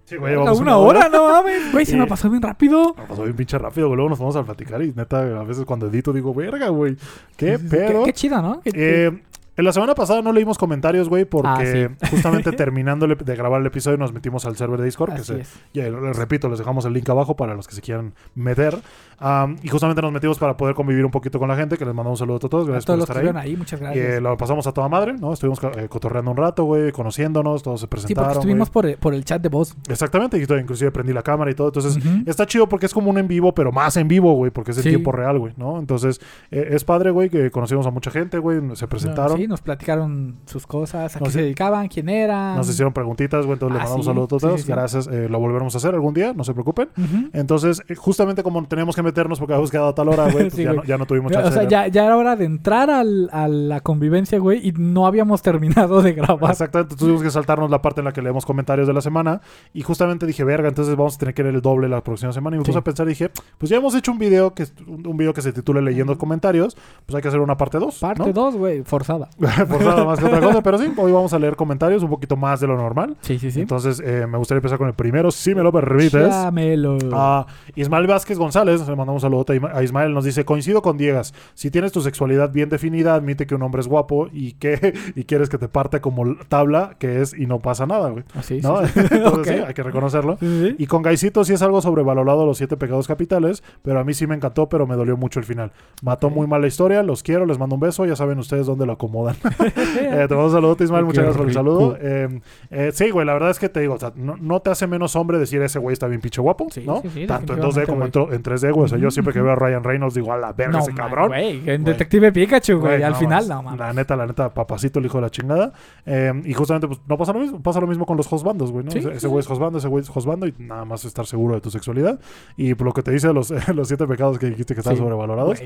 Sí, 0.05 0.17
güey, 0.17 0.33
llevamos 0.33 0.59
una 0.59 0.75
hora, 0.75 1.07
no 1.07 1.29
mames. 1.31 1.71
Güey, 1.71 1.85
se 1.85 1.95
me 1.95 2.05
pasó 2.07 2.29
bien 2.29 2.41
rápido. 2.41 2.93
Nos 2.97 3.07
pasó 3.07 3.23
bien 3.23 3.35
pinche 3.35 3.57
rápido, 3.57 3.87
güey. 3.87 3.95
Luego 3.95 4.09
nos 4.09 4.19
vamos 4.19 4.35
a 4.35 4.43
platicar 4.43 4.81
y 4.81 4.91
neta, 4.93 5.19
a 5.39 5.43
veces 5.43 5.63
cuando 5.63 5.87
edito 5.87 6.11
digo, 6.11 6.33
verga, 6.33 6.67
güey. 6.67 6.97
¿Qué 7.37 7.57
pedo? 7.57 7.99
Qué, 8.03 8.07
qué 8.07 8.13
chido, 8.13 8.41
¿no? 8.41 8.59
Qué- 8.61 8.71
qué- 8.73 9.05
Eh, 9.05 9.21
en 9.61 9.65
la 9.65 9.73
semana 9.73 9.95
pasada 9.95 10.21
no 10.21 10.31
leímos 10.33 10.57
comentarios, 10.57 11.09
güey, 11.09 11.25
porque 11.25 11.89
Ah, 12.01 12.07
justamente 12.11 12.51
terminando 12.51 13.05
el 13.05 13.15
de 13.17 13.35
grabar 13.35 13.61
el 13.61 13.67
episodio 13.67 13.97
nos 13.97 14.13
metimos 14.13 14.45
al 14.45 14.55
server 14.57 14.79
de 14.79 14.85
Discord, 14.85 15.13
que 15.13 15.23
se, 15.23 15.41
es. 15.41 15.53
ya, 15.73 15.89
les 15.89 16.15
repito, 16.15 16.49
les 16.49 16.59
dejamos 16.59 16.85
el 16.85 16.93
link 16.93 17.09
abajo 17.09 17.35
para 17.35 17.55
los 17.55 17.67
que 17.67 17.75
se 17.75 17.81
quieran 17.81 18.13
meter. 18.35 18.77
Am, 19.23 19.55
y 19.61 19.67
justamente 19.69 20.01
nos 20.01 20.11
metimos 20.11 20.39
para 20.39 20.57
poder 20.57 20.73
convivir 20.75 21.05
un 21.05 21.11
poquito 21.11 21.37
con 21.37 21.47
la 21.47 21.55
gente, 21.55 21.77
que 21.77 21.85
les 21.85 21.93
mandamos 21.93 22.19
un 22.19 22.25
saludo 22.25 22.37
a 22.37 22.49
todos. 22.49 22.67
A 22.67 22.71
Gracias 22.71 22.85
todos 22.85 22.97
por 22.97 22.97
los 22.99 23.05
que 23.07 23.11
estar 23.11 23.17
ahí. 23.21 23.27
estuvieron 23.27 23.51
ahí, 23.51 23.57
muchas 23.57 23.79
Y, 23.79 23.83
gracias. 23.83 24.05
eh, 24.17 24.21
lo 24.21 24.35
pasamos 24.37 24.65
a 24.67 24.71
toda 24.73 24.89
madre, 24.89 25.13
¿no? 25.13 25.31
Estuvimos 25.33 25.59
eh, 25.77 25.87
cotorreando 25.89 26.31
un 26.31 26.37
rato, 26.37 26.63
güey, 26.63 26.91
conociéndonos, 26.91 27.61
todos 27.61 27.81
se 27.81 27.83
sí, 27.85 27.87
porque 27.87 28.01
presentaron. 28.01 28.31
estuvimos 28.33 28.69
güey. 28.69 28.73
por 28.73 28.85
el, 28.87 28.97
por 28.97 29.13
el 29.13 29.23
chat 29.23 29.41
de 29.41 29.49
voz. 29.49 29.75
Exactamente, 29.89 30.37
y 30.39 30.41
inclusive 30.59 30.91
prendí 30.91 31.13
la 31.13 31.21
cámara 31.21 31.51
y 31.51 31.53
todo. 31.53 31.67
Entonces, 31.67 31.99
está 32.25 32.47
chido 32.47 32.67
porque 32.67 32.87
es 32.87 32.93
como 32.93 33.11
un 33.11 33.17
en 33.19 33.27
vivo, 33.27 33.53
pero 33.53 33.71
más 33.71 33.95
en 33.97 34.07
vivo, 34.07 34.33
güey, 34.33 34.49
porque 34.51 34.71
es 34.71 34.77
Sí. 34.77 34.89
tiempo 34.89 35.11
real, 35.11 35.37
güey, 35.37 35.53
¿no? 35.57 35.77
Entonces, 35.77 36.19
eh, 36.49 36.69
es 36.71 36.83
padre, 36.83 37.11
güey, 37.11 37.29
que 37.29 37.51
conocimos 37.51 37.85
a 37.85 37.91
mucha 37.91 38.09
gente, 38.09 38.39
güey, 38.39 38.59
se 38.75 38.87
presentaron. 38.87 39.37
Sí, 39.37 39.47
nos 39.51 39.61
platicaron 39.61 40.37
sus 40.45 40.65
cosas, 40.65 41.15
a 41.15 41.19
No 41.19 41.25
qué 41.25 41.31
sé. 41.31 41.37
se 41.37 41.43
dedicaban, 41.43 41.87
quién 41.87 42.09
eran. 42.09 42.55
Nos 42.57 42.69
hicieron 42.69 42.93
preguntitas, 42.93 43.45
güey, 43.45 43.53
entonces 43.53 43.75
Ah, 43.75 43.83
le 43.83 43.83
mandamos 43.83 44.05
sí. 44.05 44.09
saludos 44.09 44.25
a 44.25 44.29
todos. 44.47 44.59
sí, 44.61 44.65
sí. 44.65 44.71
Gracias, 44.71 45.07
eh, 45.07 45.27
lo 45.29 45.39
volveremos 45.39 45.75
a 45.75 45.77
hacer 45.77 45.93
algún 45.93 46.13
día, 46.13 46.33
no 46.33 46.43
se 46.43 46.53
preocupen. 46.53 46.89
Entonces, 47.33 47.81
eh, 47.87 47.95
justamente 47.95 48.43
como 48.43 48.63
teníamos 48.65 48.95
que 48.95 49.03
meternos 49.03 49.39
porque 49.39 49.53
habíamos 49.53 49.71
quedado 49.71 49.89
a 49.89 49.95
tal 49.95 50.07
hora, 50.09 50.31
güey, 50.31 50.49
pues 50.49 50.55
ya, 50.55 50.73
no, 50.73 50.83
ya 50.83 50.97
no 50.97 51.05
tuvimos 51.05 51.31
O 51.31 51.35
chance. 51.35 51.51
sea, 51.51 51.61
de- 51.63 51.67
ya, 51.69 51.87
ya 51.87 52.05
era 52.05 52.17
hora 52.17 52.35
de 52.35 52.45
entrar 52.45 52.89
al- 52.89 53.29
a 53.31 53.47
la 53.47 53.81
convivencia, 53.81 54.39
güey, 54.39 54.67
y 54.67 54.71
no 54.73 55.05
habíamos 55.05 55.41
terminado 55.51 56.01
de 56.01 56.13
grabar. 56.13 56.51
Exactamente, 56.51 56.95
tuvimos 56.95 57.21
que 57.23 57.31
saltarnos 57.31 57.69
la 57.69 57.81
parte 57.81 58.01
en 58.01 58.05
la 58.05 58.13
que 58.13 58.21
leemos 58.21 58.45
comentarios 58.45 58.87
de 58.87 58.93
la 58.93 59.01
semana 59.01 59.41
y 59.73 59.81
justamente 59.81 60.25
dije, 60.25 60.43
verga, 60.43 60.69
entonces 60.69 60.95
vamos 60.95 61.15
a 61.15 61.17
tener 61.19 61.33
que 61.33 61.43
leer 61.43 61.55
el 61.55 61.61
doble 61.61 61.87
la 61.89 62.03
próxima 62.03 62.31
semana 62.33 62.55
y 62.55 62.59
me 62.59 62.65
puse 62.65 62.77
a 62.77 62.81
pensar 62.83 63.05
y 63.07 63.09
dije, 63.09 63.29
pues 63.57 63.69
ya 63.69 63.77
hemos 63.77 63.95
hecho 63.95 64.11
un 64.11 64.19
video 64.19 64.53
que 64.53 64.65
un, 64.87 65.05
un 65.07 65.17
video 65.17 65.33
que 65.33 65.41
se 65.41 65.51
titule 65.51 65.81
leyendo 65.81 66.17
comentarios, 66.17 66.75
pues 67.05 67.15
hay 67.15 67.21
que 67.21 67.27
hacer 67.27 67.39
una 67.39 67.57
parte 67.57 67.79
2, 67.79 67.99
Parte 67.99 68.31
2, 68.33 68.55
güey, 68.55 68.83
forzada. 68.83 69.29
Por 69.67 69.83
nada 69.83 70.05
más 70.05 70.19
que 70.19 70.25
otra 70.25 70.39
cosa, 70.39 70.61
pero 70.61 70.77
sí, 70.77 70.91
hoy 70.97 71.11
vamos 71.11 71.33
a 71.33 71.39
leer 71.39 71.55
comentarios 71.55 72.03
un 72.03 72.09
poquito 72.09 72.35
más 72.35 72.59
de 72.59 72.67
lo 72.67 72.77
normal. 72.77 73.17
Sí, 73.21 73.39
sí, 73.39 73.51
sí. 73.51 73.61
Entonces, 73.61 74.01
eh, 74.03 74.27
me 74.27 74.37
gustaría 74.37 74.59
empezar 74.59 74.77
con 74.77 74.87
el 74.87 74.93
primero, 74.93 75.31
si 75.31 75.55
me 75.55 75.63
lo 75.63 75.71
permites. 75.71 76.29
Llámelo. 76.29 76.97
Ah, 77.11 77.45
Ismael 77.75 78.07
Vázquez 78.07 78.37
González, 78.37 78.81
le 78.87 78.95
mandamos 78.95 79.23
un 79.23 79.29
saludo 79.29 79.45
a 79.47 79.77
a 79.77 79.83
Ismael, 79.83 80.13
nos 80.13 80.25
dice, 80.25 80.45
coincido 80.45 80.81
con 80.81 80.97
Diegas, 80.97 81.33
si 81.53 81.71
tienes 81.71 81.91
tu 81.91 82.01
sexualidad 82.01 82.51
bien 82.51 82.69
definida, 82.69 83.15
admite 83.15 83.45
que 83.47 83.55
un 83.55 83.63
hombre 83.63 83.81
es 83.81 83.87
guapo 83.87 84.27
y 84.31 84.53
que 84.53 84.93
y 85.15 85.23
quieres 85.23 85.49
que 85.49 85.57
te 85.57 85.67
parte 85.67 86.01
como 86.01 86.35
tabla, 86.47 86.95
que 86.99 87.21
es 87.21 87.33
y 87.33 87.45
no 87.45 87.59
pasa 87.59 87.85
nada, 87.85 88.09
güey. 88.09 88.23
Ah, 88.35 88.43
sí, 88.43 88.59
¿No? 88.61 88.85
sí. 88.85 88.93
Entonces, 89.11 89.55
sí, 89.55 89.63
hay 89.65 89.73
que 89.73 89.83
reconocerlo. 89.83 90.37
Y 90.41 90.85
con 90.87 91.01
Gaisito 91.01 91.43
sí 91.43 91.53
es 91.53 91.61
algo 91.61 91.81
sobrevalorado 91.81 92.45
los 92.45 92.57
siete 92.57 92.77
pecados 92.77 93.07
capitales, 93.07 93.63
pero 93.81 93.99
a 93.99 94.03
mí 94.03 94.13
sí 94.13 94.27
me 94.27 94.35
encantó, 94.35 94.69
pero 94.69 94.87
me 94.87 94.95
dolió 94.95 95.17
mucho 95.17 95.39
el 95.39 95.45
final. 95.45 95.71
Mató 96.01 96.29
muy 96.29 96.47
mal 96.47 96.61
la 96.61 96.67
historia, 96.67 97.03
los 97.03 97.23
quiero, 97.23 97.45
les 97.45 97.57
mando 97.57 97.75
un 97.75 97.81
beso, 97.81 98.05
ya 98.05 98.15
saben 98.15 98.39
ustedes 98.39 98.65
dónde 98.65 98.85
lo 98.85 98.93
acomodo 98.93 99.20
Eh, 100.01 100.25
te 100.27 100.35
mando 100.35 100.45
un 100.45 100.51
saludo, 100.51 100.77
Ismael. 100.79 101.05
Muchas 101.05 101.23
gracias 101.23 101.37
por 101.37 101.47
el 101.47 101.53
saludo. 101.53 101.97
Eh, 101.99 102.41
eh, 102.69 102.91
sí, 102.93 103.09
güey, 103.11 103.25
la 103.25 103.33
verdad 103.33 103.51
es 103.51 103.59
que 103.59 103.69
te 103.69 103.79
digo, 103.79 103.95
o 103.95 103.99
sea, 103.99 104.11
no, 104.15 104.35
no 104.37 104.61
te 104.61 104.69
hace 104.69 104.87
menos 104.87 105.15
hombre 105.15 105.37
decir 105.37 105.61
ese 105.61 105.79
güey 105.79 105.93
está 105.93 106.07
bien 106.07 106.21
pinche 106.21 106.41
guapo, 106.41 106.67
Sí, 106.71 106.83
¿no? 106.85 107.01
sí, 107.01 107.09
sí, 107.13 107.27
Tanto 107.27 107.53
en 107.53 107.61
2D 107.61 107.85
como 107.85 108.05
en, 108.05 108.11
en 108.33 108.43
3D, 108.43 108.71
güey. 108.73 108.85
O 108.85 108.87
sea, 108.87 108.97
yo 108.97 109.11
siempre 109.11 109.33
que 109.33 109.41
veo 109.41 109.51
a 109.51 109.55
Ryan 109.55 109.83
Reynolds 109.83 110.15
digo, 110.15 110.33
a 110.33 110.37
la 110.37 110.53
verga 110.53 110.79
ese 110.79 110.93
cabrón. 110.93 111.29
Güey, 111.29 111.69
en. 111.69 111.83
Detective 111.83 112.31
Pikachu, 112.31 112.79
güey. 112.79 113.03
Al 113.03 113.13
no 113.13 113.17
final, 113.17 113.47
no, 113.47 113.63
mames. 113.63 113.79
La 113.79 113.93
neta, 113.93 114.15
la 114.15 114.25
neta, 114.25 114.53
papacito, 114.53 114.99
el 114.99 115.05
hijo 115.05 115.17
de 115.17 115.21
la 115.21 115.29
chingada. 115.29 115.73
Eh, 116.05 116.33
y 116.45 116.53
justamente, 116.53 116.87
pues, 116.87 116.99
no 117.07 117.17
pasa 117.17 117.33
lo 117.33 117.39
mismo. 117.39 117.61
Pasa 117.61 117.79
lo 117.79 117.87
mismo 117.87 118.05
con 118.05 118.17
los 118.17 118.31
hostbandos, 118.31 118.71
güey, 118.71 118.85
¿no? 118.85 118.91
Ese 118.91 119.27
güey 119.27 119.39
es 119.39 119.49
hostbando, 119.49 119.77
ese 119.77 119.87
güey 119.87 120.03
es 120.03 120.09
hostbando 120.09 120.47
y 120.47 120.53
nada 120.57 120.85
más 120.85 121.05
estar 121.05 121.25
seguro 121.25 121.55
de 121.55 121.61
tu 121.61 121.71
sexualidad. 121.71 122.19
Y 122.57 122.73
por 122.75 122.87
lo 122.87 122.93
que 122.93 123.03
te 123.03 123.11
dice 123.11 123.31
los, 123.33 123.53
los 123.75 123.87
siete 123.87 124.07
pecados 124.07 124.39
que 124.39 124.47
dijiste 124.47 124.73
que 124.73 124.81
están 124.81 124.97
sobrevalorados. 124.97 125.61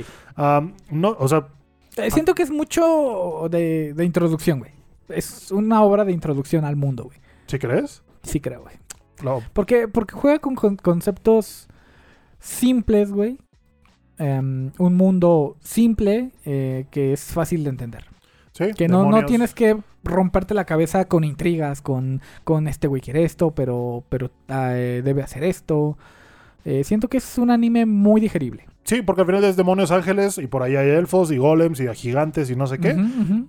no, 0.92 1.16
o 1.20 1.28
sea, 1.28 1.48
Siento 2.10 2.36
que 2.36 2.44
es 2.44 2.52
mucho 2.52 3.48
de, 3.50 3.94
de 3.94 4.06
introducción, 4.06 4.60
güey. 4.60 4.72
Es 5.10 5.52
una 5.52 5.82
obra 5.84 6.04
de 6.04 6.12
introducción 6.12 6.66
al 6.66 6.76
mundo, 6.76 7.06
güey. 7.06 7.20
¿sí 7.48 7.60
crees? 7.60 8.04
Sí 8.24 8.40
creo, 8.40 8.62
güey. 8.62 8.76
No, 9.24 9.42
Porque, 9.54 9.88
porque 9.88 10.14
juega 10.16 10.40
con, 10.40 10.56
con 10.56 10.76
conceptos 10.76 11.68
simples, 12.40 13.12
güey. 13.12 13.38
Em, 14.18 14.72
un 14.78 14.96
mundo 14.96 15.58
simple 15.62 16.32
eh, 16.46 16.86
que 16.90 17.14
es 17.14 17.22
fácil 17.22 17.64
de 17.64 17.70
entender. 17.70 18.06
sí. 18.54 18.74
Que 18.76 18.88
no, 18.88 19.10
no 19.10 19.26
tienes 19.26 19.54
que 19.54 19.78
romperte 20.04 20.54
la 20.54 20.66
cabeza 20.66 21.06
con 21.06 21.24
intrigas, 21.24 21.82
con, 21.82 22.22
con 22.44 22.68
este 22.68 22.88
güey 22.88 23.02
quiere 23.02 23.24
esto, 23.24 23.52
pero, 23.52 24.04
pero 24.10 24.32
eh, 24.48 25.02
debe 25.04 25.22
hacer 25.22 25.44
esto. 25.44 25.98
Eh, 26.64 26.84
siento 26.84 27.10
que 27.10 27.18
es 27.18 27.38
un 27.38 27.52
anime 27.52 27.86
muy 27.86 28.22
digerible. 28.22 28.68
Sí, 28.86 29.02
porque 29.02 29.22
al 29.22 29.28
final 29.28 29.44
es 29.44 29.56
demonios 29.56 29.90
ángeles 29.90 30.38
y 30.38 30.46
por 30.46 30.62
ahí 30.62 30.76
hay 30.76 30.90
elfos 30.90 31.32
y 31.32 31.38
golems 31.38 31.80
y 31.80 31.88
gigantes 31.96 32.52
y 32.52 32.56
no 32.56 32.68
sé 32.68 32.78
qué. 32.78 32.96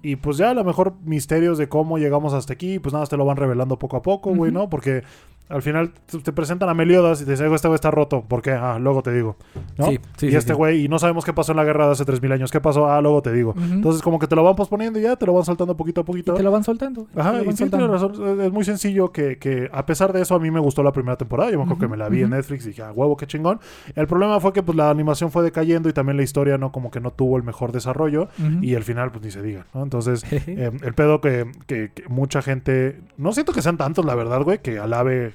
Y 0.02 0.16
pues 0.16 0.38
ya 0.38 0.50
a 0.50 0.54
lo 0.54 0.64
mejor 0.64 0.94
misterios 1.04 1.58
de 1.58 1.68
cómo 1.68 1.98
llegamos 1.98 2.32
hasta 2.32 2.54
aquí, 2.54 2.78
pues 2.78 2.94
nada, 2.94 3.04
te 3.04 3.18
lo 3.18 3.26
van 3.26 3.36
revelando 3.36 3.78
poco 3.78 3.98
a 3.98 4.02
poco, 4.02 4.34
güey. 4.34 4.50
¿no? 4.50 4.70
Porque 4.70 5.02
al 5.48 5.62
final 5.62 5.92
te 6.22 6.32
presentan 6.32 6.68
a 6.68 6.74
Meliodas 6.74 7.20
y 7.22 7.24
te 7.24 7.32
dicen, 7.32 7.52
este 7.52 7.68
güey 7.68 7.76
está 7.76 7.90
roto. 7.90 8.22
¿Por 8.26 8.42
qué? 8.42 8.52
Ah, 8.52 8.78
luego 8.80 9.02
te 9.02 9.12
digo. 9.12 9.36
¿no? 9.78 9.86
Sí, 9.86 10.00
sí, 10.16 10.26
y 10.26 10.30
sí, 10.30 10.36
este 10.36 10.54
güey, 10.54 10.84
y 10.84 10.88
no 10.88 10.98
sabemos 10.98 11.24
qué 11.24 11.32
pasó 11.32 11.52
en 11.52 11.56
la 11.56 11.64
guerra 11.64 11.86
de 11.86 11.92
hace 11.92 12.04
3000 12.04 12.32
años. 12.32 12.50
¿Qué 12.50 12.60
pasó? 12.60 12.90
Ah, 12.90 13.00
luego 13.00 13.22
te 13.22 13.32
digo. 13.32 13.54
Entonces, 13.56 14.02
como 14.02 14.18
que 14.18 14.26
te 14.26 14.34
lo 14.36 14.42
van 14.44 14.56
posponiendo 14.56 14.98
y 14.98 15.02
ya 15.02 15.16
te 15.16 15.26
lo 15.26 15.32
van 15.34 15.44
soltando 15.44 15.76
poquito 15.76 16.00
a 16.00 16.02
Y 16.02 16.06
poquito. 16.06 16.34
te 16.34 16.42
lo 16.42 16.50
van 16.50 16.64
soltando. 16.64 17.06
Ajá, 17.16 17.30
y 17.30 17.46
van 17.46 17.54
tienes 17.54 17.58
soltando. 17.58 17.88
razón. 17.88 18.40
Es 18.40 18.52
muy 18.52 18.64
sencillo 18.64 19.12
que, 19.12 19.38
que, 19.38 19.68
a 19.72 19.86
pesar 19.86 20.12
de 20.12 20.22
eso, 20.22 20.34
a 20.34 20.38
mí 20.38 20.50
me 20.50 20.60
gustó 20.60 20.82
la 20.82 20.92
primera 20.92 21.16
temporada. 21.16 21.50
Yo 21.50 21.58
me 21.58 21.64
acuerdo 21.64 21.80
que 21.80 21.88
me 21.88 21.96
la 21.96 22.08
vi 22.08 22.22
en. 22.22 22.30
Netflix 22.30 22.64
y 22.66 22.68
dije, 22.70 22.82
ah, 22.82 22.92
huevo, 22.92 23.16
qué 23.16 23.26
chingón. 23.26 23.60
El 23.94 24.06
problema 24.06 24.40
fue 24.40 24.52
que 24.52 24.62
pues 24.62 24.76
la 24.76 24.90
animación 24.90 25.30
fue 25.30 25.42
decayendo 25.44 25.88
y 25.88 25.92
también 25.92 26.16
la 26.16 26.22
historia 26.22 26.58
no 26.58 26.72
como 26.72 26.90
que 26.90 27.00
no 27.00 27.10
tuvo 27.12 27.36
el 27.36 27.42
mejor 27.44 27.72
desarrollo. 27.72 28.28
Y 28.60 28.74
el 28.74 28.82
final, 28.84 29.10
pues 29.12 29.24
ni 29.24 29.30
se 29.30 29.42
diga, 29.42 29.66
¿no? 29.74 29.82
Entonces, 29.84 30.24
eh, 30.30 30.70
el 30.82 30.94
pedo 30.94 31.20
que, 31.20 31.50
que- 31.66 31.92
que 31.94 32.02
mucha 32.08 32.42
gente... 32.42 33.00
No 33.16 33.32
siento 33.32 33.52
que 33.52 33.62
sean 33.62 33.76
tantos, 33.76 34.04
la 34.04 34.14
verdad, 34.14 34.42
güey, 34.42 34.58
que 34.58 34.78
alabe 34.78 35.34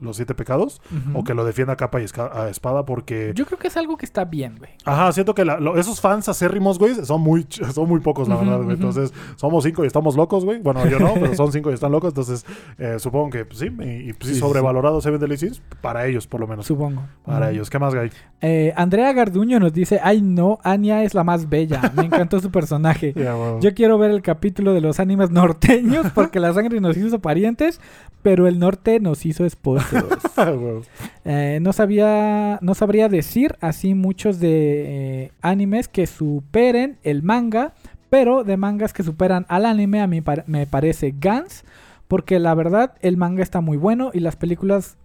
los 0.00 0.16
siete 0.16 0.34
pecados 0.34 0.80
o 1.14 1.24
que 1.24 1.34
lo 1.34 1.44
defienda 1.44 1.72
a 1.74 1.76
capa 1.76 2.00
y 2.00 2.04
a 2.32 2.48
espada 2.48 2.84
porque... 2.84 3.32
Yo 3.34 3.46
creo 3.46 3.58
que 3.58 3.68
es 3.68 3.76
algo 3.76 3.96
que 3.96 4.04
está 4.06 4.24
bien, 4.24 4.56
güey. 4.58 4.70
Ajá, 4.84 5.10
siento 5.12 5.34
que 5.34 5.44
la- 5.44 5.58
lo- 5.58 5.76
esos 5.78 6.00
fans 6.00 6.28
acérrimos, 6.28 6.78
güey, 6.78 6.94
son 7.04 7.20
muy, 7.20 7.46
son 7.72 7.88
muy 7.88 8.00
pocos, 8.00 8.28
la 8.28 8.36
verdad, 8.36 8.62
güey. 8.62 8.74
Entonces, 8.76 9.12
somos 9.36 9.64
cinco 9.64 9.84
y 9.84 9.86
estamos 9.86 10.16
locos, 10.16 10.44
güey. 10.44 10.60
Bueno, 10.60 10.86
yo 10.86 10.98
no, 10.98 11.14
pero 11.14 11.34
son 11.34 11.52
cinco 11.52 11.70
y 11.70 11.74
están 11.74 11.92
locos. 11.92 12.10
Entonces, 12.10 12.44
eh, 12.78 12.96
supongo 12.98 13.30
que 13.30 13.44
pues, 13.44 13.58
sí, 13.58 13.66
y, 13.66 14.10
y, 14.10 14.12
pues, 14.12 14.28
sí, 14.28 14.34
Sí, 14.34 14.40
sobrevalorado 14.40 15.00
Seven 15.00 15.38
Sins, 15.38 15.62
para 15.80 16.06
ellos, 16.06 16.26
por 16.26 16.40
lo 16.40 16.46
menos. 16.46 16.66
Supongo. 16.66 17.02
Para 17.24 17.50
ellos. 17.50 17.70
¿Qué 17.70 17.78
más, 17.78 17.94
Gay? 17.94 18.10
Eh, 18.42 18.72
Andrea 18.76 19.12
Garduño 19.12 19.58
nos 19.60 19.72
dice, 19.72 19.98
ay 20.02 20.20
no, 20.20 20.58
Anya 20.62 21.02
es 21.04 21.14
la 21.14 21.24
más 21.24 21.48
bella. 21.48 21.92
Me 21.96 22.04
encantó 22.04 22.38
su 22.40 22.50
personaje. 22.50 23.14
Yo 23.60 23.74
quiero 23.74 23.96
ver 23.98 24.10
el 24.10 24.22
capítulo 24.22 24.74
de 24.74 24.80
los 24.80 25.00
animes 25.00 25.30
norteños 25.30 26.06
porque 26.14 26.38
la 26.40 26.52
sangre 26.52 26.80
nos 26.80 26.96
hizo 26.96 27.18
parientes, 27.20 27.80
pero 28.22 28.46
el 28.46 28.58
norte 28.58 29.00
nos 29.00 29.24
hizo 29.24 29.44
esposos. 29.44 29.85
Güey. 29.90 30.82
Eh, 31.28 31.58
no 31.60 31.72
sabía, 31.72 32.58
no 32.62 32.74
sabría 32.74 33.08
decir 33.08 33.56
así 33.60 33.94
muchos 33.94 34.38
de 34.38 35.24
eh, 35.24 35.32
animes 35.42 35.88
que 35.88 36.06
superen 36.06 36.98
el 37.02 37.22
manga, 37.24 37.74
pero 38.10 38.44
de 38.44 38.56
mangas 38.56 38.92
que 38.92 39.02
superan 39.02 39.44
al 39.48 39.66
anime 39.66 40.00
a 40.00 40.06
mí 40.06 40.20
par- 40.20 40.44
me 40.46 40.66
parece 40.66 41.12
Gans, 41.18 41.64
porque 42.06 42.38
la 42.38 42.54
verdad 42.54 42.94
el 43.00 43.16
manga 43.16 43.42
está 43.42 43.60
muy 43.60 43.76
bueno 43.76 44.10
y 44.14 44.20
las 44.20 44.36
películas 44.36 44.98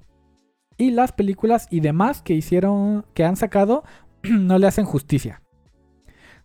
y 0.78 0.92
las 0.92 1.12
películas 1.12 1.68
y 1.72 1.80
demás 1.80 2.22
que 2.22 2.34
hicieron, 2.34 3.04
que 3.16 3.24
han 3.26 3.36
sacado, 3.36 3.84
no 4.24 4.60
le 4.60 4.68
hacen 4.68 4.86
justicia. 4.86 5.42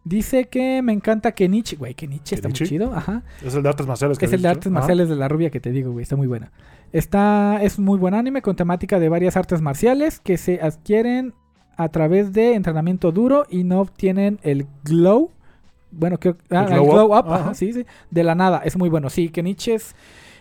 Dice 0.07 0.45
que 0.45 0.83
me 0.83 0.93
encanta 0.93 1.33
Kenichi, 1.33 1.75
güey, 1.75 1.95
Kenichi 1.95 2.37
está 2.37 2.47
muy 2.47 2.55
chido, 2.55 2.95
ajá. 2.95 3.25
Es 3.45 3.57
el 3.57 3.65
de 3.65 3.69
artes 3.69 3.89
marciales. 3.89 4.19
que 4.19 4.27
Es 4.27 4.33
el 4.33 4.41
de 4.41 4.47
artes 4.47 4.71
marciales 4.71 5.09
de 5.09 5.17
la 5.17 5.27
rubia 5.27 5.51
que 5.51 5.59
te 5.59 5.73
digo, 5.73 5.91
güey. 5.91 6.05
Está 6.05 6.15
muy 6.15 6.29
buena. 6.29 6.53
Está, 6.93 7.59
es 7.61 7.77
un 7.77 7.87
muy 7.87 7.99
buen 7.99 8.15
anime 8.15 8.41
con 8.41 8.55
temática 8.55 9.01
de 9.01 9.09
varias 9.09 9.37
artes 9.37 9.61
marciales 9.61 10.21
que 10.21 10.39
se 10.39 10.61
adquieren 10.61 11.35
a 11.77 11.89
través 11.89 12.33
de 12.33 12.55
entrenamiento 12.55 13.11
duro 13.11 13.47
y 13.51 13.65
no 13.65 13.81
obtienen 13.81 14.39
el 14.45 14.69
glow. 14.85 15.33
Bueno, 15.91 16.21
creo 16.21 16.37
ah, 16.51 16.67
el 16.71 16.75
glow 16.75 16.85
glow, 16.89 17.07
up, 17.07 17.27
up, 17.27 17.33
ajá, 17.33 17.55
sí, 17.55 17.73
sí, 17.73 17.85
de 18.09 18.23
la 18.23 18.37
nada. 18.37 18.63
Es 18.65 18.77
muy 18.77 18.89
bueno. 18.89 19.11
Sí, 19.11 19.31
que 19.31 19.43
Nietzsche 19.43 19.75
es, 19.75 19.97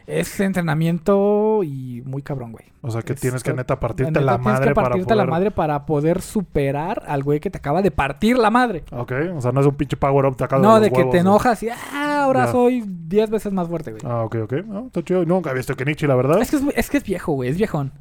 es 0.07 0.39
entrenamiento 0.39 1.61
y 1.63 2.01
muy 2.05 2.21
cabrón, 2.21 2.51
güey. 2.51 2.65
O 2.81 2.91
sea, 2.91 3.01
que 3.01 3.13
Es- 3.13 3.19
tienes 3.21 3.41
que 3.43 3.53
neta 3.53 3.79
partirte 3.79 4.11
Neta, 4.11 4.21
la 4.21 4.37
tienes 4.37 4.45
que 4.45 4.51
madre 4.59 4.73
para 4.75 4.87
partirte 4.89 5.05
poder... 5.13 5.17
la 5.17 5.31
madre 5.31 5.51
para 5.51 5.85
poder 5.85 6.21
superar 6.21 7.03
al 7.07 7.23
güey 7.23 7.39
que 7.39 7.49
te 7.49 7.57
acaba 7.57 7.81
de 7.81 7.91
partir 7.91 8.37
la 8.37 8.51
madre. 8.51 8.83
Ok, 8.91 9.11
o 9.35 9.41
sea, 9.41 9.51
no 9.51 9.61
es 9.61 9.67
un 9.67 9.75
pinche 9.75 9.97
power 9.97 10.25
up 10.25 10.35
sacado 10.37 10.61
No, 10.61 10.73
los 10.73 10.81
de 10.81 10.91
que 10.91 10.97
huevos, 10.97 11.11
te 11.11 11.19
enojas 11.19 11.63
y 11.63 11.69
ah, 11.69 12.23
ahora 12.23 12.45
Ya. 12.45 12.51
soy 12.51 12.83
10 12.85 13.29
veces 13.31 13.51
más 13.53 13.67
fuerte, 13.67 13.91
güey. 13.91 14.03
Ah, 14.05 14.23
ok, 14.23 14.35
ok. 14.43 14.53
No, 14.65 14.87
está 14.87 15.03
chido. 15.03 15.25
Nunca 15.25 15.51
he 15.51 15.53
visto 15.55 15.75
Kenichi, 15.75 16.05
la 16.07 16.15
verdad. 16.15 16.41
Es 16.41 16.51
que 16.51 16.57
es, 16.57 16.63
es 16.75 16.89
que 16.89 16.97
es 16.97 17.03
viejo, 17.03 17.33
güey, 17.33 17.49
es 17.49 17.57
viejón. 17.57 17.91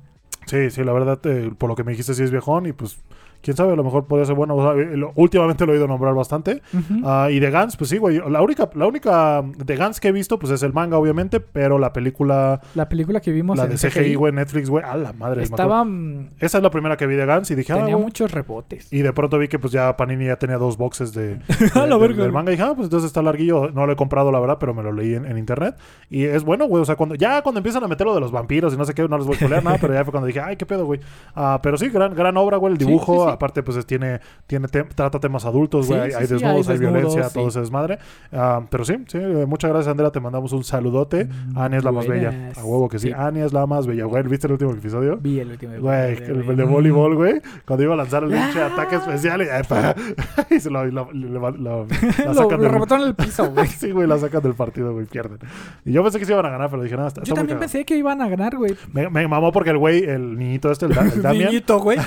Sí, 0.47 0.71
sí, 0.71 0.85
la 0.85 0.93
verdad, 0.93 1.19
eh, 1.25 1.51
por 1.57 1.71
lo 1.71 1.75
que 1.77 1.85
me 1.85 1.93
dijiste, 1.93 2.13
sí 2.13 2.23
es 2.23 2.31
viejón 2.31 2.67
y 2.67 2.73
pues, 2.73 2.99
quién 3.45 3.57
sabe, 3.57 3.75
a 3.75 3.77
lo 3.77 3.85
mejor 3.85 4.07
podría 4.07 4.25
ser 4.27 4.35
bueno. 4.35 4.57
O 4.57 4.63
sea, 4.75 4.83
eh, 4.83 4.97
lo- 4.97 5.13
últimamente 5.15 5.65
lo 5.67 5.73
he 5.73 5.77
oído 5.77 5.87
nombrar 5.87 6.15
bastante. 6.15 6.63
Ah, 7.05 7.29
y 7.31 7.39
de 7.39 7.51
Gans, 7.51 7.77
pues 7.77 7.91
sí, 7.91 7.99
güey. 7.99 8.21
La 8.29 8.43
única, 8.43 8.71
la 8.75 8.87
única 8.87 9.43
de 9.43 9.77
Gans 9.77 10.01
que 10.01 10.09
he 10.09 10.13
visto, 10.13 10.39
pues 10.39 10.51
es 10.53 10.63
el 10.63 10.73
manga, 10.73 10.99
obviamente, 10.99 11.39
pero 11.41 11.79
la 11.79 11.93
película, 11.93 12.61
La 12.75 12.89
película 12.89 13.21
que 13.21 13.31
vimos 13.31 13.57
la 13.57 13.65
en 13.65 13.71
de 13.71 13.77
CGI, 13.77 14.15
güey, 14.15 14.33
Netflix, 14.33 14.71
güey, 14.71 14.85
a 14.85 14.97
la 14.97 15.13
madre. 15.13 15.43
estaba 15.43 15.85
mm, 15.85 16.31
Esa 16.41 16.59
es 16.59 16.63
la 16.65 16.71
primera 16.71 16.97
que 16.97 17.07
vi 17.07 17.15
de 17.15 17.27
Gans 17.27 17.51
y 17.51 17.55
dije, 17.55 17.73
ah, 17.73 17.77
tenía 17.77 17.95
güey. 17.95 18.07
muchos 18.07 18.33
rebotes. 18.33 18.93
Y 18.93 19.03
de 19.03 19.13
pronto 19.13 19.39
vi 19.39 19.49
que 19.49 19.59
pues 19.59 19.73
ya 19.73 19.97
Panini 19.97 20.27
ya 20.27 20.37
tenía 20.37 20.57
dos 20.59 20.77
boxes 20.77 21.13
de, 21.13 21.35
de- 21.37 21.41
la 21.75 21.99
del- 21.99 22.33
manga 22.33 22.51
y 22.53 22.57
dije, 22.57 22.63
ah, 22.67 22.73
pues 22.75 22.87
entonces 22.87 23.07
está 23.09 23.23
larguillo. 23.23 23.71
No 23.71 23.87
lo 23.87 23.93
he 23.93 23.97
comprado, 23.97 24.33
la 24.33 24.41
verdad, 24.41 24.57
pero 24.59 24.73
me 24.75 24.83
lo 24.83 24.93
leí 24.93 25.15
en, 25.15 25.27
en 25.27 25.37
internet. 25.39 25.77
Y 26.11 26.25
es 26.25 26.43
bueno, 26.45 26.67
güey. 26.67 26.83
O 26.83 26.85
sea, 26.87 26.97
cuando 26.97 27.15
ya 27.15 27.43
cuando 27.43 27.59
empiezan 27.59 27.85
a 27.85 27.89
meter 27.89 28.07
lo 28.07 28.15
de 28.15 28.21
los 28.21 28.33
vampiros 28.33 28.73
y 28.75 28.77
no 28.77 28.85
sé 28.85 28.95
qué, 28.95 29.07
no 29.09 29.19
les 29.19 29.27
voy 29.27 29.35
a 29.35 29.39
spoilear 29.39 29.63
nada, 29.65 29.79
pero 29.81 29.93
ya 29.95 30.05
fue 30.05 30.13
cuando 30.13 30.27
dije, 30.27 30.41
ay, 30.41 30.57
qué 30.57 30.65
pedo, 30.67 30.87
güey. 30.87 31.01
Ah, 31.35 31.59
pero 31.63 31.77
sí, 31.77 31.89
gran, 31.89 32.15
gran 32.15 32.37
obra, 32.37 32.57
güey. 32.57 32.73
El 32.75 32.79
Sí, 32.79 32.87
dibujo, 32.87 33.25
sí, 33.27 33.31
sí. 33.33 33.34
Aparte, 33.35 33.63
pues 33.63 33.77
es- 33.77 33.87
tiene, 33.87 34.21
tiene 34.47 34.69
te- 34.69 34.85
trata 34.85 35.21
temas 35.21 35.45
adultos, 35.45 35.87
güey. 35.89 36.01
hay, 36.01 36.11
sí, 36.11 36.17
hay 36.21 36.27
sí, 36.27 36.33
desnudos, 36.35 36.69
hay, 36.69 36.75
hay 36.75 36.79
violencia, 36.81 37.09
desnudos, 37.23 37.33
todo 37.33 37.49
ese 37.49 37.61
desmadre. 37.61 37.99
Ah, 38.33 38.63
pero 38.71 38.85
sí, 38.85 38.97
sí, 39.07 39.19
eh, 39.21 39.45
muchas 39.47 39.71
gracias, 39.71 39.91
Andrea. 39.91 40.11
Te 40.11 40.21
mandamos 40.21 40.53
un 40.53 40.65
saludote. 40.65 41.27
Mm, 41.27 41.59
Ania 41.59 41.79
es 41.79 41.85
la 41.85 41.93
más 41.93 42.07
bella. 42.07 42.53
A 42.57 42.65
huevo 42.65 42.89
que 42.89 42.99
sí. 42.99 43.13
Ania 43.13 43.45
es 43.45 43.53
la 43.53 43.67
más 43.67 43.87
bella, 43.87 44.05
güey. 44.05 44.23
¿Viste 44.25 44.47
el 44.47 44.53
último 44.55 44.73
episodio? 44.73 45.19
Vi 45.19 45.41
el 45.41 45.51
último. 45.51 45.73
Episodio, 45.75 46.03
el, 46.05 46.35
güey. 46.35 46.49
el 46.51 46.57
de 46.57 46.65
voleibol, 46.65 47.15
güey. 47.17 47.41
Cuando 47.67 47.83
iba 47.85 47.95
a 47.95 47.97
lanzar 47.97 48.25
el 48.25 48.31
pinche 48.31 48.61
Ah. 48.63 48.67
ataque 48.73 48.97
especial 48.97 49.43
y, 49.43 49.45
y 50.55 50.61
se 50.61 50.71
lo, 50.71 50.85
le- 50.85 50.93
lo- 50.93 51.11
lo- 51.13 51.51
Lo, 52.25 52.35
sacan 52.35 52.35
lo 52.35 52.59
del- 52.59 52.71
rebotó 52.73 52.97
en 52.97 53.03
el 53.03 53.15
piso, 53.15 53.51
güey. 53.55 53.67
Sí, 53.67 53.91
güey, 53.91 54.07
la 54.09 54.19
sacan 54.19 54.43
del 54.43 54.55
partido, 54.55 54.93
güey, 54.93 55.07
pierden. 55.07 55.39
Y 55.85 55.93
yo 55.93 56.03
pensé 56.03 56.19
que 56.19 56.25
se 56.27 56.33
iban 56.33 56.47
a 56.47 56.51
ganar, 56.51 56.71
pero 56.71 56.83
dije, 56.83 56.97
nada, 56.97 57.09
está, 57.09 57.21
Yo 57.21 57.25
está 57.25 57.35
también 57.37 57.59
pensé 57.59 57.85
que 57.85 57.97
iban 57.97 58.21
a 58.23 58.29
ganar, 58.29 58.57
güey. 58.57 58.75
Me, 58.93 59.09
me 59.11 59.27
mamó 59.29 59.53
porque 59.53 59.71
el 59.71 59.79
güey, 59.79 60.05
el 60.05 60.39
niñito 60.39 60.71
este, 60.71 60.87
el, 60.87 60.93
el 60.97 61.23
Damian. 61.23 61.49
Niñito, 61.51 61.79
güey. 61.81 61.99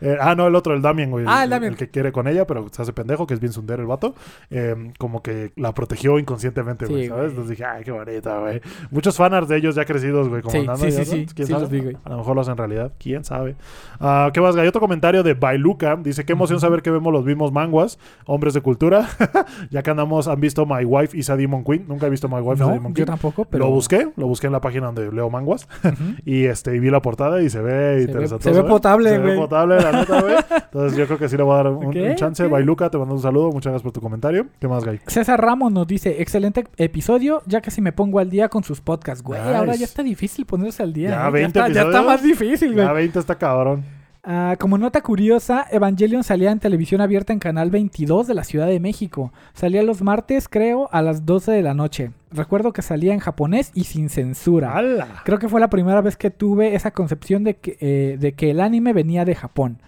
eh, 0.00 0.16
ah, 0.20 0.34
no, 0.34 0.46
el 0.48 0.54
otro, 0.56 0.74
el 0.74 0.82
Damian, 0.82 1.10
güey. 1.10 1.24
Ah, 1.28 1.44
el 1.44 1.50
Damian. 1.50 1.72
El 1.72 1.78
que 1.78 1.88
quiere 1.88 2.10
con 2.12 2.26
ella, 2.28 2.46
pero 2.46 2.66
se 2.70 2.82
hace 2.82 2.92
pendejo, 2.92 3.26
que 3.26 3.34
es 3.34 3.40
bien 3.40 3.52
sundero 3.52 3.82
el 3.82 3.88
vato. 3.88 4.14
eh, 4.50 4.92
como 4.98 5.22
que 5.22 5.52
la 5.56 5.72
protegió 5.72 6.18
inconscientemente, 6.18 6.86
güey, 6.86 7.02
Sí, 7.04 7.08
¿sabes? 7.08 7.18
güey. 7.20 7.30
Entonces 7.30 7.50
dije, 7.50 7.64
ay, 7.64 7.84
qué 7.84 7.92
bonita, 7.92 8.38
güey. 8.40 8.60
Muchos 8.90 9.16
fanarts 9.16 9.48
de 9.48 9.56
ellos 9.58 9.74
ya 9.74 9.84
crecidos, 9.84 10.28
güey, 10.28 10.42
como 10.42 10.52
Sí, 10.52 10.58
andando 10.58 10.84
sí, 10.84 10.92
sí, 10.92 11.04
sí. 11.04 11.26
¿Quién 11.34 11.46
Sí, 11.46 11.52
sabe? 11.52 11.62
los 11.62 11.70
vi, 11.70 11.80
güey. 11.80 11.96
A 12.04 12.10
lo 12.10 12.18
mejor 12.18 12.34
lo 12.34 12.40
hacen 12.42 12.56
realidad, 12.56 12.92
quién 12.98 13.24
sabe. 13.24 13.56
Ah, 14.00 14.30
¿Qué 14.32 14.40
más? 14.40 14.56
Hay 14.56 14.66
otro 14.68 14.80
comentario 14.80 15.22
de 15.22 15.34
Bailuca. 15.34 15.96
Dice, 15.96 16.24
qué 16.24 16.32
emoción 16.32 16.60
saber 16.60 16.82
que 16.82 16.90
vemos 16.90 17.12
los 17.12 17.24
mismos 17.24 17.52
manguas, 17.52 17.98
hombres 18.26 18.54
de 18.54 18.60
cultura. 18.60 19.08
ya 19.70 19.82
que 19.82 19.90
andamos, 19.90 20.28
han 20.28 20.40
visto 20.40 20.66
My 20.66 20.84
Wife 20.84 21.32
a 21.32 21.36
Demon 21.36 21.64
Queen. 21.64 21.84
Nunca 21.88 22.06
he 22.06 22.10
visto 22.10 22.28
My 22.28 22.40
Wife 22.40 22.62
No, 22.62 22.70
Demon 22.70 22.92
yo 22.92 22.94
Queen. 22.94 23.06
tampoco, 23.06 23.44
pero. 23.44 23.64
Lo 23.66 23.70
busqué, 23.70 24.08
lo 24.16 24.26
busqué 24.26 24.46
en 24.46 24.52
la 24.52 24.60
página 24.60 24.86
donde 24.86 25.10
leo 25.12 25.30
manguas. 25.30 25.68
Y 26.24 26.44
este, 26.44 26.74
y 26.74 26.78
vi 26.80 26.90
la 26.90 27.00
portada 27.02 27.40
y 27.42 27.50
se 27.50 27.60
ve 27.60 27.96
ve- 27.96 28.02
interesante. 28.02 28.44
se 28.44 28.50
ve 28.50 28.66
potable, 28.68 29.10
Se 29.10 29.18
ve 29.18 29.24
güey. 29.24 29.36
potable, 29.38 29.76
la 29.80 29.92
neta, 29.92 30.20
güey. 30.20 30.34
Entonces 30.50 30.98
yo 30.98 31.06
creo 31.06 31.18
que 31.18 31.28
sí 31.28 31.36
le 31.36 31.42
voy 31.42 31.54
a 31.54 31.56
dar 31.56 31.68
un, 31.68 32.14
chance. 32.16 32.44
ok. 32.44 32.50
Bailuca, 32.50 32.90
te 32.90 32.98
mando 32.98 33.14
un 33.14 33.22
saludo. 33.22 33.50
Muchas 33.50 33.72
gracias 33.72 33.82
por 33.82 33.92
tu 33.92 34.00
comentario. 34.00 34.46
¿Qué 34.58 34.68
más, 34.68 34.84
Gay? 34.84 35.00
César 35.06 35.40
Ramos 35.40 35.72
nos 35.72 35.86
dice, 35.86 36.20
excelente 36.22 36.66
episodio, 36.76 37.42
ya 37.46 37.60
casi 37.60 37.80
me 37.80 37.92
pongo 37.92 38.18
al 38.18 38.30
día 38.30 38.48
con 38.48 38.64
sus 38.64 38.80
podcasts, 38.80 39.22
güey. 39.22 39.40
Nice. 39.40 39.54
Ahora 39.54 39.74
ya 39.74 39.84
está 39.84 40.02
difícil 40.02 40.46
ponerse 40.46 40.82
al 40.82 40.92
día. 40.92 41.10
Ya 41.10 41.28
¿eh? 41.28 41.30
20 41.30 41.58
está, 41.58 41.72
ya 41.72 41.82
está 41.82 42.02
más 42.02 42.22
difícil, 42.22 42.72
güey. 42.74 42.86
Ya 42.86 42.92
20 42.92 43.18
está 43.18 43.34
cabrón. 43.36 43.84
Ah, 44.28 44.56
como 44.58 44.76
nota 44.76 45.02
curiosa, 45.02 45.68
Evangelion 45.70 46.24
salía 46.24 46.50
en 46.50 46.58
televisión 46.58 47.00
abierta 47.00 47.32
en 47.32 47.38
Canal 47.38 47.70
22 47.70 48.26
de 48.26 48.34
la 48.34 48.42
Ciudad 48.42 48.66
de 48.66 48.80
México. 48.80 49.32
Salía 49.54 49.84
los 49.84 50.02
martes, 50.02 50.48
creo, 50.48 50.88
a 50.90 51.00
las 51.00 51.24
12 51.24 51.52
de 51.52 51.62
la 51.62 51.74
noche. 51.74 52.10
Recuerdo 52.32 52.72
que 52.72 52.82
salía 52.82 53.14
en 53.14 53.20
japonés 53.20 53.70
y 53.72 53.84
sin 53.84 54.08
censura. 54.08 54.76
¡Hala! 54.76 55.22
Creo 55.24 55.38
que 55.38 55.48
fue 55.48 55.60
la 55.60 55.70
primera 55.70 56.00
vez 56.00 56.16
que 56.16 56.32
tuve 56.32 56.74
esa 56.74 56.90
concepción 56.90 57.44
de 57.44 57.54
que, 57.54 57.76
eh, 57.78 58.16
de 58.18 58.32
que 58.32 58.50
el 58.50 58.58
anime 58.58 58.92
venía 58.92 59.24
de 59.24 59.36
Japón. 59.36 59.78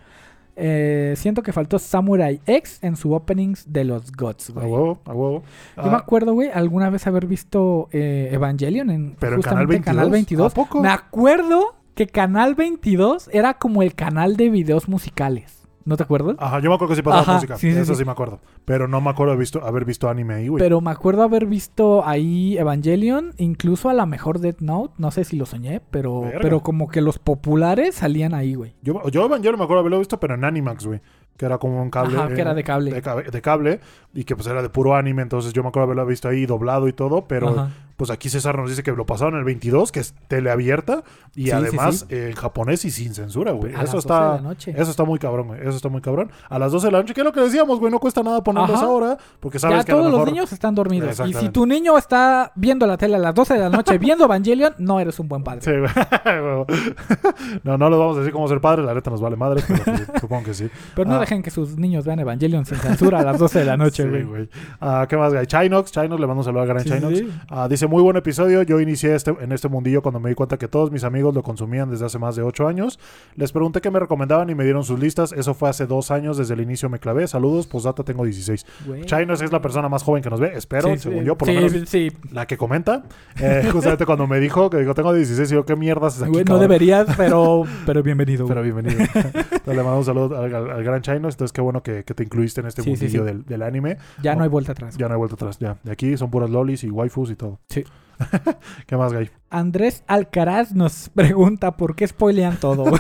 Eh, 0.61 1.14
siento 1.16 1.42
que 1.42 1.52
faltó 1.52 1.78
Samurai 1.78 2.40
X 2.46 2.80
en 2.82 2.96
su 2.96 3.12
openings 3.12 3.72
de 3.72 3.84
los 3.84 4.11
Gods, 4.12 4.50
A 4.50 4.52
güey. 4.54 4.66
huevo, 4.66 4.98
a 5.04 5.12
huevo. 5.12 5.42
Yo 5.76 5.82
me 5.84 5.90
Ah, 5.90 5.96
acuerdo, 5.98 6.32
güey, 6.34 6.50
alguna 6.52 6.90
vez 6.90 7.06
haber 7.06 7.26
visto 7.26 7.88
eh, 7.92 8.30
Evangelion 8.32 8.90
en 8.90 9.16
Pero 9.20 9.36
en 9.36 9.42
Canal 9.42 9.66
justamente 9.66 9.72
22. 9.74 9.94
Canal 9.94 10.11
22. 10.11 10.52
¿A 10.52 10.54
poco? 10.54 10.82
Me 10.82 10.88
acuerdo 10.88 11.76
que 11.94 12.06
Canal 12.09 12.54
22 12.54 13.30
era 13.32 13.54
como 13.54 13.82
el 13.82 13.94
canal 13.94 14.36
de 14.36 14.50
videos 14.50 14.88
musicales. 14.88 15.57
¿No 15.89 15.97
te 15.97 16.03
acuerdas? 16.03 16.36
Ajá, 16.39 16.61
yo 16.61 16.68
me 16.68 16.74
acuerdo 16.74 16.91
que 16.93 16.97
sí 16.97 17.03
pasaba 17.03 17.22
Ajá, 17.22 17.34
música. 17.36 17.57
sí, 17.57 17.72
sí, 17.72 17.78
Eso 17.78 17.95
sí. 17.95 18.01
sí. 18.01 18.05
me 18.05 18.12
acuerdo. 18.12 18.41
Pero 18.66 18.89
no 18.89 19.01
me 19.01 19.09
acuerdo 19.09 19.32
haber 19.32 19.41
visto, 19.41 19.64
haber 19.64 19.86
visto 19.86 20.11
anime 20.11 20.34
ahí, 20.34 20.49
güey. 20.49 20.62
Pero 20.62 20.82
me 20.82 20.91
acuerdo 20.91 21.22
haber 21.22 21.47
visto 21.47 22.07
ahí 22.07 22.59
Evangelion, 22.59 23.32
incluso 23.39 23.89
a 23.89 23.95
la 23.95 24.05
mejor 24.05 24.39
Death 24.39 24.61
Note. 24.61 24.93
No 24.99 25.11
sé 25.11 25.24
si 25.24 25.36
lo 25.39 25.47
soñé, 25.47 25.80
pero, 25.91 26.20
Verga. 26.20 26.41
pero 26.43 26.61
como 26.61 26.89
que 26.89 27.01
los 27.01 27.18
populares 27.18 27.95
salían 27.95 28.34
ahí, 28.34 28.55
güey. 28.55 28.74
Yo, 28.82 29.03
yo 29.09 29.24
Evangelion 29.24 29.59
me 29.59 29.64
acuerdo 29.64 29.80
haberlo 29.80 29.99
visto, 29.99 30.20
pero 30.20 30.34
en 30.34 30.45
Animax, 30.45 30.84
güey. 30.84 31.01
Que 31.39 31.47
era 31.47 31.57
como 31.57 31.80
un 31.80 31.89
cable. 31.89 32.18
Ajá, 32.18 32.28
que 32.28 32.34
eh, 32.34 32.41
era 32.43 32.53
de 32.53 32.64
cable. 32.64 32.91
De, 32.91 33.30
de 33.30 33.41
cable. 33.41 33.80
Y 34.12 34.24
que 34.24 34.36
pues 34.36 34.47
era 34.47 34.61
de 34.61 34.68
puro 34.68 34.95
anime. 34.95 35.22
Entonces 35.22 35.55
yo 35.55 35.62
me 35.62 35.70
acuerdo 35.70 35.84
haberlo 35.84 36.05
visto 36.05 36.28
ahí 36.28 36.45
doblado 36.45 36.86
y 36.89 36.93
todo. 36.93 37.26
Pero 37.28 37.49
Ajá. 37.49 37.70
Pues 37.99 38.11
aquí 38.11 38.30
César 38.30 38.57
nos 38.57 38.70
dice 38.70 38.82
que 38.82 38.92
lo 38.92 39.05
pasaron 39.05 39.36
el 39.36 39.44
22, 39.44 39.92
que 39.92 40.01
es 40.01 40.14
teleabierta. 40.28 41.03
Y 41.34 41.44
Sí, 41.46 41.51
además 41.51 42.07
sí, 42.09 42.14
eh, 42.14 42.28
en 42.30 42.36
japonés 42.36 42.84
y 42.86 42.90
sin 42.90 43.12
censura, 43.12 43.53
güey. 43.53 43.74
A 43.74 43.82
Eso 43.82 43.96
12 43.96 44.09
de 44.09 44.44
está. 44.55 44.80
Eso 44.82 44.90
está 44.90 45.05
muy 45.05 45.18
cabrón, 45.18 45.49
güey. 45.49 45.61
Eso 45.61 45.70
está 45.76 45.88
muy 45.90 46.01
cabrón. 46.01 46.30
A 46.49 46.59
las 46.59 46.72
12 46.72 46.86
de 46.86 46.92
la 46.92 46.99
noche, 47.01 47.12
que 47.12 47.20
es 47.20 47.24
lo 47.26 47.32
que 47.32 47.40
decíamos, 47.40 47.78
güey. 47.78 47.92
No 47.92 47.99
cuesta 47.99 48.22
nada 48.22 48.42
ponerlos 48.42 48.76
Ajá. 48.78 48.86
ahora. 48.86 49.18
Porque 49.40 49.59
sabes 49.59 49.78
Ya 49.78 49.84
que 49.84 49.92
a 49.92 49.94
lo 49.96 50.01
todos 50.01 50.12
mejor. 50.12 50.26
los 50.28 50.32
niños 50.34 50.53
están 50.53 50.74
dormidos. 50.74 51.20
Y 51.26 51.34
si 51.34 51.49
tu 51.51 51.66
niño 51.66 51.99
está 51.99 52.53
viendo 52.55 52.86
la 52.86 52.96
tele 52.96 53.16
a 53.16 53.18
las 53.18 53.34
12 53.34 53.55
de 53.55 53.61
la 53.61 53.68
noche 53.68 53.99
viendo 53.99 54.24
Evangelion, 54.24 54.74
no 54.78 55.01
eres 55.01 55.18
un 55.18 55.28
buen 55.28 55.42
padre. 55.42 55.61
Sí, 55.62 55.72
güey. 55.72 55.90
no, 57.64 57.78
no 57.78 57.90
les 57.90 57.99
vamos 57.99 58.16
a 58.16 58.20
decir 58.20 58.32
cómo 58.32 58.49
ser 58.49 58.61
padres. 58.61 58.86
La 58.86 58.94
neta 58.94 59.11
nos 59.11 59.20
vale 59.20 59.36
madre. 59.36 59.62
Pero 59.66 59.96
supongo 60.20 60.44
que 60.44 60.55
sí. 60.55 60.68
Pero 60.94 61.09
no 61.11 61.16
Ah. 61.16 61.20
dejen 61.20 61.42
que 61.42 61.51
sus 61.51 61.76
niños 61.76 62.05
vean 62.05 62.20
Evangelion 62.20 62.64
sin 62.64 62.78
censura 62.78 63.18
a 63.20 63.22
las 63.24 63.38
12 63.38 63.59
de 63.61 63.64
la 63.64 63.76
noche, 63.76 64.09
güey. 64.09 64.49
Ah, 64.80 65.07
¿Qué 65.09 65.16
más, 65.16 65.32
güey? 65.32 65.46
Chinox. 65.46 65.90
Chinox, 65.90 66.20
le 66.20 66.26
mando 66.26 66.40
un 66.40 66.44
saludo 66.44 66.62
al 66.62 66.68
gran 66.68 66.84
Chinox. 66.84 67.22
Ah, 67.49 67.66
dice, 67.68 67.88
muy 67.89 68.03
buen 68.03 68.16
episodio. 68.16 68.62
Yo 68.62 68.80
inicié 68.80 69.14
este, 69.14 69.34
en 69.41 69.53
este 69.53 69.68
mundillo 69.68 70.03
cuando 70.03 70.20
me 70.20 70.28
di 70.28 70.34
cuenta 70.34 70.57
que 70.59 70.68
todos 70.68 70.91
mis 70.91 71.05
amigos 71.05 71.34
lo 71.34 71.43
consumían 71.43 71.91
desde 71.91 72.07
hace 72.07 72.18
más 72.18 72.36
de 72.36 72.43
8 72.43 72.68
años. 72.68 72.99
Les 73.34 73.53
pregunté 73.53 73.80
qué 73.80 73.91
me 73.91 73.99
recomendaban 74.01 74.51
y 74.51 74.55
me 74.55 74.64
dieron 74.64 74.84
sus 74.84 74.99
listas. 75.01 75.32
Eso 75.32 75.55
fue 75.55 75.68
hace 75.68 75.86
dos 75.86 76.11
años. 76.11 76.36
Desde 76.39 76.55
el 76.55 76.61
inicio 76.61 76.89
me 76.89 76.99
clavé. 76.99 77.26
Saludos. 77.26 77.66
Posdata, 77.66 78.03
tengo 78.05 78.24
16. 78.24 78.66
Güey. 78.86 79.05
Chinox 79.05 79.43
es 79.43 79.53
la 79.53 79.61
persona 79.61 79.89
más 79.89 80.03
joven 80.03 80.22
que 80.22 80.30
nos 80.30 80.41
ve. 80.41 80.53
Espero, 80.55 80.89
Sí, 80.93 80.99
según 80.99 81.20
sí. 81.20 81.24
yo, 81.26 81.36
por 81.39 81.49
sí, 81.49 81.55
lo 81.55 81.61
menos 81.62 82.32
la 82.32 82.47
que 82.47 82.57
comenta. 82.57 83.05
Eh, 83.41 83.68
justamente 83.72 84.07
cuando 84.07 84.26
me 84.26 84.39
dijo 84.41 84.70
que 84.70 84.78
digo, 84.78 84.95
tengo 84.95 85.12
16, 85.12 85.51
y 85.51 85.55
yo, 85.55 85.64
¿qué 85.64 85.76
mierdas 85.76 86.16
es 86.16 86.22
aquí, 86.22 86.30
no 86.32 86.45
cabrón?" 86.45 86.61
deberías, 86.61 87.07
pero, 87.16 87.64
pero 87.86 88.03
bienvenido. 88.03 88.47
Pero 88.47 88.62
bienvenido. 88.62 88.99
Entonces, 89.01 89.66
le 89.66 89.82
mando 89.82 89.99
un 89.99 90.05
saludo 90.05 90.39
al, 90.39 90.55
al- 90.55 90.70
al 90.70 90.84
gran 90.84 91.03
Chino. 91.03 91.28
Entonces, 91.28 91.53
qué 91.53 91.61
bueno 91.61 91.82
que, 91.82 92.05
que 92.05 92.14
te 92.14 92.22
incluiste 92.22 92.61
en 92.61 92.66
este 92.66 92.82
mundillo. 92.82 93.24
Del, 93.24 93.45
del 93.45 93.62
anime. 93.62 93.97
ya 94.22 94.32
no 94.32 94.39
no. 94.39 94.45
hay 94.45 94.49
vuelta 94.51 94.72
atrás. 94.72 94.97
Ya 94.97 95.09
no 95.09 95.14
hay 95.14 95.18
vuelta 95.18 95.34
atrás. 95.34 95.59
Ya. 95.59 95.76
De 95.82 95.93
aquí 95.93 96.16
son 96.16 96.30
puras 96.30 96.51
lolis 96.51 96.84
y 96.84 96.91
waifus 96.91 97.30
y 97.30 97.36
todo. 97.36 97.59
Sí. 97.68 97.78
¿Qué 98.86 98.96
más, 98.96 99.12
Gay? 99.12 99.30
Andrés 99.51 100.05
Alcaraz 100.07 100.72
nos 100.74 101.09
pregunta 101.14 101.76
por 101.76 101.94
qué 101.96 102.07
spoilean 102.07 102.57
todo. 102.59 102.84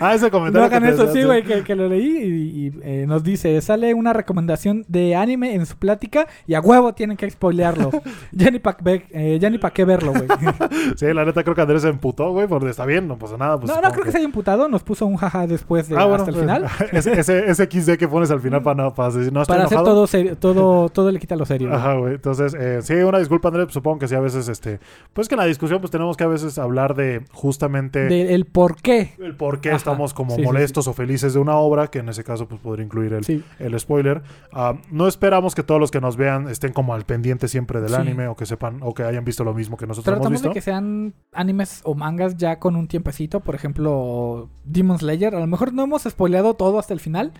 Ah, 0.00 0.14
ese 0.14 0.26
no 0.26 0.30
comentario. 0.30 0.66
hagan 0.66 0.82
que 0.82 0.88
te 0.90 0.94
eso, 0.94 1.12
sí, 1.12 1.22
güey, 1.24 1.42
que, 1.42 1.64
que 1.64 1.74
lo 1.74 1.88
leí 1.88 2.04
y, 2.06 2.66
y, 2.68 2.72
eh, 2.82 3.04
nos 3.08 3.24
dice, 3.24 3.60
sale 3.60 3.94
una 3.94 4.12
recomendación 4.12 4.84
de 4.86 5.16
anime 5.16 5.54
en 5.54 5.66
su 5.66 5.76
plática 5.76 6.28
y 6.46 6.54
a 6.54 6.60
huevo 6.60 6.92
tienen 6.92 7.16
que 7.16 7.28
spoilearlo. 7.28 7.90
ya 8.32 8.50
ni 8.50 8.58
pa' 8.60 8.76
ve- 8.80 9.06
eh, 9.10 9.58
pa' 9.60 9.70
qué 9.72 9.84
verlo, 9.84 10.12
güey. 10.12 10.26
Sí, 10.96 11.06
la 11.12 11.24
neta 11.24 11.42
creo 11.42 11.54
que 11.56 11.62
Andrés 11.62 11.82
se 11.82 11.88
emputó, 11.88 12.30
güey, 12.32 12.46
porque 12.46 12.68
está 12.70 12.84
bien, 12.86 13.08
no 13.08 13.18
pasa 13.18 13.36
nada. 13.36 13.58
Pues, 13.58 13.72
no, 13.74 13.80
no 13.80 13.90
creo 13.90 14.04
que 14.04 14.12
se 14.12 14.18
haya 14.18 14.26
imputado, 14.26 14.68
nos 14.68 14.82
puso 14.84 15.06
un 15.06 15.16
jaja 15.16 15.46
después 15.46 15.88
de 15.88 15.96
Ah, 15.96 16.04
bueno, 16.04 16.16
hasta 16.22 16.30
el 16.30 16.34
pues, 16.36 16.46
final. 16.46 16.66
ese, 16.92 17.18
ese, 17.18 17.50
ese 17.50 17.64
XD 17.64 17.96
que 17.98 18.06
pones 18.06 18.30
al 18.30 18.40
final 18.40 18.62
para, 18.62 18.82
no, 18.82 18.94
para 18.94 19.10
decir, 19.10 19.32
no 19.32 19.42
estoy 19.42 19.54
Para 19.54 19.66
hacer 19.66 19.78
todo 19.78 20.06
serio, 20.06 20.36
todo, 20.36 20.88
todo 20.90 21.10
le 21.10 21.18
quita 21.18 21.34
lo 21.34 21.44
serio. 21.46 21.74
Ajá, 21.74 21.94
güey. 21.94 22.14
Entonces, 22.14 22.54
eh, 22.54 22.80
sí, 22.82 22.94
una 22.94 23.18
disculpa, 23.18 23.48
Andrés. 23.48 23.68
Supongo 23.70 23.98
que 24.00 24.06
sí, 24.08 24.14
a 24.14 24.20
veces, 24.20 24.48
este. 24.48 24.78
Pues 25.12 25.28
que 25.28 25.34
en 25.34 25.40
la 25.40 25.46
discusión, 25.46 25.80
pues 25.80 25.87
tenemos 25.90 26.16
que 26.16 26.24
a 26.24 26.28
veces 26.28 26.58
hablar 26.58 26.94
de 26.94 27.22
justamente 27.32 28.00
De 28.06 28.34
el 28.34 28.44
por 28.46 28.76
qué. 28.80 29.12
el 29.18 29.36
por 29.36 29.60
qué 29.60 29.70
Ajá. 29.70 29.76
estamos 29.78 30.14
como 30.14 30.30
Sí, 30.34 30.42
sí, 30.42 30.42
molestos 30.42 30.88
o 30.88 30.92
felices 30.92 31.34
de 31.34 31.40
una 31.40 31.56
obra, 31.56 31.88
que 31.88 31.98
en 32.00 32.08
ese 32.08 32.24
caso, 32.24 32.46
pues 32.48 32.60
podría 32.60 32.84
incluir 32.84 33.12
el, 33.14 33.44
el 33.58 33.80
spoiler. 33.80 34.22
Ah, 34.52 34.74
no 34.90 35.08
esperamos 35.08 35.54
que 35.54 35.62
todos 35.62 35.80
los 35.80 35.90
que 35.90 36.00
nos 36.00 36.16
vean 36.16 36.48
estén 36.48 36.72
como 36.72 36.94
al 36.94 37.04
pendiente 37.04 37.48
siempre 37.48 37.80
del 37.80 37.94
anime 37.94 38.28
o 38.28 38.36
que 38.36 38.46
sepan 38.46 38.78
o 38.82 38.94
que 38.94 39.02
hayan 39.02 39.24
visto 39.24 39.44
lo 39.44 39.54
mismo 39.54 39.76
que 39.76 39.86
nosotros 39.86 40.12
hemos 40.12 40.20
Tratamos 40.20 40.40
visto. 40.40 40.48
de 40.50 40.54
que 40.54 40.60
sean 40.60 41.14
animes 41.32 41.80
o 41.84 41.94
mangas 41.94 42.36
ya 42.36 42.58
con 42.58 42.76
un 42.76 42.88
tiempecito. 42.88 43.40
Por 43.40 43.54
ejemplo, 43.54 44.48
Demon 44.64 44.98
Slayer. 44.98 45.34
A 45.34 45.40
lo 45.40 45.46
mejor 45.46 45.72
no 45.72 45.84
hemos 45.84 46.02
spoileado 46.02 46.54
todo 46.54 46.78
hasta 46.78 46.94
el 46.94 47.00
final, 47.00 47.32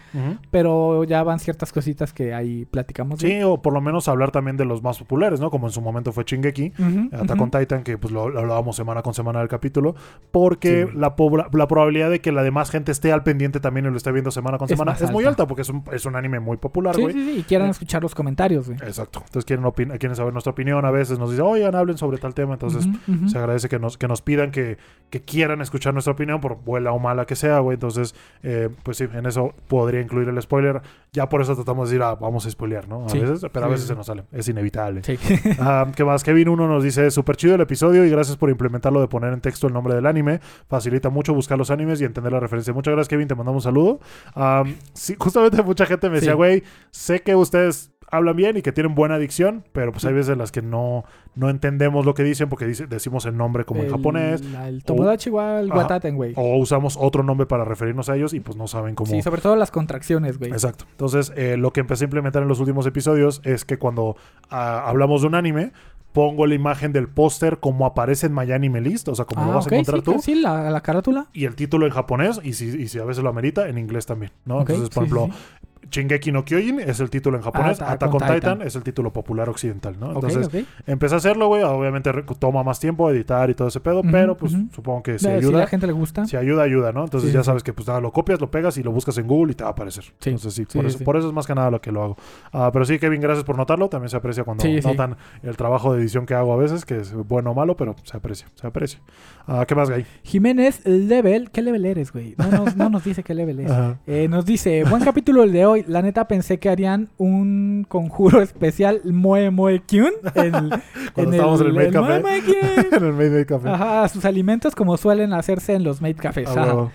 pero 0.51 1.05
ya 1.05 1.23
van 1.23 1.39
ciertas 1.41 1.73
cositas 1.73 2.13
que 2.13 2.35
ahí 2.35 2.65
platicamos. 2.67 3.19
de. 3.21 3.29
Sí, 3.29 3.43
o 3.43 3.61
por 3.61 3.73
lo 3.73 3.81
menos 3.81 4.09
hablar 4.09 4.31
también 4.31 4.57
de 4.57 4.65
los 4.65 4.83
más 4.83 4.99
populares, 4.99 5.41
¿no? 5.41 5.51
Como 5.51 5.67
en 5.67 5.73
su 5.73 5.81
momento 5.81 6.13
fue 6.13 6.25
Attack 6.29 6.71
ujú. 6.79 7.43
on 7.43 7.51
Titan, 7.51 7.83
que 7.83 7.99
pues 7.99 8.13
lo, 8.13 8.29
lo 8.39 8.45
hablábamos 8.45 8.77
semana 8.77 9.03
con 9.03 9.15
semana 9.15 9.41
del 9.41 9.49
capítulo, 9.49 9.95
porque 10.31 10.87
Sí. 10.91 10.97
la, 10.99 11.15
la 11.53 11.69
probabilidad 11.69 12.11
de 12.11 12.21
que 12.21 12.33
la 12.33 12.43
demás 12.43 12.71
gente 12.71 12.93
esté 12.93 13.13
al 13.13 13.23
pendiente 13.23 13.61
también 13.61 13.87
y 13.87 13.91
lo 13.91 13.97
esté 13.97 14.13
viendo 14.13 14.31
semana 14.31 14.59
con 14.59 14.67
Es 14.67 14.71
semana 14.71 14.93
es 14.99 15.11
muy 15.11 15.25
alta. 15.25 15.47
porque 15.47 15.63
es 15.63 15.69
un, 15.69 15.83
es 15.93 16.07
un 16.07 16.17
anime 16.17 16.41
muy 16.41 16.57
popular, 16.57 16.95
Sí, 16.95 17.03
güey. 17.03 17.15
sí, 17.15 17.25
sí, 17.25 17.39
y 17.41 17.43
quieran 17.43 17.69
Eh. 17.69 17.71
escuchar 17.71 18.03
los 18.03 18.15
comentarios, 18.15 18.67
güey. 18.69 18.79
Exacto. 18.83 19.21
Entonces 19.27 19.45
quieren, 19.45 19.65
quieren 19.99 20.17
saber 20.17 20.33
nuestra 20.33 20.51
opinión, 20.53 20.85
a 20.85 20.91
veces 20.91 21.19
nos 21.19 21.31
dicen, 21.31 21.45
oigan, 21.47 21.75
hablen 21.75 21.99
sobre 21.99 22.19
tal 22.19 22.35
tema, 22.35 22.55
entonces 22.55 22.87
se 23.27 23.39
agradece 23.39 23.69
que 23.69 23.79
nos, 23.79 23.97
que 23.99 24.09
nos 24.09 24.23
pidan 24.23 24.51
que, 24.51 24.79
que 25.11 25.21
quieran 25.23 25.61
escuchar 25.61 25.93
nuestra 25.93 26.13
opinión, 26.13 26.41
por 26.41 26.57
buena 26.63 26.93
o 26.93 26.99
mala 26.99 27.25
que 27.27 27.37
sea, 27.37 27.59
güey. 27.61 27.75
Entonces, 27.75 28.15
eh, 28.43 28.69
pues 28.83 28.97
sí, 28.99 29.07
en 29.13 29.27
eso 29.27 29.55
podría 29.69 30.01
incluir 30.01 30.29
el 30.29 30.41
spoiler. 30.43 30.81
Ya 31.13 31.29
por 31.29 31.41
eso 31.41 31.55
tratamos 31.55 31.89
de 31.89 31.97
decir, 31.97 32.03
ah, 32.05 32.15
vamos 32.15 32.45
a 32.47 32.51
spoilear, 32.51 32.89
¿no? 32.89 33.07
A 33.07 33.09
Sí. 33.09 33.19
veces, 33.19 33.47
pero 33.53 33.67
a 33.67 33.69
Sí, 33.69 33.73
veces 33.73 33.83
sí. 33.87 33.89
se 33.89 33.95
nos 33.97 34.07
sale. 34.07 34.25
Es 34.33 34.49
inevitable. 34.49 35.03
Sí. 35.03 35.19
Ah, 35.59 35.87
¿Qué 35.95 36.05
más? 36.05 36.23
Kevin 36.23 36.49
1 36.51 36.69
nos 36.69 36.85
dice, 36.85 37.11
súper 37.11 37.37
chido 37.37 37.55
el 37.55 37.61
episodio 37.61 38.05
y 38.05 38.11
gracias 38.11 38.28
por 38.37 38.51
implementarlo 38.51 39.01
de 39.01 39.09
poner 39.09 39.33
en 39.33 39.41
texto 39.41 39.67
el 39.67 39.73
nombre 39.73 39.95
del 39.95 40.07
anime. 40.07 40.41
Facilita 40.69 41.09
mucho 41.11 41.35
buscar 41.35 41.57
los 41.59 41.71
animes 41.71 42.01
y 42.01 42.05
entender 42.05 42.33
la 42.33 42.41
referencia. 42.41 42.73
Muchas 42.73 42.93
gracias, 42.93 43.09
Kevin. 43.09 43.29
Te 43.29 43.35
mandamos 43.35 43.65
un 43.65 43.71
saludo. 43.71 44.01
Ah, 44.35 44.65
sí, 44.93 45.17
justamente 45.19 45.63
mucha 45.63 45.87
gente 45.87 46.09
me 46.09 46.17
decía, 46.17 46.33
Sí. 46.33 46.37
güey, 46.37 46.63
sé 46.91 47.23
que 47.23 47.35
ustedes 47.35 47.91
hablan 48.11 48.37
bien 48.37 48.57
y 48.57 48.63
que 48.63 48.73
tienen 48.73 48.95
buena 48.95 49.19
dicción, 49.19 49.65
pero 49.73 49.93
pues 49.93 50.05
hay 50.05 50.15
veces 50.15 50.33
en 50.33 50.39
las 50.39 50.51
que 50.53 50.63
no, 50.63 51.05
no 51.35 51.51
entendemos 51.51 52.07
lo 52.07 52.15
que 52.15 52.25
dicen 52.25 52.49
porque 52.49 52.67
dice- 52.67 52.87
decimos 52.87 53.27
el 53.27 53.37
nombre 53.37 53.65
como 53.65 53.83
en 53.83 53.91
japonés 53.91 54.43
El 54.67 54.83
Tomodachi 54.85 55.31
wa 55.31 55.61
el. 55.61 55.71
Wataten, 55.71 56.17
güey. 56.17 56.33
o 56.37 56.57
usamos 56.57 56.97
otro 56.99 57.23
nombre 57.23 57.47
para 57.47 57.65
referirnos 57.65 58.09
a 58.09 58.17
ellos 58.17 58.33
y 58.35 58.41
pues 58.41 58.57
no 58.57 58.67
saben 58.67 58.95
cómo... 58.95 59.11
Sí, 59.11 59.21
sobre 59.23 59.41
todo 59.43 59.57
las 59.57 59.71
contracciones, 59.71 60.39
güey. 60.39 60.51
Exacto. 60.51 60.85
Entonces, 60.91 61.33
eh, 61.37 61.57
lo 61.57 61.73
que 61.73 61.81
empecé 61.81 62.05
a 62.05 62.07
implementar 62.07 62.43
en 62.43 62.49
los 62.49 62.61
últimos 62.61 62.87
episodios 62.87 63.41
es 63.45 63.65
que 63.65 63.79
cuando 63.79 64.17
ah, 64.51 64.85
hablamos 64.89 65.21
de 65.23 65.27
un 65.29 65.35
anime, 65.35 65.73
pongo 66.13 66.47
la 66.47 66.55
imagen 66.55 66.93
del 66.93 67.07
póster 67.07 67.59
como 67.59 67.85
aparece 67.85 68.27
en 68.27 68.35
My 68.35 68.51
Anime 68.51 68.81
List, 68.81 69.09
o 69.09 69.15
sea, 69.15 69.27
como 69.27 69.45
lo 69.45 69.53
Ah, 69.53 69.55
vas 69.57 69.67
a 69.71 69.75
encontrar 69.75 69.99
sí, 69.99 70.05
tú, 70.05 70.17
sí, 70.23 70.35
la, 70.37 70.71
la 70.71 70.81
carátula. 70.81 71.27
y 71.35 71.45
el 71.45 71.55
título 71.55 71.85
en 71.87 71.93
japonés, 71.93 72.41
y 72.43 72.55
si, 72.55 72.65
y 72.69 72.89
si 72.89 72.99
a 72.99 73.05
veces 73.05 73.23
lo 73.23 73.29
amerita, 73.29 73.69
en 73.69 73.77
inglés 73.77 74.07
también, 74.07 74.33
¿no? 74.47 74.61
Entonces, 74.63 74.89
por 74.89 75.05
sí, 75.05 75.11
ejemplo, 75.13 75.27
sí. 75.27 75.58
Shingeki 75.91 76.33
no 76.33 76.45
Kyojin 76.45 76.81
es 76.81 77.01
el 77.01 77.11
título 77.11 77.37
en 77.37 77.43
japonés, 77.43 77.81
Attack 77.81 77.91
Attack 77.95 78.09
on 78.15 78.23
on 78.23 78.29
Titan. 78.29 78.35
Titan 78.59 78.63
es 78.63 78.77
el 78.77 78.83
título 78.83 79.13
popular 79.13 79.49
occidental, 79.49 79.97
¿no? 79.99 80.13
Entonces, 80.13 80.47
ok. 80.49 80.55
empecé 80.87 81.15
a 81.15 81.19
hacerlo, 81.19 81.49
güey, 81.49 81.63
obviamente 81.63 82.11
toma 82.39 82.63
más 82.63 82.81
tiempo 82.81 83.11
editar 83.11 83.49
y 83.51 83.55
todo 83.55 83.69
ese 83.69 83.81
pedo, 83.81 84.03
pero 84.03 84.37
pues 84.37 84.53
supongo 84.75 85.03
que 85.03 85.19
si 85.19 85.25
Si 85.25 85.31
a 85.31 85.35
ayuda. 85.35 85.59
la 85.61 85.67
gente 85.67 85.87
le 85.87 85.93
gusta. 85.93 86.27
Si 86.27 86.37
ayuda, 86.37 86.63
ayuda, 86.63 86.93
¿no? 86.93 87.05
Entonces 87.05 87.31
Sí, 87.31 87.35
ya 87.37 87.43
sabes 87.45 87.63
que 87.63 87.73
pues 87.73 87.87
nada, 87.89 88.01
lo 88.01 88.13
copias, 88.13 88.41
lo 88.41 88.51
pegas 88.51 88.77
y 88.79 88.83
lo 88.83 88.93
buscas 88.93 89.17
en 89.19 89.27
Google 89.27 89.53
y 89.53 89.55
te 89.55 89.65
va 89.65 89.71
a 89.71 89.73
aparecer. 89.73 90.05
Sí. 90.05 90.31
Entonces 90.31 90.55
sí, 90.55 90.65
Sí, 90.69 90.79
por, 90.79 90.87
eso, 90.87 90.99
por 91.05 91.17
eso 91.17 91.29
es 91.29 91.33
más 91.35 91.47
que 91.47 91.55
nada 91.55 91.71
lo 91.71 91.81
que 91.81 91.91
lo 91.93 92.03
hago. 92.03 92.17
Ah, 92.53 92.71
pero 92.73 92.85
sí, 92.85 92.99
Kevin, 92.99 93.21
gracias 93.21 93.45
por 93.45 93.57
notarlo. 93.57 93.89
También 93.89 94.11
se 94.11 94.17
aprecia 94.17 94.45
cuando 94.45 94.65
notan 94.83 95.17
el 95.43 95.57
trabajo 95.57 95.95
de 95.95 96.01
edición 96.01 96.27
que 96.27 96.35
hago 96.35 96.53
a 96.53 96.57
veces, 96.57 96.85
que 96.85 96.99
es 96.99 97.13
bueno 97.15 97.51
o 97.53 97.55
malo, 97.55 97.77
pero 97.77 97.95
se 98.05 98.17
aprecia, 98.17 98.47
se 98.55 98.67
aprecia. 98.67 99.01
Ah, 99.47 99.65
¿Qué 99.67 99.75
más, 99.75 99.89
Gay? 99.89 100.05
Jiménez 100.25 100.83
Level, 100.87 101.51
¿qué 101.51 101.63
level 101.63 101.87
eres, 101.87 102.13
güey? 102.13 102.35
No, 102.37 102.51
nos- 102.51 102.77
no 102.77 102.91
nos 102.91 103.05
dice 103.05 103.23
qué 103.23 103.35
level 103.35 103.61
es. 103.61 103.71
Eh, 104.07 104.27
nos 104.29 104.45
dice, 104.45 104.85
buen 104.85 105.03
capítulo 105.05 105.43
el 105.43 105.53
de 105.53 105.67
hoy. 105.67 105.78
La 105.87 106.03
neta 106.03 106.27
pensé 106.29 106.59
que 106.59 106.69
harían 106.69 107.09
un 107.19 107.87
conjuro 107.89 108.41
especial 108.43 109.01
Moe 109.05 109.51
Moe 109.51 109.81
Kyun. 109.81 110.13
en- 110.35 110.71
Cuando 111.15 111.33
estábamos 111.33 111.61
en 111.61 111.67
el 111.69 111.73
Maid 111.75 111.93
Café. 111.93 112.21
Moe 112.21 112.41
Kyun. 112.43 113.21
en 113.21 113.35
el 113.35 113.47
Café. 113.47 113.69
Ajá, 113.69 114.09
sus 114.09 114.25
alimentos 114.25 114.75
como 114.75 114.97
suelen 114.97 115.33
hacerse 115.33 115.75
en 115.75 115.85
los 115.85 116.01
maid 116.01 116.17
cafés. 116.17 116.49
Ah. 116.57 116.89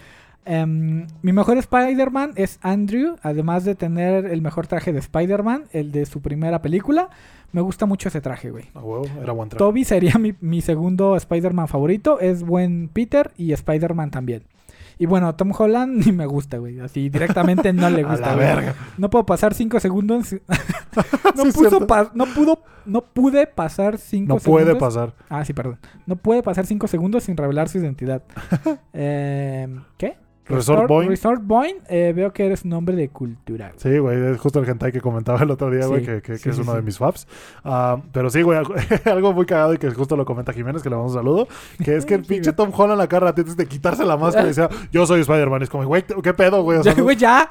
Em, 0.46 1.08
mi 1.22 1.32
mejor 1.32 1.58
Spider-Man 1.58 2.34
es 2.36 2.60
Andrew, 2.62 3.16
además 3.22 3.64
de 3.64 3.76
tener 3.76 4.26
el 4.26 4.42
mejor 4.42 4.68
traje 4.68 4.92
de 4.92 5.00
Spider-Man, 5.00 5.66
el 5.72 5.92
de 5.94 6.06
su 6.06 6.22
primera 6.22 6.62
película. 6.62 7.10
Me 7.54 7.62
gusta 7.62 7.86
mucho 7.86 8.10
ese 8.10 8.20
traje, 8.20 8.52
güey. 8.52 8.66
Ah, 8.74 8.82
huevo, 8.82 9.06
era 9.22 9.32
buen 9.32 9.48
traje. 9.50 9.60
Toby 9.60 9.86
sería 9.86 10.16
mi, 10.20 10.34
mi 10.42 10.62
segundo 10.62 11.16
Spider-Man 11.16 11.68
favorito. 11.68 12.20
Es 12.20 12.44
buen 12.44 12.90
Peter 12.92 13.32
y 13.38 13.54
Spider-Man 13.54 14.12
también. 14.12 14.44
Y 15.00 15.06
bueno, 15.06 15.34
Tom 15.36 15.52
Holland 15.58 15.94
ni 16.06 16.12
me 16.12 16.26
gusta, 16.26 16.58
güey. 16.58 16.80
Así 16.80 17.10
directamente 17.10 17.74
no 17.74 17.90
le 17.90 18.02
A 18.06 18.08
gusta. 18.10 18.28
la 18.28 18.36
güey. 18.36 18.46
verga. 18.48 18.76
No 18.98 19.10
puedo 19.10 19.26
pasar 19.26 19.54
cinco 19.54 19.80
segundos. 19.80 20.34
no, 21.36 21.46
Sí, 21.46 21.52
puso 21.52 21.88
pa- 21.88 22.12
no 22.14 22.26
pudo, 22.28 22.64
no 22.86 23.02
pude 23.02 23.48
pasar 23.48 23.98
cinco 23.98 24.36
No 24.36 24.40
segundos. 24.40 24.66
puede 24.66 24.80
pasar. 24.80 25.14
Ah, 25.30 25.44
sí, 25.46 25.54
perdón. 25.54 25.80
No 26.06 26.16
puede 26.16 26.44
pasar 26.44 26.66
cinco 26.66 26.88
segundos 26.88 27.24
sin 27.24 27.36
revelar 27.38 27.70
su 27.70 27.78
identidad. 27.80 28.24
Eh, 28.94 29.68
¿Qué? 29.98 30.18
Resort 30.48 30.88
Boy. 30.88 31.08
Resort 31.08 31.42
Boy, 31.44 31.76
eh, 31.90 32.14
veo 32.16 32.32
que 32.34 32.46
eres 32.46 32.64
un 32.66 32.74
hombre 32.74 32.96
de 32.96 33.10
cultura. 33.10 33.70
güey. 33.70 33.80
Sí, 33.80 33.98
güey, 34.00 34.22
es 34.32 34.40
justo 34.40 34.60
el 34.60 34.68
hentai 34.70 34.92
que 34.92 35.02
comentaba 35.02 35.42
el 35.42 35.52
otro 35.52 35.70
día, 35.72 35.86
güey, 35.88 36.02
Sí, 36.02 36.06
que, 36.06 36.22
que- 36.22 36.32
que 36.34 36.38
sí, 36.38 36.50
es 36.50 36.56
sí, 36.56 36.62
uno 36.62 36.74
de 36.74 36.82
mis 36.82 36.98
faps. 36.98 37.28
Ah, 37.64 37.98
pero 38.12 38.30
sí, 38.30 38.42
güey, 38.42 38.60
algo, 39.06 39.34
muy 39.34 39.46
cagado 39.46 39.74
y 39.74 39.78
que 39.78 39.90
justo 39.92 40.16
lo 40.18 40.26
comenta 40.26 40.54
Jiménez, 40.54 40.82
que 40.84 40.90
le 40.90 40.96
damos 40.96 41.12
un 41.12 41.18
saludo, 41.18 41.48
que 41.84 41.96
es 41.96 42.06
que 42.08 42.16
el 42.16 42.24
pinche 42.24 42.52
güey. 42.52 42.56
Tom 42.56 42.72
Holland 42.78 43.00
la 43.00 43.08
cara 43.08 43.30
antes 43.30 43.56
de 43.58 43.66
quitarse 43.68 44.04
la 44.06 44.18
máscara 44.18 44.46
y 44.46 44.50
decía, 44.50 44.70
yo 44.92 45.06
soy 45.06 45.22
Spider-Man. 45.22 45.62
Es 45.64 45.70
como, 45.70 45.86
güey, 45.86 46.04
¿qué 46.04 46.34
pedo, 46.34 46.62
güey? 46.64 46.80
O 46.80 46.84
sea, 46.84 46.94
Ya, 46.94 47.02
güey, 47.02 47.16
ya. 47.18 47.50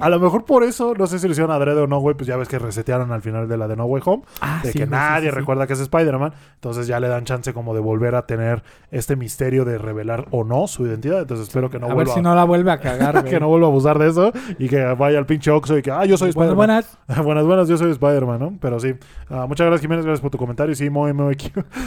a 0.00 0.08
lo 0.10 0.20
mejor 0.20 0.44
por 0.44 0.62
eso, 0.62 0.94
no 0.96 1.06
sé 1.06 1.18
si 1.18 1.26
lo 1.26 1.32
hicieron 1.32 1.50
adrede 1.50 1.80
o 1.80 1.86
no, 1.86 1.98
güey, 1.98 2.14
pues 2.16 2.26
ya 2.26 2.36
ves 2.36 2.48
que 2.48 2.58
resetearon 2.58 3.12
al 3.12 3.22
final 3.22 3.48
de 3.48 3.56
la 3.56 3.68
de 3.68 3.76
No 3.76 3.84
Way 3.86 4.02
Home, 4.06 4.22
Ah, 4.40 4.60
de 4.62 4.72
que 4.72 4.78
güey, 4.80 4.90
nadie 4.90 5.30
recuerda 5.30 5.66
que 5.66 5.72
es 5.74 5.80
Spider-Man, 5.80 6.32
entonces 6.54 6.86
ya 6.86 7.00
le 7.00 7.08
dan 7.08 7.24
chance 7.24 7.52
como 7.52 7.74
de 7.74 7.80
volver 7.80 8.14
a 8.14 8.26
tener 8.26 8.62
este 8.90 9.16
misterio 9.16 9.64
de 9.64 9.78
revelar 9.78 10.26
o 10.30 10.44
no 10.44 10.66
su 10.66 10.86
identidad, 10.86 11.20
entonces 11.22 11.48
espero 11.48 11.70
que 11.70 11.78
no 11.78 11.86
a 11.86 11.94
ver 12.04 12.14
si 12.14 12.20
no 12.22 12.34
la 12.34 12.44
vuelve 12.44 12.70
a 12.70 12.78
cagar, 12.78 13.24
que 13.28 13.40
no 13.40 13.48
vuelva 13.48 13.66
a 13.66 13.70
abusar 13.70 13.98
de 13.98 14.08
eso 14.08 14.32
y 14.58 14.68
que 14.68 14.82
vaya 14.94 15.18
al 15.18 15.26
pinche 15.26 15.50
Oxxo 15.50 15.78
y 15.78 15.82
que, 15.82 15.90
ah, 15.90 16.04
yo 16.04 16.16
soy 16.16 16.30
Spider-Man. 16.30 16.56
buenas. 16.56 16.98
buenas, 17.24 17.44
buenas, 17.44 17.68
yo 17.68 17.76
soy 17.76 17.90
Spider-Man, 17.90 18.38
¿no? 18.40 18.54
Pero 18.60 18.80
sí. 18.80 18.94
Ah, 19.30 19.46
muchas 19.48 19.66
gracias, 19.66 19.82
Jiménez, 19.82 20.04
gracias 20.04 20.20
por 20.20 20.30
tu 20.30 20.38
comentario. 20.38 20.74
Sí, 20.74 20.90
Moe, 20.90 21.12
Moe, 21.12 21.36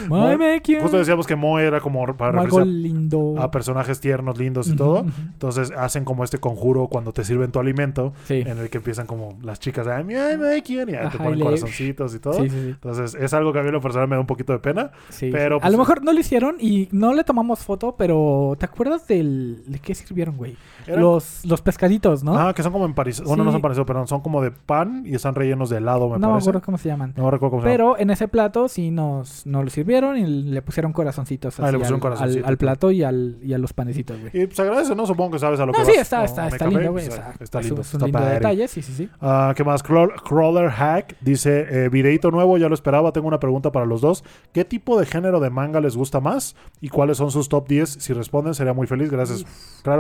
Moe. 0.09 0.32
Ay, 0.32 0.38
me 0.38 0.61
quiero. 0.61 0.82
Justo 0.84 0.97
decíamos 0.97 1.28
que 1.28 1.36
Moe 1.36 1.63
era 1.63 1.80
como 1.80 2.05
para 2.15 2.43
lindo. 2.65 3.36
a, 3.39 3.51
personajes 3.51 3.99
tiernos, 3.99 4.38
lindos 4.38 4.68
y 4.68 4.76
todo. 4.76 5.05
Entonces 5.34 5.72
hacen 5.76 6.05
como 6.05 6.24
este 6.24 6.38
conjuro 6.38 6.88
cuando 6.88 7.11
te 7.13 7.24
sirven 7.24 7.51
tu 7.51 7.59
alimento, 7.59 8.13
Sí. 8.26 8.43
en 8.45 8.57
el 8.57 8.70
que 8.70 8.78
empiezan 8.78 9.05
como 9.07 9.38
las 9.41 9.59
chicas, 9.59 9.88
ay, 9.88 10.05
ay, 10.13 10.38
Moe, 10.38 10.61
¿quién? 10.63 10.89
Y 10.89 10.95
ahí 10.95 11.09
te 11.09 11.18
ponen 11.18 11.39
corazoncitos 11.39 12.15
y 12.15 12.20
todo. 12.20 12.34
Sí, 12.34 12.49
sí. 12.49 12.70
Entonces 12.70 13.15
es 13.15 13.34
algo 13.34 13.53
que 13.53 13.59
a 13.59 13.63
mí 13.63 13.72
lo 13.72 13.82
personal 13.82 14.07
me 14.07 14.15
da 14.15 14.20
un 14.22 14.28
poquito 14.28 14.53
de 14.53 14.59
pena. 14.59 14.91
Sí, 15.09 15.30
Pero, 15.32 15.59
pues, 15.59 15.68
a 15.68 15.70
lo 15.70 15.78
mejor 15.78 16.03
no 16.03 16.13
lo 16.13 16.20
hicieron 16.20 16.55
y 16.59 16.88
no 16.91 17.13
le 17.13 17.24
tomamos 17.24 17.59
foto, 17.59 17.95
pero 17.97 18.55
¿te 18.59 18.65
acuerdas 18.65 19.07
del 19.07 19.63
de 19.68 19.80
qué 19.80 19.95
sirvieron, 20.08 20.38
güey? 20.38 20.55
Eran- 20.88 21.01
Los, 21.01 21.45
los 21.45 21.62
pescaditos, 21.62 22.24
¿no? 22.24 22.38
Ah, 22.38 22.53
que 22.53 22.64
son 22.64 22.72
como 22.72 22.86
en 22.86 22.93
París. 22.93 23.22
Bueno, 23.22 23.43
no 23.43 23.51
Sí. 23.51 23.55
son 23.55 23.62
parecidos, 23.62 23.86
pero 23.88 24.08
son 24.08 24.22
como 24.22 24.41
de 24.41 24.51
pan 24.51 25.03
y 25.05 25.16
están 25.16 25.36
rellenos 25.36 25.70
de 25.70 25.78
helado, 25.78 26.10
me 26.10 26.18
no 26.18 26.28
me 26.28 26.34
parece. 26.34 26.49
acuerdo 26.49 26.66
cómo 26.66 26.78
se 26.78 26.89
llaman. 26.89 27.14
No 27.16 27.30
recuerdo 27.32 27.51
cómo 27.51 27.62
se 27.64 27.68
llama. 27.68 27.74
Pero 27.78 27.97
en 27.99 28.10
ese 28.10 28.28
plato 28.28 28.68
sí 28.68 28.91
nos, 28.91 29.45
nos 29.45 29.64
lo 29.64 29.70
sirvieron 29.70 30.18
y 30.18 30.26
le 30.26 30.62
pusieron 30.62 30.93
corazoncitos 30.93 31.60
Ah, 31.60 31.72
le 31.72 31.78
pusieron 31.78 31.95
al, 31.95 31.99
corazoncito. 32.01 32.45
al- 32.45 32.49
al 32.51 32.58
plato 32.58 32.91
y, 32.91 33.03
al, 33.03 33.38
y 33.43 33.53
a 33.53 33.58
los 33.58 33.74
panecitos, 33.74 34.20
güey. 34.20 34.32
Y 34.34 34.47
pues 34.47 34.60
agradece, 34.60 34.95
¿no? 34.95 35.05
Supongo 35.05 35.32
que 35.32 35.39
sabes 35.39 35.60
a 35.60 35.66
lo 35.66 35.74
que 35.74 35.80
No, 35.80 35.86
vas. 35.86 35.93
sí, 35.93 35.99
está, 35.99 36.20
¿no? 36.20 36.26
está, 36.26 36.41
Me 36.43 36.47
está 36.49 36.66
café, 36.66 36.76
lindo, 36.78 36.91
güey. 36.91 37.05
está 37.05 37.60
es 37.60 37.66
lindo. 37.66 37.82
Es 37.82 37.93
un 37.93 38.05
está 38.05 38.20
lindo 38.20 38.26
detalle, 38.34 38.68
sí, 38.68 38.82
sí, 38.82 38.93
sí. 38.93 39.10
Ah, 39.22 39.53
¿Qué 39.55 39.64
más? 39.64 39.84
Crawl- 39.84 40.14
Crawler 40.24 40.70
Hack 40.70 41.16
dice: 41.22 41.66
eh, 41.86 41.89
Videito 41.89 42.32
nuevo, 42.32 42.58
ya 42.58 42.70
lo 42.70 42.74
esperaba. 42.76 43.12
Tengo 43.12 43.28
una 43.28 43.39
pregunta 43.39 43.72
para 43.72 43.86
los 43.86 44.01
dos. 44.01 44.24
¿Qué 44.53 44.64
tipo 44.66 44.99
de 44.99 45.05
género 45.05 45.39
de 45.39 45.49
manga 45.49 45.80
les 45.82 45.95
gusta 45.97 46.20
más? 46.20 46.55
¿Y 46.82 46.89
cuáles 46.89 47.18
son 47.18 47.32
sus 47.32 47.49
top 47.49 47.68
10? 47.68 47.89
Si 47.89 48.14
responden, 48.14 48.53
sería 48.53 48.74
muy 48.74 48.88
feliz. 48.88 49.10
Gracias. 49.12 49.45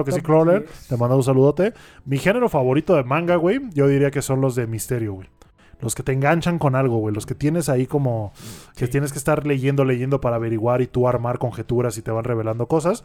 Claro 0.03 0.05
que 0.05 0.11
sí, 0.11 0.21
Crawler. 0.21 0.65
10. 0.65 0.87
Te 0.87 0.97
mando 0.97 1.15
un 1.15 1.23
saludote. 1.23 1.73
Mi 2.05 2.17
género 2.17 2.49
favorito 2.49 2.95
de 2.95 3.03
manga, 3.03 3.35
güey, 3.35 3.59
yo 3.73 3.87
diría 3.87 4.11
que 4.11 4.21
son 4.21 4.41
los 4.41 4.55
de 4.55 4.67
misterio, 4.67 5.13
güey. 5.13 5.27
Los 5.79 5.93
que 5.93 6.01
te 6.03 6.11
enganchan 6.11 6.57
con 6.57 6.75
algo, 6.75 6.97
güey. 6.97 7.13
Los 7.13 7.25
que 7.25 7.35
tienes 7.35 7.69
ahí 7.69 7.85
como... 7.85 8.31
Que 8.75 8.85
Sí. 8.87 8.91
tienes 8.91 9.11
que 9.11 9.19
estar 9.19 9.45
leyendo, 9.45 9.85
leyendo 9.85 10.19
para 10.21 10.35
averiguar 10.37 10.81
y 10.81 10.87
tú 10.87 11.07
armar 11.07 11.37
conjeturas 11.39 11.97
y 11.97 12.01
te 12.01 12.09
van 12.11 12.23
revelando 12.23 12.67
cosas. 12.67 13.03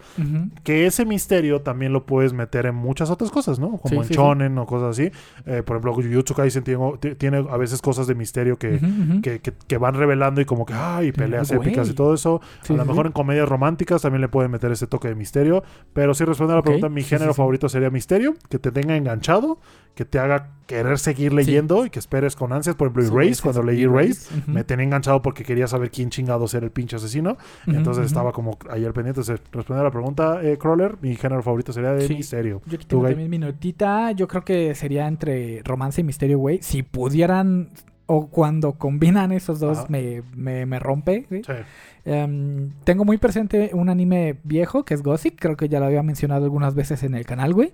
Que 0.64 0.87
ese 0.87 1.05
misterio 1.05 1.61
también 1.62 1.93
lo 1.93 2.07
puedes 2.07 2.33
meter 2.33 2.66
en 2.66 2.75
muchas 2.75 3.11
otras 3.11 3.31
cosas, 3.31 3.59
¿no? 3.59 3.73
Como 3.79 3.89
Sí, 3.89 3.97
en 3.97 4.05
sí, 4.05 4.14
shonen 4.14 4.57
o 4.59 4.66
cosas 4.66 4.91
así. 4.99 5.11
Eh, 5.47 5.62
por 5.62 5.77
ejemplo, 5.77 5.95
Jujutsu 5.95 6.35
Kaisen 6.35 6.64
tiene, 6.64 6.93
ti- 7.01 7.14
tiene 7.14 7.45
a 7.51 7.57
veces 7.57 7.83
cosas 7.83 8.07
de 8.07 8.14
misterio 8.14 8.57
que, 8.59 8.81
que, 9.23 9.41
que- 9.41 9.53
que 9.66 9.79
van 9.79 9.95
revelando 9.95 10.41
y 10.41 10.45
como 10.45 10.64
que, 10.66 10.73
ay, 10.75 11.12
peleas 11.12 11.53
güey. 11.53 11.68
épicas 11.68 11.89
y 11.91 11.95
todo 11.95 12.14
eso. 12.14 12.41
A 12.68 12.73
lo 12.73 12.85
mejor 12.85 13.07
en 13.07 13.12
comedias 13.12 13.49
románticas 13.49 14.03
también 14.03 14.20
le 14.23 14.29
pueden 14.29 14.51
meter 14.51 14.73
ese 14.73 14.87
toque 14.87 15.09
de 15.09 15.14
misterio. 15.14 15.62
Pero 15.93 16.14
si 16.14 16.25
responde 16.25 16.55
a 16.55 16.57
la 16.57 16.62
pregunta, 16.62 16.89
mi 16.89 17.03
género 17.03 17.35
favorito 17.35 17.68
sería 17.68 17.91
misterio, 17.91 18.35
que 18.49 18.59
te 18.59 18.73
tenga 18.73 18.97
enganchado, 18.97 19.59
que 19.95 20.05
te 20.05 20.18
haga 20.18 20.51
querer 20.66 20.99
seguir 20.99 21.33
leyendo 21.35 21.85
y 21.85 21.91
que 21.91 21.99
esperes 21.99 22.35
con 22.35 22.53
ansias. 22.62 22.76
Por 22.76 22.88
Sí, 22.92 23.34
sí, 23.38 23.42
cuando 23.42 23.62
leí 23.62 23.84
Ujú. 23.86 24.50
me 24.50 24.64
tenía 24.64 24.84
enganchado 24.84 25.20
porque 25.22 25.44
quería 25.44 25.66
saber 25.66 25.90
quién 25.90 26.10
chingados 26.10 26.54
era 26.54 26.64
el 26.64 26.72
pinche 26.72 26.96
asesino. 26.96 27.36
Entonces 27.66 28.06
estaba 28.06 28.32
como 28.32 28.58
ahí 28.70 28.84
al 28.84 28.92
pendiente. 28.92 29.20
Entonces, 29.20 29.40
respondiendo 29.52 29.80
a 29.82 29.84
la 29.84 29.90
pregunta, 29.90 30.40
eh, 30.42 30.56
Crawler, 30.58 30.96
mi 31.02 31.14
género 31.16 31.42
favorito 31.42 31.72
sería 31.72 31.92
de 31.92 32.06
Sí. 32.06 32.14
misterio. 32.14 32.62
Yo 32.66 32.76
aquí 32.76 32.84
¿Tú, 32.86 32.96
tengo 32.96 33.08
también 33.08 33.28
mi 33.30 33.38
notita. 33.38 34.12
Yo 34.12 34.26
creo 34.28 34.42
que 34.44 34.74
sería 34.74 35.06
entre 35.06 35.62
romance 35.64 36.00
y 36.00 36.04
misterio, 36.04 36.38
güey. 36.38 36.60
Si 36.62 36.82
pudieran, 36.82 37.68
o 38.14 38.26
cuando 38.26 38.72
combinan 38.72 39.32
esos 39.32 39.58
dos, 39.58 39.88
me, 39.88 40.22
me, 40.36 40.66
me 40.66 40.78
rompe. 40.78 41.26
Sí. 41.30 41.52
Em, 42.04 42.70
tengo 42.84 43.04
muy 43.06 43.16
presente 43.16 43.70
un 43.72 43.88
anime 43.88 44.36
viejo 44.44 44.84
que 44.84 44.92
es 44.92 45.02
Gothic. 45.02 45.36
Creo 45.40 45.56
que 45.56 45.68
ya 45.70 45.80
lo 45.80 45.86
había 45.86 46.02
mencionado 46.02 46.44
algunas 46.44 46.74
veces 46.74 47.02
en 47.04 47.14
el 47.14 47.24
canal, 47.24 47.54
güey. 47.54 47.72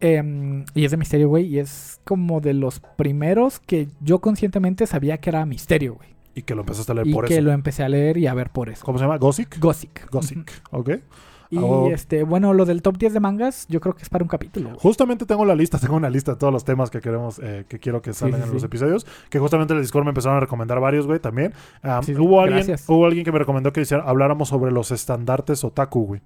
Em, 0.00 0.64
y 0.74 0.84
es 0.84 0.90
de 0.90 0.96
misterio, 0.96 1.28
güey. 1.28 1.46
Y 1.46 1.60
es 1.60 2.00
como 2.04 2.40
de 2.40 2.54
los 2.54 2.80
primeros 2.80 3.60
que 3.60 3.88
yo 4.00 4.18
conscientemente 4.20 4.86
sabía 4.88 5.18
que 5.18 5.30
era 5.30 5.46
misterio, 5.46 5.94
güey. 5.94 6.08
Y 6.34 6.42
que 6.42 6.54
lo 6.56 6.62
empezaste 6.62 6.90
a 6.92 6.94
leer 6.96 7.06
Y 7.06 7.12
por 7.12 7.26
que 7.26 7.34
eso. 7.34 7.42
lo 7.42 7.52
empecé 7.52 7.84
a 7.84 7.88
leer 7.88 8.16
y 8.16 8.26
a 8.26 8.34
ver 8.34 8.50
por 8.50 8.70
eso. 8.70 8.84
¿Cómo 8.84 8.98
se 8.98 9.04
llama? 9.04 9.18
¿Gothic? 9.18 9.60
Gothic. 9.60 10.10
Gothic. 10.10 10.60
Ok. 10.72 10.90
Y 11.50 11.58
Oh. 11.58 11.88
este, 11.90 12.24
bueno, 12.24 12.52
lo 12.52 12.64
del 12.66 12.82
top 12.82 12.98
10 12.98 13.14
de 13.14 13.20
mangas, 13.20 13.66
yo 13.68 13.80
creo 13.80 13.94
que 13.94 14.02
es 14.02 14.08
para 14.10 14.22
un 14.22 14.28
capítulo. 14.28 14.70
Justamente 14.78 15.24
tengo 15.24 15.44
la 15.44 15.54
lista, 15.54 15.78
tengo 15.80 15.96
una 15.96 16.10
lista 16.10 16.32
de 16.32 16.38
todos 16.38 16.52
los 16.52 16.64
temas 16.64 16.90
que 16.90 17.00
queremos, 17.00 17.38
eh, 17.42 17.64
que 17.68 17.78
quiero 17.78 18.02
que 18.02 18.12
salgan 18.12 18.40
sí, 18.40 18.42
en 18.44 18.48
sí. 18.48 18.54
los 18.54 18.64
episodios. 18.64 19.06
Que 19.30 19.38
justamente 19.38 19.72
en 19.72 19.78
el 19.78 19.82
Discord 19.84 20.04
me 20.04 20.10
empezaron 20.10 20.36
a 20.36 20.40
recomendar 20.40 20.78
varios, 20.80 21.06
güey, 21.06 21.20
también. 21.20 21.54
Ah, 21.82 22.00
hubo, 22.18 22.40
alguien, 22.42 22.76
hubo 22.86 23.06
alguien 23.06 23.24
que 23.24 23.32
me 23.32 23.38
recomendó 23.38 23.72
que 23.72 23.84
habláramos 24.04 24.48
sobre 24.48 24.70
los 24.72 24.90
estandartes 24.90 25.64
otaku, 25.64 26.04
güey. 26.06 26.20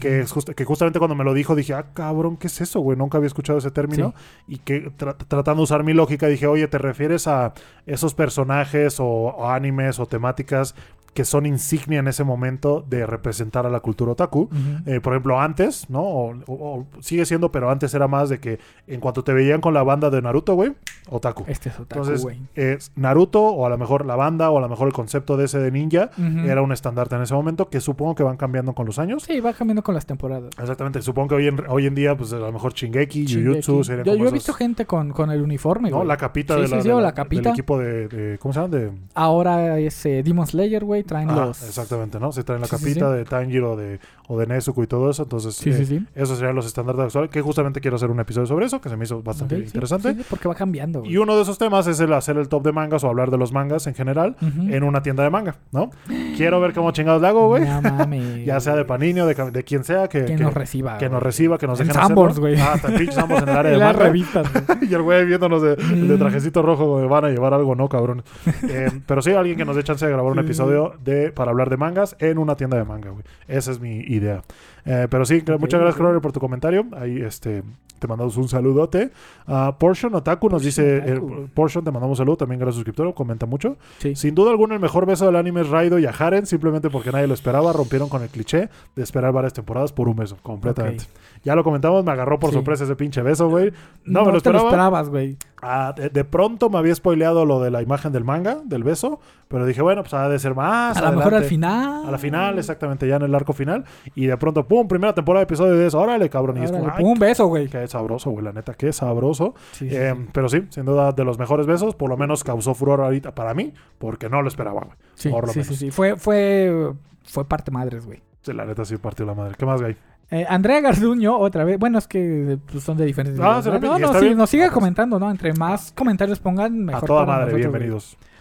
Que, 0.00 0.18
es 0.22 0.32
just- 0.32 0.50
que 0.50 0.64
justamente 0.64 0.98
cuando 0.98 1.14
me 1.14 1.22
lo 1.22 1.32
dijo 1.32 1.54
dije, 1.54 1.72
ah, 1.72 1.86
cabrón, 1.94 2.36
¿qué 2.38 2.48
es 2.48 2.60
eso, 2.60 2.80
güey? 2.80 2.98
Nunca 2.98 3.18
había 3.18 3.28
escuchado 3.28 3.60
ese 3.60 3.70
término. 3.70 4.14
Y 4.48 4.58
que 4.58 4.90
tra- 4.90 5.14
tratando 5.28 5.60
de 5.60 5.62
usar 5.62 5.84
mi 5.84 5.92
lógica 5.92 6.26
dije, 6.26 6.48
oye, 6.48 6.66
¿te 6.66 6.78
refieres 6.78 7.28
a 7.28 7.54
esos 7.86 8.12
personajes 8.12 8.98
o, 8.98 9.06
o 9.06 9.48
animes 9.48 10.00
o 10.00 10.06
temáticas 10.06 10.74
que 11.16 11.24
son 11.24 11.46
insignia 11.46 11.98
en 11.98 12.08
ese 12.08 12.22
momento 12.24 12.84
de 12.88 13.06
representar 13.06 13.64
a 13.66 13.70
la 13.70 13.80
cultura 13.80 14.12
otaku? 14.12 14.50
Eh, 14.84 15.00
por 15.00 15.14
ejemplo, 15.14 15.40
antes, 15.40 15.88
¿no? 15.88 16.02
O, 16.02 16.34
o- 16.46 16.54
o 16.76 16.86
sigue 17.00 17.24
siendo, 17.24 17.50
pero 17.50 17.70
antes 17.70 17.92
era 17.94 18.06
más 18.06 18.28
de 18.28 18.38
que 18.38 18.58
en 18.86 19.00
cuanto 19.00 19.24
te 19.24 19.32
veían 19.32 19.60
con 19.62 19.72
la 19.72 19.82
banda 19.82 20.10
de 20.10 20.20
Naruto, 20.20 20.54
güey, 20.54 20.74
otaku. 21.08 21.44
Este 21.48 21.70
es 21.70 21.80
otaku, 21.80 22.00
Entonces, 22.02 22.38
es 22.54 22.92
Naruto, 22.96 23.42
o 23.42 23.64
a 23.66 23.70
lo 23.70 23.78
mejor 23.78 24.04
la 24.04 24.14
banda, 24.14 24.50
o 24.50 24.58
a 24.58 24.60
lo 24.60 24.68
mejor 24.68 24.86
el 24.88 24.92
concepto 24.92 25.36
de 25.38 25.46
ese 25.46 25.58
de 25.58 25.70
ninja, 25.72 26.10
era 26.44 26.60
un 26.62 26.70
estandarte 26.72 27.16
en 27.16 27.22
ese 27.22 27.32
momento, 27.34 27.70
que 27.70 27.80
supongo 27.80 28.14
que 28.14 28.22
van 28.22 28.36
cambiando 28.36 28.74
con 28.74 28.84
los 28.84 28.98
años. 28.98 29.22
Sí, 29.22 29.40
va 29.40 29.54
cambiando 29.54 29.82
con 29.82 29.94
las 29.94 30.04
temporadas. 30.04 30.50
Exactamente, 30.60 31.00
supongo 31.00 31.28
que 31.30 31.34
hoy 31.36 31.46
en, 31.48 31.60
hoy 31.68 31.86
en 31.86 31.94
día, 31.94 32.14
pues 32.16 32.32
a 32.34 32.36
lo 32.36 32.52
mejor 32.52 32.74
Shingeki, 32.74 33.24
Jujutsu, 33.26 33.82
serían 33.84 34.04
Yo, 34.04 34.12
como 34.12 34.18
yo 34.18 34.24
he 34.24 34.26
esos- 34.28 34.32
visto 34.34 34.52
gente 34.52 34.84
con, 34.84 35.12
con 35.12 35.30
el 35.30 35.40
uniforme, 35.40 35.88
¿no? 35.90 35.96
güey. 35.96 36.08
La 36.08 36.18
capita 36.18 36.54
Sí, 36.56 36.60
de 36.60 36.66
sí, 36.68 36.74
la, 36.74 36.82
sí, 36.82 36.88
de 36.88 36.94
o 36.94 36.96
la- 36.98 37.02
la 37.06 37.14
capita. 37.14 37.42
del 37.44 37.52
equipo 37.52 37.78
de, 37.78 38.08
de- 38.08 38.38
¿cómo 38.38 38.52
se 38.52 38.60
llama? 38.60 38.76
De, 38.76 38.90
Ahora 39.14 39.78
ese 39.78 40.22
Demon 40.22 40.46
Slayer, 40.46 40.84
güey, 40.84 41.04
traen 41.06 41.30
Ah, 41.30 41.46
los... 41.46 41.62
exactamente, 41.62 42.20
¿no? 42.20 42.32
Se 42.32 42.44
traen 42.44 42.60
la 42.60 42.66
Sí, 42.66 42.76
capita 42.76 43.10
sí. 43.10 43.16
de 43.16 43.24
Tanjiro 43.24 43.76
de, 43.76 43.98
o 44.28 44.38
de 44.38 44.46
Nezuko 44.46 44.82
y 44.82 44.86
todo 44.86 45.08
eso, 45.10 45.22
entonces 45.22 45.54
Sí, 45.54 45.70
eh, 45.70 45.74
sí, 45.74 45.86
sí. 45.86 46.06
esos 46.14 46.38
serían 46.38 46.54
los 46.54 46.66
estándares 46.66 47.00
actuales, 47.00 47.30
que 47.30 47.40
justamente 47.40 47.80
quiero 47.80 47.96
hacer 47.96 48.10
un 48.10 48.20
episodio 48.20 48.46
sobre 48.46 48.66
eso, 48.66 48.80
que 48.80 48.88
se 48.88 48.96
me 48.96 49.04
hizo 49.04 49.22
bastante 49.22 49.56
interesante. 49.58 50.14
porque 50.28 50.48
va 50.48 50.54
cambiando, 50.54 51.00
güey. 51.00 51.12
Y 51.12 51.16
uno 51.16 51.34
de 51.36 51.42
esos 51.42 51.56
temas 51.58 51.86
es 51.86 51.98
el 52.00 52.12
hacer 52.12 52.36
el 52.36 52.48
top 52.48 52.64
de 52.64 52.72
mangas 52.72 53.04
o 53.04 53.08
hablar 53.08 53.30
de 53.30 53.38
los 53.38 53.52
mangas 53.52 53.86
en 53.86 53.94
general 53.94 54.36
en 54.42 54.82
una 54.84 55.02
tienda 55.02 55.22
de 55.22 55.30
manga, 55.30 55.56
¿no? 55.72 55.90
Quiero 56.36 56.60
ver 56.60 56.72
cómo 56.74 56.90
chingados 56.90 57.22
le 57.22 57.28
hago, 57.28 57.48
güey. 57.48 57.62
No 57.64 58.06
ya 58.44 58.60
sea 58.60 58.74
de 58.76 58.84
Panini 58.84 59.20
o 59.20 59.26
de, 59.26 59.34
de 59.50 59.64
quien 59.64 59.84
sea 59.84 60.08
que, 60.08 60.24
Que, 60.24 60.36
que- 60.36 60.42
nos 60.42 60.54
reciba. 60.54 60.98
que 60.98 61.06
nos 61.06 61.12
güey. 61.20 61.24
reciba, 61.24 61.58
que 61.58 61.66
nos 61.66 61.80
En 61.80 61.88
dejen 61.88 62.02
hacerlo. 62.02 62.34
güey. 62.38 62.56
Ah, 62.60 62.72
hasta 62.74 62.88
Sanborns 63.12 63.42
en 63.44 63.48
el 63.48 63.56
área 63.56 63.72
de 63.72 63.78
manga. 63.78 63.92
revistas, 63.98 64.52
güey. 64.52 64.64
y 64.90 64.94
el 64.94 65.02
güey 65.02 65.24
viéndonos 65.26 65.62
de, 65.62 65.76
de 65.76 66.16
Mm. 66.16 66.18
trajecito 66.18 66.62
rojo, 66.62 66.98
me 67.00 67.06
van 67.06 67.24
a 67.24 67.28
llevar 67.28 67.54
algo, 67.54 67.74
¿no, 67.74 67.88
cabrón? 67.88 68.22
Eh, 68.68 68.90
pero 69.06 69.22
sí, 69.22 69.32
alguien 69.32 69.56
que 69.56 69.64
nos 69.64 69.76
dé 69.76 69.82
chance 69.84 70.04
de 70.06 70.12
grabar 70.12 70.32
un 70.32 70.38
episodio 70.38 70.94
de, 71.04 71.32
para 71.32 71.50
hablar 71.50 71.70
de 71.70 71.76
mangas 71.76 72.16
en 72.18 72.38
una 72.38 72.56
tienda 72.56 72.76
de 72.76 72.84
manga, 72.84 73.10
güey. 73.10 73.24
Esa 73.48 73.70
es 73.72 73.80
mi 73.80 73.98
idea. 73.98 74.42
Eh, 74.84 75.06
pero 75.10 75.24
sí, 75.24 75.42
muchas 75.58 75.80
gracias. 75.80 75.96
Crowley, 75.96 76.20
por 76.20 76.32
tu 76.32 76.40
comentario. 76.40 76.86
Ahí, 76.92 77.20
este, 77.20 77.62
te 77.98 78.06
mandamos 78.06 78.36
un 78.36 78.48
saludote. 78.48 79.10
Ah, 79.46 79.76
Portion 79.78 80.14
Otaku 80.14 80.48
nos 80.48 80.62
dice, 80.62 80.98
eh. 80.98 81.20
Portion, 81.54 81.84
te 81.84 81.90
mandamos 81.90 82.18
un 82.18 82.24
saludo, 82.24 82.36
también 82.36 82.60
gran 82.60 82.72
suscriptor, 82.72 83.12
comenta 83.14 83.46
mucho. 83.46 83.76
Sí. 83.98 84.14
Sin 84.14 84.34
duda 84.34 84.50
alguna, 84.50 84.74
el 84.74 84.80
mejor 84.80 85.06
beso 85.06 85.26
del 85.26 85.36
anime 85.36 85.62
es 85.62 85.68
Raido 85.68 85.98
y 85.98 86.06
a 86.06 86.10
Haren, 86.10 86.46
simplemente 86.46 86.90
porque 86.90 87.10
nadie 87.10 87.26
lo 87.26 87.34
esperaba. 87.34 87.72
Rompieron 87.72 88.08
con 88.08 88.22
el 88.22 88.28
cliché 88.28 88.68
de 88.94 89.02
esperar 89.02 89.32
varias 89.32 89.52
temporadas 89.52 89.92
por 89.92 90.08
un 90.08 90.16
beso, 90.16 90.36
completamente. 90.42 91.04
Ya 91.46 91.54
lo 91.54 91.62
comentamos, 91.62 92.04
me 92.04 92.10
agarró 92.10 92.40
por 92.40 92.50
Sí. 92.50 92.56
sorpresa 92.56 92.82
ese 92.82 92.96
pinche 92.96 93.22
beso, 93.22 93.48
güey. 93.48 93.72
No, 94.04 94.24
me 94.24 94.32
lo 94.32 94.40
te 94.40 94.50
lo 94.50 94.58
esperaba. 94.58 94.64
esperabas, 94.68 95.08
güey. 95.10 95.36
Ah, 95.62 95.94
de, 95.96 96.08
de 96.10 96.24
pronto 96.24 96.68
me 96.70 96.78
había 96.78 96.92
spoileado 96.94 97.44
lo 97.46 97.60
de 97.60 97.70
la 97.70 97.82
imagen 97.82 98.12
del 98.12 98.24
manga, 98.24 98.58
del 98.64 98.82
beso, 98.82 99.20
pero 99.46 99.64
dije, 99.64 99.80
bueno, 99.80 100.02
pues 100.02 100.12
ha 100.14 100.28
de 100.28 100.38
ser 100.40 100.56
más. 100.56 100.96
A 100.96 101.10
lo 101.12 101.18
mejor 101.18 101.34
al 101.36 101.44
final. 101.44 102.04
A 102.04 102.10
la 102.10 102.18
final, 102.18 102.58
exactamente, 102.58 103.06
ya 103.06 103.16
en 103.16 103.22
el 103.22 103.34
arco 103.34 103.52
final. 103.52 103.84
Y 104.16 104.26
de 104.26 104.36
pronto, 104.36 104.66
pum, 104.66 104.88
primera 104.88 105.14
temporada 105.14 105.40
de 105.42 105.44
episodio 105.44 105.74
de 105.74 105.86
eso. 105.86 106.00
Órale, 106.00 106.28
cabrón. 106.28 106.56
Y 106.58 106.64
es 106.64 106.70
Órale, 106.70 106.84
como, 106.86 106.96
ay, 106.96 107.04
un 107.04 107.18
beso, 107.18 107.46
güey. 107.46 107.68
qué 107.68 107.86
sabroso, 107.86 108.30
güey, 108.32 108.44
la 108.44 108.52
neta, 108.52 108.74
qué 108.74 108.92
sabroso. 108.92 109.54
Sí, 109.70 109.86
Eh, 109.90 110.14
sí. 110.16 110.26
Pero 110.32 110.48
sí, 110.48 110.64
sin 110.70 110.84
duda, 110.84 111.12
de 111.12 111.24
los 111.24 111.38
mejores 111.38 111.66
besos, 111.66 111.94
por 111.94 112.10
lo 112.10 112.16
menos 112.16 112.42
causó 112.42 112.74
furor 112.74 113.00
ahorita 113.00 113.36
para 113.36 113.54
mí, 113.54 113.72
porque 113.98 114.28
no 114.28 114.42
lo 114.42 114.48
esperaba, 114.48 114.80
güey. 114.80 114.96
Sí, 115.14 115.28
por 115.28 115.46
lo 115.46 115.52
sí, 115.52 115.60
menos. 115.60 115.68
sí, 115.68 115.76
sí. 115.86 115.90
Fue, 115.92 116.16
fue, 116.16 116.92
fue 117.24 117.44
parte 117.46 117.70
madres, 117.70 118.04
güey. 118.04 118.20
Sí, 118.42 118.52
la 118.52 118.64
neta 118.64 118.84
sí 118.84 118.96
partió 118.96 119.24
la 119.24 119.34
madre. 119.34 119.54
¿Qué 119.56 119.64
más, 119.64 119.80
güey? 119.80 119.96
Eh, 120.30 120.44
Andrea 120.48 120.80
Garduño, 120.80 121.36
otra 121.38 121.64
vez. 121.64 121.78
Bueno, 121.78 121.98
es 121.98 122.08
que 122.08 122.58
pues, 122.70 122.82
son 122.82 122.96
de 122.96 123.04
diferentes. 123.06 123.40
Ah, 123.40 123.62
¿no? 123.64 123.78
no, 123.78 123.98
no, 123.98 124.20
bien. 124.20 124.36
nos 124.36 124.50
sigue 124.50 124.64
Ah, 124.64 124.66
pues. 124.66 124.74
comentando, 124.74 125.18
¿no? 125.20 125.30
Entre 125.30 125.52
más 125.52 125.92
comentarios 125.92 126.40
pongan, 126.40 126.84
mejor. 126.84 127.04
A 127.04 127.06
toda 127.06 127.26
para 127.26 127.38
madre, 127.46 127.52
nosotros, 127.58 128.16
güey. 128.16 128.35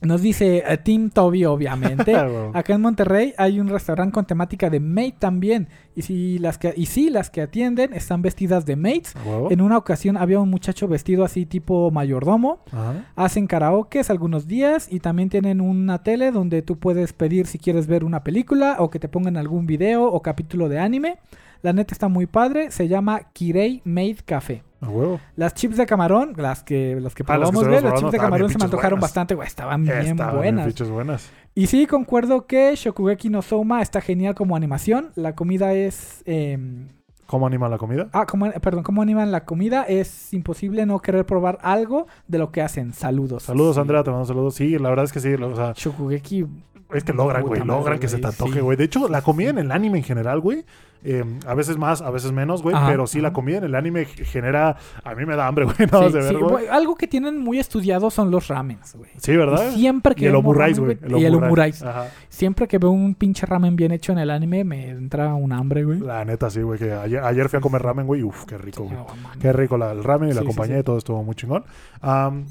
Nos 0.00 0.22
dice 0.22 0.64
eh, 0.66 0.76
Team 0.78 1.10
Toby, 1.10 1.44
obviamente. 1.44 2.14
Ah. 2.28 2.50
Acá 2.54 2.74
en 2.74 2.80
Monterrey 2.80 3.32
hay 3.38 3.60
un 3.60 3.68
restaurante 3.68 4.12
con 4.12 4.26
temática 4.26 4.70
de 4.70 4.80
maid 4.80 5.14
también. 5.18 5.68
Y 5.94 6.02
si 6.02 6.38
las 6.38 6.58
que, 6.58 6.74
y 6.76 6.86
sí, 6.86 7.10
las 7.10 7.30
que 7.30 7.42
atienden 7.42 7.92
están 7.92 8.22
vestidas 8.22 8.66
de 8.66 8.76
maids. 8.76 9.14
¿A 9.16 9.22
huevo? 9.28 9.50
En 9.50 9.60
una 9.60 9.78
ocasión 9.78 10.16
había 10.16 10.40
un 10.40 10.50
muchacho 10.50 10.88
vestido 10.88 11.24
así 11.24 11.46
tipo 11.46 11.90
mayordomo. 11.90 12.60
Ajá. 12.72 13.06
Hacen 13.14 13.46
karaokes 13.46 14.10
algunos 14.10 14.46
días 14.46 14.88
y 14.90 15.00
también 15.00 15.28
tienen 15.28 15.60
una 15.60 16.02
tele 16.02 16.32
donde 16.32 16.62
tú 16.62 16.78
puedes 16.78 17.12
pedir 17.12 17.46
si 17.46 17.58
quieres 17.58 17.86
ver 17.86 18.04
una 18.04 18.24
película 18.24 18.76
o 18.78 18.90
que 18.90 18.98
te 18.98 19.08
pongan 19.08 19.36
algún 19.36 19.66
video 19.66 20.04
o 20.04 20.22
capítulo 20.22 20.68
de 20.68 20.78
anime. 20.78 21.18
La 21.62 21.72
neta 21.72 21.94
está 21.94 22.08
muy 22.08 22.26
padre, 22.26 22.70
se 22.70 22.88
llama 22.88 23.30
Kirei 23.32 23.82
Maid 23.84 24.18
Café. 24.24 24.62
A 24.80 24.88
huevo. 24.88 25.20
Las 25.36 25.54
chips 25.54 25.76
de 25.76 25.86
camarón, 25.86 26.34
las 26.36 26.62
que, 26.62 26.96
las 27.00 27.14
que 27.14 27.24
Ah, 27.26 27.36
las 27.38 27.50
que 27.50 27.54
probamos, 27.56 27.82
las 27.82 27.94
chips 28.00 28.12
de 28.12 28.18
camarón 28.18 28.46
bien 28.46 28.52
se 28.52 28.58
me 28.58 28.64
antojaron 28.66 28.98
buenas. 28.98 29.10
bastante, 29.10 29.34
güey, 29.34 29.48
estaban 29.48 29.82
bien 29.84 29.98
Estaban 29.98 30.16
bien 30.34 30.54
buenas. 30.54 30.66
pinches 30.66 30.88
buenas. 30.90 31.30
Y 31.54 31.66
sí, 31.66 31.86
concuerdo 31.86 32.46
que 32.46 32.74
Shokugeki 32.76 33.28
no 33.30 33.42
Soma 33.42 33.82
está 33.82 34.00
genial 34.00 34.34
como 34.36 34.54
animación. 34.54 35.10
La 35.16 35.34
comida 35.34 35.72
es... 35.74 36.22
em, 36.26 36.88
¿Cómo 37.26 37.46
anima 37.46 37.68
la 37.68 37.76
comida? 37.76 38.08
ah, 38.12 38.24
como, 38.24 38.50
perdón, 38.52 38.84
cómo 38.84 39.02
animan 39.02 39.32
la 39.32 39.44
comida. 39.44 39.82
Es 39.82 40.32
imposible 40.32 40.86
no 40.86 41.00
querer 41.00 41.26
probar 41.26 41.58
algo 41.62 42.06
de 42.28 42.38
lo 42.38 42.52
que 42.52 42.62
hacen. 42.62 42.92
Saludos. 42.94 43.42
Saludos, 43.42 43.74
Sí. 43.74 43.80
Andrea, 43.80 44.02
te 44.04 44.10
mando 44.10 44.24
saludos. 44.26 44.54
Sí, 44.54 44.78
la 44.78 44.88
verdad 44.90 45.04
es 45.06 45.12
que 45.12 45.20
sí. 45.20 45.36
lo- 45.36 45.48
O 45.50 45.56
sea, 45.56 45.72
Shokugeki 45.74 46.46
es 46.92 47.04
que 47.04 47.12
logran, 47.12 47.42
güey. 47.42 47.62
Logran 47.64 47.98
que 47.98 48.08
se 48.08 48.18
te 48.18 48.26
antoje, 48.26 48.60
güey. 48.60 48.76
De 48.76 48.84
hecho, 48.84 49.08
la 49.08 49.22
comida 49.22 49.50
en 49.50 49.58
el 49.58 49.70
anime 49.72 49.98
en 49.98 50.04
general, 50.04 50.40
güey. 50.40 50.64
eh, 51.04 51.22
a 51.46 51.54
veces 51.54 51.76
más, 51.76 52.02
a 52.02 52.10
veces 52.10 52.32
menos, 52.32 52.62
güey. 52.62 52.74
Pero 52.86 53.06
sí, 53.06 53.20
la 53.20 53.32
comida 53.32 53.58
en 53.58 53.64
el 53.64 53.74
anime 53.74 54.04
genera. 54.06 54.76
A 55.04 55.14
mí 55.14 55.24
me 55.26 55.36
da 55.36 55.46
hambre, 55.46 55.64
güey. 55.66 55.76
Más 55.92 56.06
Sí, 56.06 56.12
de 56.12 56.20
ver, 56.24 56.36
sí, 56.36 56.66
Algo 56.70 56.96
que 56.96 57.06
tienen 57.06 57.38
muy 57.38 57.58
estudiado 57.58 58.10
son 58.10 58.30
los 58.30 58.48
ramens, 58.48 58.96
güey. 58.96 59.10
Sí, 59.18 59.36
¿verdad? 59.36 59.70
Y 59.72 59.80
siempre 59.80 60.14
que 60.14 60.24
Y 60.24 60.28
el 60.28 60.34
omurais, 60.34 60.78
güey. 60.80 60.98
Y 61.16 61.24
el 61.24 61.34
omurais. 61.34 61.84
Siempre 62.28 62.66
que 62.66 62.78
veo 62.78 62.90
un 62.90 63.14
pinche 63.14 63.46
ramen 63.46 63.76
bien 63.76 63.92
hecho 63.92 64.12
en 64.12 64.18
el 64.18 64.30
anime, 64.30 64.64
me 64.64 64.88
entra 64.88 65.34
un 65.34 65.52
hambre, 65.52 65.84
güey. 65.84 66.00
La 66.00 66.24
neta, 66.24 66.50
sí, 66.50 66.62
güey. 66.62 66.78
Que 66.78 66.92
ayer, 66.92 67.22
ayer 67.22 67.48
fui 67.48 67.58
a 67.58 67.60
comer 67.60 67.82
ramen, 67.82 68.06
güey. 68.06 68.22
Uf, 68.22 68.44
qué 68.46 68.56
rico, 68.58 68.84
güey. 68.84 68.94
No. 68.96 69.06
Qué 69.40 69.52
rico 69.52 69.76
la- 69.78 69.92
el 69.92 70.02
ramen 70.02 70.30
y 70.30 70.32
la 70.32 70.42
compañía 70.42 70.78
y 70.78 70.82
todo 70.82 70.98
estuvo 70.98 71.22
muy 71.22 71.34
chingón. 71.34 71.64
Am, 72.00 72.44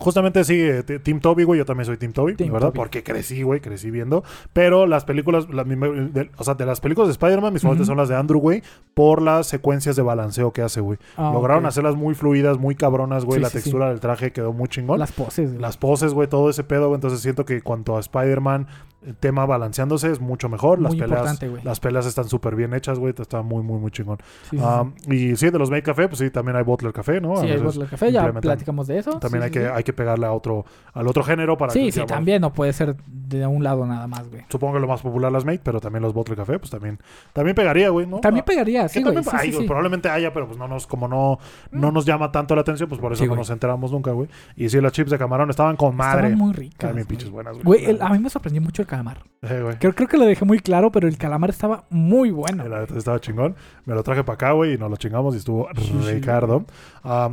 justamente 0.00 0.42
sí, 0.44 0.60
eh, 0.60 0.82
Team 0.82 1.20
Toby, 1.20 1.44
güey. 1.44 1.58
Yo 1.58 1.64
también 1.64 1.84
soy 1.86 1.96
Team 1.96 2.12
Toby, 2.12 2.34
Team 2.34 2.52
¿verdad? 2.52 2.68
Toby. 2.68 2.76
Porque 2.78 3.02
crecí, 3.04 3.42
güey, 3.42 3.60
crecí 3.60 3.90
viendo. 3.90 4.24
Pero 4.52 4.86
las 4.86 5.04
películas, 5.04 5.48
la- 5.50 5.64
mi- 5.64 5.76
de, 6.10 6.30
o 6.36 6.42
sea, 6.44 6.54
de 6.54 6.66
las 6.66 6.80
películas 6.80 7.08
de 7.08 7.12
Spider-Man, 7.12 7.52
mis 7.52 7.62
favoritas 7.62 7.86
Ujú. 7.86 7.92
son 7.92 7.98
las 7.98 8.08
de 8.08 8.16
Andrew, 8.16 8.40
güey, 8.40 8.62
por 8.94 9.22
las 9.22 9.46
secuencias 9.46 9.94
de 9.96 10.02
balanceo 10.02 10.52
que 10.52 10.62
hace, 10.62 10.80
güey. 10.80 10.98
Ah, 11.16 11.30
Lograron 11.32 11.66
hacerlas 11.66 11.94
muy 11.96 12.14
fluidas, 12.14 12.58
muy 12.58 12.74
cabronas, 12.74 13.24
güey. 13.24 13.38
Sí, 13.38 13.42
la 13.42 13.48
sí, 13.50 13.58
sí. 13.58 13.62
textura 13.64 13.88
del 13.90 14.00
traje 14.00 14.32
quedó 14.32 14.52
muy 14.52 14.68
chingón. 14.68 14.98
Las, 14.98 15.10
Las 15.10 15.16
poses, 15.26 15.52
güey. 15.58 15.72
poses, 15.78 16.14
güey, 16.14 16.28
todo 16.28 16.50
ese 16.50 16.64
pedo, 16.64 16.88
güey. 16.88 16.94
Entonces 16.96 17.20
siento 17.20 17.44
que 17.44 17.60
cuanto 17.62 17.96
a 17.96 18.00
Spider-Man, 18.00 18.66
el 19.06 19.16
tema 19.16 19.46
balanceándose 19.46 20.10
es 20.10 20.20
mucho 20.20 20.48
mejor. 20.48 20.80
Las 20.80 20.92
Muy 20.92 21.00
peleas, 21.00 21.38
las 21.64 21.80
peleas 21.80 22.06
están 22.06 22.28
súper 22.28 22.54
bien 22.54 22.74
hechas, 22.74 22.98
güey. 22.98 23.14
Está 23.18 23.42
muy, 23.42 23.62
muy, 23.62 23.78
muy 23.78 23.90
chingón. 23.90 24.18
Sí, 24.50 24.58
sí, 24.58 25.10
y 25.10 25.36
sí, 25.36 25.50
de 25.50 25.58
los 25.58 25.70
Make 25.70 25.82
Café, 25.84 26.06
pues 26.08 26.18
sí, 26.18 26.30
también 26.30 26.56
hay 26.56 26.64
Butler 26.64 26.92
Café, 26.92 27.20
¿no? 27.20 27.36
sí. 27.36 27.42
A 27.44 27.46
Sí, 27.46 27.52
hay 27.52 27.58
Butler 27.60 27.88
Café, 27.88 28.12
ya 28.12 28.32
platicamos 28.32 28.86
de 28.86 28.98
eso. 28.98 29.18
También 29.18 29.42
Sí, 29.42 29.44
hay, 29.46 29.52
sí, 29.52 29.58
que, 29.58 29.64
sí. 29.66 29.72
hay 29.74 29.82
que 29.84 29.92
pegarle 29.92 30.26
a 30.26 30.32
otro, 30.32 30.64
al 30.92 31.06
otro 31.08 31.22
género 31.22 31.56
para 31.56 31.72
Sí, 31.72 31.86
que 31.86 31.92
sí, 31.92 32.00
bueno, 32.00 32.14
también 32.14 32.42
no 32.42 32.52
puede 32.52 32.72
ser 32.72 32.96
de 33.06 33.46
un 33.46 33.64
lado 33.64 33.86
nada 33.86 34.06
más, 34.06 34.28
güey. 34.28 34.44
Supongo 34.48 34.74
que 34.74 34.80
lo 34.80 34.86
más 34.88 35.00
popular 35.00 35.32
las 35.32 35.44
Mate, 35.44 35.60
pero 35.64 35.80
también 35.80 36.02
los 36.02 36.12
Butler 36.12 36.36
Café, 36.36 36.58
pues 36.58 36.70
también, 36.70 36.98
también 37.32 37.54
pegaría, 37.54 37.88
güey, 37.90 38.06
¿no? 38.06 38.18
También 38.20 38.42
Ah, 38.42 38.46
pegaría, 38.46 38.88
sí, 38.88 39.02
güey. 39.02 39.14
también 39.14 39.30
Sí, 39.30 39.36
hay, 39.40 39.46
sí, 39.48 39.52
güey, 39.52 39.62
sí. 39.64 39.66
probablemente 39.68 40.08
haya, 40.10 40.32
pero 40.32 40.46
pues 40.46 40.58
no 40.58 40.68
nos, 40.68 40.86
como 40.86 41.08
no, 41.08 41.38
no 41.70 41.90
nos 41.90 42.04
llama 42.04 42.30
tanto 42.32 42.54
la 42.54 42.60
atención, 42.60 42.88
pues 42.88 43.00
por 43.00 43.12
eso 43.12 43.22
Sí, 43.22 43.28
no 43.28 43.36
nos 43.36 43.50
enteramos 43.50 43.92
nunca, 43.92 44.10
güey. 44.12 44.28
Y 44.56 44.68
sí, 44.68 44.80
las 44.80 44.92
chips 44.92 45.10
de 45.10 45.18
camarón 45.18 45.48
estaban 45.50 45.76
con 45.76 45.96
madre. 45.96 46.28
Estaban 46.28 46.38
muy 46.38 46.52
ricas. 46.52 46.92
Güey. 46.92 47.04
pinches 47.04 47.30
buenas, 47.30 47.58
güey. 47.62 47.84
Güey, 47.84 47.98
a 48.00 48.08
mí 48.10 48.18
me 48.18 48.28
sorprendió 48.30 48.60
mucho 48.62 48.82
el 48.82 48.88
calamar. 48.90 49.22
Eh, 49.42 49.62
güey. 49.62 49.76
Creo, 49.78 49.94
creo 49.94 50.06
que 50.06 50.18
lo 50.18 50.26
dejé 50.26 50.44
muy 50.44 50.58
claro, 50.58 50.92
pero 50.92 51.08
el 51.08 51.16
calamar 51.16 51.48
estaba 51.48 51.84
muy 51.88 52.30
bueno. 52.30 52.68
La 52.68 52.80
neta 52.80 52.98
estaba 52.98 53.18
chingón. 53.20 53.54
Me 53.86 53.94
lo 53.94 54.02
traje 54.02 54.22
para 54.22 54.34
acá, 54.34 54.52
güey, 54.52 54.74
y 54.74 54.78
nos 54.78 54.90
lo 54.90 54.96
chingamos 54.96 55.34
y 55.34 55.38
estuvo. 55.38 55.66
Ricardo. 56.06 56.66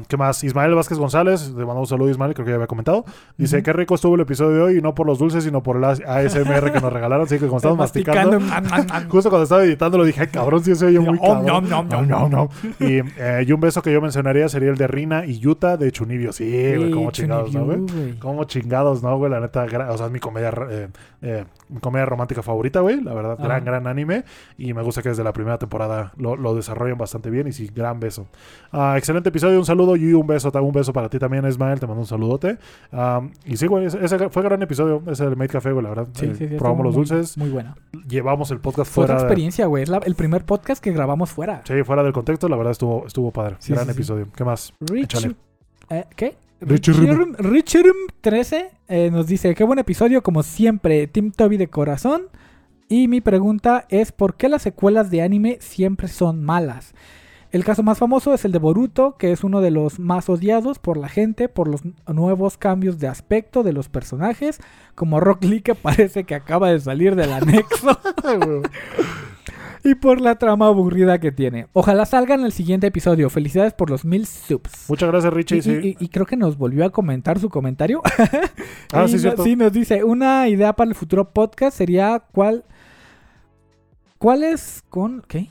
¿Qué 0.08 0.16
más? 0.16 0.41
Ismael 0.43 0.74
Vázquez 0.74 0.97
González, 0.97 1.49
le 1.49 1.66
mandamos 1.66 1.91
un 1.91 1.97
saludo, 1.97 2.10
Ismael, 2.10 2.34
creo 2.34 2.45
que 2.45 2.51
ya 2.51 2.55
había 2.55 2.68
comentado. 2.68 3.03
Dice, 3.38 3.62
qué 3.62 3.74
rico 3.74 3.95
estuvo 3.95 4.16
el 4.16 4.22
episodio 4.22 4.55
de 4.55 4.62
hoy, 4.62 4.78
y 4.78 4.82
no 4.82 4.95
por 4.95 5.05
los 5.05 5.20
dulces, 5.20 5.43
sino 5.43 5.62
por 5.62 5.76
el 5.76 5.84
ASMR 5.84 6.72
que 6.72 6.80
nos 6.80 6.93
regalaron. 6.93 7.26
Así 7.26 7.39
que 7.39 7.47
como 7.47 7.58
estamos 7.58 7.78
masticando, 7.78 8.39
justo 9.10 9.30
cuando 9.30 9.43
estaba 9.43 9.66
editando 9.66 9.97
lo 9.97 10.05
dije, 10.05 10.22
ay, 10.22 10.28
cabrón, 10.28 10.64
sí 10.64 10.76
se 10.76 10.86
oye 10.86 10.99
muy 11.01 11.20
cabrón. 11.20 11.45
nom, 11.45 11.68
nom, 11.68 11.89
No, 11.89 12.01
no, 12.03 12.30
no. 12.30 12.49
Y, 12.80 12.99
eh, 13.18 13.43
y 13.45 13.51
un 13.51 13.60
beso 13.60 13.82
que 13.82 13.91
yo 13.91 13.99
mencionaría 13.99 14.47
sería 14.47 14.70
el 14.70 14.78
de 14.78 14.88
Rina 14.88 15.26
y 15.26 15.39
Yuta 15.39 15.76
de 15.76 15.91
Chunibyo. 15.91 16.32
Sí, 16.32 16.76
güey, 16.78 16.91
como 16.91 17.12
chingados, 17.12 17.53
¿no, 17.53 17.66
güey? 17.66 18.18
Como 18.20 18.45
chingados, 18.45 19.03
¿no, 19.03 19.18
güey? 19.18 19.30
La 19.30 19.41
neta, 19.41 19.66
o 19.89 19.97
sea, 19.97 20.05
es 20.05 20.12
mi 20.12 20.20
comedia, 20.20 20.53
eh, 20.70 20.88
eh, 21.22 21.45
mi 21.69 21.79
comedia 21.79 22.05
romántica 22.05 22.41
favorita, 22.41 22.79
güey. 22.81 23.01
La 23.01 23.13
verdad, 23.13 23.33
Ajá. 23.33 23.43
gran, 23.43 23.65
gran 23.65 23.87
anime. 23.87 24.23
Y 24.57 24.73
me 24.73 24.81
gusta 24.83 25.01
que 25.01 25.09
desde 25.09 25.23
la 25.23 25.33
primera 25.33 25.57
temporada 25.57 26.13
lo, 26.17 26.35
lo 26.35 26.55
desarrollan 26.55 26.97
bastante 26.97 27.29
bien. 27.29 27.47
Y 27.47 27.51
sí, 27.53 27.69
gran 27.73 27.99
beso. 27.99 28.27
Ah, 28.71 28.95
excelente 28.97 29.29
episodio, 29.29 29.57
un 29.59 29.65
saludo 29.65 29.95
y 29.95 30.13
un 30.13 30.25
beso, 30.27 30.51
un 30.53 30.71
beso 30.71 30.93
para 30.93 31.09
ti 31.09 31.19
también, 31.19 31.45
Ismael. 31.47 31.79
Te 31.79 31.87
mando 31.87 32.01
un 32.01 32.07
saludote. 32.07 32.57
Ah, 32.91 33.21
y 33.45 33.57
sí, 33.57 33.67
güey, 33.67 33.85
ese, 33.85 34.03
ese 34.03 34.29
fue 34.29 34.43
gran 34.43 34.61
episodio. 34.61 35.03
Ese 35.07 35.25
del 35.25 35.35
Made 35.35 35.49
Café, 35.49 35.71
güey, 35.71 35.83
la 35.83 35.89
verdad. 35.89 36.07
Sí, 36.13 36.25
Eh, 36.27 36.35
sí, 36.35 36.47
sí, 36.47 36.55
probamos 36.55 36.85
los 36.85 36.95
muy- 36.95 37.05
dulces, 37.05 37.37
Muy 37.37 37.49
bueno. 37.49 37.75
llevamos 38.07 38.51
el 38.51 38.59
podcast 38.59 38.91
Fue 38.91 39.03
otra 39.03 39.15
fuera. 39.15 39.27
experiencia, 39.27 39.65
güey. 39.67 39.83
Es 39.83 39.89
la- 39.89 39.97
el 39.99 40.15
primer 40.15 40.45
podcast 40.45 40.83
que 40.83 40.91
grabamos 40.91 41.29
fuera. 41.29 41.61
Sí, 41.65 41.83
fuera 41.83 42.03
del 42.03 42.13
contexto, 42.13 42.47
la 42.49 42.55
verdad 42.55 42.71
estuvo, 42.71 43.05
estuvo 43.07 43.31
padre. 43.31 43.55
Sí, 43.59 43.73
gran 43.73 43.89
episodio. 43.89 44.27
¿Qué 44.35 44.43
más? 44.43 44.73
Rich, 44.79 45.27
eh, 45.89 46.05
¿Qué? 46.15 46.35
Richirum. 46.60 47.34
Richirum 47.38 47.95
13 48.22 48.72
eh, 48.88 49.12
nos 49.12 49.28
dice, 49.28 49.53
qué 49.53 49.64
buen 49.64 49.80
episodio, 49.80 50.24
como 50.24 50.43
siempre, 50.43 51.08
Team 51.08 51.32
Toby 51.32 51.58
de 51.58 51.68
corazón. 51.68 52.24
Y 52.89 53.08
mi 53.08 53.22
pregunta 53.22 53.86
es, 53.89 54.12
¿por 54.12 54.36
qué 54.36 54.49
las 54.49 54.62
secuelas 54.62 55.12
de 55.12 55.22
anime 55.22 55.58
siempre 55.60 56.08
son 56.08 56.43
malas? 56.43 56.93
El 57.51 57.64
caso 57.64 57.82
más 57.82 57.97
famoso 57.97 58.34
es 58.34 58.43
el 58.43 58.51
de 58.51 58.60
Boruto, 58.60 59.16
que 59.18 59.32
es 59.32 59.43
uno 59.43 59.62
de 59.62 59.72
los 59.72 59.99
más 59.99 60.28
odiados 60.30 60.80
por 60.80 60.97
la 60.97 61.08
gente 61.08 61.47
por 61.47 61.68
los 61.68 61.82
nuevos 62.05 62.58
cambios 62.58 62.99
de 62.99 63.08
aspecto 63.08 63.64
de 63.64 63.72
los 63.72 63.88
personajes, 63.88 64.60
como 64.95 65.20
Rock 65.20 65.43
Lee 65.43 65.62
que 65.62 65.76
parece 65.76 66.26
que 66.26 66.36
acaba 66.36 66.72
de 66.72 66.80
salir 66.80 67.16
del 67.16 67.32
anexo. 67.32 67.97
y 69.89 69.95
por 69.95 70.19
la 70.21 70.35
trama 70.35 70.67
aburrida 70.67 71.19
que 71.19 71.31
tiene. 71.31 71.67
Ojalá 71.73 72.05
salga 72.05 72.35
en 72.35 72.41
el 72.41 72.51
siguiente 72.51 72.88
episodio. 72.88 73.29
Felicidades 73.29 73.73
por 73.73 73.89
los 73.89 74.03
mil 74.05 74.25
subs. 74.25 74.89
Muchas 74.89 75.09
gracias, 75.09 75.33
Richie. 75.33 75.57
Y, 75.57 75.61
sí. 75.61 75.71
y- 75.99 76.03
y 76.05 76.09
creo 76.09 76.25
que 76.25 76.35
nos 76.38 76.57
volvió 76.57 76.85
a 76.85 76.89
comentar 76.89 77.39
su 77.39 77.49
comentario. 77.49 78.01
Ah, 78.93 79.03
Y 79.05 79.09
sí, 79.09 79.19
cierto. 79.19 79.43
sí, 79.43 79.55
nos 79.57 79.73
dice, 79.73 80.03
una 80.05 80.47
idea 80.47 80.71
para 80.73 80.89
el 80.89 80.95
futuro 80.95 81.31
podcast 81.33 81.77
sería 81.77 82.23
cuál... 82.31 82.63
¿Cuáles 84.17 84.83
con... 84.89 85.21
¿Qué? 85.27 85.49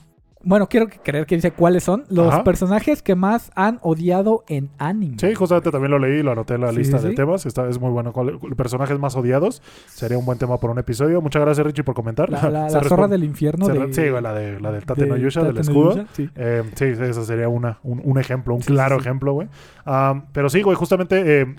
Bueno, 0.48 0.68
quiero 0.68 0.86
creer 1.02 1.26
que 1.26 1.34
dice 1.34 1.50
cuáles 1.50 1.82
son 1.82 2.04
los 2.08 2.28
Ajá. 2.32 2.44
personajes 2.44 3.02
que 3.02 3.16
más 3.16 3.50
han 3.56 3.80
odiado 3.82 4.44
en 4.48 4.70
anime. 4.78 5.16
Sí, 5.18 5.34
justamente 5.34 5.72
también 5.72 5.90
lo 5.90 5.98
leí, 5.98 6.22
lo 6.22 6.30
anoté 6.30 6.54
en 6.54 6.60
la 6.60 6.70
Sí, 6.70 6.76
lista 6.76 6.98
sí, 6.98 7.08
de 7.08 7.14
temas. 7.14 7.46
Está, 7.46 7.68
es 7.68 7.80
muy 7.80 7.90
bueno. 7.90 8.12
¿Cuál- 8.12 8.38
Personajes 8.56 8.96
más 9.00 9.16
odiados. 9.16 9.60
Sería 9.86 10.16
un 10.16 10.24
buen 10.24 10.38
tema 10.38 10.58
por 10.58 10.70
un 10.70 10.78
episodio. 10.78 11.20
Muchas 11.20 11.42
gracias, 11.42 11.66
Richie, 11.66 11.82
por 11.82 11.96
comentar. 11.96 12.30
La, 12.30 12.48
la- 12.48 12.70
zorra 12.88 13.08
del 13.08 13.24
infierno 13.24 13.66
de... 13.66 13.92
Sí, 13.92 14.02
la, 14.08 14.32
de, 14.32 14.60
la 14.60 14.70
del 14.70 14.84
Tate 14.86 15.02
de 15.02 15.08
no 15.08 15.16
Yusha, 15.16 15.42
del 15.42 15.54
no 15.56 15.60
escudo. 15.60 15.90
Yusha, 15.96 16.06
sí. 16.12 16.30
Eh, 16.36 16.62
sí, 16.76 16.84
esa 16.84 17.24
sería 17.24 17.48
una, 17.48 17.80
un, 17.82 18.00
un 18.04 18.18
ejemplo, 18.18 18.54
un 18.54 18.60
claro 18.60 18.98
ejemplo, 19.00 19.32
güey. 19.32 19.48
Ah, 19.84 20.22
pero 20.32 20.48
sí, 20.48 20.62
güey, 20.62 20.76
justamente 20.76 21.40
eh, 21.40 21.56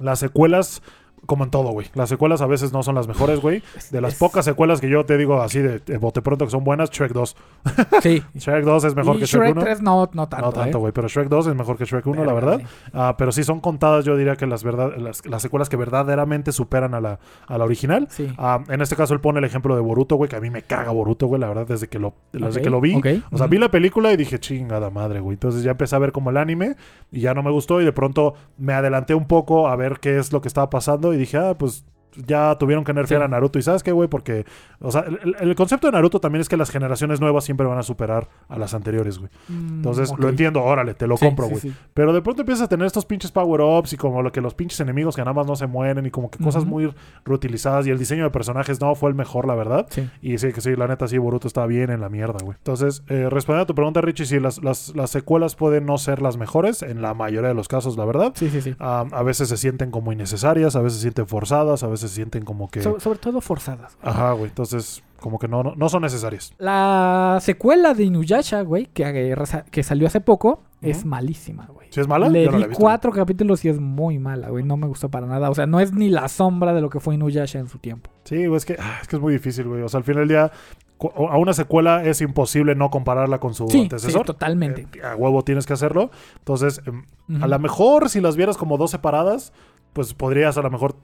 las 0.00 0.18
secuelas 0.18 0.82
como 1.26 1.44
en 1.44 1.50
todo, 1.50 1.70
güey. 1.70 1.86
Las 1.94 2.08
secuelas 2.08 2.40
a 2.40 2.46
veces 2.46 2.72
no 2.72 2.82
son 2.82 2.94
las 2.94 3.08
mejores, 3.08 3.40
güey. 3.40 3.62
De 3.90 4.00
las 4.00 4.14
Es- 4.14 4.18
pocas 4.18 4.44
secuelas 4.44 4.80
que 4.80 4.88
yo 4.88 5.04
te 5.04 5.16
digo 5.16 5.40
así 5.40 5.60
de, 5.60 5.78
de 5.80 5.98
bote 5.98 6.22
pronto 6.22 6.44
que 6.44 6.50
son 6.50 6.64
buenas, 6.64 6.90
Shrek 6.90 7.12
2. 7.12 7.36
Sí. 8.02 8.22
Shrek 8.34 8.64
2 8.64 8.84
es 8.84 8.94
mejor 8.94 9.16
y 9.16 9.20
que 9.20 9.26
Shrek, 9.26 9.42
Shrek 9.42 9.56
1. 9.56 9.60
3 9.64 9.82
no, 9.82 10.08
no 10.12 10.28
tanto. 10.28 10.46
no 10.46 10.52
tanto, 10.52 10.78
¿eh? 10.78 10.80
güey, 10.80 10.92
pero 10.92 11.08
Shrek 11.08 11.28
2 11.28 11.46
es 11.48 11.54
mejor 11.54 11.76
que 11.76 11.84
Shrek 11.84 12.06
1, 12.06 12.24
la 12.24 12.32
verdad. 12.32 12.54
güey. 12.54 12.66
Ah, 12.92 13.14
pero 13.18 13.32
sí 13.32 13.44
son 13.44 13.60
contadas, 13.60 14.04
yo 14.04 14.16
diría 14.16 14.36
que 14.36 14.46
las, 14.46 14.62
verdad, 14.64 14.92
las, 14.96 15.24
las 15.26 15.42
secuelas 15.42 15.68
que 15.68 15.76
verdaderamente 15.76 16.52
superan 16.52 16.94
a 16.94 17.00
la, 17.00 17.18
a 17.46 17.58
la 17.58 17.64
original. 17.64 18.06
Sí. 18.10 18.32
Ah, 18.38 18.60
en 18.68 18.80
este 18.80 18.96
caso 18.96 19.14
él 19.14 19.20
pone 19.20 19.38
el 19.38 19.44
ejemplo 19.44 19.74
de 19.74 19.80
Boruto, 19.80 20.16
güey, 20.16 20.28
que 20.30 20.36
a 20.36 20.40
mí 20.40 20.50
me 20.50 20.62
caga 20.62 20.90
Boruto, 20.92 21.26
güey, 21.26 21.40
la 21.40 21.48
verdad, 21.48 21.66
desde 21.66 21.88
que 21.88 21.98
lo, 21.98 22.14
desde 22.32 22.62
que 22.62 22.70
lo 22.70 22.80
vi. 22.80 22.94
O 23.30 23.38
sea, 23.38 23.46
vi 23.46 23.58
la 23.58 23.70
película 23.70 24.12
y 24.12 24.16
dije, 24.16 24.38
chingada 24.38 24.90
madre, 24.90 25.20
güey. 25.20 25.34
Entonces 25.34 25.62
ya 25.62 25.72
empecé 25.72 25.96
a 25.96 25.98
ver 25.98 26.12
como 26.12 26.30
el 26.30 26.36
anime 26.36 26.76
y 27.10 27.20
ya 27.20 27.34
no 27.34 27.42
me 27.42 27.50
gustó 27.50 27.80
y 27.80 27.84
de 27.84 27.92
pronto 27.92 28.34
me 28.56 28.72
adelanté 28.72 29.14
un 29.14 29.26
poco 29.26 29.68
a 29.68 29.76
ver 29.76 29.98
qué 30.00 30.18
es 30.18 30.32
lo 30.32 30.40
que 30.40 30.48
estaba 30.48 30.70
pasando 30.70 31.07
y 31.12 31.16
dije, 31.16 31.36
ah, 31.36 31.56
pues 31.56 31.84
ya 32.16 32.56
tuvieron 32.58 32.84
que 32.84 32.92
nerfear 32.94 33.20
Sí. 33.20 33.24
a 33.24 33.28
Naruto. 33.28 33.58
¿Y 33.58 33.62
sabes 33.62 33.82
qué, 33.82 33.92
güey? 33.92 34.08
Porque, 34.08 34.44
o 34.80 34.90
sea, 34.90 35.02
el, 35.02 35.36
el 35.40 35.54
concepto 35.54 35.86
de 35.88 35.92
Naruto 35.92 36.20
también 36.20 36.40
es 36.40 36.48
que 36.48 36.56
las 36.56 36.70
generaciones 36.70 37.20
nuevas 37.20 37.44
siempre 37.44 37.66
van 37.66 37.78
a 37.78 37.82
superar 37.82 38.28
a 38.48 38.58
las 38.58 38.74
anteriores, 38.74 39.18
güey. 39.18 39.30
Mm, 39.48 39.76
Entonces, 39.76 40.12
lo 40.18 40.28
entiendo, 40.28 40.62
órale, 40.62 40.94
te 40.94 41.06
lo 41.06 41.16
Sí, 41.16 41.26
compro, 41.26 41.46
güey. 41.48 41.60
sí. 41.60 41.74
Pero 41.94 42.12
de 42.12 42.22
pronto 42.22 42.42
empiezas 42.42 42.64
a 42.66 42.68
tener 42.68 42.86
estos 42.86 43.04
pinches 43.06 43.30
power-ups 43.32 43.92
y 43.92 43.96
como 43.96 44.22
lo 44.22 44.30
que 44.32 44.40
los 44.40 44.54
pinches 44.54 44.80
enemigos 44.80 45.16
que 45.16 45.22
nada 45.22 45.32
más 45.32 45.46
no 45.46 45.56
se 45.56 45.66
mueren 45.66 46.06
y 46.06 46.10
como 46.10 46.30
que 46.30 46.38
cosas 46.42 46.64
muy 46.64 46.92
reutilizadas 47.24 47.86
y 47.86 47.90
el 47.90 47.98
diseño 47.98 48.24
de 48.24 48.30
personajes 48.30 48.80
no 48.80 48.94
fue 48.94 49.10
el 49.10 49.16
mejor, 49.16 49.46
la 49.46 49.54
verdad. 49.54 49.86
Sí. 49.90 50.08
Y 50.22 50.38
sí, 50.38 50.52
que 50.52 50.60
sí, 50.60 50.76
la 50.76 50.86
neta 50.88 51.06
sí, 51.08 51.18
Boruto 51.18 51.46
está 51.48 51.66
bien 51.66 51.90
en 51.90 52.00
la 52.00 52.08
mierda, 52.08 52.38
güey. 52.42 52.56
Entonces, 52.58 53.02
eh, 53.08 53.28
respondiendo 53.30 53.62
a 53.64 53.66
tu 53.66 53.74
pregunta, 53.74 54.00
Richie, 54.00 54.26
sí, 54.26 54.40
las, 54.40 54.62
las, 54.62 54.94
las 54.96 55.10
secuelas 55.10 55.54
pueden 55.56 55.86
no 55.86 55.98
ser 55.98 56.22
las 56.22 56.36
mejores, 56.36 56.82
en 56.82 57.02
la 57.02 57.14
mayoría 57.14 57.48
de 57.48 57.54
los 57.54 57.68
casos, 57.68 57.96
la 57.96 58.04
verdad. 58.04 58.32
Sí, 58.34 58.50
sí, 58.50 58.60
sí. 58.60 58.74
A 58.78 59.22
veces 59.22 59.48
se 59.48 59.56
sienten 59.56 59.90
como 59.90 60.12
innecesarias, 60.12 60.76
a 60.76 60.80
veces 60.80 60.98
se 60.98 61.02
sienten 61.02 61.26
forzadas, 61.26 61.82
a 61.82 61.86
veces 61.88 61.97
se 61.98 62.08
sienten 62.08 62.44
como 62.44 62.70
que... 62.70 62.80
So- 62.82 62.98
sobre 63.00 63.18
todo 63.18 63.40
forzadas. 63.40 63.96
güey. 64.00 64.12
Ajá, 64.14 64.32
güey. 64.32 64.46
Entonces, 64.48 65.02
como 65.20 65.38
que 65.38 65.48
no, 65.48 65.62
no, 65.62 65.74
no 65.76 65.88
son 65.88 66.02
necesarias. 66.02 66.54
La 66.58 67.38
secuela 67.42 67.92
de 67.94 68.04
Inuyasha, 68.04 68.62
güey, 68.62 68.86
que, 68.86 69.34
que 69.70 69.82
salió 69.82 70.06
hace 70.06 70.20
poco, 70.20 70.62
es 70.80 71.04
malísima, 71.04 71.66
güey. 71.66 71.88
¿Si 71.90 72.00
es 72.00 72.06
mala? 72.06 72.28
Le 72.28 72.44
Yo 72.44 72.50
no 72.52 72.56
di 72.56 72.60
la 72.60 72.66
he 72.66 72.68
visto. 72.68 72.80
cuatro 72.82 73.10
capítulos 73.12 73.64
y 73.64 73.68
es 73.68 73.80
muy 73.80 74.18
mala, 74.18 74.48
güey. 74.50 74.62
No 74.64 74.76
me 74.76 74.86
gustó 74.86 75.08
para 75.10 75.26
nada. 75.26 75.50
O 75.50 75.54
sea, 75.54 75.66
no 75.66 75.80
es 75.80 75.92
ni 75.92 76.08
la 76.08 76.28
sombra 76.28 76.72
de 76.72 76.80
lo 76.80 76.88
que 76.90 77.00
fue 77.00 77.14
Inuyasha 77.16 77.58
en 77.58 77.66
su 77.68 77.78
tiempo. 77.78 78.10
Sí, 78.24 78.46
güey, 78.46 78.56
es 78.58 78.64
que, 78.64 78.76
ah, 78.78 78.98
es 79.02 79.08
que 79.08 79.16
es 79.16 79.22
muy 79.22 79.32
difícil, 79.32 79.66
güey. 79.66 79.82
O 79.82 79.88
sea, 79.88 79.98
al 79.98 80.04
final 80.04 80.20
del 80.22 80.28
día, 80.28 80.52
a 81.00 81.38
una 81.38 81.52
secuela 81.52 82.04
es 82.04 82.20
imposible 82.20 82.74
no 82.74 82.90
compararla 82.90 83.38
con 83.40 83.54
su 83.54 83.66
Sí, 83.68 83.72
sí, 83.72 83.82
antecesor. 83.82 84.24
totalmente. 84.26 84.86
Eh, 84.98 85.02
a 85.04 85.16
huevo 85.16 85.42
tienes 85.42 85.64
que 85.66 85.72
hacerlo. 85.72 86.10
Entonces, 86.38 86.80
em, 86.86 87.04
a 87.42 87.46
lo 87.48 87.58
mejor 87.58 88.08
si 88.08 88.20
las 88.20 88.36
vieras 88.36 88.56
como 88.56 88.76
dos 88.76 88.90
separadas, 88.92 89.52
pues 89.98 90.14
podrías 90.14 90.56
a 90.56 90.62
lo 90.62 90.70
mejor 90.70 90.94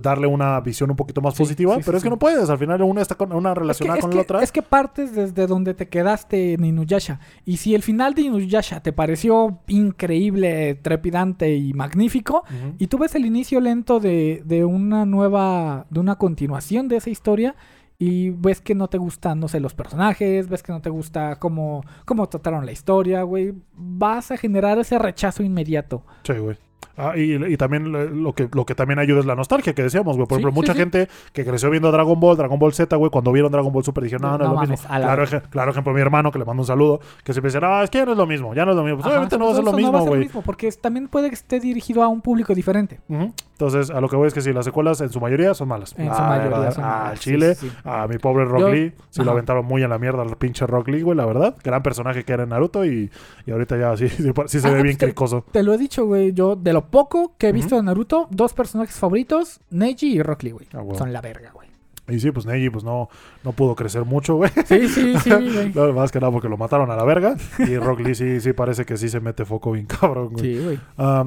darle 0.00 0.28
una 0.28 0.60
visión 0.60 0.88
un 0.90 0.96
poquito 0.96 1.20
más 1.20 1.34
Sí, 1.34 1.42
positiva, 1.42 1.74
sí, 1.74 1.80
pero 1.84 1.96
sí, 1.96 1.96
es 1.98 2.04
que 2.04 2.10
no 2.10 2.20
puedes. 2.20 2.48
Al 2.48 2.56
final 2.58 2.80
una 2.82 3.02
está 3.02 3.16
con 3.16 3.32
una 3.32 3.48
Es 3.50 3.54
que, 3.54 3.60
relacionada 3.60 3.98
es 3.98 4.02
con 4.02 4.10
que- 4.12 4.16
la 4.16 4.22
otra. 4.22 4.42
es 4.44 4.52
que 4.52 4.62
partes 4.62 5.12
desde 5.12 5.48
donde 5.48 5.74
te 5.74 5.88
quedaste 5.88 6.52
en 6.52 6.64
Inuyasha. 6.64 7.18
Y 7.44 7.56
si 7.56 7.74
el 7.74 7.82
final 7.82 8.14
de 8.14 8.22
Inuyasha 8.22 8.78
te 8.80 8.92
pareció 8.92 9.58
increíble, 9.66 10.76
trepidante 10.76 11.56
y 11.56 11.72
magnífico, 11.74 12.44
y 12.78 12.86
tú 12.86 12.98
ves 12.98 13.14
el 13.16 13.26
inicio 13.26 13.60
lento 13.60 13.98
de, 13.98 14.42
de 14.44 14.64
una 14.64 15.04
nueva, 15.04 15.86
de 15.90 15.98
una 15.98 16.14
continuación 16.16 16.86
de 16.86 16.96
esa 16.98 17.10
historia, 17.10 17.56
y 17.98 18.30
ves 18.30 18.60
que 18.60 18.74
no 18.74 18.88
te 18.88 18.98
gustan, 18.98 19.38
no 19.38 19.46
sé, 19.48 19.60
los 19.60 19.72
personajes, 19.72 20.48
ves 20.48 20.62
que 20.64 20.72
no 20.72 20.80
te 20.80 20.90
gusta 20.90 21.36
cómo, 21.38 21.84
cómo 22.04 22.28
trataron 22.28 22.66
la 22.66 22.72
historia, 22.72 23.22
güey, 23.22 23.54
vas 23.72 24.30
a 24.32 24.36
generar 24.36 24.78
ese 24.78 24.98
rechazo 24.98 25.42
inmediato. 25.44 26.02
Sí, 26.24 26.32
güey. 26.34 26.56
Ah, 26.96 27.16
y, 27.16 27.34
y 27.34 27.56
también 27.56 28.22
lo- 28.22 28.32
que, 28.34 28.48
lo 28.52 28.64
que 28.64 28.74
también 28.74 28.98
ayuda 28.98 29.20
es 29.20 29.26
la 29.26 29.34
nostalgia 29.34 29.74
que 29.74 29.82
decíamos, 29.82 30.16
güey. 30.16 30.28
Por 30.28 30.38
Sí, 30.38 30.42
ejemplo, 30.42 30.52
sí, 30.52 30.54
mucha 30.60 30.72
sí. 30.74 30.78
gente 30.78 31.08
que 31.32 31.44
creció 31.44 31.70
viendo 31.70 31.90
Dragon 31.90 32.18
Ball, 32.20 32.36
Dragon 32.36 32.58
Ball 32.58 32.72
Z, 32.72 32.94
güey, 32.96 33.10
cuando 33.10 33.32
vieron 33.32 33.50
Dragon 33.50 33.72
Ball 33.72 33.84
Super 33.84 34.04
dijeron, 34.04 34.22
no, 34.22 34.30
no, 34.32 34.38
No 34.38 34.44
es 34.44 34.48
lo 34.50 34.54
mames, 34.56 34.70
mismo. 34.70 34.86
a 34.94 34.98
la 34.98 35.06
Claro, 35.16 35.42
claro 35.50 35.70
ejemplo, 35.72 35.92
mi 35.92 36.00
hermano, 36.00 36.30
que 36.30 36.38
le 36.38 36.44
mando 36.44 36.62
un 36.62 36.66
saludo, 36.66 37.00
que 37.24 37.32
siempre 37.32 37.48
dice, 37.50 37.60
no, 37.60 37.82
es 37.82 37.90
que 37.90 37.98
ya 37.98 38.04
no 38.06 38.12
es 38.12 38.18
lo 38.18 38.26
mismo, 38.26 38.54
ya 38.54 38.64
no 38.64 38.70
es 38.72 38.76
lo 38.76 38.82
mismo. 38.84 38.98
Pues 38.98 39.06
Ajá, 39.06 39.12
obviamente 39.14 39.38
no 39.38 39.46
va 39.46 39.50
a 39.52 39.54
ser 39.54 39.64
lo 39.64 39.70
no 39.72 39.76
a 39.76 39.80
mismo, 39.80 40.04
güey. 40.06 40.20
mismo, 40.20 40.42
porque 40.42 40.70
también 40.72 41.08
puede 41.08 41.28
que 41.28 41.34
esté 41.34 41.60
dirigido 41.60 42.02
a 42.02 42.08
un 42.08 42.20
público 42.20 42.54
diferente. 42.54 43.00
Entonces, 43.08 43.90
a 43.90 44.00
lo 44.00 44.08
que 44.08 44.16
voy 44.16 44.26
es 44.28 44.34
que 44.34 44.40
sí, 44.40 44.52
las 44.52 44.64
secuelas 44.64 45.00
en 45.00 45.10
su 45.10 45.20
mayoría 45.20 45.54
son 45.54 45.68
malas. 45.68 45.94
En 45.96 46.12
su 46.14 46.20
mayoría 46.22 46.50
verdad. 46.58 46.74
son 46.74 46.84
Ah, 46.84 47.00
malas, 47.04 47.20
Chile, 47.20 47.56
a 47.84 48.06
mi 48.08 48.18
pobre 48.18 48.44
Rock 48.44 48.60
Yo- 48.60 48.68
Lee, 48.72 48.92
sí 49.10 49.22
lo 49.22 49.30
aventaron 49.30 49.64
muy 49.64 49.82
a 49.82 49.88
la 49.88 49.98
mierda 49.98 50.22
al 50.22 50.36
pinche 50.36 50.66
Rock 50.66 50.88
Lee, 50.88 51.02
güey, 51.02 51.16
la 51.16 51.24
verdad. 51.26 51.56
Gran 51.62 51.82
personaje 51.82 52.24
que 52.24 52.32
era 52.32 52.42
en 52.44 52.48
Naruto 52.50 52.84
y, 52.84 53.10
y 53.46 53.50
ahorita 53.50 53.76
ya 53.78 53.96
sí, 53.96 54.08
sí, 54.08 54.32
sí 54.46 54.60
se 54.60 54.66
Ah, 54.68 54.70
ve 54.72 54.82
bien 54.82 54.86
pues 54.94 54.98
te- 54.98 55.06
cricoso. 55.06 55.44
Te 55.52 55.62
lo 55.62 55.72
he 55.72 55.78
dicho, 55.78 56.04
güey. 56.06 56.32
Yo, 56.32 56.56
de 56.56 56.72
lo 56.72 56.83
poco 56.88 57.34
que 57.38 57.48
he 57.48 57.52
visto 57.52 57.76
de 57.76 57.82
Naruto, 57.82 58.28
dos 58.30 58.54
personajes 58.54 58.96
favoritos, 58.96 59.60
Neji 59.70 60.14
y 60.14 60.22
Rock 60.22 60.44
Lee, 60.44 60.50
güey. 60.52 60.68
Ah. 60.72 60.82
Son 60.96 61.12
la 61.12 61.20
verga, 61.20 61.50
güey. 61.52 61.73
Y 62.06 62.20
sí, 62.20 62.30
pues 62.32 62.44
Neji, 62.44 62.68
pues 62.68 62.84
no, 62.84 63.08
no 63.44 63.52
pudo 63.52 63.74
crecer 63.74 64.04
mucho, 64.04 64.34
güey. 64.34 64.50
Sí, 64.66 64.88
sí, 64.88 65.14
sí, 65.18 65.30
güey. 65.30 65.72
No, 65.74 65.90
más 65.94 66.12
que 66.12 66.20
nada 66.20 66.30
porque 66.30 66.50
lo 66.50 66.58
mataron 66.58 66.90
a 66.90 66.96
la 66.96 67.04
verga. 67.04 67.34
Y 67.58 67.78
Rock 67.78 68.00
Lee 68.00 68.14
sí, 68.14 68.40
sí 68.42 68.52
parece 68.52 68.84
que 68.84 68.98
sí 68.98 69.08
se 69.08 69.20
mete 69.20 69.46
foco 69.46 69.72
bien 69.72 69.86
cabrón, 69.86 70.28
güey. 70.34 70.44
Sí, 70.56 70.62
güey. 70.62 70.78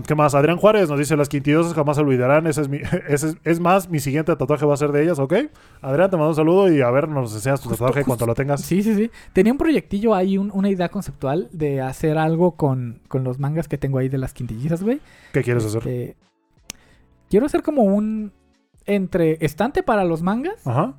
¿Qué 0.06 0.14
más? 0.14 0.36
Adrián 0.36 0.58
Juárez 0.58 0.88
nos 0.88 1.00
dice, 1.00 1.18
las 1.18 1.30
quintidosas 1.30 1.74
jamás 1.74 1.96
se 1.98 2.04
olvidarán. 2.04 2.46
Ese 2.46 2.62
es, 2.62 2.70
mi, 2.70 2.78
ese 3.10 3.30
es, 3.30 3.38
es 3.44 3.60
más, 3.60 3.90
mi 3.90 4.00
siguiente 4.00 4.36
tatuaje 4.36 4.68
va 4.68 4.76
a 4.76 4.78
ser 4.78 4.92
de 4.92 5.02
ellas, 5.02 5.18
¿ok? 5.18 5.34
Adrián, 5.82 6.12
te 6.12 6.18
mando 6.18 6.30
un 6.30 6.36
saludo 6.36 6.72
y 6.72 6.82
a 6.82 6.92
ver, 6.92 7.10
nos 7.10 7.34
enseñas 7.34 7.60
tu 7.60 7.70
Justo- 7.70 7.84
tatuaje 7.86 8.02
justo- 8.04 8.10
cuando 8.10 8.26
lo 8.28 8.36
tengas. 8.36 8.62
Sí, 8.62 8.84
sí, 8.84 8.94
sí. 8.94 9.10
Tenía 9.34 9.52
un 9.54 9.58
proyectillo 9.58 10.14
ahí, 10.14 10.38
un- 10.38 10.52
una 10.54 10.70
idea 10.70 10.90
conceptual 10.90 11.50
de 11.52 11.82
hacer 11.82 12.20
algo 12.20 12.52
con, 12.52 13.00
con 13.08 13.24
los 13.24 13.40
mangas 13.40 13.68
que 13.68 13.80
tengo 13.80 13.98
ahí 13.98 14.10
de 14.10 14.20
las 14.20 14.34
quintillizas, 14.34 14.84
güey. 14.84 15.00
¿Qué 15.34 15.42
quieres 15.42 15.66
hacer? 15.66 15.80
Este, 15.80 16.18
quiero 17.32 17.48
hacer 17.48 17.64
como 17.64 17.82
un 17.82 18.32
entre 18.88 19.38
estante 19.46 19.84
para 19.84 20.04
los 20.06 20.22
mangas 20.24 20.66
Ajá. 20.66 20.94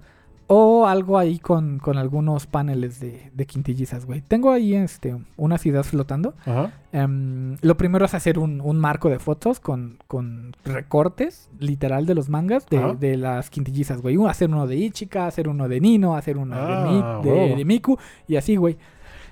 o 0.47 0.86
algo 0.86 1.19
ahí 1.19 1.39
con, 1.39 1.78
con 1.78 1.98
algunos 1.98 2.47
paneles 2.47 3.01
de, 3.01 3.31
de 3.35 3.47
quintillizas, 3.47 4.06
güey. 4.06 4.20
Tengo 4.23 4.51
ahí 4.52 4.74
este, 4.74 5.16
unas 5.36 5.66
ideas 5.66 5.89
flotando. 5.89 6.35
Ajá. 6.47 6.73
Em, 6.93 7.56
lo 7.60 7.77
primero 7.77 8.05
es 8.06 8.15
hacer 8.15 8.39
un, 8.39 8.60
un 8.60 8.78
marco 8.78 9.10
de 9.10 9.19
fotos 9.19 9.60
con, 9.60 9.98
con 10.06 10.55
recortes, 10.65 11.51
literal, 11.59 12.06
de 12.06 12.15
los 12.15 12.28
mangas 12.28 12.66
de, 12.69 12.94
de 12.98 13.16
las 13.16 13.51
quintillizas, 13.51 14.01
güey. 14.01 14.16
Hacer 14.27 14.48
uno 14.48 14.66
de 14.66 14.77
Ichika, 14.77 15.27
hacer 15.27 15.48
uno 15.48 15.69
de 15.69 15.81
Nino, 15.81 16.15
hacer 16.16 16.39
uno 16.39 16.55
de, 16.56 16.62
Ah, 16.62 16.85
Mi- 17.20 17.28
de- 17.28 17.35
huevo. 17.36 17.56
de 17.56 17.65
Miku 17.65 17.98
y 18.27 18.36
así, 18.36 18.56
güey. 18.56 18.77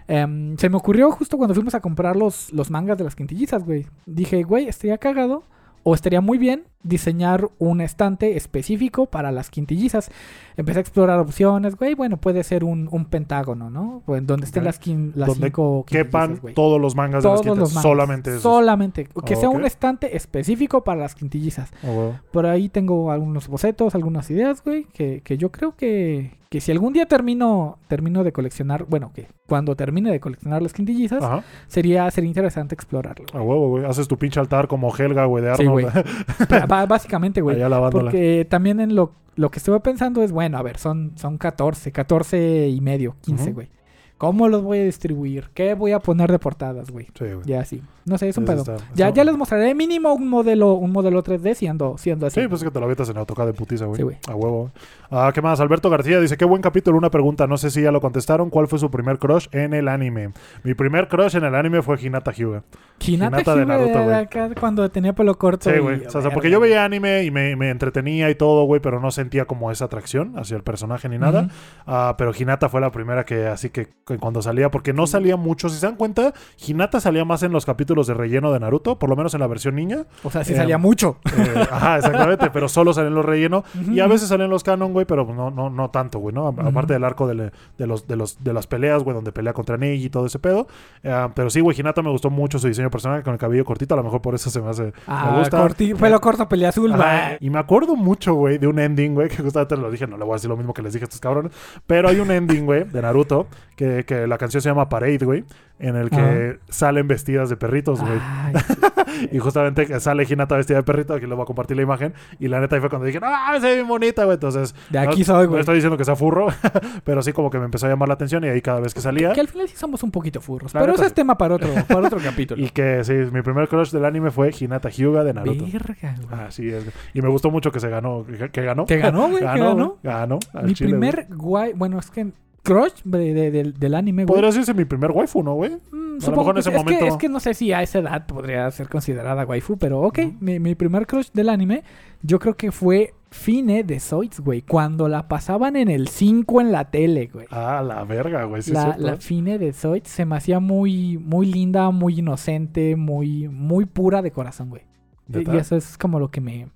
Em, 0.08 0.56
se 0.56 0.68
me 0.68 0.76
ocurrió 0.76 1.10
justo 1.10 1.36
cuando 1.36 1.54
fuimos 1.54 1.74
a 1.74 1.80
comprar 1.80 2.14
los, 2.16 2.52
los 2.52 2.70
mangas 2.70 2.96
de 2.98 3.04
las 3.04 3.16
quintillizas, 3.16 3.64
güey. 3.64 3.86
Dije, 4.06 4.42
güey, 4.44 4.68
estaría 4.68 4.98
cagado 4.98 5.42
o 5.82 5.94
estaría 5.94 6.20
muy 6.20 6.38
bien 6.38 6.64
diseñar 6.86 7.48
un 7.58 7.80
estante 7.80 8.36
específico 8.36 9.06
para 9.06 9.32
las 9.32 9.50
quintillizas. 9.50 10.10
Empecé 10.56 10.78
a 10.78 10.82
explorar 10.82 11.18
opciones, 11.20 11.76
güey. 11.76 11.94
Bueno, 11.94 12.16
puede 12.16 12.42
ser 12.44 12.64
un, 12.64 12.88
un 12.90 13.04
pentágono, 13.04 13.68
¿no? 13.70 14.02
Pues 14.06 14.26
donde 14.26 14.46
estén 14.46 14.62
Ok. 14.62 14.66
las, 14.66 14.80
quin- 14.80 15.12
las 15.14 15.28
Donde 15.28 15.46
cinco 15.48 15.84
Quepan 15.86 16.20
quintillizas, 16.22 16.42
güey. 16.42 16.54
todos 16.54 16.80
los 16.80 16.94
mangas 16.96 17.22
de 17.22 17.28
las 17.30 17.44
mangas. 17.44 17.70
Solamente 17.70 18.30
esos. 18.30 18.42
Solamente. 18.42 19.08
Que 19.26 19.36
sea 19.36 19.50
un 19.50 19.64
estante 19.64 20.16
específico 20.16 20.82
para 20.84 21.00
las 21.00 21.14
quintillizas. 21.14 21.70
Huevo. 21.82 22.18
Por 22.30 22.46
ahí 22.46 22.68
tengo 22.68 23.10
algunos 23.10 23.48
bocetos, 23.48 23.94
algunas 23.94 24.30
ideas, 24.30 24.62
güey, 24.64 24.84
que, 24.92 25.20
que 25.22 25.36
yo 25.36 25.50
creo 25.52 25.76
que, 25.76 26.32
que 26.48 26.60
si 26.60 26.72
algún 26.72 26.92
día 26.92 27.06
termino, 27.06 27.78
termino 27.88 28.24
de 28.24 28.32
coleccionar, 28.32 28.84
bueno, 28.88 29.10
que 29.14 29.26
cuando 29.46 29.76
termine 29.76 30.10
de 30.10 30.18
coleccionar 30.20 30.60
las 30.62 30.72
quintillizas, 30.72 31.22
Ajá. 31.22 31.42
sería, 31.68 32.10
sería 32.10 32.28
interesante 32.28 32.74
explorarlo. 32.74 33.26
A 33.32 33.40
huevo, 33.42 33.68
güey. 33.68 33.84
Haces 33.84 34.08
tu 34.08 34.16
pinche 34.16 34.40
altar 34.40 34.66
como 34.68 34.94
Helga, 34.96 35.24
güey, 35.26 35.44
de 35.44 35.54
Sí, 35.54 35.62
Arnold. 35.66 35.92
güey. 35.92 36.04
Básicamente, 36.84 37.40
güey. 37.40 37.56
Porque 37.90 38.46
también 38.50 38.80
en 38.80 38.94
lo, 38.94 39.12
lo 39.36 39.50
que 39.50 39.58
estuve 39.58 39.80
pensando 39.80 40.22
es, 40.22 40.32
bueno, 40.32 40.58
a 40.58 40.62
ver, 40.62 40.76
son, 40.78 41.12
son 41.16 41.38
14, 41.38 41.92
14 41.92 42.68
y 42.68 42.80
medio, 42.80 43.16
15, 43.22 43.42
Ujú. 43.44 43.52
güey. 43.54 43.68
¿Cómo 44.18 44.48
los 44.48 44.62
voy 44.62 44.78
a 44.78 44.84
distribuir? 44.84 45.50
¿Qué 45.52 45.74
voy 45.74 45.92
a 45.92 45.98
poner 46.00 46.32
de 46.32 46.38
portadas, 46.38 46.90
güey? 46.90 47.06
Sí, 47.18 47.24
güey. 47.24 47.42
Ya 47.44 47.64
sí. 47.66 47.82
No 48.06 48.16
sé, 48.18 48.28
es 48.28 48.38
un 48.38 48.44
Eso 48.44 48.64
pedo. 48.64 48.76
está- 48.76 48.88
Ya, 48.94 49.10
ya 49.10 49.24
les 49.24 49.36
mostraré 49.36 49.74
mínimo 49.74 50.14
un 50.14 50.28
modelo, 50.28 50.74
un 50.74 50.92
modelo 50.92 51.22
3D 51.22 51.54
siendo, 51.54 51.98
siendo 51.98 52.26
así. 52.26 52.40
Sí, 52.40 52.46
pues 52.48 52.62
es 52.62 52.64
que 52.68 52.70
te 52.72 52.78
lo 52.78 52.84
avientas 52.86 53.08
en 53.10 53.16
AutoCAD 53.18 53.46
de 53.46 53.52
putiza, 53.52 53.84
güey. 53.86 53.96
Sí, 53.96 54.02
güey. 54.04 54.16
A 54.28 54.34
huevo. 54.34 54.70
Ah, 55.10 55.30
¿Qué 55.34 55.42
más? 55.42 55.58
Alberto 55.60 55.90
García 55.90 56.18
dice, 56.20 56.36
qué 56.36 56.44
buen 56.44 56.62
capítulo. 56.62 56.96
Una 56.96 57.10
pregunta, 57.10 57.46
no 57.46 57.58
sé 57.58 57.70
si 57.70 57.82
ya 57.82 57.90
lo 57.92 58.00
contestaron. 58.00 58.48
¿Cuál 58.48 58.68
fue 58.68 58.78
su 58.78 58.90
primer 58.90 59.18
crush 59.18 59.48
en 59.52 59.74
el 59.74 59.88
anime? 59.88 60.30
Mi 60.62 60.74
primer 60.74 61.08
crush 61.08 61.36
en 61.36 61.44
el 61.44 61.54
anime 61.54 61.82
fue 61.82 61.98
Hinata 62.00 62.30
Hyuga. 62.32 62.62
Hinata, 63.04 63.26
Hinata 63.36 63.54
de 63.56 63.60
Hyuga 63.62 63.76
Naruto, 63.76 64.02
güey. 64.04 64.14
acá 64.16 64.50
cuando 64.58 64.88
tenía 64.90 65.12
pelo 65.12 65.36
corto. 65.36 65.68
Sí, 65.68 65.76
y- 65.76 65.80
güey. 65.80 66.06
O 66.06 66.10
sea, 66.22 66.30
porque 66.30 66.48
yo 66.48 66.60
veía 66.60 66.84
anime 66.84 67.24
y 67.24 67.30
me, 67.32 67.54
me 67.56 67.70
entretenía 67.70 68.30
y 68.30 68.36
todo, 68.36 68.64
güey, 68.64 68.80
pero 68.80 69.00
no 69.00 69.10
sentía 69.10 69.44
como 69.46 69.70
esa 69.72 69.86
atracción 69.86 70.38
hacia 70.38 70.56
el 70.56 70.62
personaje 70.62 71.08
ni 71.08 71.18
nada. 71.18 71.42
Ujú. 71.42 71.50
Ah, 71.86 72.14
pero 72.16 72.32
Hinata 72.38 72.68
fue 72.68 72.80
la 72.80 72.92
primera 72.92 73.24
que, 73.24 73.46
así 73.48 73.70
que 73.70 73.88
cuando 74.20 74.40
salía, 74.40 74.70
porque 74.70 74.92
no 74.92 75.08
salía 75.08 75.36
mucho. 75.36 75.68
Si 75.68 75.78
se 75.80 75.86
dan 75.86 75.96
cuenta, 75.96 76.32
Hinata 76.64 77.00
salía 77.00 77.24
más 77.24 77.42
en 77.42 77.50
los 77.50 77.66
capítulos 77.66 78.06
de 78.06 78.14
relleno 78.14 78.52
de 78.52 78.60
Naruto, 78.60 79.00
por 79.00 79.10
lo 79.10 79.16
menos 79.16 79.34
en 79.34 79.40
la 79.40 79.48
versión 79.48 79.74
niña. 79.74 80.04
O 80.22 80.30
sea, 80.30 80.44
sí 80.44 80.52
Eh, 80.52 80.56
salía 80.56 80.78
mucho. 80.78 81.18
Eh, 81.36 81.66
ajá, 81.70 81.96
exactamente, 81.96 82.50
pero 82.50 82.68
solo 82.68 82.92
salían 82.94 83.14
los 83.16 83.24
rellenos. 83.24 83.64
Ujú, 83.74 83.90
Y 83.92 83.98
a 84.00 84.06
veces 84.06 84.28
salen 84.28 84.48
los 84.48 84.62
canon, 84.62 84.92
güey, 84.92 85.06
pero 85.06 85.24
no, 85.34 85.50
no, 85.50 85.70
no 85.70 85.90
tanto, 85.90 86.20
güey, 86.20 86.32
¿no? 86.32 86.46
Aparte 86.46 86.92
del 86.92 87.02
arco 87.02 87.26
de, 87.26 87.34
le- 87.34 87.50
de 87.78 87.86
los, 87.88 88.06
de, 88.06 88.14
los, 88.14 88.42
de 88.44 88.52
las 88.52 88.68
peleas, 88.68 89.02
güey, 89.02 89.14
donde 89.14 89.32
pelea 89.32 89.52
contra 89.52 89.76
Neji 89.76 90.04
y 90.04 90.10
todo 90.10 90.26
ese 90.26 90.38
pedo. 90.38 90.68
Eh, 91.02 91.28
pero 91.34 91.50
sí, 91.50 91.60
güey, 91.60 91.76
Hinata 91.78 92.00
me 92.02 92.10
gustó 92.10 92.30
mucho 92.30 92.60
su 92.60 92.68
diseño 92.68 92.90
personaje 92.90 93.24
con 93.24 93.32
el 93.32 93.40
cabello 93.40 93.64
cortito, 93.64 93.94
a 93.94 93.96
lo 93.96 94.04
mejor 94.04 94.22
por 94.22 94.36
eso 94.36 94.50
se 94.50 94.60
me 94.60 94.68
hace... 94.70 94.92
Ah, 95.08 95.30
me 95.32 95.38
gusta. 95.40 95.60
corti- 95.60 95.96
pelo 95.96 96.20
corto, 96.20 96.48
pelea 96.48 96.68
azul, 96.68 96.92
va. 96.92 97.32
Y 97.40 97.50
me 97.50 97.58
acuerdo 97.58 97.96
mucho, 97.96 98.34
güey, 98.34 98.58
de 98.58 98.68
un 98.68 98.78
ending, 98.78 99.14
güey, 99.14 99.28
que 99.28 99.42
justamente 99.42 99.76
lo 99.76 99.90
dije, 99.90 100.06
no 100.06 100.16
le 100.16 100.24
voy 100.24 100.34
a 100.34 100.36
decir 100.36 100.48
lo 100.48 100.56
mismo 100.56 100.72
que 100.72 100.82
les 100.82 100.92
dije 100.92 101.02
a 101.04 101.06
estos 101.06 101.20
cabrones, 101.20 101.50
pero 101.88 102.08
hay 102.08 102.20
un 102.20 102.30
ending, 102.30 102.64
güey, 102.66 102.84
de 102.84 103.02
Naruto, 103.02 103.48
que, 103.74 103.95
que 104.04 104.26
la 104.26 104.38
canción 104.38 104.62
se 104.62 104.68
llama 104.68 104.88
Parade, 104.88 105.24
güey, 105.24 105.44
en 105.78 105.96
el 105.96 106.10
que 106.10 106.58
salen 106.68 107.08
vestidas 107.08 107.48
de 107.48 107.56
perritos, 107.56 108.00
güey. 108.00 108.18
Y 109.32 109.38
justamente 109.38 109.86
que 109.86 109.98
sale 110.00 110.26
Hinata 110.28 110.56
vestida 110.56 110.78
de 110.78 110.82
perrito, 110.82 111.14
aquí 111.14 111.26
les 111.26 111.34
voy 111.34 111.42
a 111.42 111.46
compartir 111.46 111.76
la 111.76 111.82
imagen, 111.82 112.14
y 112.38 112.48
la 112.48 112.60
neta 112.60 112.76
ahí 112.76 112.80
fue 112.80 112.90
cuando 112.90 113.06
dije, 113.06 113.20
no, 113.20 113.28
se 113.60 113.66
ve 113.66 113.74
bien 113.76 113.88
bonita, 113.88 114.24
güey, 114.24 114.34
entonces... 114.34 114.74
de 114.90 114.98
aquí 114.98 115.20
no, 115.20 115.24
soy, 115.26 115.44
No 115.44 115.50
güey. 115.50 115.60
estoy 115.60 115.76
diciendo 115.76 115.96
que 115.96 116.04
sea 116.04 116.16
furro, 116.16 116.48
pero 117.04 117.22
sí 117.22 117.32
como 117.32 117.50
que 117.50 117.58
me 117.58 117.64
empezó 117.64 117.86
a 117.86 117.88
llamar 117.88 118.08
la 118.08 118.14
atención 118.14 118.44
y 118.44 118.48
ahí 118.48 118.60
cada 118.60 118.80
vez 118.80 118.94
que 118.94 119.00
salía... 119.00 119.32
Que 119.32 119.40
al 119.40 119.48
final 119.48 119.68
sí 119.68 119.76
somos 119.76 120.02
un 120.02 120.10
poquito 120.10 120.40
furros. 120.40 120.74
La 120.74 120.80
pero 120.80 120.92
neta 120.92 121.02
ese 121.02 121.08
es 121.08 121.14
tema 121.14 121.38
para 121.38 121.54
otro, 121.54 121.68
para 121.88 122.06
otro 122.06 122.18
capítulo. 122.22 122.62
Y 122.62 122.70
que 122.70 123.04
sí, 123.04 123.14
mi 123.32 123.42
primer 123.42 123.68
crush 123.68 123.90
del 123.90 124.04
anime 124.04 124.30
fue 124.30 124.52
Hinata 124.58 124.88
Hyuga 124.88 125.24
de 125.24 125.34
Naruto. 125.34 125.64
Verga, 125.72 126.14
güey. 126.28 126.40
Así 126.40 126.68
es. 126.68 126.84
Y 127.14 127.22
me 127.22 127.28
gustó 127.28 127.50
mucho 127.50 127.72
que 127.72 127.80
se 127.80 127.88
ganó. 127.88 128.24
¿Que, 128.26 128.50
que 128.50 128.62
ganó? 128.62 128.86
¿Que 128.86 128.98
ganó, 128.98 129.28
güey? 129.28 129.38
¿Que 129.38 129.44
ganó? 129.44 129.74
güey. 129.74 129.90
Ganó. 130.02 130.38
al 130.52 130.66
Mi 130.66 130.74
chile, 130.74 130.90
primer 130.90 131.26
guay... 131.30 131.72
Bueno, 131.74 131.98
es 131.98 132.10
que... 132.10 132.26
Crush 132.66 133.02
de- 133.04 133.34
de- 133.34 133.50
del- 133.50 133.72
del 133.74 133.94
anime, 133.94 134.24
güey. 134.24 134.34
Podría 134.34 134.48
decirse 134.50 134.74
mi 134.74 134.84
primer 134.84 135.10
waifu, 135.12 135.42
¿no, 135.42 135.54
güey? 135.54 135.70
Mm, 135.70 135.96
a 135.96 136.14
lo 136.14 136.20
supongo 136.20 136.40
mejor 136.40 136.54
en 136.56 136.58
ese 136.60 136.70
que- 136.70 136.76
momento- 136.78 137.06
Es 137.06 137.16
que, 137.16 137.28
no 137.28 137.40
sé 137.40 137.54
si 137.54 137.72
a 137.72 137.82
esa 137.82 137.98
edad 138.00 138.26
podría 138.26 138.70
ser 138.70 138.88
considerada 138.88 139.44
waifu, 139.44 139.76
pero 139.76 140.00
ok. 140.02 140.18
Mi, 140.40 140.58
mi 140.58 140.74
primer 140.74 141.06
crush 141.06 141.30
del 141.32 141.48
anime, 141.48 141.82
yo 142.22 142.38
creo 142.38 142.54
que 142.56 142.72
fue 142.72 143.12
Fine 143.30 143.82
de 143.84 144.00
Zoids, 144.00 144.40
güey. 144.40 144.62
Cuando 144.62 145.08
la 145.08 145.28
pasaban 145.28 145.76
en 145.76 145.90
el 145.90 146.08
5 146.08 146.60
en 146.60 146.72
la 146.72 146.90
tele, 146.90 147.28
güey. 147.32 147.46
Ah, 147.50 147.82
la 147.86 148.04
verga, 148.04 148.44
güey. 148.44 148.62
Sí, 148.62 148.72
la, 148.72 148.96
la 148.98 149.16
Fine 149.16 149.58
de 149.58 149.72
Zoids 149.72 150.08
se 150.08 150.24
me 150.24 150.36
hacía 150.36 150.58
muy, 150.60 151.18
muy 151.18 151.46
linda, 151.46 151.90
muy 151.90 152.20
inocente, 152.20 152.96
muy, 152.96 153.48
muy 153.48 153.84
pura 153.84 154.22
de 154.22 154.30
corazón, 154.30 154.70
güey. 154.70 154.82
Y 155.28 155.56
eso 155.56 155.76
es 155.76 155.98
como 155.98 156.20
lo 156.20 156.30
que 156.30 156.40
me 156.40 156.68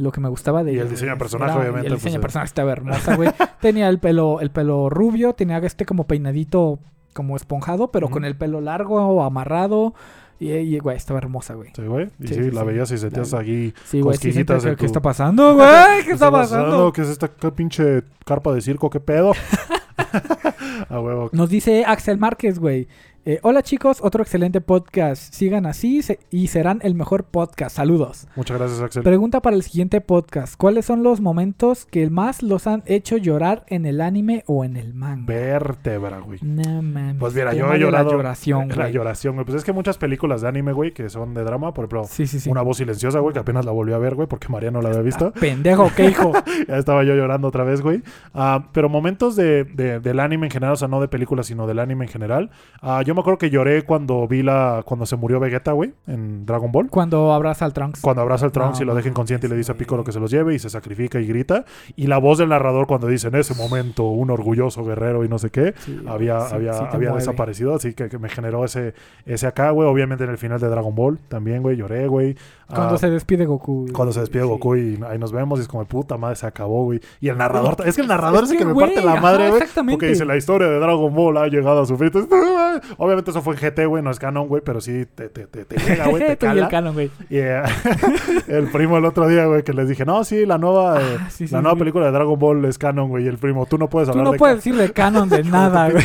lo 0.00 0.12
que 0.12 0.20
me 0.20 0.28
gustaba 0.28 0.64
de 0.64 0.72
Y 0.72 0.78
el 0.78 0.88
diseño 0.88 1.12
de 1.12 1.16
personaje, 1.18 1.52
Era- 1.52 1.60
obviamente, 1.60 1.88
y 1.88 1.92
el 1.92 1.96
diseño 1.96 2.02
pues, 2.02 2.12
de 2.14 2.18
eh. 2.18 2.22
personaje 2.22 2.46
estaba 2.46 2.72
hermosa, 2.72 3.16
güey. 3.16 3.30
tenía 3.60 3.88
el 3.88 3.98
pelo, 3.98 4.40
el 4.40 4.50
pelo 4.50 4.88
rubio, 4.90 5.34
tenía 5.34 5.58
este 5.58 5.84
como 5.86 6.04
peinadito 6.04 6.78
como 7.12 7.36
esponjado, 7.36 7.90
pero 7.90 8.08
con 8.08 8.24
el 8.24 8.36
pelo 8.36 8.60
largo, 8.60 9.22
amarrado. 9.22 9.94
Y, 10.38 10.52
y, 10.52 10.78
güey, 10.78 10.96
estaba 10.96 11.18
hermosa, 11.18 11.52
güey. 11.52 11.70
Sí, 11.76 11.82
güey. 11.82 12.08
Y 12.18 12.28
sí, 12.28 12.34
Sí, 12.34 12.44
sí, 12.44 12.50
la 12.50 12.64
veías 12.64 12.90
y 12.92 12.96
sentías 12.96 13.34
aquí. 13.34 13.74
Sí, 13.84 14.00
güey, 14.00 14.16
sí, 14.16 14.32
¿qué 14.32 14.44
tu- 14.44 14.86
está 14.86 15.02
pasando, 15.02 15.54
güey? 15.54 15.68
¿Qué 16.06 16.12
está 16.12 16.30
pasando? 16.30 16.92
¿Qué 16.92 17.02
es 17.02 17.08
esta 17.08 17.28
qué 17.28 17.52
pinche 17.52 18.04
carpa 18.24 18.52
de 18.54 18.62
circo? 18.62 18.88
¿Qué 18.88 19.00
pedo? 19.00 19.32
A 20.88 20.98
huevo. 20.98 21.28
Nos 21.32 21.50
dice 21.50 21.84
Axel 21.86 22.16
Márquez, 22.18 22.58
güey. 22.58 22.88
Eh, 23.30 23.38
Hola 23.44 23.62
chicos, 23.62 23.98
otro 24.02 24.24
excelente 24.24 24.60
podcast. 24.60 25.32
Sigan 25.32 25.64
así 25.64 26.02
se- 26.02 26.18
y 26.32 26.48
serán 26.48 26.80
el 26.82 26.96
mejor 26.96 27.22
podcast. 27.22 27.76
Saludos. 27.76 28.26
Muchas 28.34 28.58
gracias, 28.58 28.80
Axel. 28.80 29.04
Pregunta 29.04 29.40
para 29.40 29.54
el 29.54 29.62
siguiente 29.62 30.00
podcast. 30.00 30.56
¿Cuáles 30.56 30.84
son 30.86 31.04
los 31.04 31.20
momentos 31.20 31.84
que 31.84 32.10
más 32.10 32.42
los 32.42 32.66
han 32.66 32.82
hecho 32.86 33.16
llorar 33.18 33.62
en 33.68 33.86
el 33.86 34.00
anime 34.00 34.42
o 34.48 34.64
en 34.64 34.76
el 34.76 34.94
manga? 34.94 35.26
Vértebra, 35.32 36.18
güey. 36.18 36.40
No 36.42 36.82
mames. 36.82 37.18
Pues 37.20 37.32
mira, 37.32 37.54
yo 37.54 37.72
he 37.72 37.78
llorado. 37.78 38.06
La 38.10 38.16
lloración, 38.16 38.68
La 38.70 38.74
güey. 38.74 38.92
lloración, 38.94 39.34
güey. 39.36 39.44
Pues 39.46 39.58
es 39.58 39.62
que 39.64 39.72
muchas 39.72 39.96
películas 39.96 40.40
de 40.40 40.48
anime, 40.48 40.72
güey, 40.72 40.92
que 40.92 41.08
son 41.08 41.32
de 41.32 41.44
drama, 41.44 41.72
por 41.72 41.84
ejemplo, 41.84 42.02
Sí, 42.10 42.26
sí, 42.26 42.40
sí. 42.40 42.50
Una 42.50 42.62
voz 42.62 42.78
silenciosa, 42.78 43.20
güey, 43.20 43.32
que 43.32 43.38
apenas 43.38 43.64
la 43.64 43.70
volví 43.70 43.92
a 43.92 43.98
ver, 43.98 44.16
güey, 44.16 44.26
porque 44.26 44.48
María 44.48 44.72
no 44.72 44.82
la 44.82 44.88
había 44.88 45.02
visto. 45.02 45.30
Pendejo, 45.34 45.88
¿qué 45.94 46.06
hijo? 46.06 46.32
ya 46.68 46.78
estaba 46.78 47.04
yo 47.04 47.14
llorando 47.14 47.46
otra 47.46 47.62
vez, 47.62 47.80
güey. 47.80 48.02
Ah, 48.34 48.66
pero 48.72 48.88
momentos 48.88 49.36
de, 49.36 49.62
de- 49.62 50.00
del 50.00 50.18
anime 50.18 50.48
en 50.48 50.50
general, 50.50 50.72
o 50.72 50.76
sea, 50.76 50.88
no 50.88 51.00
de 51.00 51.06
películas, 51.06 51.46
sino 51.46 51.68
del 51.68 51.78
anime 51.78 52.06
en 52.06 52.10
general. 52.10 52.50
Ah, 52.82 53.02
yo 53.06 53.14
me 53.14 53.19
acuerdo 53.20 53.38
que 53.38 53.50
lloré 53.50 53.82
cuando 53.82 54.26
vi 54.26 54.42
la. 54.42 54.82
cuando 54.84 55.06
se 55.06 55.16
murió 55.16 55.40
Vegeta, 55.40 55.72
güey, 55.72 55.92
en 56.06 56.44
Dragon 56.46 56.70
Ball. 56.72 56.88
Cuando 56.90 57.32
abraza 57.32 57.64
al 57.64 57.72
Trunks. 57.72 58.00
Cuando 58.00 58.22
abraza 58.22 58.46
al 58.46 58.52
Trunks 58.52 58.78
No 58.80 58.84
y 58.84 58.86
lo 58.86 58.94
deja 58.94 59.04
mames, 59.04 59.12
inconsciente 59.12 59.46
y 59.46 59.50
le 59.50 59.56
dice 59.56 59.72
a. 59.72 59.74
Piccolo 59.76 60.04
que 60.04 60.12
se 60.12 60.20
los 60.20 60.30
lleve 60.30 60.54
y 60.54 60.58
se 60.58 60.68
sacrifica 60.70 61.20
y 61.20 61.26
grita. 61.26 61.64
Y 61.96 62.06
la 62.06 62.18
voz 62.18 62.38
del 62.38 62.48
narrador 62.50 62.86
cuando 62.86 63.06
dice 63.06 63.28
en 63.28 63.34
ese 63.36 63.54
momento 63.54 64.04
un 64.04 64.30
orgulloso 64.30 64.84
guerrero 64.84 65.24
y 65.24 65.28
no 65.28 65.38
sé 65.38 65.50
qué, 65.50 65.74
Sí, 65.78 66.00
había, 66.06 66.40
sí, 66.40 66.54
había, 66.54 66.72
había 66.78 67.12
desaparecido. 67.12 67.74
Así 67.74 67.94
que, 67.94 68.08
que 68.08 68.18
me 68.18 68.28
generó 68.28 68.64
ese, 68.64 68.94
ese 69.26 69.46
acá, 69.46 69.70
güey. 69.70 69.88
Obviamente 69.88 70.24
en 70.24 70.30
el 70.30 70.38
final 70.38 70.60
de 70.60 70.68
Dragon 70.68 70.94
Ball 70.94 71.18
también, 71.28 71.62
güey, 71.62 71.76
lloré, 71.76 72.06
güey. 72.08 72.36
Cuando 72.68 72.94
Ah, 72.94 72.98
se 72.98 73.10
despide 73.10 73.46
Goku. 73.46 73.86
cuando 73.92 74.12
se 74.12 74.20
despide 74.20 74.42
Sí. 74.42 74.48
Goku 74.48 74.76
y 74.76 75.00
ahí 75.08 75.18
nos 75.18 75.32
vemos 75.32 75.58
y 75.58 75.62
es 75.62 75.68
como 75.68 75.84
puta 75.86 76.16
madre 76.16 76.36
se 76.36 76.46
acabó, 76.46 76.84
güey. 76.84 77.00
Y 77.20 77.28
el 77.28 77.36
narrador, 77.36 77.76
es 77.84 77.96
que 77.96 78.02
el 78.02 78.08
narrador 78.08 78.44
es, 78.44 78.50
Es 78.50 78.52
el 78.52 78.58
que 78.58 78.64
que, 78.64 78.72
me 78.74 78.80
parte 78.80 79.02
la 79.02 79.20
madre, 79.20 79.48
güey. 79.48 79.60
exactamente. 79.60 79.96
Porque 79.96 80.06
dice 80.06 80.24
la 80.24 80.36
historia 80.36 80.68
de 80.68 80.78
Dragon 80.78 81.12
Ball 81.14 81.36
ha 81.38 81.48
llegado 81.48 81.80
a 81.82 81.86
su 81.86 81.96
fin. 81.96 82.10
Obviamente 83.02 83.30
eso 83.30 83.40
fue 83.40 83.54
en 83.54 83.60
GT, 83.60 83.86
güey, 83.86 84.02
no 84.02 84.10
es 84.10 84.18
canon, 84.18 84.46
güey, 84.46 84.62
pero 84.62 84.80
sí 84.80 85.06
te, 85.14 85.28
te, 85.30 85.46
te, 85.46 85.64
te 85.64 85.76
llega, 85.78 86.06
güey, 86.08 86.22
te 86.22 86.36
Tú 86.36 86.46
y 86.46 86.48
el 86.50 86.54
cala. 86.56 86.68
canon, 86.68 86.92
güey. 86.94 87.10
Y 87.30 87.38
eh, 87.38 87.62
el 88.48 88.68
primo 88.68 88.98
el 88.98 89.04
otro 89.06 89.26
día, 89.26 89.46
güey, 89.46 89.62
que 89.62 89.72
les 89.72 89.88
dije, 89.88 90.04
no, 90.04 90.22
sí, 90.22 90.44
la 90.44 90.58
nueva, 90.58 91.00
eh, 91.00 91.16
Ah, 91.18 91.30
sí, 91.30 91.48
sí, 91.48 91.54
la 91.54 91.62
nueva 91.62 91.78
película 91.78 92.06
de 92.06 92.12
Dragon 92.12 92.38
Ball 92.38 92.64
es 92.66 92.76
canon, 92.78 93.08
güey. 93.08 93.24
Y 93.24 93.28
el 93.28 93.38
primo, 93.38 93.64
tú 93.66 93.78
no 93.78 93.88
puedes 93.88 94.06
Tú 94.08 94.12
hablar 94.12 94.24
no 94.26 94.32
de 94.32 94.38
puedes 94.38 94.56
decir 94.56 94.76
de 94.76 94.92
canon 94.92 95.28
de 95.28 95.42
nada, 95.44 95.90
güey. 95.90 96.04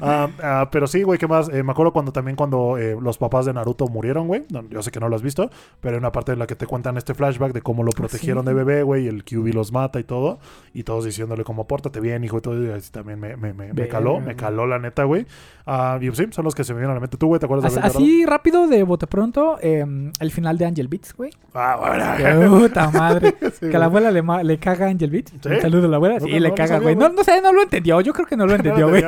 Ah, 0.00 0.28
ah, 0.42 0.68
pero 0.72 0.86
sí, 0.86 1.02
güey, 1.02 1.18
¿qué 1.18 1.26
más? 1.28 1.48
Eh, 1.50 1.62
me 1.62 1.72
acuerdo 1.72 1.92
cuando 1.92 2.12
también 2.12 2.36
cuando 2.36 2.78
eh, 2.78 2.96
los 3.00 3.18
papás 3.18 3.46
de 3.46 3.52
Naruto 3.52 3.86
murieron, 3.88 4.26
güey. 4.26 4.44
No, 4.50 4.62
yo 4.68 4.82
sé 4.82 4.90
que 4.90 5.00
no 5.00 5.08
lo 5.08 5.16
has 5.16 5.22
visto, 5.22 5.50
pero 5.80 5.96
hay 5.96 5.98
una 5.98 6.12
parte 6.12 6.32
en 6.32 6.38
la 6.38 6.46
que 6.46 6.54
te 6.54 6.66
cuentan 6.66 6.96
este 6.96 7.14
flashback 7.14 7.52
de 7.52 7.60
cómo 7.62 7.82
lo 7.82 7.90
protegieron 7.92 8.40
Ah, 8.48 8.50
sí. 8.50 8.54
de 8.56 8.64
bebé, 8.64 8.82
güey, 8.82 9.04
y 9.04 9.08
el 9.08 9.24
QB 9.24 9.52
los 9.54 9.72
mata 9.72 10.00
y 10.00 10.04
todo. 10.04 10.38
Y 10.72 10.84
todos 10.84 11.04
diciéndole 11.04 11.44
como, 11.44 11.66
pórtate 11.66 12.00
bien, 12.00 12.24
hijo, 12.24 12.38
y 12.38 12.40
todo. 12.40 12.64
Y 12.64 12.70
así 12.70 12.90
también 12.90 13.20
me, 13.20 13.36
me, 13.36 13.52
me, 13.52 13.72
me 13.72 13.88
caló, 13.88 14.20
me 14.20 14.36
caló 14.36 14.66
la 14.66 14.78
neta, 14.78 15.04
güey. 15.04 15.26
Ah, 15.66 15.89
y 16.00 16.14
sí, 16.14 16.26
son 16.30 16.44
los 16.44 16.54
que 16.54 16.64
se 16.64 16.72
me 16.74 16.80
vienen 16.80 16.92
a 16.92 16.94
la 16.94 17.00
mente. 17.00 17.16
¿Tú, 17.16 17.26
güey, 17.28 17.38
te 17.40 17.46
acuerdas 17.46 17.64
de 17.72 17.78
As- 17.80 17.84
haber 17.84 17.92
llorado? 17.92 18.04
Así 18.04 18.26
rápido, 18.26 18.66
de 18.68 18.82
bote 18.82 19.06
pronto, 19.06 19.58
eh, 19.62 19.84
el 20.20 20.30
final 20.30 20.58
de 20.58 20.66
Angel 20.66 20.88
Beats, 20.88 21.14
güey. 21.16 21.30
Ah, 21.54 22.14
Qué 22.16 22.22
bueno. 22.34 22.58
puta 22.60 22.90
madre. 22.90 23.34
Sí, 23.60 23.68
Que 23.68 23.76
a 23.76 23.78
la 23.80 23.86
abuela 23.86 24.10
le, 24.10 24.22
le 24.44 24.58
caga 24.58 24.86
Angel 24.88 25.10
Beats. 25.10 25.32
¿Sí? 25.42 25.48
Un 25.48 25.60
saludo 25.60 25.86
a 25.86 25.90
la 25.90 25.96
abuela. 25.96 26.18
No, 26.18 26.26
Sí, 26.26 26.32
no, 26.32 26.38
le 26.40 26.48
no 26.50 26.54
caga, 26.54 26.78
güey. 26.78 26.96
No, 26.96 27.08
no 27.08 27.24
sé, 27.24 27.40
no 27.42 27.52
lo 27.52 27.62
entendió. 27.62 28.00
Yo 28.00 28.12
creo 28.12 28.26
que 28.26 28.36
no 28.36 28.46
lo 28.46 28.54
entendió, 28.56 28.88
güey. 28.88 29.02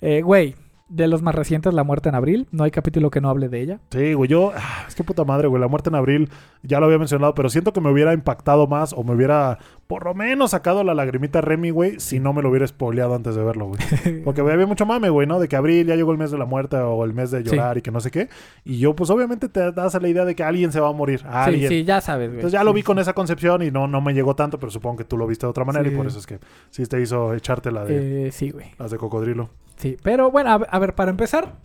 Eh, 0.00 0.22
Güey, 0.22 0.54
de 0.94 1.08
los 1.08 1.22
más 1.22 1.34
recientes, 1.34 1.72
La 1.72 1.84
Muerte 1.84 2.08
en 2.10 2.14
Abril. 2.14 2.46
No 2.50 2.64
hay 2.64 2.70
capítulo 2.70 3.10
que 3.10 3.20
no 3.20 3.30
hable 3.30 3.48
de 3.48 3.60
ella. 3.60 3.78
Sí, 3.90 4.12
güey, 4.14 4.28
yo, 4.28 4.52
ah, 4.54 4.84
es 4.86 4.94
que 4.94 5.02
puta 5.04 5.24
madre, 5.24 5.48
güey, 5.48 5.60
la 5.60 5.68
muerte 5.68 5.88
en 5.88 5.94
abril, 5.94 6.28
ya 6.62 6.80
lo 6.80 6.86
había 6.86 6.98
mencionado, 6.98 7.34
pero 7.34 7.48
siento 7.48 7.72
que 7.72 7.80
me 7.80 7.90
hubiera 7.90 8.12
impactado 8.12 8.66
más 8.66 8.92
o 8.92 9.02
me 9.02 9.14
hubiera 9.14 9.58
por 9.86 10.04
lo 10.04 10.14
menos 10.14 10.52
sacado 10.52 10.84
la 10.84 10.94
lagrimita 10.94 11.40
Remy, 11.40 11.70
güey, 11.70 12.00
si 12.00 12.18
no 12.20 12.32
me 12.32 12.40
lo 12.42 12.48
hubiera 12.50 12.66
spoileado 12.66 13.14
antes 13.14 13.34
de 13.34 13.42
verlo, 13.44 13.66
güey. 13.68 14.22
Porque 14.24 14.40
había 14.40 14.66
mucho 14.66 14.86
mame, 14.86 15.08
güey, 15.10 15.26
¿no? 15.26 15.38
De 15.40 15.48
que 15.48 15.56
abril 15.56 15.86
ya 15.86 15.96
llegó 15.96 16.12
el 16.12 16.18
mes 16.18 16.30
de 16.30 16.38
la 16.38 16.44
muerte 16.46 16.76
o 16.76 17.04
el 17.04 17.12
mes 17.14 17.30
de 17.30 17.42
llorar 17.42 17.78
y 17.78 17.82
que 17.82 17.90
no 17.90 18.00
sé 18.00 18.10
qué. 18.10 18.28
Y 18.64 18.78
yo, 18.78 18.94
pues 18.94 19.10
obviamente 19.10 19.48
te 19.48 19.72
das 19.72 19.94
a 19.94 20.00
la 20.00 20.08
idea 20.08 20.24
de 20.24 20.34
que 20.34 20.44
alguien 20.44 20.72
se 20.72 20.80
va 20.80 20.88
a 20.88 20.92
morir, 20.92 21.20
Sí, 21.20 21.26
alguien. 21.30 21.68
sí, 21.68 21.84
ya 21.84 22.00
sabes, 22.00 22.28
güey. 22.28 22.38
Entonces 22.38 22.52
ya 22.58 22.64
lo 22.64 22.70
Sí, 22.72 22.76
vi 22.76 22.82
con 22.82 22.98
esa 22.98 23.12
concepción 23.12 23.62
y 23.62 23.70
no, 23.70 23.86
no 23.86 24.00
me 24.00 24.14
llegó 24.14 24.34
tanto, 24.36 24.58
pero 24.58 24.70
supongo 24.72 24.96
que 24.98 25.04
tú 25.04 25.16
lo 25.18 25.26
viste 25.26 25.46
de 25.46 25.50
otra 25.50 25.64
manera 25.64 25.86
y 25.88 25.90
por 25.94 26.06
eso 26.06 26.18
es 26.18 26.26
que 26.26 26.38
sí 26.70 26.84
te 26.86 27.00
hizo 27.00 27.34
echarte 27.34 27.70
la 27.70 27.84
de, 27.84 28.28
Eh, 28.28 28.32
sí, 28.32 28.50
güey. 28.50 28.66
las 28.78 28.90
de 28.90 28.98
cocodrilo. 28.98 29.50
Sí, 29.76 29.96
pero 30.02 30.30
bueno, 30.30 30.50
a, 30.50 30.54
a 30.54 30.78
ver, 30.78 30.94
para 30.94 31.10
empezar, 31.10 31.56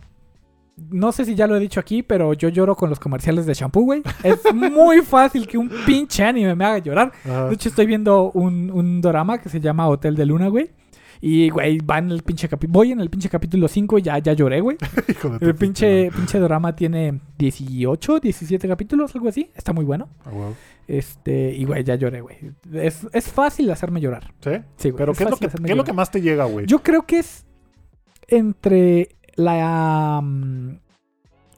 no 0.90 1.12
sé 1.12 1.24
si 1.24 1.34
ya 1.34 1.46
lo 1.46 1.56
he 1.56 1.60
dicho 1.60 1.80
aquí, 1.80 2.02
pero 2.02 2.32
yo 2.34 2.48
lloro 2.48 2.76
con 2.76 2.90
los 2.90 3.00
comerciales 3.00 3.46
de 3.46 3.54
shampoo, 3.54 3.82
güey. 3.82 4.02
Es 4.22 4.40
muy 4.54 5.00
fácil 5.02 5.46
que 5.46 5.58
un 5.58 5.70
pinche 5.86 6.24
anime 6.24 6.54
me 6.54 6.64
haga 6.64 6.78
llorar. 6.78 7.12
Ajá. 7.24 7.48
De 7.48 7.54
hecho, 7.54 7.68
estoy 7.68 7.86
viendo 7.86 8.30
un, 8.32 8.70
un 8.70 9.00
drama 9.00 9.38
que 9.38 9.48
se 9.48 9.60
llama 9.60 9.88
Hotel 9.88 10.14
de 10.14 10.26
Luna, 10.26 10.48
güey. 10.48 10.70
Y, 11.20 11.50
güey, 11.50 11.78
va 11.78 11.98
en 11.98 12.12
el 12.12 12.22
pinche 12.22 12.48
capítulo. 12.48 12.74
Voy 12.78 12.92
en 12.92 13.00
el 13.00 13.10
pinche 13.10 13.28
capítulo 13.28 13.66
5 13.66 13.98
y 13.98 14.02
ya, 14.02 14.18
ya 14.18 14.34
lloré, 14.34 14.60
güey. 14.60 14.76
El 15.40 15.56
pinche, 15.56 16.12
pinche 16.12 16.38
drama 16.38 16.76
tiene 16.76 17.20
18, 17.38 18.20
17 18.20 18.68
capítulos, 18.68 19.12
algo 19.16 19.28
así. 19.28 19.50
Está 19.56 19.72
muy 19.72 19.84
bueno. 19.84 20.08
Ah. 20.24 20.52
Este, 20.86 21.52
y, 21.56 21.64
güey, 21.64 21.82
ya 21.82 21.96
lloré, 21.96 22.20
güey. 22.20 22.36
Es, 22.72 23.04
es 23.12 23.32
fácil 23.32 23.68
hacerme 23.72 24.00
llorar. 24.00 24.32
¿Sí? 24.40 24.52
Sí, 24.76 24.90
güey. 24.90 24.98
Pero 24.98 25.12
¿qué 25.12 25.24
es, 25.24 25.30
lo 25.30 25.36
que, 25.36 25.48
¿qué 25.48 25.72
es 25.72 25.76
lo 25.76 25.82
que 25.82 25.92
más 25.92 26.10
te 26.12 26.20
llega, 26.20 26.44
güey? 26.44 26.66
Yo 26.66 26.84
creo 26.84 27.04
que 27.04 27.18
es 27.18 27.47
entre 28.28 29.16
la 29.36 30.20
mm, 30.22 30.78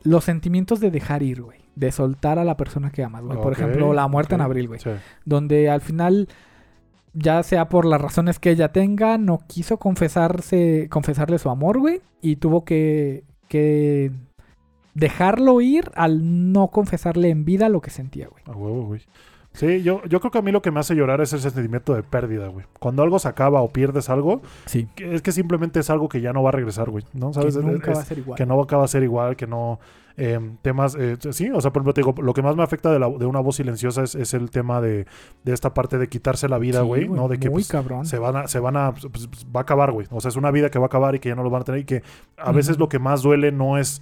los 0.03 0.25
sentimientos 0.25 0.81
de 0.81 0.91
dejar 0.91 1.23
ir, 1.23 1.43
güey. 1.43 1.61
De 1.77 1.93
soltar 1.93 2.39
a 2.39 2.45
la 2.45 2.57
persona 2.57 2.91
que 2.91 3.05
amas, 3.05 3.23
güey. 3.23 3.39
Por 3.39 3.53
ejemplo, 3.53 3.93
la 3.93 4.09
muerte 4.09 4.35
en 4.35 4.41
abril, 4.41 4.69
güey. 4.69 4.81
Sí. 4.81 4.91
Donde 5.25 5.71
al 5.71 5.81
final, 5.81 6.29
ya 7.13 7.43
sea 7.43 7.69
por 7.69 7.85
las 7.85 8.01
razones 8.01 8.39
que 8.39 8.51
ella 8.51 8.73
tenga, 8.73 9.19
no 9.19 9.41
quiso 9.47 9.79
confesarse, 9.79 10.89
confesarle 10.91 11.39
su 11.39 11.49
amor, 11.49 11.79
güey. 11.79 12.01
Y 12.21 12.37
tuvo 12.37 12.65
que, 12.65 13.25
que 13.49 14.11
dejarlo 14.95 15.61
ir 15.61 15.91
al 15.95 16.53
no 16.53 16.69
confesarle 16.69 17.31
en 17.31 17.45
vida 17.45 17.69
lo 17.69 17.81
que 17.81 17.91
sentía, 17.91 18.29
güey. 18.29 18.43
A 18.47 18.53
huevo, 18.53 18.87
güey. 18.87 19.03
Sí, 19.53 19.83
yo, 19.83 20.01
yo 20.05 20.21
creo 20.21 20.31
que 20.31 20.39
a 20.39 20.43
mí 20.43 20.53
lo 20.53 20.63
que 20.63 20.71
me 20.71 20.79
hace 20.81 20.95
llorar 20.95 21.21
es 21.21 21.33
ese 21.33 21.51
sentimiento 21.51 21.93
de 21.95 22.03
pérdida, 22.05 22.47
güey. 22.49 22.65
Cuando 22.79 23.03
algo 23.03 23.19
se 23.19 23.27
acaba 23.29 23.61
o 23.63 23.69
pierdes 23.69 24.09
algo, 24.09 24.43
Sí. 24.67 24.87
que 24.95 25.15
es 25.15 25.23
que 25.23 25.33
simplemente 25.33 25.81
es 25.81 25.91
algo 25.91 26.09
que 26.09 26.21
ya 26.21 26.33
no 26.33 26.43
va 26.43 26.51
a 26.51 26.53
regresar, 26.53 26.89
güey. 26.89 27.05
¿No? 27.13 27.33
¿Sabes? 27.33 27.57
Que 27.57 27.63
nunca 27.65 27.91
es- 27.91 27.99
va 27.99 28.03
a 28.03 28.05
ser 28.05 28.19
igual. 28.19 28.37
que 28.39 28.47
no 28.47 28.61
acaba 28.63 28.85
a 28.85 28.89
ser 28.89 29.03
igual, 29.03 29.35
que 29.37 29.47
no... 29.49 29.81
eh, 30.17 30.39
temas... 30.63 30.95
eh, 30.99 31.17
sí, 31.33 31.51
o 31.51 31.61
sea, 31.61 31.73
por 31.73 31.81
ejemplo, 31.81 31.95
te 31.95 32.01
digo, 32.03 32.15
lo 32.23 32.33
que 32.33 32.43
más 32.43 32.55
me 32.55 32.63
afecta 32.63 32.93
de, 32.93 32.99
la- 33.01 33.09
de 33.09 33.27
una 33.27 33.41
voz 33.41 33.57
silenciosa 33.57 34.03
es, 34.05 34.15
es 34.15 34.35
el 34.35 34.51
tema 34.51 34.81
de, 34.81 35.07
de 35.45 35.53
esta 35.53 35.75
parte 35.75 35.99
de 35.99 36.09
quitarse 36.09 36.49
la 36.49 36.59
vida, 36.59 36.81
Sí, 36.83 36.87
güey, 36.87 37.09
¿no? 37.09 37.27
De 37.27 37.39
que 37.39 37.49
muy 37.51 37.63
pues, 37.63 37.69
cabrón. 37.69 38.05
se 38.07 38.19
van 38.19 38.37
a, 38.37 38.47
se 38.49 38.61
van 38.61 38.77
a, 38.77 38.93
pues, 38.93 39.09
pues, 39.09 39.47
va 39.47 39.61
a 39.61 39.63
acabar, 39.63 39.91
güey. 39.93 40.07
O 40.11 40.21
sea, 40.21 40.29
es 40.29 40.37
una 40.37 40.51
vida 40.53 40.71
que 40.71 40.79
va 40.79 40.85
a 40.85 40.87
acabar 40.87 41.15
y 41.17 41.19
que 41.21 41.29
ya 41.31 41.35
no 41.35 41.43
lo 41.43 41.51
van 41.51 41.63
a 41.63 41.65
tener 41.65 41.81
y 41.81 41.85
que 41.85 42.03
a 42.37 42.53
veces 42.53 42.79
lo 42.79 42.89
que 42.89 42.99
más 43.01 43.23
duele 43.23 43.51
no 43.51 43.79
es 43.79 44.01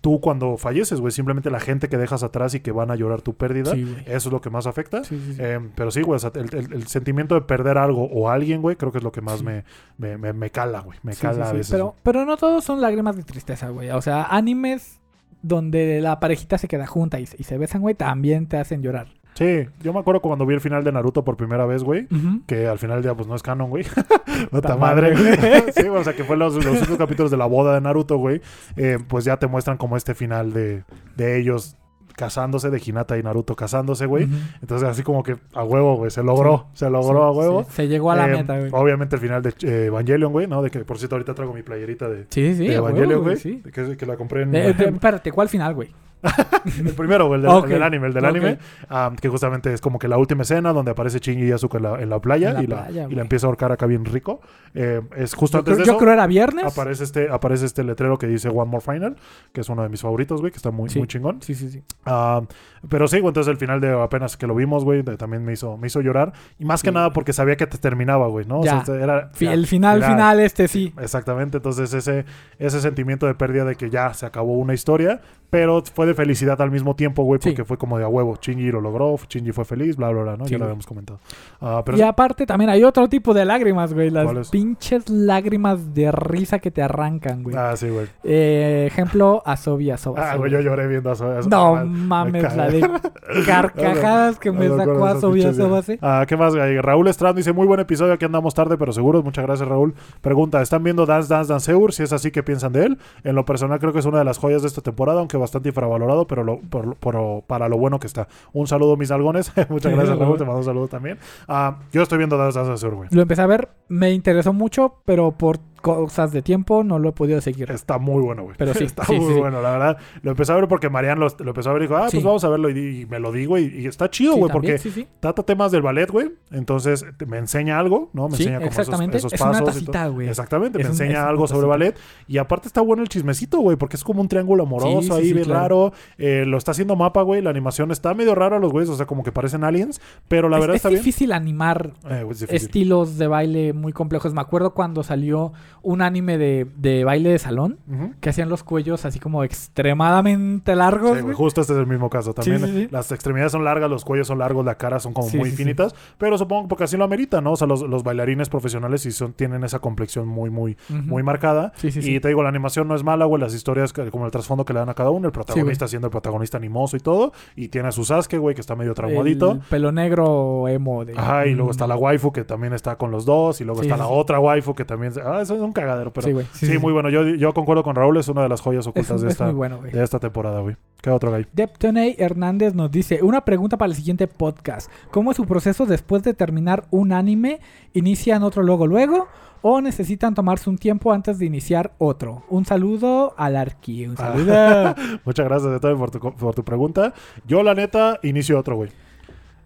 tú 0.00 0.20
cuando 0.20 0.56
falleces, 0.56 1.00
güey. 1.00 1.12
Simplemente 1.12 1.50
la 1.50 1.60
gente 1.60 1.88
que 1.88 1.96
dejas 1.96 2.22
atrás 2.22 2.54
y 2.54 2.60
que 2.60 2.72
van 2.72 2.90
a 2.90 2.96
llorar 2.96 3.22
tu 3.22 3.34
pérdida. 3.34 3.72
Sí. 3.74 3.96
Eso 4.06 4.28
es 4.28 4.32
lo 4.32 4.40
que 4.40 4.50
más 4.50 4.66
afecta. 4.66 5.04
Sí, 5.04 5.18
sí, 5.24 5.34
sí. 5.34 5.40
Eh, 5.42 5.60
pero 5.74 5.90
sí, 5.90 6.02
güey, 6.02 6.16
o 6.16 6.18
sea, 6.18 6.32
el, 6.34 6.54
el- 6.54 6.72
el 6.72 6.86
sentimiento 6.88 7.34
de 7.34 7.42
perder 7.42 7.78
algo 7.78 8.04
o 8.04 8.28
alguien, 8.30 8.60
güey, 8.62 8.76
creo 8.76 8.90
que 8.92 8.98
es 8.98 9.04
lo 9.04 9.12
que 9.12 9.20
más 9.20 9.42
me, 9.42 9.64
me, 9.98 10.16
me, 10.18 10.32
me 10.32 10.50
cala, 10.50 10.80
güey. 10.80 10.98
Me 11.02 11.14
cala 11.14 11.50
a 11.50 11.52
veces. 11.52 11.70
Pero, 11.70 11.94
pero 12.02 12.24
no 12.24 12.36
todos 12.36 12.64
son 12.64 12.80
lágrimas 12.80 13.16
de 13.16 13.22
tristeza, 13.22 13.68
güey. 13.68 13.90
O 13.90 14.02
sea, 14.02 14.24
animes 14.24 15.00
donde 15.42 16.00
la 16.00 16.18
parejita 16.18 16.58
se 16.58 16.66
queda 16.68 16.86
junta 16.86 17.20
y, 17.20 17.28
y 17.38 17.44
se 17.44 17.58
besan, 17.58 17.80
güey, 17.80 17.94
también 17.94 18.46
te 18.46 18.56
hacen 18.56 18.82
llorar. 18.82 19.08
Sí, 19.38 19.68
yo 19.82 19.92
me 19.92 20.00
acuerdo 20.00 20.20
cuando 20.20 20.44
vi 20.46 20.54
el 20.54 20.60
final 20.60 20.82
de 20.82 20.90
Naruto 20.90 21.24
por 21.24 21.36
primera 21.36 21.64
vez, 21.64 21.84
güey. 21.84 22.08
Que 22.46 22.66
al 22.66 22.78
final 22.78 23.02
ya 23.02 23.14
pues 23.14 23.28
no 23.28 23.36
es 23.36 23.42
canon, 23.42 23.70
güey. 23.70 23.84
Puta 24.50 24.50
Puta 24.50 24.76
madre, 24.76 25.12
güey. 25.14 25.62
sí, 25.76 25.86
o 25.88 26.02
sea 26.02 26.12
que 26.14 26.24
fue 26.24 26.36
los, 26.36 26.54
los 26.56 26.66
últimos 26.80 26.98
capítulos 26.98 27.30
de 27.30 27.36
la 27.36 27.46
boda 27.46 27.74
de 27.74 27.80
Naruto, 27.80 28.16
güey. 28.16 28.40
Eh, 28.76 28.98
pues 29.06 29.24
ya 29.24 29.36
te 29.36 29.46
muestran 29.46 29.76
como 29.76 29.96
este 29.96 30.14
final 30.14 30.52
de, 30.52 30.82
de 31.16 31.38
ellos 31.38 31.76
casándose, 32.16 32.68
de 32.70 32.82
Hinata 32.84 33.16
y 33.16 33.22
Naruto 33.22 33.54
casándose, 33.54 34.06
güey. 34.06 34.28
Entonces 34.60 34.88
así 34.88 35.04
como 35.04 35.22
que 35.22 35.36
a 35.54 35.62
huevo, 35.62 35.96
güey. 35.98 36.10
Se 36.10 36.24
logró. 36.24 36.66
Se 36.72 36.90
logró 36.90 37.22
a 37.22 37.30
huevo. 37.30 37.62
sí, 37.62 37.70
Se 37.76 37.86
llegó 37.86 38.10
a 38.10 38.16
la 38.16 38.26
Eh, 38.28 38.36
meta, 38.38 38.58
güey. 38.58 38.70
Obviamente 38.72 39.14
el 39.14 39.22
final 39.22 39.40
de 39.40 39.54
eh, 39.62 39.84
Evangelion, 39.86 40.32
güey, 40.32 40.48
¿no? 40.48 40.60
De 40.62 40.70
que, 40.70 40.80
por 40.80 40.98
cierto, 40.98 41.14
ahorita 41.14 41.34
traigo 41.34 41.54
mi 41.54 41.62
playerita 41.62 42.08
de, 42.08 42.26
Sí, 42.30 42.56
sí, 42.56 42.66
de 42.66 42.74
Evangelion, 42.74 43.22
güey. 43.22 43.36
Que, 43.62 43.96
que 43.96 44.04
la 44.06 44.16
compré 44.16 44.42
en... 44.42 44.50
De- 44.50 44.72
de- 44.72 44.84
espérate, 44.88 45.30
¿cuál 45.30 45.48
final, 45.48 45.74
güey? 45.74 45.90
el 46.78 46.92
primero, 46.94 47.34
el 47.34 47.42
del, 47.42 47.50
Ok. 47.50 47.64
el 47.64 47.70
del 47.70 47.82
anime, 47.82 48.06
el 48.08 48.12
del 48.14 48.24
Ok. 48.24 48.30
anime. 48.30 48.58
ah, 48.90 49.12
que 49.20 49.28
justamente 49.28 49.72
es 49.72 49.80
como 49.80 49.98
que 49.98 50.08
la 50.08 50.18
última 50.18 50.42
escena 50.42 50.72
donde 50.72 50.90
aparece 50.90 51.18
Shinji 51.20 51.44
y 51.46 51.52
Asuka 51.52 51.78
en 51.78 51.82
la, 51.84 52.00
en 52.02 52.10
la 52.10 52.18
playa, 52.20 52.48
En 52.50 52.54
la 52.54 52.62
y, 52.62 52.66
la, 52.66 52.76
playa, 52.84 53.02
y 53.02 53.04
güey. 53.04 53.16
la 53.16 53.22
empieza 53.22 53.46
a 53.46 53.48
ahorcar 53.48 53.72
acá 53.72 53.86
bien 53.86 54.04
rico. 54.04 54.40
Eh, 54.74 55.00
es 55.16 55.34
justo 55.34 55.56
Yo, 55.56 55.60
antes 55.60 55.74
creo- 55.74 55.84
de 55.84 55.86
yo 55.86 55.92
eso. 55.92 55.98
creo 55.98 56.12
era 56.12 56.26
viernes. 56.26 56.64
Aparece 56.64 57.04
este, 57.04 57.28
aparece 57.30 57.66
este 57.66 57.84
letrero 57.84 58.18
que 58.18 58.26
dice 58.26 58.48
One 58.48 58.66
More 58.70 58.84
Final, 58.84 59.16
que 59.52 59.60
es 59.60 59.68
uno 59.68 59.82
de 59.82 59.88
mis 59.88 60.00
favoritos, 60.02 60.40
güey, 60.40 60.50
que 60.52 60.56
está 60.58 60.70
muy, 60.70 60.88
Sí. 60.90 60.98
muy 60.98 61.08
chingón. 61.08 61.40
Sí, 61.42 61.54
sí, 61.54 61.70
sí. 61.70 61.82
Ah, 62.04 62.42
pero 62.88 63.08
sí, 63.08 63.18
güey, 63.20 63.28
entonces 63.30 63.50
el 63.50 63.56
final 63.56 63.80
de 63.80 63.90
apenas 63.92 64.36
que 64.36 64.46
lo 64.46 64.54
vimos, 64.54 64.84
güey, 64.84 65.02
también 65.02 65.44
me 65.44 65.52
hizo, 65.52 65.76
me 65.76 65.86
hizo 65.86 66.00
llorar. 66.00 66.32
Y 66.58 66.64
más 66.64 66.82
que 66.82 66.90
Sí. 66.90 66.94
nada 66.94 67.12
porque 67.12 67.32
sabía 67.32 67.56
que 67.56 67.66
te 67.66 67.78
terminaba, 67.78 68.26
güey, 68.28 68.44
¿no? 68.46 68.60
O 68.60 68.64
Ya. 68.64 68.84
sea, 68.84 68.94
era, 68.96 69.30
Fi- 69.32 69.46
ya, 69.46 69.52
el 69.54 69.66
final, 69.66 70.00
ya. 70.00 70.08
final, 70.10 70.40
este 70.40 70.68
sí. 70.68 70.92
Exactamente, 71.00 71.56
entonces 71.58 71.92
ese, 71.94 72.24
ese 72.58 72.80
sentimiento 72.80 73.26
de 73.26 73.34
pérdida 73.34 73.64
de 73.64 73.76
que 73.76 73.90
ya 73.90 74.12
se 74.14 74.26
acabó 74.26 74.54
una 74.58 74.74
historia, 74.74 75.20
pero 75.50 75.82
fue 75.94 76.06
de 76.06 76.14
felicidad 76.14 76.60
al 76.60 76.70
mismo 76.70 76.94
tiempo, 76.96 77.22
güey, 77.24 77.40
Sí. 77.42 77.50
porque 77.50 77.64
fue 77.64 77.78
como 77.78 77.98
de 77.98 78.04
a 78.04 78.08
huevo. 78.08 78.36
Shinji 78.40 78.70
lo 78.70 78.80
logró, 78.80 79.16
Shinji 79.28 79.52
fue 79.52 79.64
feliz, 79.64 79.96
bla, 79.96 80.10
bla, 80.10 80.22
bla, 80.22 80.36
¿no? 80.36 80.44
Sí, 80.46 80.52
ya 80.52 80.58
lo 80.58 80.64
habíamos 80.64 80.86
comentado. 80.86 81.18
Ah, 81.60 81.82
pero 81.84 81.96
y 81.98 82.02
aparte 82.02 82.46
también 82.46 82.70
hay 82.70 82.84
otro 82.84 83.08
tipo 83.08 83.32
de 83.34 83.44
lágrimas, 83.44 83.92
güey. 83.94 84.10
Las 84.10 84.50
pinches 84.50 85.08
lágrimas 85.08 85.94
de 85.94 86.12
risa 86.12 86.58
que 86.58 86.70
te 86.70 86.82
arrancan, 86.82 87.42
güey. 87.42 87.56
Ah, 87.56 87.74
sí, 87.76 87.88
güey. 87.88 88.06
Eh, 88.24 88.84
ejemplo, 88.86 89.42
Asobi, 89.46 89.90
Asobi. 89.90 90.20
Ah, 90.22 90.36
güey, 90.36 90.50
yo 90.52 90.60
lloré 90.60 90.86
viendo 90.86 91.12
eso. 91.12 91.28
No 91.48 91.76
Ah, 91.76 91.84
mames, 91.84 92.54
la 92.56 92.68
de 92.68 92.80
carcajadas 93.46 94.38
que 94.38 94.52
me 94.52 94.68
sacó 94.68 95.06
Asobi, 95.06 95.44
Asobi. 95.44 95.64
videos. 95.64 95.98
Ah, 96.02 96.24
¿qué 96.28 96.36
más? 96.36 96.54
güey? 96.54 96.78
Raúl 96.80 97.08
Estrada 97.08 97.34
dice, 97.34 97.52
muy 97.52 97.66
buen 97.66 97.80
episodio, 97.80 98.12
aquí 98.12 98.24
andamos 98.24 98.54
tarde, 98.54 98.76
pero 98.76 98.92
seguros. 98.92 99.24
Muchas 99.24 99.44
gracias, 99.44 99.68
Raúl. 99.68 99.94
Pregunta, 100.20 100.60
¿están 100.62 100.82
viendo 100.82 101.06
Dance 101.06 101.32
Dance 101.32 101.52
Danceur? 101.52 101.92
Si 101.92 102.02
es 102.02 102.12
así, 102.12 102.30
¿qué 102.30 102.42
piensan 102.42 102.72
de 102.72 102.84
él? 102.86 102.98
En 103.24 103.34
lo 103.34 103.44
personal 103.44 103.78
creo 103.78 103.92
que 103.92 104.00
es 104.00 104.06
una 104.06 104.18
de 104.18 104.24
las 104.24 104.38
joyas 104.38 104.62
de 104.62 104.68
esta 104.68 104.80
temporada, 104.82 105.20
aunque 105.20 105.37
bastante 105.38 105.68
infravalorado, 105.70 106.26
pero 106.26 106.44
lo- 106.44 106.60
por- 106.60 106.96
por- 106.96 107.42
para 107.46 107.68
lo 107.68 107.78
bueno 107.78 107.98
que 107.98 108.06
está. 108.06 108.28
Un 108.52 108.66
saludo, 108.66 108.96
mis 108.96 109.10
algones. 109.10 109.52
Muchas 109.68 109.92
gracias, 109.92 110.18
Raúl. 110.18 110.38
Te 110.38 110.44
mando 110.44 110.58
un 110.58 110.64
saludo 110.64 110.88
también. 110.88 111.18
Ah, 111.46 111.78
yo 111.92 112.02
estoy 112.02 112.18
viendo 112.18 112.36
Dance 112.36 112.58
Danceur, 112.58 112.94
güey. 112.94 113.08
Lo 113.12 113.22
empecé 113.22 113.42
a 113.42 113.46
ver, 113.46 113.68
me 113.88 114.10
interesó 114.12 114.52
mucho, 114.52 114.96
pero 115.04 115.32
por 115.32 115.58
cosas 115.80 116.32
de 116.32 116.42
tiempo 116.42 116.84
no 116.84 116.98
lo 116.98 117.10
he 117.10 117.12
podido 117.12 117.40
seguir. 117.40 117.70
Está 117.70 117.98
muy 117.98 118.22
bueno, 118.22 118.44
güey. 118.44 118.56
Pero 118.58 118.74
sí, 118.74 118.84
está 118.84 119.04
sí, 119.04 119.12
muy 119.16 119.26
sí, 119.26 119.32
sí. 119.34 119.38
bueno, 119.40 119.62
la 119.62 119.70
verdad. 119.70 119.98
Lo 120.22 120.30
empecé 120.32 120.52
a 120.52 120.56
ver 120.56 120.68
porque 120.68 120.88
Marian 120.90 121.18
lo, 121.18 121.28
lo 121.38 121.48
empezó 121.50 121.70
a 121.70 121.72
ver 121.72 121.82
y 121.82 121.84
dijo, 121.86 121.96
ah, 121.96 122.08
pues 122.10 122.22
vamos 122.22 122.44
a 122.44 122.48
verlo. 122.48 122.70
Y, 122.70 123.00
y 123.02 123.06
me 123.06 123.18
lo 123.20 123.32
digo 123.32 123.58
y, 123.58 123.64
y 123.66 123.86
está 123.86 124.10
chido, 124.10 124.36
güey, 124.36 124.52
porque 124.52 124.78
trata 125.20 125.42
temas 125.42 125.72
del 125.72 125.82
ballet, 125.82 126.10
güey. 126.10 126.30
Entonces 126.50 127.04
te- 127.16 127.26
me 127.26 127.38
enseña 127.38 127.78
algo, 127.78 128.10
¿no? 128.12 128.28
Me 128.28 128.36
enseña 128.36 128.58
como 128.58 128.70
esos- 128.70 128.78
exactamente. 128.80 129.16
esos, 129.18 129.32
es 129.32 129.40
una 129.40 129.50
pasos. 129.50 129.64
todo. 129.64 129.72
tacita, 129.74 130.08
güey. 130.08 130.28
Exactamente, 130.28 130.78
Es 130.80 130.84
me 130.84 130.90
un- 130.90 131.00
enseña 131.00 131.20
una 131.20 131.28
algo 131.28 131.46
sobre 131.46 131.66
ballet. 131.66 131.96
Y 132.26 132.38
aparte 132.38 132.68
está 132.68 132.80
bueno 132.80 133.02
el 133.02 133.08
chismecito, 133.08 133.58
güey, 133.60 133.76
porque 133.76 133.96
es 133.96 134.04
como 134.04 134.20
un 134.20 134.28
triángulo 134.28 134.64
amoroso 134.64 135.14
ahí, 135.14 135.32
bien 135.32 135.44
claro. 135.44 135.60
raro. 135.90 135.92
Eh, 136.18 136.44
lo 136.46 136.56
está 136.58 136.72
haciendo 136.72 136.96
mapa, 136.96 137.22
güey. 137.22 137.42
La 137.42 137.50
animación 137.50 137.90
está 137.90 138.14
medio 138.14 138.34
rara, 138.34 138.58
los 138.58 138.72
güeyes, 138.72 138.90
o 138.90 138.96
sea, 138.96 139.06
como 139.06 139.22
que 139.22 139.32
parecen 139.32 139.64
aliens. 139.64 140.00
Pero 140.28 140.48
la 140.48 140.56
es, 140.56 140.60
verdad 140.60 140.74
es 140.76 140.80
está 140.80 140.88
bien. 140.88 141.00
difícil 141.00 141.32
animar 141.32 141.92
Eh, 142.08 142.24
es 142.30 142.40
difícil. 142.40 142.56
estilos 142.56 143.18
de 143.18 143.26
baile 143.26 143.72
muy 143.72 143.92
complejos. 143.92 144.34
Me 144.34 144.40
acuerdo 144.40 144.74
cuando 144.74 145.02
salió 145.02 145.52
un 145.82 146.02
anime 146.02 146.38
de, 146.38 146.66
de 146.76 147.04
baile 147.04 147.30
de 147.30 147.38
salón 147.38 147.78
que 148.20 148.30
hacían 148.30 148.48
los 148.48 148.62
cuellos 148.64 149.04
así 149.04 149.18
como 149.20 149.44
extremadamente 149.44 150.74
largos. 150.76 151.16
Sí, 151.16 151.22
güey, 151.22 151.34
justo 151.34 151.60
este 151.60 151.72
es 151.72 151.78
el 151.78 151.86
mismo 151.86 152.10
caso. 152.10 152.34
También 152.34 152.58
Sí, 152.66 152.88
las 152.90 153.10
extremidades 153.12 153.52
son 153.52 153.64
largas, 153.64 153.88
los 153.88 154.04
cuellos 154.04 154.26
son 154.26 154.38
largos, 154.38 154.64
la 154.64 154.76
cara 154.76 154.98
son 155.00 155.12
como 155.12 155.28
muy 155.30 155.50
finitas. 155.50 155.94
Pero 156.18 156.36
supongo 156.38 156.68
porque 156.68 156.84
así 156.84 156.96
lo 156.96 157.04
amerita, 157.04 157.40
¿no? 157.40 157.52
O 157.52 157.56
sea, 157.56 157.66
los, 157.66 157.82
los 157.82 158.02
bailarines 158.02 158.48
profesionales 158.48 159.02
sí 159.02 159.12
son, 159.12 159.32
tienen 159.32 159.64
esa 159.64 159.78
complexión 159.78 160.26
muy, 160.28 160.50
muy, 160.50 160.76
Ujú. 160.90 160.98
muy 161.02 161.22
marcada. 161.22 161.72
Sí, 161.76 161.90
sí, 161.90 162.14
y 162.16 162.20
te 162.20 162.28
digo, 162.28 162.42
la 162.42 162.48
animación 162.48 162.88
no 162.88 162.94
es 162.94 163.04
mala, 163.04 163.24
güey. 163.24 163.40
Las 163.40 163.54
historias, 163.54 163.92
como 163.92 164.26
el 164.26 164.30
trasfondo 164.32 164.64
que 164.64 164.72
le 164.72 164.80
dan 164.80 164.88
a 164.88 164.94
cada 164.94 165.10
uno. 165.10 165.26
El 165.28 165.32
protagonista 165.32 165.88
siendo 165.88 166.06
el 166.08 166.10
protagonista 166.12 166.58
animoso 166.58 166.96
y 166.96 167.00
todo. 167.00 167.32
Y 167.56 167.68
tiene 167.68 167.88
a 167.88 167.92
su 167.92 168.04
Sasuke, 168.04 168.38
güey, 168.38 168.54
que 168.54 168.60
está 168.60 168.76
medio 168.76 168.94
traumadito. 168.94 169.52
El 169.52 169.58
pelo 169.60 169.92
negro 169.92 170.68
emo 170.68 171.04
de... 171.04 171.14
Ajá, 171.18 171.46
y 171.46 171.54
luego 171.54 171.70
está 171.70 171.86
la 171.86 171.96
waifu 171.96 172.32
que 172.32 172.44
también 172.44 172.72
está 172.72 172.96
con 172.96 173.10
los 173.10 173.24
dos. 173.24 173.60
Y 173.60 173.64
luego 173.64 173.82
está 173.82 173.96
la 173.96 174.08
otra 174.08 174.38
waifu 174.40 174.74
que 174.74 174.84
también. 174.84 175.12
Ah, 175.24 175.40
eso 175.42 175.54
es 175.54 175.60
un 175.60 175.72
cagadero, 175.80 176.12
pero. 176.12 176.24
Sí, 176.24 176.28
Sí, 176.28 176.32
güey. 176.32 176.46
Sí, 176.52 176.66
sí, 176.66 176.72
sí. 176.72 176.78
muy 176.78 176.92
bueno. 176.92 177.10
Yo, 177.10 177.24
yo 177.26 177.52
concuerdo 177.54 177.82
con 177.82 177.96
Raúl, 177.96 178.16
es 178.16 178.28
una 178.28 178.42
de 178.42 178.48
las 178.48 178.60
joyas 178.60 178.84
Es, 178.84 178.88
ocultas 178.88 179.20
de, 179.20 179.28
es 179.28 179.32
esta, 179.32 179.50
bueno, 179.50 179.80
de 179.82 180.02
esta 180.02 180.18
temporada, 180.18 180.60
güey. 180.60 180.76
¿Qué 181.00 181.10
otro 181.10 181.30
gay? 181.30 181.46
Deptonay 181.52 182.16
Hernández 182.18 182.74
nos 182.74 182.90
dice, 182.90 183.20
una 183.22 183.44
pregunta 183.44 183.76
para 183.76 183.90
el 183.90 183.96
siguiente 183.96 184.26
podcast. 184.26 184.90
¿Cómo 185.10 185.30
es 185.30 185.36
su 185.36 185.46
proceso 185.46 185.86
después 185.86 186.22
de 186.22 186.34
terminar 186.34 186.84
un 186.90 187.12
anime? 187.12 187.60
¿Inician 187.94 188.42
otro 188.42 188.62
luego 188.62 188.86
luego? 188.86 189.28
¿O 189.60 189.80
necesitan 189.80 190.34
tomarse 190.34 190.70
un 190.70 190.78
tiempo 190.78 191.12
antes 191.12 191.38
de 191.38 191.46
iniciar 191.46 191.92
otro? 191.98 192.44
Un 192.48 192.64
saludo 192.64 193.34
al 193.36 193.56
Arqui. 193.56 194.06
Un 194.06 194.14
Ah. 194.18 194.94
Muchas 195.24 195.46
gracias 195.46 195.80
todo 195.80 195.96
por 195.98 196.10
tu, 196.10 196.20
por 196.20 196.54
tu 196.54 196.64
pregunta. 196.64 197.12
Yo, 197.46 197.62
la 197.62 197.74
neta, 197.74 198.20
inicio 198.22 198.58
otro, 198.58 198.76
güey. 198.76 198.90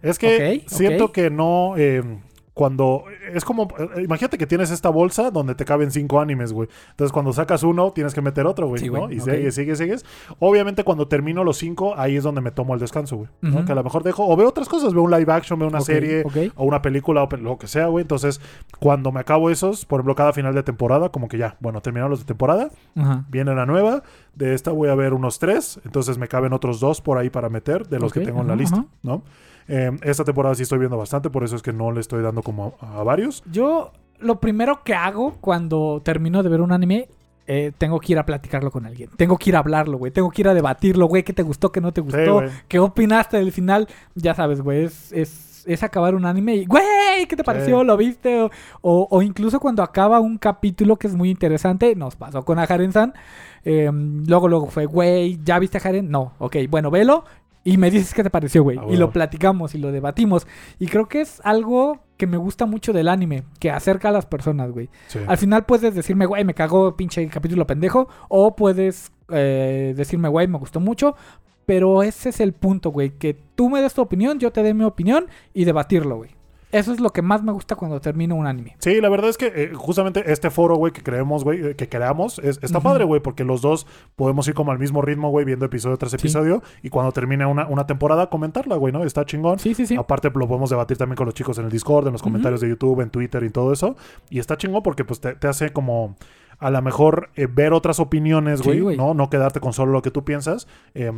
Es 0.01 0.19
que 0.19 0.63
siento 0.67 1.11
que 1.11 1.29
no. 1.29 1.75
eh, 1.77 2.03
cuando. 2.53 3.05
Es 3.33 3.45
como. 3.45 3.67
eh, 3.97 4.03
Imagínate 4.03 4.37
que 4.37 4.45
tienes 4.45 4.69
esta 4.71 4.89
bolsa 4.89 5.31
donde 5.31 5.55
te 5.55 5.65
caben 5.65 5.91
cinco 5.91 6.19
animes, 6.19 6.53
güey. 6.53 6.69
Entonces, 6.91 7.11
cuando 7.11 7.33
sacas 7.33 7.63
uno, 7.63 7.91
tienes 7.91 8.13
que 8.13 8.21
meter 8.21 8.45
otro, 8.45 8.67
güey. 8.67 8.79
Sí, 8.81 8.89
¿no? 8.89 9.11
Y 9.11 9.19
sigues, 9.37 9.55
sigues, 9.55 9.77
sigues. 9.77 10.05
Obviamente, 10.39 10.83
cuando 10.83 11.07
termino 11.07 11.43
los 11.43 11.57
cinco, 11.57 11.93
ahí 11.97 12.15
es 12.15 12.23
donde 12.23 12.41
me 12.41 12.51
tomo 12.51 12.73
el 12.73 12.79
descanso, 12.79 13.17
güey. 13.17 13.29
Que 13.65 13.71
a 13.71 13.75
lo 13.75 13.83
mejor 13.83 14.03
dejo. 14.03 14.27
O 14.27 14.35
veo 14.35 14.49
otras 14.49 14.69
cosas. 14.69 14.93
Veo 14.93 15.03
un 15.03 15.11
live 15.11 15.31
action, 15.31 15.57
veo 15.57 15.67
una 15.67 15.79
serie. 15.85 16.23
O 16.55 16.65
una 16.65 16.81
película 16.81 17.23
o 17.23 17.37
lo 17.37 17.57
que 17.57 17.67
sea, 17.67 17.87
güey. 17.87 18.03
Entonces, 18.03 18.39
cuando 18.79 19.11
me 19.11 19.19
acabo 19.19 19.49
esos, 19.49 19.85
por 19.85 19.99
ejemplo, 19.99 20.15
cada 20.15 20.33
final 20.33 20.53
de 20.53 20.63
temporada, 20.63 21.09
como 21.09 21.27
que 21.27 21.37
ya, 21.37 21.57
bueno, 21.59 21.81
terminaron 21.81 22.11
los 22.11 22.19
de 22.19 22.25
temporada, 22.25 22.69
viene 23.29 23.55
la 23.55 23.65
nueva. 23.65 24.03
De 24.35 24.53
esta 24.53 24.71
voy 24.71 24.89
a 24.89 24.95
ver 24.95 25.13
unos 25.13 25.39
tres. 25.39 25.79
Entonces 25.85 26.17
me 26.17 26.27
caben 26.27 26.53
otros 26.53 26.79
dos 26.79 27.01
por 27.01 27.17
ahí 27.17 27.29
para 27.29 27.49
meter 27.49 27.87
de 27.87 27.99
los 27.99 28.11
que 28.13 28.19
tengo 28.27 28.41
en 28.41 28.47
la 28.47 28.55
lista. 28.55 28.85
¿no? 29.03 29.23
Eh, 29.67 29.91
esta 30.03 30.23
temporada 30.23 30.55
sí 30.55 30.63
estoy 30.63 30.79
viendo 30.79 30.97
bastante, 30.97 31.29
por 31.29 31.43
eso 31.43 31.55
es 31.55 31.61
que 31.61 31.73
no 31.73 31.91
le 31.91 31.99
estoy 32.01 32.21
dando 32.21 32.41
como 32.41 32.75
a, 32.81 32.99
a 32.99 33.03
varios. 33.03 33.43
Yo 33.51 33.91
lo 34.19 34.39
primero 34.39 34.83
que 34.83 34.93
hago 34.93 35.35
cuando 35.41 36.01
termino 36.03 36.43
de 36.43 36.49
ver 36.49 36.61
un 36.61 36.71
anime, 36.71 37.07
eh, 37.47 37.71
tengo 37.77 37.99
que 37.99 38.13
ir 38.13 38.19
a 38.19 38.25
platicarlo 38.25 38.71
con 38.71 38.85
alguien. 38.85 39.09
Tengo 39.17 39.37
que 39.37 39.49
ir 39.49 39.55
a 39.55 39.59
hablarlo, 39.59 39.97
güey. 39.97 40.11
Tengo 40.13 40.29
que 40.31 40.41
ir 40.41 40.47
a 40.47 40.53
debatirlo, 40.53 41.07
güey. 41.07 41.23
¿Qué 41.23 41.33
te 41.33 41.43
gustó, 41.43 41.71
qué 41.73 41.81
no 41.81 41.91
te 41.91 41.99
gustó? 42.01 42.39
¿Qué 42.69 42.79
opinaste 42.79 43.37
del 43.37 43.51
final? 43.51 43.87
Ya 44.15 44.33
sabes, 44.33 44.61
güey. 44.61 44.85
Es, 44.85 45.11
es, 45.11 45.63
es 45.67 45.83
acabar 45.83 46.15
un 46.15 46.25
anime 46.25 46.55
y, 46.55 46.65
güey, 46.65 47.25
¿qué 47.27 47.35
te 47.35 47.43
pareció? 47.43 47.83
¿Lo 47.83 47.97
viste? 47.97 48.43
O, 48.43 48.49
o- 48.81 49.07
o 49.11 49.21
incluso 49.21 49.59
cuando 49.59 49.83
acaba 49.83 50.21
un 50.21 50.37
capítulo 50.37 50.95
que 50.95 51.07
es 51.07 51.15
muy 51.15 51.29
interesante, 51.29 51.95
nos 51.95 52.15
pasó 52.15 52.43
con 52.45 52.59
Aharen-san. 52.59 53.13
eh, 53.65 53.89
luego, 53.93 54.47
luego 54.47 54.67
fue, 54.67 54.85
güey, 54.85 55.39
¿ya 55.43 55.59
viste 55.59 55.77
a 55.77 55.81
Haren? 55.81 56.09
No, 56.09 56.33
ok, 56.39 56.55
bueno, 56.69 56.91
velo. 56.91 57.25
Y 57.63 57.77
me 57.77 57.89
dices 57.89 58.13
qué 58.13 58.23
te 58.23 58.29
pareció, 58.29 58.63
güey. 58.63 58.77
Ah, 58.77 58.85
y 58.89 58.97
lo 58.97 59.11
platicamos 59.11 59.73
y 59.73 59.77
lo 59.77 59.91
debatimos. 59.91 60.45
Y 60.79 60.87
creo 60.87 61.07
que 61.07 61.21
es 61.21 61.39
algo 61.43 61.99
que 62.17 62.27
me 62.27 62.37
gusta 62.37 62.65
mucho 62.65 62.91
del 62.91 63.07
anime, 63.07 63.43
que 63.59 63.71
acerca 63.71 64.09
a 64.09 64.11
las 64.11 64.25
personas, 64.25 64.71
güey. 64.71 64.89
Sí. 65.07 65.19
Al 65.25 65.37
final 65.37 65.65
puedes 65.65 65.95
decirme, 65.95 66.25
güey, 66.25 66.43
me 66.43 66.53
cagó 66.53 66.97
pinche 66.97 67.25
capítulo 67.29 67.65
pendejo. 67.65 68.09
O 68.27 68.55
puedes 68.55 69.11
eh, 69.29 69.93
decirme, 69.95 70.27
güey, 70.27 70.47
me 70.47 70.57
gustó 70.57 70.81
mucho. 70.81 71.15
Pero 71.65 72.03
ese 72.03 72.29
es 72.29 72.41
el 72.41 72.51
punto, 72.51 72.91
güey. 72.91 73.11
Que 73.11 73.37
tú 73.55 73.69
me 73.69 73.81
des 73.81 73.93
tu 73.93 74.01
opinión, 74.01 74.39
yo 74.39 74.51
te 74.51 74.61
dé 74.61 74.73
mi 74.73 74.83
opinión 74.83 75.27
y 75.53 75.63
debatirlo, 75.63 76.17
güey. 76.17 76.31
Eso 76.73 76.91
es 76.91 76.99
lo 76.99 77.11
que 77.11 77.21
más 77.21 77.41
me 77.43 77.51
gusta 77.53 77.75
cuando 77.77 78.01
termino 78.01 78.35
un 78.35 78.45
anime. 78.47 78.75
Sí, 78.79 78.99
la 78.99 79.07
verdad 79.07 79.29
es 79.29 79.37
que 79.37 79.45
eh, 79.55 79.71
justamente 79.73 80.29
este 80.31 80.49
foro, 80.49 80.75
güey, 80.75 80.91
que 80.91 81.01
creemos, 81.03 81.43
güey, 81.45 81.65
eh, 81.67 81.75
que 81.75 81.87
creamos, 81.87 82.39
es- 82.39 82.59
está 82.61 82.79
padre, 82.81 83.05
güey, 83.05 83.21
porque 83.21 83.43
los 83.45 83.61
dos 83.61 83.87
podemos 84.15 84.47
ir 84.47 84.53
como 84.53 84.71
al 84.71 84.79
mismo 84.79 85.01
ritmo, 85.01 85.29
güey, 85.29 85.45
viendo 85.45 85.65
episodio 85.65 85.95
tras 85.97 86.13
episodio. 86.13 86.61
Y 86.81 86.89
cuando 86.89 87.11
termine 87.11 87.45
una, 87.45 87.67
una 87.67 87.85
temporada, 87.87 88.29
comentarla, 88.29 88.75
güey, 88.75 88.91
¿no? 88.91 89.03
Está 89.03 89.23
chingón. 89.23 89.59
Sí, 89.59 89.73
sí, 89.73 89.85
sí. 89.87 89.95
Aparte 89.95 90.29
lo 90.33 90.47
podemos 90.47 90.69
debatir 90.69 90.97
también 90.97 91.15
con 91.15 91.25
los 91.27 91.35
chicos 91.35 91.57
en 91.59 91.65
el 91.65 91.71
Discord, 91.71 92.07
en 92.07 92.13
los 92.13 92.21
comentarios 92.23 92.59
de 92.61 92.69
YouTube, 92.69 93.01
en 93.01 93.09
Twitter 93.11 93.43
y 93.43 93.49
todo 93.49 93.71
eso. 93.71 93.95
Y 94.29 94.39
está 94.39 94.57
chingón 94.57 94.81
porque 94.83 95.05
pues 95.05 95.19
te, 95.21 95.35
te 95.35 95.47
hace 95.47 95.71
como 95.71 96.15
a 96.59 96.69
lo 96.71 96.81
mejor 96.81 97.29
eh, 97.35 97.47
ver 97.47 97.73
otras 97.73 97.99
opiniones, 97.99 98.61
güey. 98.61 98.79
¿no? 98.97 99.13
No 99.13 99.29
quedarte 99.29 99.59
con 99.59 99.73
solo 99.73 99.91
lo 99.91 100.01
que 100.01 100.11
tú 100.11 100.23
piensas. 100.23 100.67
eh, 100.95 101.11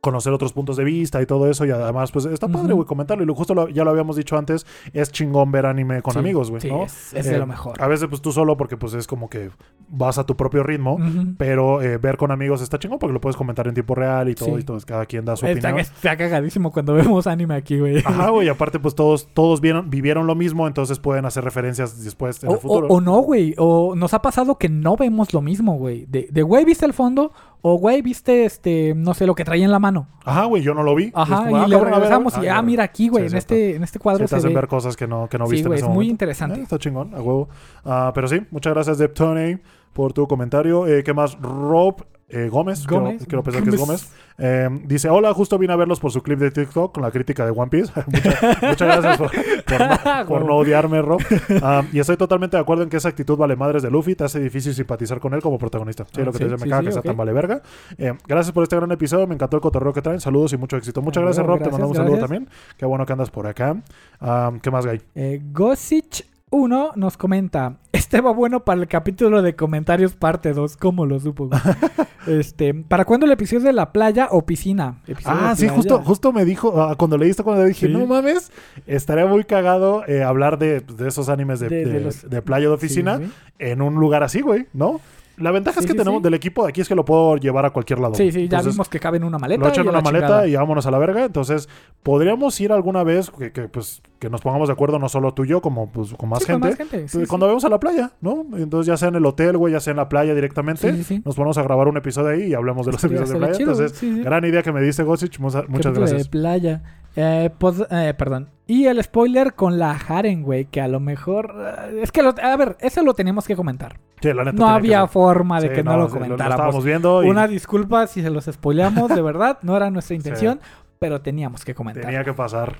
conocer 0.00 0.32
otros 0.32 0.52
puntos 0.52 0.76
de 0.76 0.84
vista 0.84 1.20
y 1.20 1.26
todo 1.26 1.50
eso 1.50 1.64
y 1.66 1.70
además 1.70 2.12
pues 2.12 2.24
está 2.26 2.46
padre 2.46 2.72
güey 2.72 2.86
comentarlo 2.86 3.24
y 3.24 3.26
lo, 3.26 3.34
justo 3.34 3.52
lo- 3.54 3.68
ya 3.68 3.82
lo 3.82 3.90
habíamos 3.90 4.14
dicho 4.14 4.38
antes 4.38 4.64
es 4.92 5.10
chingón 5.10 5.50
ver 5.50 5.66
anime 5.66 6.02
con 6.02 6.12
Sí, 6.12 6.20
amigos 6.20 6.50
güey 6.50 6.60
sí, 6.62 6.68
¿no? 6.68 6.84
es, 6.84 7.12
es 7.14 7.26
de 7.26 7.34
Eh, 7.34 7.38
lo 7.38 7.46
mejor. 7.46 7.82
a 7.82 7.88
veces 7.88 8.06
pues 8.08 8.22
tú 8.22 8.30
solo 8.30 8.56
porque 8.56 8.76
pues 8.76 8.94
es 8.94 9.08
como 9.08 9.28
que 9.28 9.50
vas 9.88 10.18
a 10.18 10.24
tu 10.24 10.36
propio 10.36 10.62
ritmo 10.62 10.98
pero 11.36 11.82
eh, 11.82 11.98
ver 11.98 12.16
con 12.16 12.30
amigos 12.30 12.62
está 12.62 12.78
chingón 12.78 12.98
porque 13.00 13.12
lo 13.12 13.20
puedes 13.20 13.36
comentar 13.36 13.66
en 13.66 13.74
tiempo 13.74 13.94
real 13.96 14.28
y 14.28 14.34
todo 14.34 14.50
Sí. 14.54 14.60
y 14.60 14.62
todo 14.62 14.78
cada 14.86 15.04
quien 15.04 15.24
da 15.24 15.34
su 15.36 15.46
Está, 15.46 15.68
opinión 15.70 15.80
está 15.80 16.16
cagadísimo 16.16 16.70
cuando 16.70 16.94
vemos 16.94 17.26
anime 17.26 17.54
aquí, 17.56 17.78
güey. 17.80 17.98
Ajá, 18.04 18.30
güey, 18.30 18.48
aparte 18.48 18.78
pues 18.78 18.94
todos, 18.94 19.28
todos 19.34 19.60
vieron, 19.60 19.90
vivieron 19.90 20.26
lo 20.26 20.34
mismo, 20.36 20.66
entonces 20.68 20.98
pueden 21.00 21.24
hacer 21.24 21.42
referencias 21.42 22.04
después 22.04 22.42
en 22.44 22.50
O, 22.50 22.52
el 22.52 22.58
futuro. 22.60 22.86
o- 22.86 22.94
o 22.96 23.00
no, 23.00 23.18
güey. 23.18 23.54
O 23.58 23.94
nos 23.96 24.14
ha 24.14 24.22
pasado 24.22 24.56
que 24.58 24.68
no 24.68 24.96
vemos 24.96 25.32
lo 25.34 25.40
mismo, 25.42 25.74
güey. 25.76 26.06
De, 26.06 26.28
de, 26.30 26.42
güey, 26.42 26.64
¿viste 26.64 26.86
el 26.86 26.92
fondo? 26.92 27.32
O, 27.60 27.74
güey, 27.76 28.02
¿viste, 28.02 28.44
este, 28.44 28.94
no 28.96 29.14
sé, 29.14 29.26
lo 29.26 29.34
que 29.34 29.44
traía 29.44 29.64
en 29.64 29.72
la 29.72 29.78
mano? 29.80 30.06
Ajá, 30.24 30.44
güey, 30.44 30.62
yo 30.62 30.74
no 30.74 30.82
lo 30.84 30.94
vi. 30.94 31.10
Ajá, 31.14 31.34
Es 31.34 31.40
como, 31.40 31.50
y 31.58 31.60
ah, 31.60 31.66
le 31.66 31.74
cabrón, 31.76 31.94
a 31.94 31.98
ver, 31.98 32.12
a 32.12 32.18
ver. 32.18 32.18
regresamos 32.18 32.44
y, 32.44 32.46
Ah, 32.48 32.58
ah, 32.58 32.62
mira 32.62 32.84
aquí, 32.84 33.08
güey, 33.08 33.24
Sí, 33.28 33.32
en, 33.32 33.38
este, 33.38 33.74
en 33.76 33.82
este 33.84 33.98
cuadro 33.98 34.18
Sí, 34.18 34.24
te 34.24 34.28
se 34.28 34.36
hacen 34.36 34.50
ve. 34.50 34.54
ver 34.54 34.68
cosas 34.68 34.96
que 34.96 35.06
no, 35.08 35.28
que 35.28 35.38
no 35.38 35.46
Sí, 35.46 35.52
viste 35.52 35.68
güey, 35.68 35.78
en 35.80 35.84
ese 35.84 35.90
es 35.90 35.94
muy 35.94 36.08
interesante. 36.08 36.60
Eh, 36.60 36.62
está 36.62 36.78
chingón, 36.78 37.14
a 37.14 37.18
huevo. 37.20 37.48
Ah, 37.84 38.12
pero 38.14 38.28
sí, 38.28 38.40
muchas 38.52 38.72
gracias, 38.74 38.98
Deb 38.98 39.12
Tony, 39.12 39.58
por 39.92 40.12
tu 40.12 40.26
comentario. 40.28 40.86
Eh, 40.86 41.02
¿Qué 41.02 41.12
más? 41.12 41.36
Rob 41.40 42.04
eh, 42.30 42.48
Gómez, 42.50 42.84
quiero- 42.86 43.04
Gómez. 43.04 43.26
Quiero, 43.26 43.42
pensar 43.42 43.62
que 43.62 43.70
es 43.70 43.76
Gómez. 43.76 44.12
Eh, 44.40 44.68
dice, 44.84 45.08
hola, 45.08 45.34
justo 45.34 45.58
vine 45.58 45.72
a 45.72 45.76
verlos 45.76 45.98
por 45.98 46.12
su 46.12 46.22
clip 46.22 46.38
de 46.38 46.50
TikTok 46.52 46.92
con 46.94 47.02
la 47.02 47.10
crítica 47.10 47.44
de 47.44 47.50
One 47.50 47.68
Piece. 47.70 47.90
Mucha- 48.06 48.58
muchas 48.68 48.78
gracias 49.02 49.18
por, 49.18 49.30
por 49.32 49.80
no, 49.80 50.26
por 50.28 50.44
no 50.44 50.56
odiarme, 50.56 51.02
Rob. 51.02 51.20
Ah, 51.62 51.82
y 51.92 51.98
estoy 51.98 52.16
totalmente 52.16 52.56
de 52.56 52.60
acuerdo 52.60 52.82
en 52.84 52.88
que 52.90 52.98
esa 52.98 53.08
actitud 53.08 53.36
vale 53.36 53.56
madres 53.56 53.82
de 53.82 53.90
Luffy 53.90 54.14
te 54.14 54.24
hace 54.24 54.38
difícil 54.40 54.74
simpatizar 54.74 55.18
con 55.20 55.34
él 55.34 55.40
como 55.42 55.58
protagonista. 55.58 56.04
Sí, 56.04 56.20
Ah, 56.20 56.24
lo 56.24 56.32
que 56.32 56.38
sí, 56.38 56.44
te 56.44 56.50
dice, 56.50 56.64
me 56.64 56.70
caga 56.70 56.82
sí, 56.82 56.86
que 56.86 56.92
sea 56.92 57.00
ok. 57.00 57.06
tan 57.06 57.16
vale 57.16 57.32
verga. 57.32 57.62
Eh, 57.96 58.12
gracias 58.28 58.52
por 58.52 58.62
este 58.62 58.76
gran 58.76 58.92
episodio, 58.92 59.26
me 59.26 59.34
encantó 59.34 59.56
el 59.56 59.60
cotorreo 59.62 59.92
que 59.92 60.02
traen. 60.02 60.20
Saludos 60.20 60.52
y 60.52 60.56
mucho 60.56 60.76
éxito. 60.76 61.02
Muchas 61.02 61.22
Ah, 61.22 61.24
gracias, 61.24 61.46
Rob. 61.46 61.58
te 61.58 61.70
mandamos 61.70 61.96
un 61.98 62.04
saludo 62.04 62.18
también. 62.18 62.48
Qué 62.76 62.86
bueno 62.86 63.04
que 63.06 63.12
andas 63.12 63.30
por 63.30 63.46
acá. 63.46 63.76
Ah, 64.20 64.52
¿Qué 64.62 64.70
más, 64.70 64.86
Gay? 64.86 65.00
Eh, 65.14 65.40
Gosich 65.52 66.24
1 66.50 66.92
nos 66.96 67.16
comenta, 67.16 67.76
este 67.92 68.20
va 68.20 68.32
bueno 68.32 68.64
para 68.64 68.80
el 68.80 68.88
capítulo 68.88 69.42
de 69.42 69.54
comentarios 69.54 70.14
parte 70.16 70.52
2, 70.52 70.76
¿cómo 70.76 71.04
lo 71.06 71.20
supo? 71.20 71.50
este, 72.26 72.74
¿para 72.74 73.04
cuándo 73.04 73.26
el 73.26 73.32
episodio 73.32 73.64
de 73.64 73.72
la 73.72 73.92
playa 73.92 74.28
o 74.30 74.46
piscina? 74.46 75.02
Ah, 75.24 75.54
sí, 75.56 75.62
playa. 75.66 75.76
justo, 75.76 76.02
justo 76.02 76.32
me 76.32 76.44
dijo, 76.44 76.80
ah, 76.82 76.96
cuando 76.96 77.18
leíste, 77.18 77.42
cuando 77.42 77.62
le 77.62 77.68
dije, 77.70 77.86
Sí. 77.86 77.92
no 77.92 78.06
mames, 78.06 78.50
estaría 78.86 79.26
muy 79.26 79.44
cagado 79.44 80.04
eh, 80.06 80.22
hablar 80.22 80.58
de, 80.58 80.80
de 80.80 81.08
esos 81.08 81.28
animes 81.28 81.60
de, 81.60 81.68
De- 81.68 81.84
de 81.84 81.92
de- 81.92 82.00
los- 82.00 82.28
de 82.28 82.42
playa 82.42 82.66
o 82.66 82.70
de 82.70 82.76
oficina 82.76 83.18
Sí, 83.18 83.30
en 83.58 83.82
un 83.82 83.94
lugar 83.96 84.22
así, 84.22 84.40
güey, 84.40 84.66
¿no? 84.72 85.00
La 85.38 85.50
ventaja 85.50 85.80
Sí, 85.80 85.84
es 85.84 85.86
que 85.86 85.92
sí, 85.92 85.98
tenemos 85.98 86.20
sí. 86.20 86.24
del 86.24 86.34
equipo 86.34 86.62
de 86.64 86.70
aquí 86.70 86.80
es 86.80 86.88
que 86.88 86.94
lo 86.94 87.04
puedo 87.04 87.36
llevar 87.36 87.64
a 87.66 87.70
cualquier 87.70 87.98
lado. 88.00 88.14
Sí, 88.14 88.30
sí, 88.32 88.48
ya 88.48 88.60
vimos 88.62 88.88
que 88.88 88.98
cabe 89.00 89.16
en 89.18 89.24
una 89.24 89.38
maleta. 89.38 89.62
Lo 89.62 89.68
echo 89.68 89.80
en 89.82 89.88
una 89.88 90.00
maleta 90.00 90.26
chingada. 90.26 90.46
y 90.48 90.56
vámonos 90.56 90.86
a 90.86 90.90
la 90.90 90.98
verga. 90.98 91.24
Entonces, 91.24 91.68
podríamos 92.02 92.60
ir 92.60 92.72
alguna 92.72 93.02
vez 93.04 93.30
que, 93.30 93.52
que, 93.52 93.62
pues, 93.68 94.02
que 94.18 94.28
nos 94.30 94.40
pongamos 94.40 94.68
de 94.68 94.72
acuerdo, 94.72 94.98
no 94.98 95.08
solo 95.08 95.32
tú 95.34 95.44
y 95.44 95.48
yo, 95.48 95.60
como 95.60 95.90
pues, 95.90 96.12
con 96.14 96.28
más 96.28 96.40
Sí, 96.42 96.52
con 96.52 96.62
gente. 96.62 96.68
más 96.84 96.90
gente. 97.12 97.26
Cuando 97.28 97.46
vayamos 97.46 97.64
a 97.64 97.68
la 97.68 97.78
playa, 97.80 98.12
¿no? 98.20 98.44
Entonces, 98.56 98.86
ya 98.86 98.96
sea 98.96 99.08
en 99.08 99.14
el 99.16 99.26
hotel, 99.26 99.56
güey, 99.56 99.72
ya 99.72 99.80
sea 99.80 99.92
en 99.92 99.96
la 99.98 100.08
playa 100.08 100.34
directamente, 100.34 100.90
Sí, 100.90 100.96
sí, 100.98 101.04
sí. 101.04 101.22
nos 101.24 101.34
ponemos 101.36 101.56
a 101.58 101.62
grabar 101.62 101.88
un 101.88 101.96
episodio 101.96 102.30
ahí 102.30 102.44
y 102.48 102.54
hablamos 102.54 102.86
de 102.86 102.92
los 102.92 103.04
episodios 103.04 103.30
de 103.30 103.36
playa. 103.38 103.52
chido, 103.54 103.72
Entonces, 103.72 103.98
sí, 103.98 104.12
sí. 104.14 104.22
gran 104.22 104.44
idea 104.44 104.62
que 104.62 104.72
me 104.72 104.80
diste, 104.80 105.02
Gosich. 105.02 105.38
Muchas 105.38 105.64
gracias. 105.94 106.24
de 106.24 106.28
playa. 106.30 106.82
Eh, 107.16 107.50
pues, 107.58 107.82
eh, 107.90 108.14
perdón. 108.16 108.48
Y 108.68 108.84
el 108.86 109.02
spoiler 109.02 109.54
con 109.54 109.78
la 109.78 109.92
Haren, 109.92 110.42
güey, 110.42 110.66
que 110.66 110.80
a 110.80 110.86
lo 110.88 111.00
mejor... 111.00 111.54
eh, 111.90 112.00
es 112.02 112.12
que, 112.12 112.22
lo- 112.22 112.34
a 112.40 112.56
ver, 112.56 112.76
eso 112.80 113.02
lo 113.02 113.14
teníamos 113.14 113.46
que 113.48 113.56
comentar. 113.56 113.98
Sí, 114.20 114.32
la 114.32 114.44
neta 114.44 114.56
No 114.58 114.68
había 114.68 115.06
forma 115.08 115.60
de 115.60 115.68
Sí, 115.70 115.74
que 115.74 115.82
no, 115.82 115.96
lo 115.96 116.08
comentáramos. 116.10 116.52
estábamos 116.54 116.84
viendo 116.84 117.24
y 117.24 117.30
Una 117.30 117.48
disculpa 117.48 118.06
si 118.06 118.20
se 118.22 118.28
los 118.30 118.44
spoileamos, 118.44 119.08
de 119.08 119.22
verdad. 119.22 119.58
No 119.62 119.74
era 119.76 119.90
nuestra 119.90 120.14
intención, 120.16 120.60
pero 120.98 121.20
teníamos 121.22 121.64
que 121.64 121.74
comentar. 121.74 122.04
tenía 122.04 122.22
que 122.24 122.34
pasar. 122.34 122.76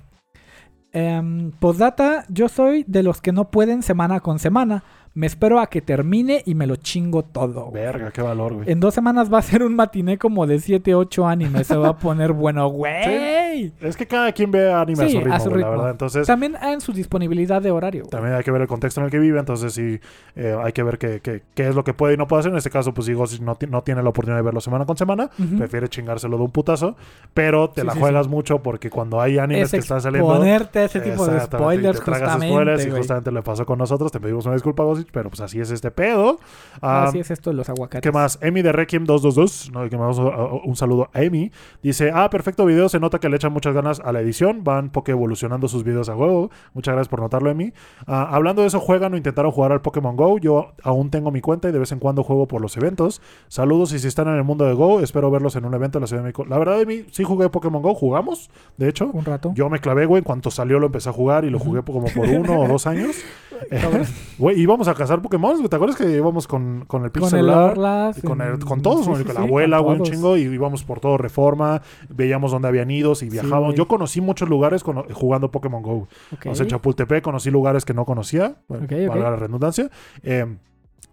Em, 0.93 1.51
postdata, 1.53 2.25
yo 2.29 2.49
soy 2.49 2.85
de 2.87 3.03
los 3.03 3.21
que 3.21 3.33
no 3.33 3.51
pueden 3.51 3.83
semana 3.83 4.21
con 4.21 4.39
semana. 4.39 4.83
Me 5.19 5.27
espero 5.27 5.59
a 5.59 5.67
que 5.67 5.81
termine 5.83 6.43
y 6.47 6.55
me 6.55 6.67
lo 6.69 6.77
chingo 6.77 7.25
todo. 7.25 7.67
güey. 7.71 7.83
Verga, 7.83 8.11
qué 8.13 8.23
valor, 8.23 8.55
güey. 8.55 8.71
En 8.71 8.79
dos 8.79 8.95
semanas 8.95 9.33
va 9.33 9.39
a 9.39 9.43
ser 9.43 9.65
un 9.65 9.75
matiné 9.75 10.17
como 10.17 10.47
de 10.47 10.61
7, 10.61 10.95
8 10.95 11.27
animes. 11.27 11.67
Se 11.67 11.77
va 11.77 11.89
a 11.89 11.99
poner 11.99 12.33
bueno, 12.33 12.69
güey. 13.09 13.73
Es 13.81 13.97
que 13.97 14.07
cada 14.07 14.31
quien 14.31 14.51
ve 14.53 14.73
anime 14.73 15.05
a 15.05 15.07
Sí, 15.09 15.13
su 15.15 15.19
ritmo, 15.19 15.35
a 15.35 15.41
su 15.41 15.49
güey, 15.51 15.61
la 15.63 15.67
ritmo. 15.67 15.79
verdad. 15.83 15.91
Entonces, 15.91 16.27
También 16.27 16.55
en 16.63 16.81
su 16.81 16.93
disponibilidad 16.93 17.61
de 17.61 17.71
horario. 17.73 18.03
güey. 18.03 18.11
también 18.11 18.35
hay 18.37 18.45
que 18.45 18.51
ver 18.53 18.63
el 18.63 18.69
contexto 18.69 19.01
en 19.01 19.07
el 19.07 19.11
que 19.11 19.19
vive. 19.19 19.41
Entonces, 19.41 19.73
sí, 19.73 19.99
eh, 20.37 20.57
hay 20.63 20.73
que 20.73 20.83
ver 20.85 20.99
qué, 20.99 21.21
qué- 21.21 21.43
qué 21.55 21.67
es 21.69 21.75
lo 21.75 21.83
que 21.83 21.95
puede 21.95 22.15
y 22.15 22.17
no 22.17 22.29
puede 22.29 22.41
hacer. 22.41 22.53
En 22.53 22.59
este 22.59 22.71
caso, 22.71 22.95
pues, 22.95 23.07
si 23.07 23.13
Ghost 23.15 23.41
no, 23.41 23.57
ti- 23.57 23.67
no 23.67 23.83
tiene 23.83 24.03
la 24.05 24.11
oportunidad 24.11 24.39
de 24.39 24.45
verlo 24.45 24.61
semana 24.61 24.87
con 24.87 24.97
semana, 24.97 25.31
prefiere 25.59 25.89
chingárselo 25.89 26.37
de 26.37 26.45
un 26.45 26.51
putazo. 26.53 26.95
Pero 27.35 27.71
te 27.71 27.81
Sí, 27.81 27.87
la 27.89 27.95
juegas 27.97 28.29
mucho 28.29 28.63
porque 28.63 28.89
cuando 28.91 29.21
hay 29.21 29.39
animes 29.39 29.65
Es 29.65 29.71
que 29.73 29.77
están 29.79 30.01
saliendo. 30.01 30.29
exponerte 30.31 30.79
a 30.79 30.85
ese 30.85 31.01
tipo 31.01 31.27
de 31.27 31.35
Exactamente, 31.37 31.57
y 31.57 31.77
spoilers 31.79 31.99
te 31.99 32.05
tragas 32.05 32.21
justamente, 32.35 32.55
spoilers 32.55 32.87
y 32.87 32.91
justamente 32.91 33.33
le 33.33 33.43
pasó 33.43 33.67
con 33.67 33.79
nosotros. 33.79 34.13
Te 34.13 34.21
pedimos 34.21 34.45
una 34.47 34.55
disculpa, 34.55 34.85
Gosich, 34.85 35.08
pero 35.13 35.31
pues 35.31 35.41
así 35.41 35.61
es 35.61 35.71
este 35.71 35.91
pedo. 35.91 36.39
Ah, 36.81 37.05
Así 37.05 37.19
es 37.19 37.31
esto 37.31 37.51
de 37.51 37.57
los 37.57 37.69
aguacates. 37.69 38.03
¿Qué 38.03 38.13
más? 38.13 38.39
Emi 38.43 38.63
de 38.63 38.73
Requiem 38.73 39.05
222, 39.05 39.73
¿no? 39.73 39.89
que 39.89 39.97
un 39.97 40.77
saludo 40.77 41.11
a 41.13 41.23
Emi. 41.23 41.51
Dice, 41.83 42.11
ah, 42.15 42.31
perfecto 42.31 42.65
video, 42.67 42.89
se 42.89 43.01
nota 43.01 43.19
que 43.19 43.29
le 43.29 43.37
echan 43.37 43.53
muchas 43.53 43.75
ganas 43.75 44.01
a 44.01 44.13
la 44.13 44.21
edición, 44.21 44.65
van 44.65 44.91
poco 44.91 45.11
evolucionando 45.11 45.69
sus 45.69 45.85
videos 45.85 46.09
a 46.09 46.17
huevo. 46.17 46.51
Muchas 46.75 46.93
gracias 46.95 47.09
por 47.09 47.21
notarlo, 47.21 47.51
Emi. 47.51 47.73
Ah, 48.07 48.29
hablando 48.31 48.63
de 48.63 48.69
eso, 48.69 48.81
juegan 48.81 49.15
o 49.15 49.17
intentaron 49.17 49.51
jugar 49.51 49.73
al 49.73 49.81
Pokémon 49.81 50.17
Go. 50.17 50.39
Yo 50.39 50.73
aún 50.83 51.11
tengo 51.11 51.31
mi 51.31 51.41
cuenta 51.41 51.69
y 51.69 51.73
de 51.73 51.79
vez 51.79 51.93
en 51.93 51.99
cuando 51.99 52.23
juego 52.23 52.47
por 52.47 52.61
los 52.61 52.77
eventos. 52.77 53.21
Saludos 53.49 53.93
y 53.93 53.99
si 53.99 54.09
están 54.09 54.29
en 54.29 54.35
el 54.35 54.45
mundo 54.45 54.65
de 54.65 54.75
Go, 54.75 55.01
espero 55.01 55.31
verlos 55.31 55.57
en 55.57 55.65
un 55.65 55.75
evento 55.75 55.99
en 55.99 56.03
la 56.03 56.07
Ciudad 56.07 56.23
de 56.23 56.29
México. 56.29 56.45
La 56.45 56.59
verdad, 56.59 56.81
Emi, 56.81 57.05
sí 57.11 57.25
jugué 57.25 57.49
Pokémon 57.49 57.83
Go, 57.83 57.95
jugamos, 57.95 58.51
de 58.77 58.89
hecho. 58.89 59.07
Un 59.13 59.25
rato. 59.25 59.53
Yo 59.55 59.69
me 59.69 59.81
clavé, 59.81 60.07
güey, 60.07 60.19
en 60.19 60.25
cuanto 60.25 60.51
salió 60.51 60.79
lo 60.79 60.87
empecé 60.87 61.09
a 61.09 61.13
jugar 61.13 61.45
y 61.45 61.51
lo 61.51 61.59
jugué 61.59 61.83
como 61.83 62.09
por 62.09 62.29
uno 62.29 62.61
o 62.61 62.69
dos 62.69 62.87
años. 62.87 63.17
Güey, 64.39 64.61
íbamos 64.61 64.87
a 64.89 64.95
cazar 64.95 65.21
Pokémon, 65.21 65.57
güey, 65.57 65.69
¿te 65.69 65.77
acuerdas 65.77 65.97
que 65.97 66.09
íbamos 66.11 66.47
con, 66.47 66.85
con 66.87 67.05
el 67.05 67.11
con 67.11 67.25
el 67.25 67.29
celular? 67.31 67.71
Orlas. 67.73 68.19
Y 68.19 68.23
con, 68.23 68.41
el- 68.41 68.59
con 68.65 68.83
todos, 68.83 69.05
sí, 69.05 69.11
güey, 69.11 69.23
sí, 69.23 69.25
con 69.25 69.35
sí, 69.35 69.41
la 69.41 69.47
abuela, 69.47 69.77
con 69.79 69.85
güey, 69.87 69.97
un 69.99 70.05
todos. 70.05 70.11
chingo, 70.11 70.37
y 70.37 70.43
íbamos 70.43 70.85
por 70.85 71.01
todo 71.01 71.19
Reforma, 71.19 71.83
veíamos 72.09 72.53
dónde 72.53 72.69
habían 72.69 72.91
ido 72.91 73.13
y 73.21 73.29
viajábamos. 73.29 73.67
güey. 73.69 73.77
Yo 73.79 73.89
conocí 73.89 74.21
muchos 74.21 74.49
lugares 74.49 74.85
cono- 74.85 75.05
jugando 75.13 75.51
Pokémon 75.51 75.83
Go. 75.83 76.09
Ok. 76.33 76.47
O 76.47 76.55
sea, 76.55 76.65
en 76.65 76.71
Chapultepec 76.71 77.23
conocí 77.25 77.51
lugares 77.51 77.85
que 77.85 77.95
no 77.95 78.05
conocía, 78.05 78.57
bueno, 78.69 78.85
Ok, 78.85 78.93
ok. 78.93 79.09
valga 79.09 79.31
la 79.31 79.37
redundancia, 79.37 79.91
eh, 80.23 80.47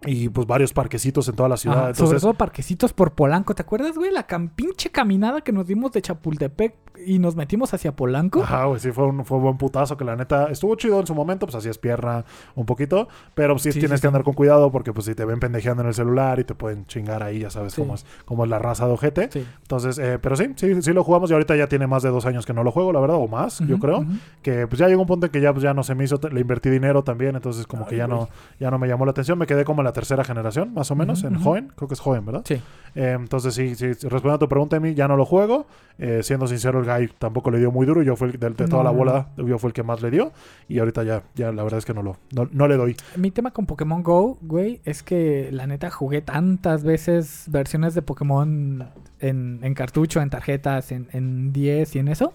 y 0.04 0.28
pues 0.28 0.46
varios 0.46 0.72
parquecitos 0.72 1.26
en 1.28 1.34
toda 1.36 1.48
la 1.48 1.56
ciudad. 1.56 1.94
Sobre 1.94 2.20
todo 2.20 2.34
parquecitos 2.34 2.92
por 2.92 3.12
Polanco. 3.12 3.54
¿Te 3.54 3.62
acuerdas, 3.62 3.96
güey? 3.96 4.12
La 4.12 4.26
cam- 4.26 4.50
pinche 4.54 4.90
caminada 4.90 5.40
que 5.40 5.52
nos 5.52 5.66
dimos 5.66 5.92
de 5.92 6.02
Chapultepec 6.02 6.74
y 7.04 7.18
nos 7.18 7.34
metimos 7.36 7.74
hacia 7.74 7.94
Polanco. 7.94 8.42
Ajá, 8.42 8.64
güey, 8.66 8.80
sí, 8.80 8.90
fue 8.92 9.06
un, 9.06 9.24
fue 9.24 9.36
un 9.38 9.44
buen 9.44 9.56
putazo 9.58 9.96
que 9.96 10.04
la 10.04 10.16
neta 10.16 10.46
estuvo 10.50 10.74
chido 10.76 10.98
en 11.00 11.06
su 11.06 11.14
momento, 11.14 11.46
pues 11.46 11.54
hacías 11.56 11.76
pierna 11.78 12.24
un 12.54 12.64
poquito, 12.66 13.08
pero 13.34 13.54
pues, 13.54 13.62
sí, 13.64 13.72
Sí, 13.72 13.80
tienes 13.80 13.98
sí, 13.98 14.02
que 14.02 14.06
andar 14.06 14.22
con 14.22 14.32
cuidado 14.34 14.70
porque 14.72 14.92
pues 14.94 15.04
si 15.06 15.14
te 15.14 15.24
ven 15.24 15.38
pendejeando 15.40 15.82
en 15.82 15.88
el 15.88 15.94
celular 15.94 16.38
y 16.40 16.44
te 16.44 16.54
pueden 16.54 16.86
chingar 16.86 17.22
ahí, 17.22 17.40
ya 17.40 17.50
sabes 17.50 17.74
Sí. 17.74 17.82
cómo, 17.82 17.94
es, 17.96 18.06
cómo 18.24 18.44
es 18.44 18.50
la 18.50 18.58
raza 18.58 18.86
de 18.86 18.92
ojete. 18.92 19.28
Sí. 19.30 19.46
Entonces, 19.62 19.98
eh, 19.98 20.18
pero 20.20 20.36
sí, 20.36 20.52
sí, 20.56 20.80
sí 20.82 20.92
lo 20.92 21.04
jugamos 21.04 21.30
y 21.30 21.34
ahorita 21.34 21.54
ya 21.56 21.68
tiene 21.68 21.86
más 21.86 22.02
de 22.02 22.08
dos 22.10 22.24
años 22.26 22.46
que 22.46 22.54
no 22.54 22.62
lo 22.64 22.70
juego, 22.70 22.92
la 22.92 23.00
verdad, 23.00 23.16
o 23.18 23.28
más, 23.28 23.58
yo 23.60 23.78
creo. 23.78 24.06
Que 24.42 24.66
pues 24.66 24.78
ya 24.78 24.88
llegó 24.88 25.02
un 25.02 25.08
punto 25.08 25.26
en 25.26 25.32
que 25.32 25.40
ya, 25.40 25.52
pues, 25.52 25.62
ya 25.62 25.74
no 25.74 25.82
se 25.82 25.94
me 25.94 26.04
hizo, 26.04 26.18
le 26.30 26.40
invertí 26.40 26.70
dinero 26.70 27.02
también, 27.04 27.34
entonces 27.36 27.66
como 27.66 27.86
que 27.86 27.96
ya 27.96 28.06
no, 28.06 28.28
ya 28.60 28.70
no 28.70 28.78
me 28.78 28.88
llamó 28.88 29.04
la 29.04 29.10
atención, 29.10 29.38
me 29.38 29.46
quedé 29.46 29.64
como 29.64 29.82
en 29.82 29.85
la 29.86 29.92
tercera 29.92 30.22
generación, 30.24 30.74
más 30.74 30.90
o 30.90 30.94
menos, 30.96 31.20
Ujú, 31.20 31.28
en 31.28 31.34
ujú. 31.36 31.44
joven, 31.44 31.72
creo 31.74 31.88
que 31.88 31.94
es 31.94 32.00
joven, 32.00 32.26
¿verdad? 32.26 32.42
Sí. 32.44 32.60
Eh, 32.94 33.14
entonces 33.18 33.54
sí, 33.54 33.74
sí, 33.74 33.86
respondiendo 33.86 34.34
a 34.34 34.38
tu 34.38 34.48
pregunta, 34.48 34.76
Emi, 34.76 34.94
ya 34.94 35.06
no 35.06 35.16
lo 35.16 35.24
juego. 35.24 35.66
Eh, 35.98 36.20
siendo 36.22 36.46
sincero, 36.46 36.80
el 36.80 36.86
guy 36.86 37.10
tampoco 37.18 37.50
le 37.50 37.58
dio 37.58 37.70
muy 37.70 37.86
duro. 37.86 38.02
Yo 38.02 38.16
fui 38.16 38.30
el, 38.30 38.38
de, 38.38 38.50
de 38.50 38.66
toda 38.66 38.82
No, 38.82 38.82
la 38.84 38.90
bola, 38.90 39.28
yo 39.36 39.58
fui 39.58 39.68
el 39.68 39.72
que 39.74 39.82
más 39.82 40.00
le 40.02 40.10
dio. 40.10 40.32
Y 40.68 40.78
ahorita 40.78 41.02
ya, 41.04 41.22
ya 41.34 41.52
la 41.52 41.62
verdad 41.62 41.78
es 41.78 41.84
que 41.84 41.94
no 41.94 42.02
lo, 42.02 42.16
no, 42.32 42.48
no 42.52 42.68
le 42.68 42.76
doy. 42.76 42.96
Mi 43.16 43.30
tema 43.30 43.50
con 43.50 43.66
Pokémon 43.66 44.02
Go, 44.02 44.38
güey, 44.42 44.80
es 44.84 45.02
que 45.02 45.50
la 45.52 45.66
neta 45.66 45.90
jugué 45.90 46.22
tantas 46.22 46.84
veces 46.84 47.44
versiones 47.48 47.94
de 47.94 48.02
Pokémon 48.02 48.88
en, 49.20 49.60
en 49.62 49.74
cartucho, 49.74 50.20
en 50.20 50.30
tarjetas, 50.30 50.90
en, 50.92 51.08
en 51.12 51.52
10 51.52 51.96
y 51.96 51.98
en 51.98 52.08
eso, 52.08 52.32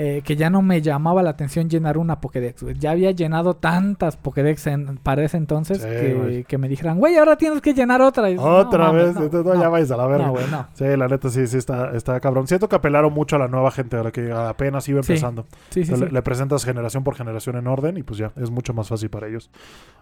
eh, 0.00 0.22
que 0.24 0.36
ya 0.36 0.48
no 0.48 0.62
me 0.62 0.80
llamaba 0.80 1.24
la 1.24 1.30
atención 1.30 1.68
llenar 1.68 1.98
una 1.98 2.20
Pokédex. 2.20 2.64
Ya 2.78 2.92
había 2.92 3.10
llenado 3.10 3.54
tantas 3.56 4.16
Pokédex 4.16 4.66
en, 4.68 4.98
para 4.98 5.24
ese 5.24 5.36
entonces 5.38 5.78
Sí, 5.78 6.44
que, 6.44 6.56
me 6.56 6.68
dijeran, 6.68 6.98
güey, 6.98 7.16
ahora 7.16 7.36
tienes 7.36 7.60
que 7.60 7.74
llenar 7.74 8.00
otra. 8.00 8.30
Y 8.30 8.36
Otra 8.38 8.78
"No 8.86 8.92
mames, 8.92 9.06
vez, 9.06 9.14
no, 9.16 9.22
entonces, 9.24 9.54
no, 9.54 9.60
ya 9.60 9.68
vais 9.68 9.90
a 9.90 9.96
la 9.96 10.06
verga. 10.06 10.28
no. 10.50 10.66
Sí, 10.74 10.84
la 10.96 11.08
neta 11.08 11.28
sí, 11.30 11.46
sí 11.48 11.56
está, 11.58 11.90
está 11.96 12.20
cabrón. 12.20 12.46
Siento 12.46 12.68
que 12.68 12.76
apelaron 12.76 13.12
mucho 13.12 13.34
a 13.34 13.40
la 13.40 13.48
nueva 13.48 13.70
gente, 13.72 13.96
a 13.96 14.04
la 14.04 14.12
que 14.12 14.30
apenas 14.30 14.88
iba 14.88 15.00
empezando. 15.00 15.46
Sí, 15.70 15.84
sí. 15.84 15.96
Le, 15.96 16.10
le 16.10 16.22
presentas 16.22 16.64
generación 16.64 17.02
por 17.02 17.16
generación 17.16 17.56
en 17.56 17.66
orden 17.66 17.96
y 17.96 18.04
pues 18.04 18.18
ya, 18.18 18.30
es 18.36 18.50
mucho 18.50 18.72
más 18.74 18.88
fácil 18.88 19.10
para 19.10 19.26
ellos. 19.26 19.50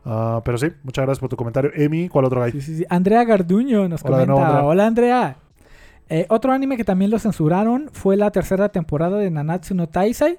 Ah, 0.05 0.43
pero 0.45 0.59
sí, 0.59 0.69
muchas 0.83 1.05
gracias 1.07 1.21
por 1.21 1.31
tu 1.31 1.37
comentario. 1.37 1.71
Emi, 1.75 2.09
¿cuál 2.11 2.27
otro 2.27 2.43
guy? 2.43 2.53
Sí, 2.53 2.61
sí, 2.61 2.77
sí. 2.79 2.85
Andrea 2.91 3.25
Garduño 3.25 3.89
nos 3.89 4.05
Hola 4.05 4.19
de 4.19 4.27
comenta. 4.27 4.53
nuevo, 4.53 4.57
Andrea. 4.57 4.67
Hola, 4.67 4.87
Andrea. 4.87 5.37
Eh, 6.09 6.27
otro 6.29 6.53
anime 6.53 6.77
que 6.77 6.85
también 6.85 7.11
lo 7.11 7.19
censuraron 7.19 7.91
fue 7.93 8.17
la 8.17 8.31
tercera 8.31 8.69
temporada 8.69 9.19
de 9.19 9.31
Nanatsu 9.31 9.75
no 9.75 9.89
Taisai. 9.89 10.39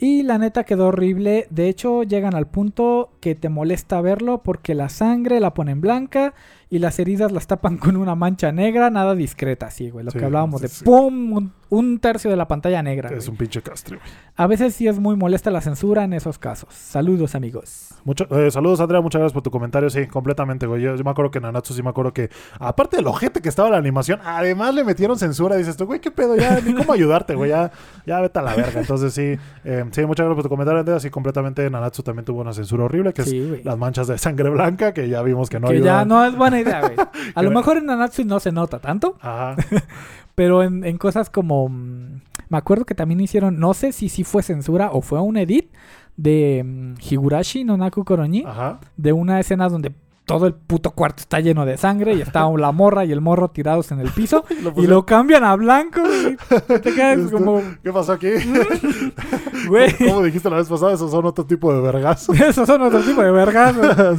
Y 0.00 0.22
la 0.22 0.38
neta 0.38 0.64
quedó 0.64 0.88
horrible. 0.88 1.48
De 1.50 1.68
hecho, 1.68 2.04
llegan 2.04 2.34
al 2.34 2.46
punto 2.46 3.10
que 3.20 3.34
te 3.34 3.48
molesta 3.48 4.00
verlo 4.00 4.42
porque 4.42 4.74
la 4.74 4.88
sangre 4.88 5.40
la 5.40 5.54
ponen 5.54 5.80
blanca 5.80 6.34
y 6.70 6.78
las 6.80 6.98
heridas 6.98 7.32
las 7.32 7.46
tapan 7.46 7.78
con 7.78 7.96
una 7.96 8.14
mancha 8.14 8.52
negra, 8.52 8.90
nada 8.90 9.14
discreta, 9.14 9.70
sí, 9.70 9.90
güey. 9.90 10.04
Lo 10.04 10.10
Sí, 10.10 10.18
que 10.18 10.24
hablábamos 10.24 10.60
de 10.60 10.68
sí. 10.68 10.84
¡pum! 10.84 11.32
Un, 11.32 11.52
un 11.70 11.98
tercio 11.98 12.30
de 12.30 12.36
la 12.36 12.46
pantalla 12.48 12.82
negra. 12.82 13.08
Es 13.10 13.24
güey. 13.26 13.30
un 13.30 13.36
pinche 13.36 13.62
castre, 13.62 13.96
güey. 13.96 14.08
A 14.36 14.46
veces 14.46 14.74
sí 14.74 14.86
es 14.86 14.98
muy 15.00 15.16
molesta 15.16 15.50
la 15.50 15.60
censura 15.60 16.04
en 16.04 16.12
esos 16.12 16.38
casos. 16.38 16.72
Saludos, 16.72 17.34
amigos. 17.34 17.88
Mucho- 18.04 18.26
eh, 18.30 18.50
saludos, 18.50 18.80
Andrea. 18.80 19.00
Muchas 19.00 19.18
gracias 19.20 19.32
por 19.34 19.42
tu 19.42 19.50
comentario. 19.50 19.90
Sí, 19.90 20.06
completamente, 20.06 20.66
güey. 20.66 20.82
Yo, 20.82 20.94
yo 20.94 21.04
me 21.04 21.10
acuerdo 21.10 21.30
que 21.30 21.40
Nanatsu 21.40 21.74
sí 21.74 21.82
me 21.82 21.90
acuerdo 21.90 22.12
que, 22.12 22.30
aparte 22.60 22.96
del 22.98 23.06
ojete 23.06 23.40
que 23.40 23.48
estaba 23.48 23.70
la 23.70 23.78
animación, 23.78 24.20
además 24.24 24.74
le 24.74 24.84
metieron 24.84 25.18
censura. 25.18 25.56
Dices 25.56 25.76
tú, 25.76 25.86
güey, 25.86 26.00
qué 26.00 26.10
pedo, 26.10 26.36
ya, 26.36 26.60
ni 26.60 26.74
cómo 26.74 26.92
ayudarte, 26.92 27.34
güey. 27.34 27.50
Ya, 27.50 27.70
ya 28.06 28.20
vete 28.20 28.38
a 28.38 28.42
la 28.42 28.54
verga. 28.54 28.80
Entonces, 28.80 29.12
sí, 29.14 29.36
eh, 29.64 29.84
sí, 29.90 30.06
muchas 30.06 30.24
gracias 30.26 30.34
por 30.34 30.42
tu 30.44 30.48
comentario, 30.48 30.80
Andrea. 30.80 31.00
Sí, 31.00 31.10
completamente 31.10 31.68
Nanatsu 31.68 32.02
también 32.02 32.24
tuvo 32.24 32.40
una 32.42 32.52
censura 32.52 32.84
horrible, 32.84 33.12
que 33.12 33.24
Sí, 33.24 33.38
es 33.40 33.48
güey. 33.48 33.62
las 33.64 33.76
manchas 33.78 34.06
de 34.06 34.18
sangre 34.18 34.50
blanca, 34.50 34.92
que 34.94 35.08
ya 35.08 35.22
vimos 35.22 35.48
que 35.50 35.58
no 35.58 35.68
que 35.68 35.80
ya 35.80 36.04
no 36.04 36.24
es 36.24 36.36
buena 36.36 36.57
idea, 36.60 36.80
güey. 36.80 36.96
A 37.34 37.42
lo 37.42 37.50
mejor 37.50 37.76
en 37.78 37.86
Nanatsu 37.86 38.24
no 38.24 38.40
se 38.40 38.52
nota 38.52 38.78
tanto, 38.80 39.16
Ajá. 39.20 39.56
pero 40.34 40.62
en, 40.62 40.84
en 40.84 40.98
cosas 40.98 41.30
como... 41.30 41.68
mm, 41.68 42.20
Me 42.48 42.58
acuerdo 42.58 42.84
que 42.84 42.94
también 42.94 43.20
hicieron, 43.20 43.58
no 43.58 43.74
sé 43.74 43.92
si 43.92 44.08
sí 44.08 44.24
fue 44.24 44.42
censura 44.42 44.90
o 44.92 45.00
fue 45.02 45.20
un 45.20 45.36
edit 45.36 45.70
de 46.16 46.62
mm, 46.64 46.94
Higurashi 47.10 47.64
no 47.64 47.76
Naku 47.76 48.04
Koroñi, 48.04 48.44
Ajá. 48.46 48.80
de 48.96 49.12
una 49.12 49.38
escena 49.40 49.68
donde 49.68 49.92
todo 50.28 50.46
el 50.46 50.52
puto 50.52 50.90
cuarto 50.90 51.22
está 51.22 51.40
lleno 51.40 51.64
de 51.64 51.78
sangre 51.78 52.12
y 52.12 52.20
está 52.20 52.46
la 52.50 52.70
morra 52.70 53.06
y 53.06 53.12
el 53.12 53.22
morro 53.22 53.48
tirados 53.48 53.90
en 53.92 54.00
el 54.00 54.10
piso 54.10 54.44
Lo 54.62 54.74
y 54.76 54.86
lo 54.86 55.06
cambian 55.06 55.42
a 55.42 55.56
blanco 55.56 56.00
y 56.02 56.36
te 56.80 56.94
quedas 56.94 57.30
como, 57.30 57.62
¿Qué 57.82 57.90
pasó 57.90 58.12
aquí? 58.12 58.28
güey, 59.68 59.92
Como 59.96 60.22
dijiste 60.22 60.50
la 60.50 60.56
vez 60.56 60.68
pasada, 60.68 60.92
esos 60.92 61.10
son 61.10 61.24
otro 61.24 61.46
tipo 61.46 61.72
de 61.72 61.80
vergazos. 61.80 62.38
esos 62.40 62.66
son 62.66 62.82
otro 62.82 63.00
tipo 63.00 63.22
de 63.22 63.38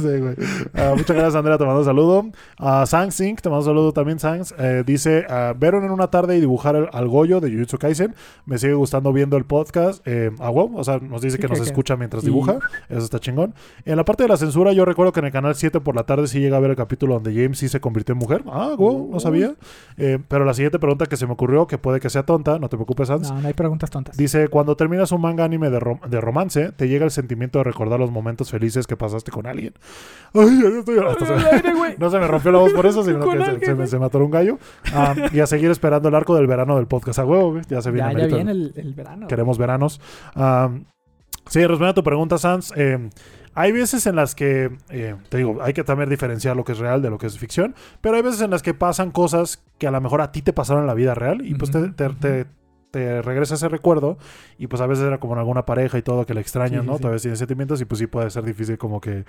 sí, 0.00 0.18
güey. 0.18 0.34
Ah, 0.74 0.92
muchas 0.96 1.16
gracias, 1.16 1.34
Andrea. 1.36 1.56
Te 1.58 1.64
mando 1.64 1.80
un 1.80 1.84
saludo. 1.84 2.26
A 2.58 2.86
Sang 2.86 3.12
Sink, 3.12 3.40
te 3.40 3.48
mando 3.48 3.60
un 3.64 3.70
saludo 3.70 3.92
también, 3.92 4.18
Sangs. 4.18 4.54
Eh, 4.58 4.82
dice: 4.84 5.24
ah, 5.28 5.54
Vieron 5.56 5.84
en 5.84 5.90
una 5.90 6.08
tarde 6.08 6.36
y 6.36 6.40
dibujar 6.40 6.76
el- 6.76 6.88
al 6.92 7.08
Goyo 7.08 7.40
de 7.40 7.50
Jujutsu 7.52 7.78
Kaisen. 7.78 8.14
Me 8.46 8.58
sigue 8.58 8.74
gustando 8.74 9.12
viendo 9.12 9.36
el 9.36 9.44
podcast. 9.44 10.02
Eh, 10.06 10.30
a 10.40 10.50
wow, 10.50 10.76
o 10.76 10.84
sea, 10.84 10.98
nos 10.98 11.22
dice 11.22 11.36
Sí, 11.36 11.42
que 11.42 11.48
nos 11.48 11.58
que- 11.60 11.66
escucha 11.66 11.96
mientras 11.96 12.22
y- 12.22 12.26
dibuja. 12.26 12.58
Eso 12.88 13.00
está 13.04 13.18
chingón. 13.20 13.54
En 13.84 13.96
la 13.96 14.04
parte 14.04 14.24
de 14.24 14.28
la 14.28 14.36
censura, 14.36 14.72
yo 14.72 14.84
recuerdo 14.84 15.12
que 15.12 15.20
en 15.20 15.26
el 15.26 15.32
canal 15.32 15.54
7 15.54 15.80
por 15.80 15.94
la 15.94 15.99
tarde 16.04 16.26
sí 16.26 16.40
llega 16.40 16.56
a 16.56 16.60
ver 16.60 16.70
el 16.70 16.76
capítulo 16.76 17.14
donde 17.14 17.32
James 17.34 17.58
sí 17.58 17.68
se 17.68 17.80
convirtió 17.80 18.12
en 18.12 18.18
mujer. 18.18 18.42
Ah, 18.46 18.74
wow, 18.76 19.08
no 19.12 19.20
sabía. 19.20 19.54
Eh, 19.96 20.18
pero 20.28 20.44
la 20.44 20.54
siguiente 20.54 20.78
pregunta 20.78 21.06
que 21.06 21.16
se 21.16 21.26
me 21.26 21.32
ocurrió, 21.32 21.66
que 21.66 21.78
puede 21.78 22.00
que 22.00 22.10
sea 22.10 22.22
tonta, 22.24 22.58
no 22.58 22.68
te 22.68 22.76
preocupes, 22.76 23.08
Sans. 23.08 23.30
No, 23.30 23.40
no 23.40 23.46
hay 23.48 23.54
preguntas 23.54 23.90
tontas. 23.90 24.16
Dice, 24.16 24.48
cuando 24.48 24.76
terminas 24.76 25.12
un 25.12 25.20
manga 25.20 25.44
anime 25.44 25.70
de, 25.70 25.80
rom- 25.80 26.00
de 26.08 26.20
romance, 26.20 26.72
te 26.72 26.88
llega 26.88 27.04
el 27.04 27.10
sentimiento 27.10 27.58
de 27.58 27.64
recordar 27.64 27.98
los 28.00 28.10
momentos 28.10 28.50
felices 28.50 28.86
que 28.86 28.96
pasaste 28.96 29.30
con 29.30 29.46
alguien. 29.46 29.74
Ay, 30.34 30.60
ya 30.62 30.78
estoy... 30.78 30.98
hasta 30.98 31.26
se- 31.62 31.72
güey. 31.74 31.94
no 31.98 32.10
se 32.10 32.18
me 32.18 32.26
rompió 32.26 32.52
la 32.52 32.58
voz 32.58 32.72
por 32.72 32.86
eso, 32.86 33.02
sino 33.04 33.20
que 33.20 33.36
se, 33.36 33.42
alguien, 33.44 33.60
se 33.60 33.68
me, 33.70 33.74
güey. 33.74 33.88
se 33.88 33.98
me 33.98 34.04
atoró 34.06 34.24
un 34.24 34.30
gallo. 34.30 34.58
Ah, 34.94 35.14
y 35.32 35.40
a 35.40 35.46
seguir 35.46 35.70
esperando 35.70 36.08
el 36.08 36.14
arco 36.14 36.34
del 36.36 36.46
verano 36.46 36.76
del 36.76 36.86
podcast. 36.86 37.18
A 37.18 37.24
huevo. 37.24 37.60
Ya 37.68 37.82
se 37.82 37.90
viene. 37.90 38.12
Ya, 38.14 38.26
ya 38.28 38.34
viene 38.36 38.50
el, 38.52 38.72
el 38.76 38.94
verano. 38.94 39.26
Queremos 39.28 39.58
veranos. 39.58 40.00
Ah, 40.34 40.70
sí, 41.46 41.60
respondiendo 41.60 41.90
a 41.90 41.94
tu 41.94 42.02
pregunta, 42.04 42.38
Sans. 42.38 42.72
eh, 42.76 43.10
hay 43.54 43.72
veces 43.72 44.06
en 44.06 44.16
las 44.16 44.34
que, 44.34 44.70
eh, 44.90 45.16
te 45.28 45.38
digo, 45.38 45.58
hay 45.62 45.72
que 45.72 45.84
también 45.84 46.08
diferenciar 46.10 46.56
lo 46.56 46.64
que 46.64 46.72
es 46.72 46.78
real 46.78 47.02
de 47.02 47.10
lo 47.10 47.18
que 47.18 47.26
es 47.26 47.38
ficción, 47.38 47.74
pero 48.00 48.16
hay 48.16 48.22
veces 48.22 48.40
en 48.42 48.50
las 48.50 48.62
que 48.62 48.74
pasan 48.74 49.10
cosas 49.10 49.62
que 49.78 49.86
a 49.86 49.90
lo 49.90 50.00
mejor 50.00 50.20
a 50.20 50.32
ti 50.32 50.42
te 50.42 50.52
pasaron 50.52 50.82
en 50.82 50.86
la 50.86 50.94
vida 50.94 51.14
real 51.14 51.44
y 51.44 51.54
pues 51.54 51.70
te, 51.70 51.88
te- 51.90 52.10
te- 52.10 52.46
te 52.90 53.22
regresa 53.22 53.54
ese 53.54 53.68
recuerdo 53.68 54.18
y 54.58 54.66
pues 54.66 54.82
a 54.82 54.86
veces 54.86 55.04
era 55.04 55.18
como 55.18 55.34
en 55.34 55.38
alguna 55.38 55.64
pareja 55.64 55.96
y 55.98 56.02
todo 56.02 56.26
que 56.26 56.34
le 56.34 56.40
extrañas, 56.40 56.80
Sí, 56.80 56.86
sí, 56.86 56.86
¿no? 56.86 56.96
sí. 56.96 57.00
Todavía 57.02 57.20
tienes 57.20 57.38
sentimientos 57.38 57.80
y 57.80 57.84
pues 57.84 57.98
sí 58.00 58.06
puede 58.06 58.30
ser 58.30 58.44
difícil 58.44 58.78
como 58.78 59.00
que, 59.00 59.24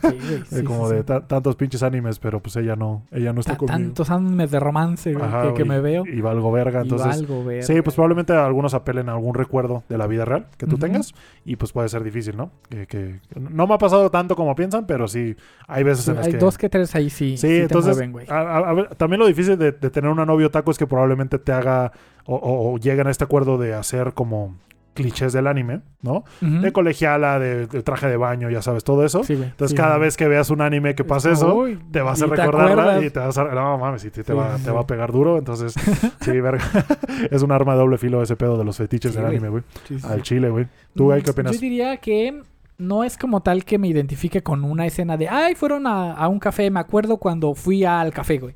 Sí, 0.00 0.08
eh, 0.30 0.42
sí, 0.50 0.64
como 0.64 0.88
sí, 0.88 0.94
de 0.94 1.00
sí. 1.00 1.06
ta- 1.06 1.26
tantos 1.26 1.56
pinches 1.56 1.82
animes, 1.82 2.18
pero 2.18 2.40
pues 2.40 2.56
ella 2.56 2.76
no, 2.76 3.04
ella 3.12 3.32
no 3.32 3.40
está 3.40 3.52
Ta- 3.52 3.58
conmigo. 3.58 3.78
Tantos 3.78 4.10
animes 4.10 4.50
de 4.50 4.60
romance 4.60 5.14
Ajá, 5.20 5.54
que, 5.54 5.64
me 5.64 5.80
veo. 5.80 6.04
Y 6.06 6.20
valgo 6.20 6.50
verga, 6.52 6.80
Y 6.80 6.82
entonces... 6.84 7.08
algo, 7.18 7.44
ver. 7.44 7.62
Sí, 7.62 7.80
pues 7.82 7.94
probablemente 7.94 8.32
algunos 8.32 8.74
apelen 8.74 9.08
a 9.08 9.12
algún 9.12 9.34
recuerdo 9.34 9.82
de 9.88 9.98
la 9.98 10.06
vida 10.06 10.24
real 10.24 10.46
que 10.56 10.66
tú 10.66 10.78
tengas 10.78 11.12
y 11.44 11.56
pues 11.56 11.72
puede 11.72 11.88
ser 11.88 12.02
difícil, 12.04 12.36
¿no? 12.36 12.50
Que, 12.68 12.86
que- 12.86 13.20
no 13.38 13.66
me 13.66 13.74
ha 13.74 13.78
pasado 13.78 14.10
tanto 14.10 14.34
como 14.36 14.54
piensan, 14.54 14.86
pero 14.86 15.08
sí 15.08 15.36
hay 15.68 15.82
veces 15.84 16.08
en 16.08 16.16
las 16.16 16.26
Hay 16.26 16.32
que... 16.32 16.38
dos 16.38 16.56
que 16.58 16.68
tres 16.68 16.94
ahí 16.94 17.10
sí. 17.10 17.36
Sí, 17.36 17.36
sí 17.36 17.48
te 17.48 17.62
entonces 17.62 17.92
mueven, 17.96 18.12
güey. 18.12 18.26
a- 18.28 18.40
a- 18.40 18.70
a 18.70 18.72
ver, 18.72 18.94
también 18.96 19.20
lo 19.20 19.26
difícil 19.26 19.58
de, 19.58 19.72
de 19.72 19.90
tener 19.90 20.10
una 20.10 20.24
novio 20.24 20.50
taco 20.50 20.70
es 20.70 20.78
que 20.78 20.86
probablemente 20.86 21.38
te 21.38 21.52
haga 21.52 21.92
o, 22.26 22.78
lleguen 22.78 23.06
a 23.06 23.10
este 23.10 23.24
acuerdo 23.24 23.58
de 23.58 23.74
hacer 23.74 24.14
como 24.14 24.54
clichés 24.94 25.32
del 25.32 25.48
anime, 25.48 25.80
¿no? 26.02 26.24
De 26.40 26.72
colegiala, 26.72 27.38
de, 27.38 27.66
de 27.66 27.82
traje 27.82 28.06
de 28.06 28.16
baño, 28.16 28.48
ya 28.48 28.62
sabes, 28.62 28.84
todo 28.84 29.04
eso. 29.04 29.24
Sí. 29.24 29.32
Entonces 29.32 29.70
sí, 29.70 29.76
cada 29.76 29.98
vez 29.98 30.16
que 30.16 30.28
veas 30.28 30.50
un 30.50 30.60
anime 30.60 30.94
que 30.94 31.02
como, 31.02 31.26
eso, 31.26 31.66
te 31.90 32.00
vas 32.00 32.22
a 32.22 32.26
y 32.26 32.30
acuerdas. 32.32 33.02
y 33.02 33.10
te 33.10 33.18
vas 33.18 33.36
a... 33.36 33.44
No, 33.44 33.76
mames, 33.76 34.02
sí, 34.02 34.10
te, 34.10 34.22
te 34.22 34.32
Sí, 34.32 34.38
va, 34.38 34.56
te 34.56 34.70
va 34.70 34.82
a 34.82 34.86
pegar 34.86 35.10
duro. 35.10 35.36
Entonces, 35.36 35.74
sí, 36.20 36.40
verga. 36.40 36.64
es 37.30 37.42
un 37.42 37.50
arma 37.50 37.72
de 37.72 37.80
doble 37.80 37.98
filo 37.98 38.22
ese 38.22 38.36
pedo 38.36 38.56
de 38.56 38.64
los 38.64 38.76
fetiches 38.76 39.14
del 39.14 39.26
anime, 39.26 39.48
güey. 39.48 39.62
Al 40.04 40.22
chile, 40.22 40.48
güey. 40.48 40.66
¿Tú, 40.94 41.06
güey, 41.06 41.22
qué 41.22 41.30
opinas? 41.30 41.54
Yo 41.54 41.60
diría 41.60 41.96
que 41.96 42.40
no 42.76 43.04
es 43.04 43.16
como 43.16 43.40
tal 43.40 43.64
que 43.64 43.78
me 43.78 43.88
identifique 43.88 44.42
con 44.42 44.64
una 44.64 44.86
escena 44.86 45.16
de, 45.16 45.28
ay, 45.28 45.54
fueron 45.54 45.86
a, 45.86 46.12
a 46.12 46.28
un 46.28 46.38
café, 46.38 46.70
me 46.70 46.80
acuerdo 46.80 47.18
cuando 47.18 47.54
fui 47.54 47.84
al 47.84 48.12
café, 48.12 48.38
güey. 48.38 48.54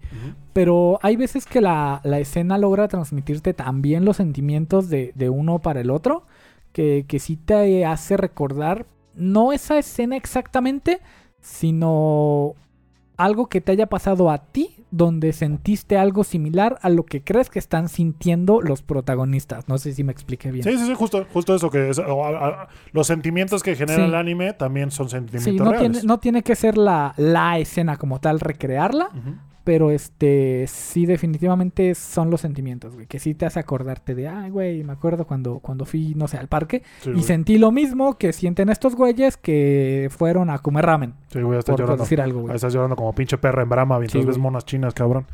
Pero 0.53 0.99
hay 1.03 1.17
veces 1.17 1.47
que 1.47 1.61
la, 1.61 2.01
la 2.03 2.19
escena 2.19 2.59
logra 2.59 2.89
transmitirte 2.89 3.55
también 3.55 4.05
los 4.05 4.17
sentimientos 4.17 4.89
de, 4.89 5.13
de 5.15 5.29
uno 5.31 5.61
para 5.61 5.81
el 5.81 5.91
otro, 5.91 6.27
que, 6.73 7.05
que 7.07 7.19
sí 7.19 7.37
te 7.37 7.87
hace 7.87 8.17
recordar, 8.17 8.87
no 9.15 9.53
esa 9.53 9.79
escena 9.79 10.17
exactamente, 10.17 11.01
sino 11.41 12.55
algo 13.19 13.49
que 13.49 13.61
te 13.61 13.73
haya 13.73 13.87
pasado 13.87 14.31
a 14.31 14.39
ti, 14.39 14.71
donde 14.91 15.33
sentiste 15.35 15.99
algo 15.99 16.25
similar 16.25 16.79
a 16.81 16.89
lo 16.89 17.05
que 17.05 17.23
crees 17.23 17.51
que 17.51 17.59
están 17.59 17.89
sintiendo 17.91 18.63
los 18.63 18.81
protagonistas. 18.83 19.69
No 19.69 19.77
sé 19.77 19.93
si 19.93 20.03
me 20.05 20.13
expliqué 20.13 20.51
bien. 20.51 20.65
Sí, 20.65 20.79
sí, 20.79 20.87
sí, 20.87 20.95
justo, 20.95 21.27
justo 21.33 21.55
eso. 21.55 21.69
que 21.71 21.91
es- 21.91 21.99
o, 21.99 22.25
a- 22.25 22.47
a- 22.49 22.69
Los 22.93 23.07
sentimientos 23.09 23.63
que 23.63 23.77
genera 23.77 24.03
Sí. 24.05 24.09
el 24.09 24.15
anime 24.15 24.55
también 24.55 24.91
son 24.91 25.11
sentimientos 25.11 25.53
Sí, 25.53 25.59
no 25.59 25.73
reales. 25.73 25.93
tiene, 25.93 26.07
no 26.07 26.19
tiene 26.19 26.43
que 26.43 26.55
ser 26.57 26.79
la, 26.79 27.13
la 27.19 27.59
escena 27.59 27.97
como 27.99 28.21
tal 28.21 28.41
recrearla. 28.41 29.11
Pero 29.69 29.91
este 29.91 30.65
sí 30.67 31.05
definitivamente 31.05 31.95
son 31.95 32.31
los 32.31 32.41
sentimientos, 32.41 32.95
güey, 32.95 33.07
que 33.07 33.19
sí 33.19 33.35
te 33.35 33.45
hace 33.45 33.61
acordarte 33.61 34.15
de, 34.15 34.27
ay, 34.27 34.49
güey, 34.49 34.83
me 34.83 34.95
acuerdo 34.95 35.27
cuando, 35.27 35.59
cuando 35.59 35.85
fui, 35.85 36.15
no 36.17 36.27
sé, 36.27 36.39
al 36.39 36.49
parque 36.49 36.83
Sí, 37.03 37.11
y 37.11 37.13
güey. 37.13 37.23
sentí 37.23 37.59
lo 37.59 37.71
mismo 37.71 38.17
que 38.17 38.33
sienten 38.33 38.71
estos 38.71 38.97
güeyes 38.97 39.37
que 39.37 40.09
fueron 40.11 40.49
a 40.49 40.61
comer 40.61 40.87
ramen, 40.87 41.13
Sí, 41.31 41.43
güey, 41.43 41.59
estás 41.59 41.75
por, 41.75 41.81
por 41.81 41.85
llorando. 41.85 42.05
decir 42.05 42.19
algo, 42.23 42.41
güey. 42.41 42.55
estás 42.55 42.73
llorando 42.73 42.97
como 42.97 43.13
pinche 43.15 43.37
perra 43.37 43.63
en 43.63 43.69
brama 43.69 43.99
mientras 43.99 44.23
Sí, 44.23 44.27
ves 44.27 44.39
monas 44.39 44.65
chinas, 44.65 44.95
cabrón. 44.95 45.27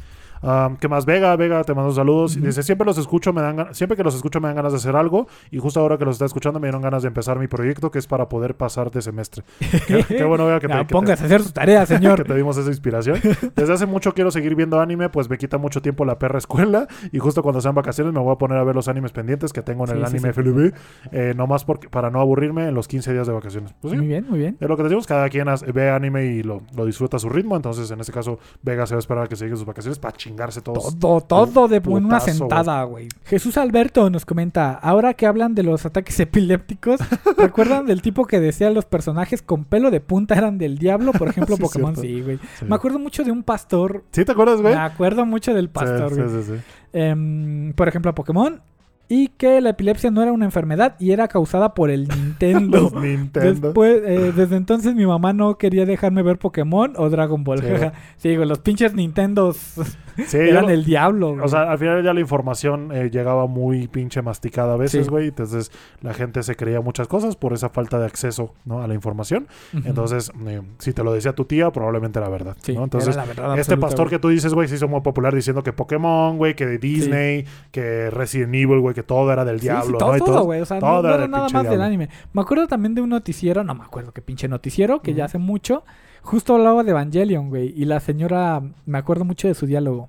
Ah, 0.47 0.71
¿Qué 0.81 0.89
más? 0.89 1.07
Vega, 1.07 1.35
Vega, 1.37 1.65
te 1.65 1.75
mando 1.75 1.93
saludos. 1.93 2.37
Y 2.37 2.39
Ujú. 2.39 2.47
Dice, 2.49 2.63
siempre 2.63 2.85
los 2.85 2.99
escucho, 2.99 3.33
me 3.33 3.41
dan 3.41 3.75
siempre 3.75 3.97
que 3.97 4.05
los 4.05 4.15
escucho 4.15 4.41
me 4.41 4.49
dan 4.49 4.57
ganas 4.57 4.73
de 4.73 4.79
hacer 4.79 4.95
algo. 4.97 5.27
Y 5.51 5.59
justo 5.59 5.81
ahora 5.81 5.97
que 5.99 6.05
los 6.05 6.17
está 6.17 6.27
escuchando 6.27 6.61
me 6.61 6.67
dieron 6.69 6.83
ganas 6.83 7.03
de 7.03 7.09
empezar 7.09 7.39
mi 7.39 7.49
proyecto 7.49 7.91
que 7.91 7.99
es 7.99 8.07
para 8.07 8.29
poder 8.29 8.55
pasar 8.57 8.91
de 8.91 9.01
semestre. 9.03 9.43
Qué, 9.87 10.05
qué 10.05 10.25
bueno, 10.25 10.47
Vega, 10.47 10.61
que 10.61 10.69
te, 10.69 10.73
Ya, 10.75 10.81
que 10.81 10.85
te- 10.87 10.93
póngase 10.93 11.23
a 11.23 11.27
hacer 11.27 11.43
su 11.43 11.53
tarea, 11.53 11.87
señor. 11.87 12.23
que 12.23 12.29
te 12.29 12.35
dimos 12.35 12.57
esa 12.57 12.69
inspiración. 12.69 13.19
Desde 13.57 13.73
hace 13.73 13.87
mucho 13.87 14.13
quiero 14.13 14.31
seguir 14.31 14.55
viendo 14.55 14.81
anime, 14.81 15.09
pues 15.09 15.29
me 15.31 15.39
quita 15.39 15.59
mucho 15.59 15.81
tiempo 15.81 16.05
la 16.05 16.19
perra 16.19 16.39
escuela. 16.39 16.87
Y 17.13 17.19
justo 17.19 17.43
cuando 17.43 17.61
sean 17.61 17.75
vacaciones 17.75 18.13
me 18.13 18.21
voy 18.21 18.33
a 18.33 18.37
poner 18.37 18.59
a 18.59 18.65
ver 18.65 18.75
los 18.75 18.89
animes 18.89 19.13
pendientes 19.13 19.53
que 19.53 19.63
tengo 19.63 19.85
en 19.85 19.91
el 19.97 20.07
Sí, 20.07 20.11
sí, 20.11 20.17
anime 20.19 20.33
sí. 20.33 20.41
FLB. 20.43 20.73
eh, 21.13 21.33
nomás 21.37 21.65
porque, 21.65 21.89
para 21.89 22.11
no 22.11 22.21
aburrirme 22.21 22.69
en 22.69 22.75
los 22.75 22.87
15 22.89 23.13
días 23.13 23.27
de 23.27 23.33
vacaciones. 23.33 23.75
Pues 23.81 23.93
sí, 23.93 23.97
Muy 23.99 24.07
bien, 24.07 24.27
muy 24.29 24.39
bien. 24.39 24.57
es 24.61 24.69
lo 24.69 24.77
que 24.77 24.83
decimos, 24.83 25.07
cada 25.07 25.29
quien 25.31 25.47
ve 25.73 25.91
anime 25.91 26.27
y 26.27 26.43
lo, 26.43 26.61
lo 26.77 26.85
disfruta 26.85 27.17
a 27.17 27.21
su 27.21 27.29
ritmo. 27.29 27.57
Entonces, 27.57 27.91
en 27.91 28.01
este 28.01 28.13
caso, 28.13 28.39
Vega 28.63 28.87
se 28.87 28.95
va 28.95 28.99
a 28.99 29.01
esperar 29.01 29.25
a 29.25 29.27
que 29.29 29.37
se 29.37 29.45
lleguen 29.45 29.57
sus 29.59 29.67
vacaciones 29.67 29.99
para 29.99 30.17
chingarse 30.35 30.61
todos. 30.61 30.99
Todo, 30.99 31.21
todo 31.21 31.69
de 31.69 31.77
en 31.77 32.05
una 32.05 32.21
sentada, 32.21 32.83
güey. 32.85 33.09
Jesús 33.25 33.57
Alberto 33.57 34.11
nos 34.11 34.25
comenta, 34.27 34.73
ahora 34.73 35.15
que 35.15 35.27
hablan 35.27 35.55
de 35.55 35.63
los 35.63 35.87
ataques 35.87 36.19
epilépticos, 36.21 37.01
¿recuerdan 37.37 37.87
del 37.87 38.03
tipo 38.03 38.27
que 38.27 38.41
decía 38.41 38.71
los 38.71 38.85
personajes 38.85 39.43
con 39.43 39.65
pelo 39.65 39.91
de 39.91 40.01
punta 40.01 40.35
eran 40.35 40.59
del 40.59 40.79
diablo? 40.79 41.13
Por 41.13 41.29
ejemplo, 41.29 41.57
Sí, 41.57 41.63
Pokémon, 41.63 41.95
cierto. 41.95 42.01
sí, 42.03 42.21
güey. 42.23 42.39
Sí. 42.59 42.65
Me 42.65 42.75
acuerdo 42.75 42.99
mucho 42.99 43.23
de 43.23 43.31
un 43.31 43.43
pastor. 43.43 44.05
¿Sí 44.11 44.25
te 44.25 44.33
acuerdas, 44.33 44.61
güey? 44.61 44.75
Me 44.75 44.81
acuerdo 44.81 45.25
mucho 45.25 45.55
del 45.55 45.69
pastor, 45.69 46.15
güey. 46.15 46.29
sí, 46.29 46.43
sí, 46.43 46.57
sí. 46.57 46.63
Em, 46.93 47.73
por 47.75 47.89
ejemplo, 47.89 48.11
a 48.11 48.15
Pokémon. 48.15 48.61
Y 49.09 49.29
que 49.29 49.61
la 49.61 49.71
epilepsia 49.71 50.11
no 50.11 50.23
era 50.23 50.33
una 50.33 50.47
enfermedad 50.47 50.97
y 50.99 51.11
era 51.13 51.29
causada 51.29 51.75
por 51.75 51.91
el 51.91 52.09
Nintendo. 52.09 52.81
Los 52.81 52.95
Nintendo. 52.95 53.69
Después, 53.69 54.03
eh, 54.05 54.33
desde 54.35 54.57
entonces 54.57 54.95
mi 54.95 55.05
mamá 55.07 55.33
no 55.35 55.59
quería 55.59 55.85
dejarme 55.85 56.23
ver 56.23 56.39
Pokémon 56.39 56.95
o 56.97 57.11
Dragon 57.11 57.45
Ball. 57.45 57.59
Sí. 57.61 57.67
Sí, 58.17 58.35
los 58.37 58.59
pinches 58.61 58.95
Nintendos 58.95 59.75
Sí, 60.27 60.39
eran 60.39 60.71
el 60.71 60.85
diablo. 60.85 61.33
güey. 61.33 61.45
O 61.45 61.49
sea, 61.49 61.71
al 61.71 61.79
final 61.79 62.03
ya 62.03 62.15
la 62.15 62.21
información 62.21 62.91
eh, 62.93 63.11
llegaba 63.11 63.47
muy 63.47 63.89
pinche 63.89 64.23
masticada 64.23 64.75
a 64.75 64.77
veces, 64.77 65.05
Sí. 65.07 65.11
güey. 65.11 65.29
Entonces 65.29 65.71
la 66.01 66.15
gente 66.15 66.43
se 66.43 66.55
creía 66.57 66.81
muchas 66.81 67.07
cosas 67.09 67.37
por 67.37 67.53
esa 67.53 67.69
falta 67.69 67.99
de 67.99 68.07
acceso 68.07 68.55
¿no? 68.65 68.81
a 68.83 68.87
la 68.89 68.95
información. 68.95 69.49
Entonces, 69.85 70.33
eh, 70.47 70.63
si 70.79 70.93
te 70.93 71.03
lo 71.03 71.13
decía 71.13 71.33
tu 71.35 71.45
tía, 71.45 71.71
probablemente 71.73 72.19
era 72.21 72.29
verdad. 72.29 72.57
Sí, 72.63 72.75
¿no? 72.75 72.85
Entonces, 72.85 73.15
era 73.17 73.27
la 73.27 73.35
verdad 73.35 73.59
este 73.59 73.77
pastor 73.77 74.07
güey. 74.07 74.11
que 74.11 74.19
tú 74.21 74.29
dices, 74.29 74.55
güey, 74.55 74.69
se 74.69 74.77
hizo 74.77 74.89
muy 74.89 75.01
popular 75.03 75.35
diciendo 75.35 75.63
que 75.63 75.73
Pokémon, 75.73 76.39
güey, 76.39 76.55
que 76.55 76.79
Disney, 76.79 77.45
que 77.73 78.09
Resident 78.11 78.55
Evil, 78.55 78.79
güey, 78.81 78.94
que 78.95 79.03
todo 79.03 79.33
era 79.33 79.45
del 79.45 79.61
Sí, 79.61 79.67
diablo, 79.67 79.99
sí, 79.99 79.99
todo, 79.99 80.11
¿no? 80.13 80.17
Y 80.17 80.21
todo, 80.21 80.45
güey. 80.45 80.61
O 80.61 80.67
sea, 80.67 80.79
todo 80.79 81.03
no, 81.03 81.15
era 81.15 81.29
nada 81.29 81.49
más 81.51 81.69
del 81.69 81.83
anime. 81.83 82.09
Me 82.33 82.41
acuerdo 82.41 82.67
también 82.67 82.95
de 82.95 83.03
un 83.03 83.11
noticiero, 83.11 83.63
no 83.65 83.75
me 83.75 83.85
acuerdo 83.85 84.13
qué 84.13 84.23
pinche 84.23 84.49
noticiero, 84.49 85.03
que 85.03 85.15
ya 85.15 85.27
hace 85.27 85.39
mucho 85.39 85.85
justo 86.25 86.55
hablaba 86.55 86.83
de 86.83 86.91
Evangelion, 86.91 87.51
güey. 87.51 87.73
Y 87.77 87.85
la 87.85 88.01
señora, 88.01 88.63
me 88.87 88.99
acuerdo 88.99 89.25
mucho 89.25 89.47
de 89.47 89.55
su 89.55 89.67
diálogo. 89.67 90.09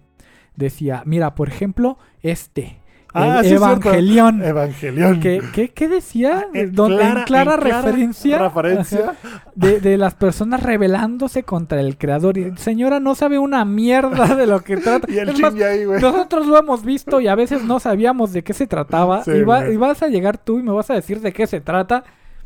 Decía, 0.56 1.03
mira, 1.06 1.36
por 1.36 1.49
ejemplo, 1.49 1.98
este. 2.24 2.80
Ah, 3.17 3.41
sí. 3.43 3.53
Evangelion. 3.53 4.43
Evangelion. 4.43 5.19
¿Qué, 5.19 5.41
qué, 5.53 5.69
qué 5.69 5.87
decía? 5.87 6.47
En 6.53 6.73
Donde- 6.73 7.01
en 7.03 7.23
clara, 7.23 7.53
en 7.55 7.61
referencia, 7.61 8.37
referencia. 8.39 9.13
de, 9.55 9.79
de 9.79 9.97
las 9.97 10.13
personas 10.15 10.61
rebelándose 10.61 11.43
contra 11.43 11.79
el 11.79 11.97
creador. 11.97 12.37
Y 12.37 12.55
señora 12.57 12.99
no 12.99 13.15
sabe 13.15 13.39
una 13.39 13.63
mierda 13.65 14.35
de 14.35 14.45
lo 14.47 14.59
que 14.61 14.77
trata. 14.77 15.07
Y 15.11 15.17
el 15.19 15.29
Es 15.29 15.39
más, 15.39 15.53
ahí, 15.55 15.85
güey. 15.85 16.01
nosotros 16.01 16.45
lo 16.45 16.57
hemos 16.57 16.83
visto 16.83 17.21
y 17.21 17.27
a 17.27 17.35
veces 17.35 17.63
no 17.63 17.79
sabíamos 17.79 18.33
de 18.33 18.43
qué 18.43 18.53
se 18.53 18.67
trataba. 18.67 19.23
Sí, 19.23 19.31
y, 19.31 19.41
va- 19.43 19.61
güey. 19.61 19.73
y 19.73 19.77
vas 19.77 20.03
a 20.03 20.07
llegar 20.07 20.37
tú 20.37 20.59
y 20.59 20.63
me 20.63 20.71
vas 20.71 20.89
a 20.89 20.95
decir 20.95 21.21
de 21.21 21.31
qué 21.31 21.47
se 21.47 21.61
trata. 21.61 22.03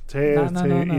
Sí, 0.07 0.17
No, 0.35 0.49
no, 0.49 0.61
sí. 0.61 0.67
no, 0.67 0.85
no. 0.85 0.93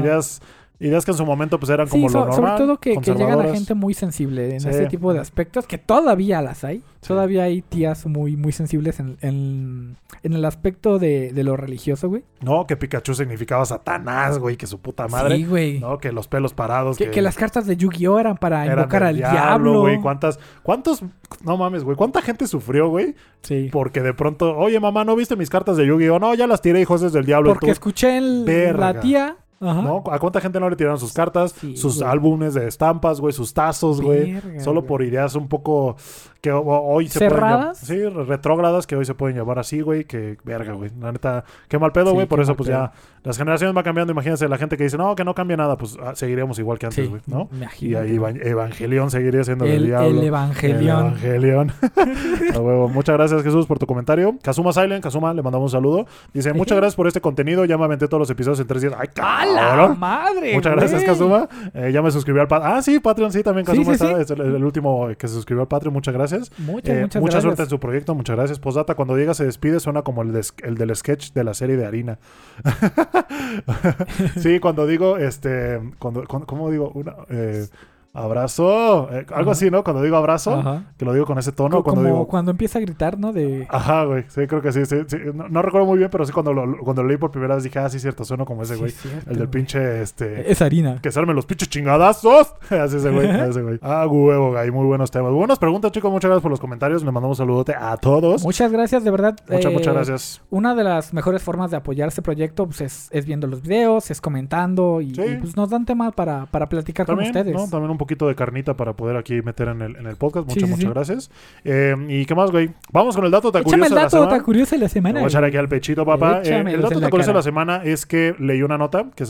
Ideas, 0.81 1.05
que 1.05 1.11
en 1.11 1.17
su 1.19 1.27
momento 1.27 1.61
pues 1.61 1.69
eran 1.71 1.87
Sí, 1.87 1.93
como 1.93 2.09
so- 2.09 2.21
lo 2.21 2.27
normal. 2.33 2.37
sobre 2.57 2.57
todo 2.67 2.81
que, 2.81 2.97
que 2.97 3.15
llegan 3.15 3.39
a 3.41 3.53
gente 3.53 3.75
muy 3.75 3.93
sensible 3.93 4.55
en 4.55 4.61
Sí. 4.61 4.69
ese 4.71 4.87
tipo 4.87 5.13
de 5.13 5.21
aspectos, 5.21 5.67
que 5.67 5.77
todavía 5.77 6.41
las 6.41 6.65
hay. 6.65 6.79
Sí. 7.03 7.09
Todavía 7.09 7.45
hay 7.45 7.61
tías 7.63 8.07
muy, 8.07 8.37
muy 8.37 8.53
sensibles 8.53 8.99
en, 8.99 9.19
en- 9.21 9.97
en 10.23 10.33
el 10.33 10.45
aspecto 10.45 10.99
de, 10.99 11.33
de 11.33 11.45
lo 11.45 11.57
religioso, 11.57 12.09
güey. 12.09 12.25
No, 12.41 12.67
que 12.67 12.77
Pikachu 12.77 13.15
significaba 13.15 13.65
Satanás, 13.67 14.39
güey, 14.39 14.57
que 14.57 14.67
su 14.67 14.79
puta 14.81 15.07
madre. 15.09 15.37
Sí, 15.37 15.45
güey. 15.45 15.81
No, 15.81 15.99
que 15.99 16.13
los 16.13 16.29
pelos 16.29 16.55
parados. 16.55 16.97
Que, 16.97 17.11
que 17.11 17.21
las 17.23 17.37
cartas 17.37 17.67
de 17.67 17.77
Yu-Gi-Oh 17.77 18.19
eran 18.19 18.37
para 18.39 18.65
eran 18.65 18.79
invocar 18.79 19.03
al 19.05 19.17
diablo. 19.17 19.81
güey. 19.81 20.01
¿Cuántas, 20.01 20.39
cuántos, 20.63 21.03
no 21.45 21.57
mames, 21.59 21.85
güey, 21.85 21.97
cuánta 21.97 22.23
gente 22.23 22.47
sufrió, 22.47 22.89
güey? 22.89 23.15
Sí. 23.43 23.69
Porque 23.71 24.01
de 24.01 24.15
pronto, 24.15 24.57
oye, 24.57 24.81
mamá, 24.81 25.05
¿no 25.05 25.15
viste 25.15 25.37
mis 25.37 25.51
cartas 25.51 25.77
de 25.77 25.87
Yu-Gi-Oh? 25.87 26.19
No, 26.19 26.35
ya 26.35 26.47
las 26.47 26.63
tiré, 26.63 26.81
hijos 26.81 27.01
del 27.13 27.25
diablo. 27.27 27.51
Porque 27.51 27.67
Tú- 27.67 27.73
escuché 27.73 28.17
en 28.17 28.47
la 28.79 28.99
tía. 29.01 29.37
Ajá. 29.61 29.83
¿No? 29.83 30.03
¿A 30.11 30.19
cuánta 30.19 30.41
gente 30.41 30.59
no 30.59 30.71
le 30.71 30.77
tiraron 30.77 30.99
sus 30.99 31.13
cartas, 31.13 31.55
Sí, 31.61 31.77
sus 31.77 31.99
güey. 31.99 32.11
álbumes 32.11 32.55
de 32.55 32.67
estampas, 32.67 33.21
güey, 33.21 33.33
sus 33.35 33.53
tazos, 33.53 34.01
güey? 34.01 34.33
Verga, 34.33 34.61
Solo 34.61 34.81
güey. 34.81 34.89
por 34.89 35.03
ideas 35.03 35.35
un 35.35 35.49
poco 35.49 35.97
que 36.41 36.51
ho- 36.51 36.63
hoy 36.65 37.09
se 37.09 37.19
¿Cerradas? 37.19 37.85
pueden 37.87 38.09
llam- 38.09 38.13
Sí, 38.15 38.27
retrógradas 38.29 38.87
que 38.87 38.97
hoy 38.97 39.05
se 39.05 39.15
pueden 39.15 39.37
llamar 39.37 39.59
así, 39.59 39.83
güey. 39.83 40.05
Que 40.05 40.39
verga, 40.45 40.73
güey. 40.73 40.91
La 40.99 41.13
neta, 41.13 41.45
qué 41.69 41.79
mal 41.79 41.93
pedo, 41.93 42.07
Sí, 42.09 42.15
güey. 42.15 42.27
por 42.27 42.41
eso, 42.41 42.57
pues 42.57 42.71
pedo. 42.71 42.79
ya 42.79 42.93
las 43.23 43.37
generaciones 43.37 43.75
van 43.75 43.85
cambiando. 43.85 44.13
Imagínense 44.13 44.49
la 44.49 44.57
gente 44.57 44.79
que 44.79 44.85
dice, 44.85 44.97
no, 44.97 45.15
que 45.15 45.25
no 45.25 45.35
cambia 45.35 45.59
nada. 45.59 45.77
Pues 45.77 45.99
ah, 46.03 46.13
seguiremos 46.15 46.59
igual 46.59 46.79
que 46.79 46.87
antes, 46.87 47.05
Sí, 47.05 47.11
güey, 47.11 47.21
¿no? 47.27 47.49
Y 47.53 47.57
imagínate. 47.57 48.05
ahí 48.09 48.15
Eva- 48.17 48.31
Evangelión 48.31 49.11
seguiría 49.11 49.45
siendo 49.45 49.67
del 49.67 49.75
el, 49.75 49.87
diablo. 49.89 50.09
el 50.09 50.19
El. 50.19 50.25
Evangelion. 50.25 51.73
A 52.55 52.59
huevo. 52.59 52.89
Muchas 52.89 53.15
gracias, 53.17 53.43
Jesús, 53.43 53.67
por 53.67 53.79
tu 53.79 53.87
comentario. 53.87 54.35
Kazuma 54.43 54.73
Silent, 54.73 55.03
Kazuma, 55.03 55.35
le 55.35 55.43
mandamos 55.43 55.71
un 55.73 55.79
saludo. 55.79 56.07
Dice, 56.33 56.53
muchas 56.55 56.77
gracias 56.79 56.97
por 56.97 57.07
este 57.07 57.21
contenido. 57.21 57.67
Ya 57.67 57.77
me 57.77 57.85
aventé 57.85 58.09
todos 58.09 58.21
los 58.21 58.31
episodios 58.31 58.61
en 58.61 58.67
tres 58.67 58.81
días. 58.81 58.95
¡Ay, 58.99 59.09
¡A 59.21 59.45
la 59.55 59.61
cabrón! 59.61 59.99
madre! 59.99 60.55
Muchas 60.55 60.77
gracias! 60.77 61.05
Kazuma. 61.05 61.49
Eh, 61.75 61.91
ya 61.93 62.03
me 62.03 62.11
suscribí 62.11 62.39
al 62.41 62.49
Patreon. 62.49 62.77
Ah, 62.77 62.83
sí, 62.83 63.01
Patreon, 63.01 63.33
sí, 63.33 63.43
también 63.43 63.65
Kazuma 63.67 63.85
sí, 63.85 63.91
está. 63.93 64.09
sí. 64.17 64.23
Es 64.23 64.31
el, 64.31 64.41
el 64.41 64.65
último 64.65 65.09
que 65.19 65.29
se 65.29 65.35
suscribió 65.35 65.63
al 65.63 65.69
Patreon. 65.69 65.93
Muchas 65.93 66.15
gracias. 66.15 66.51
Muchas, 66.59 66.95
Eh, 66.97 67.01
muchas 67.03 67.21
mucha 67.21 67.33
gracias. 67.33 67.43
suerte 67.43 67.63
en 67.63 67.69
su 67.69 67.81
proyecto, 67.81 68.15
muchas 68.15 68.37
gracias. 68.37 68.59
Postdata, 68.59 68.95
cuando 68.95 69.17
diga 69.17 69.35
se 69.35 69.45
despide, 69.45 69.81
suena 69.81 70.03
como 70.03 70.23
el, 70.23 70.33
del 70.33 70.97
sketch 70.97 71.33
de 71.33 71.45
la 71.45 71.55
serie 71.55 71.77
de 71.77 71.87
harina. 71.87 72.19
sí, 74.39 74.61
cuando 74.61 74.87
digo, 74.87 75.17
este, 75.17 75.81
cuando, 75.99 76.25
cuando- 76.27 76.47
¿cómo 76.47 76.71
digo? 76.71 76.91
Una, 76.95 77.15
eh, 77.29 77.67
abrazo, 78.13 79.09
eh, 79.13 79.27
algo 79.31 79.51
Ajá. 79.51 79.51
así, 79.53 79.71
¿no? 79.71 79.85
Cuando 79.85 80.03
digo 80.03 80.17
abrazo, 80.17 80.55
Ajá. 80.55 80.85
que 80.97 81.05
lo 81.05 81.13
digo 81.13 81.27
con 81.27 81.39
ese 81.39 81.53
tono, 81.53 81.79
Co- 81.79 81.85
cuando 81.85 82.03
como 82.03 82.15
digo... 82.15 82.27
cuando 82.29 82.51
empieza 82.51 82.79
a 82.79 82.83
gritar, 82.83 83.19
¿no? 83.19 83.33
De... 83.33 83.67
Ajá, 83.69 84.05
güey, 84.05 84.25
sí, 84.29 84.47
creo 84.47 84.63
que 84.63 84.73
sí, 84.73 84.85
sí, 84.87 84.97
sí. 85.07 85.17
No, 85.35 85.49
no 85.49 85.63
recuerdo 85.63 85.87
muy 85.87 85.99
bien, 85.99 86.11
pero 86.11 86.25
sí 86.25 86.33
cuando 86.33 86.53
lo, 86.53 86.79
cuando 86.79 87.03
lo 87.03 87.09
leí 87.09 87.19
por 87.19 87.31
primera 87.31 87.55
vez 87.55 87.65
dije, 87.65 87.79
ah, 87.79 87.89
sí, 87.89 87.99
cierto, 87.99 88.25
sueno 88.25 88.45
como 88.45 88.63
ese 88.63 88.75
Sí, 88.75 88.81
güey. 88.81 88.91
cierto, 88.93 89.31
el 89.31 89.37
del 89.37 89.47
güey. 89.47 89.51
pinche, 89.51 90.03
este... 90.03 90.51
Es 90.51 90.63
harina. 90.63 90.99
Que 91.03 91.11
se 91.13 91.19
armen 91.19 91.37
los 91.37 91.47
pinches 91.47 91.69
chingadazos. 91.69 92.55
Así 92.71 92.97
ese 92.97 93.11
güey, 93.11 93.29
ese 93.29 93.63
güey. 93.63 93.79
Ah, 93.83 94.07
huevo, 94.07 94.53
güey. 94.53 94.71
Muy 94.71 94.87
buenos 94.87 95.11
temas. 95.11 95.33
Buenas 95.33 95.59
preguntas, 95.59 95.93
chicos. 95.93 96.11
Muchas 96.11 96.29
gracias 96.29 96.43
por 96.43 96.51
los 96.51 96.61
comentarios. 96.61 97.03
Le 97.05 97.11
mandamos 97.13 97.39
un 97.39 97.45
saludote 97.45 97.75
a 97.79 97.97
todos. 97.97 98.43
Muchas 98.43 98.71
gracias, 98.73 99.05
de 99.05 99.11
verdad. 99.11 99.37
Muchas, 99.49 99.65
eh, 99.73 99.75
muchas 99.75 99.95
gracias. 99.95 100.43
Una 100.51 100.75
de 100.75 100.85
las 100.85 101.13
mejores 101.15 101.43
formas 101.43 101.71
de 101.71 101.77
apoyar 101.77 102.09
este 102.09 102.23
proyecto 102.23 102.67
pues, 102.67 102.81
es, 102.81 103.09
es 103.13 103.27
viendo 103.27 103.47
los 103.47 103.63
videos, 103.63 104.11
es 104.11 104.21
comentando 104.21 105.01
y, 105.01 105.15
Sí. 105.15 105.23
y, 105.23 105.37
pues, 105.37 105.57
nos 105.57 105.71
dan 105.71 105.85
tema 105.87 106.11
para, 106.13 106.47
para 106.47 106.69
platicar 106.69 107.07
También, 107.07 107.33
con 107.33 107.41
ustedes. 107.41 107.55
¿no? 107.57 107.69
También 107.69 107.91
un 107.91 107.99
poquito 108.01 108.27
de 108.27 108.35
carnita 108.35 108.77
para 108.77 108.95
poder 108.95 109.17
aquí 109.17 109.43
meter 109.43 109.69
en 109.69 109.83
el, 109.83 109.97
en 109.97 110.07
el 110.07 110.17
podcast. 110.17 110.49
Muchas, 110.49 110.65
sí, 110.65 110.69
muchas 110.69 110.85
sí. 110.85 110.91
gracias. 110.91 111.31
Eh, 111.65 111.95
¿Y 112.09 112.25
qué 112.25 112.35
más, 112.35 112.51
güey? 112.51 112.71
Vamos 112.93 113.15
con 113.15 113.25
el 113.27 113.31
dato 113.31 113.53
tan 113.53 113.63
curioso 113.63 113.85
el 113.85 113.91
de 113.91 113.95
la 113.95 114.03
dato 114.03 114.25
semana. 114.25 114.43
curioso 114.43 114.75
de 114.75 114.79
la 114.79 114.85
Me 114.87 114.89
semana. 114.89 115.21
voy 115.21 115.25
a 115.27 115.29
echar 115.29 115.45
aquí 115.45 115.57
al 115.57 115.69
pechito, 115.69 116.05
papá. 116.07 116.41
Eh, 116.43 116.65
el 116.67 116.81
dato 116.83 116.99
tan 116.99 117.11
curioso 117.11 117.31
de 117.31 117.37
la 117.37 117.43
semana 117.43 117.83
es 117.85 118.07
que 118.07 118.35
leí 118.39 118.63
una 118.63 118.79
nota 118.79 119.11
que, 119.15 119.25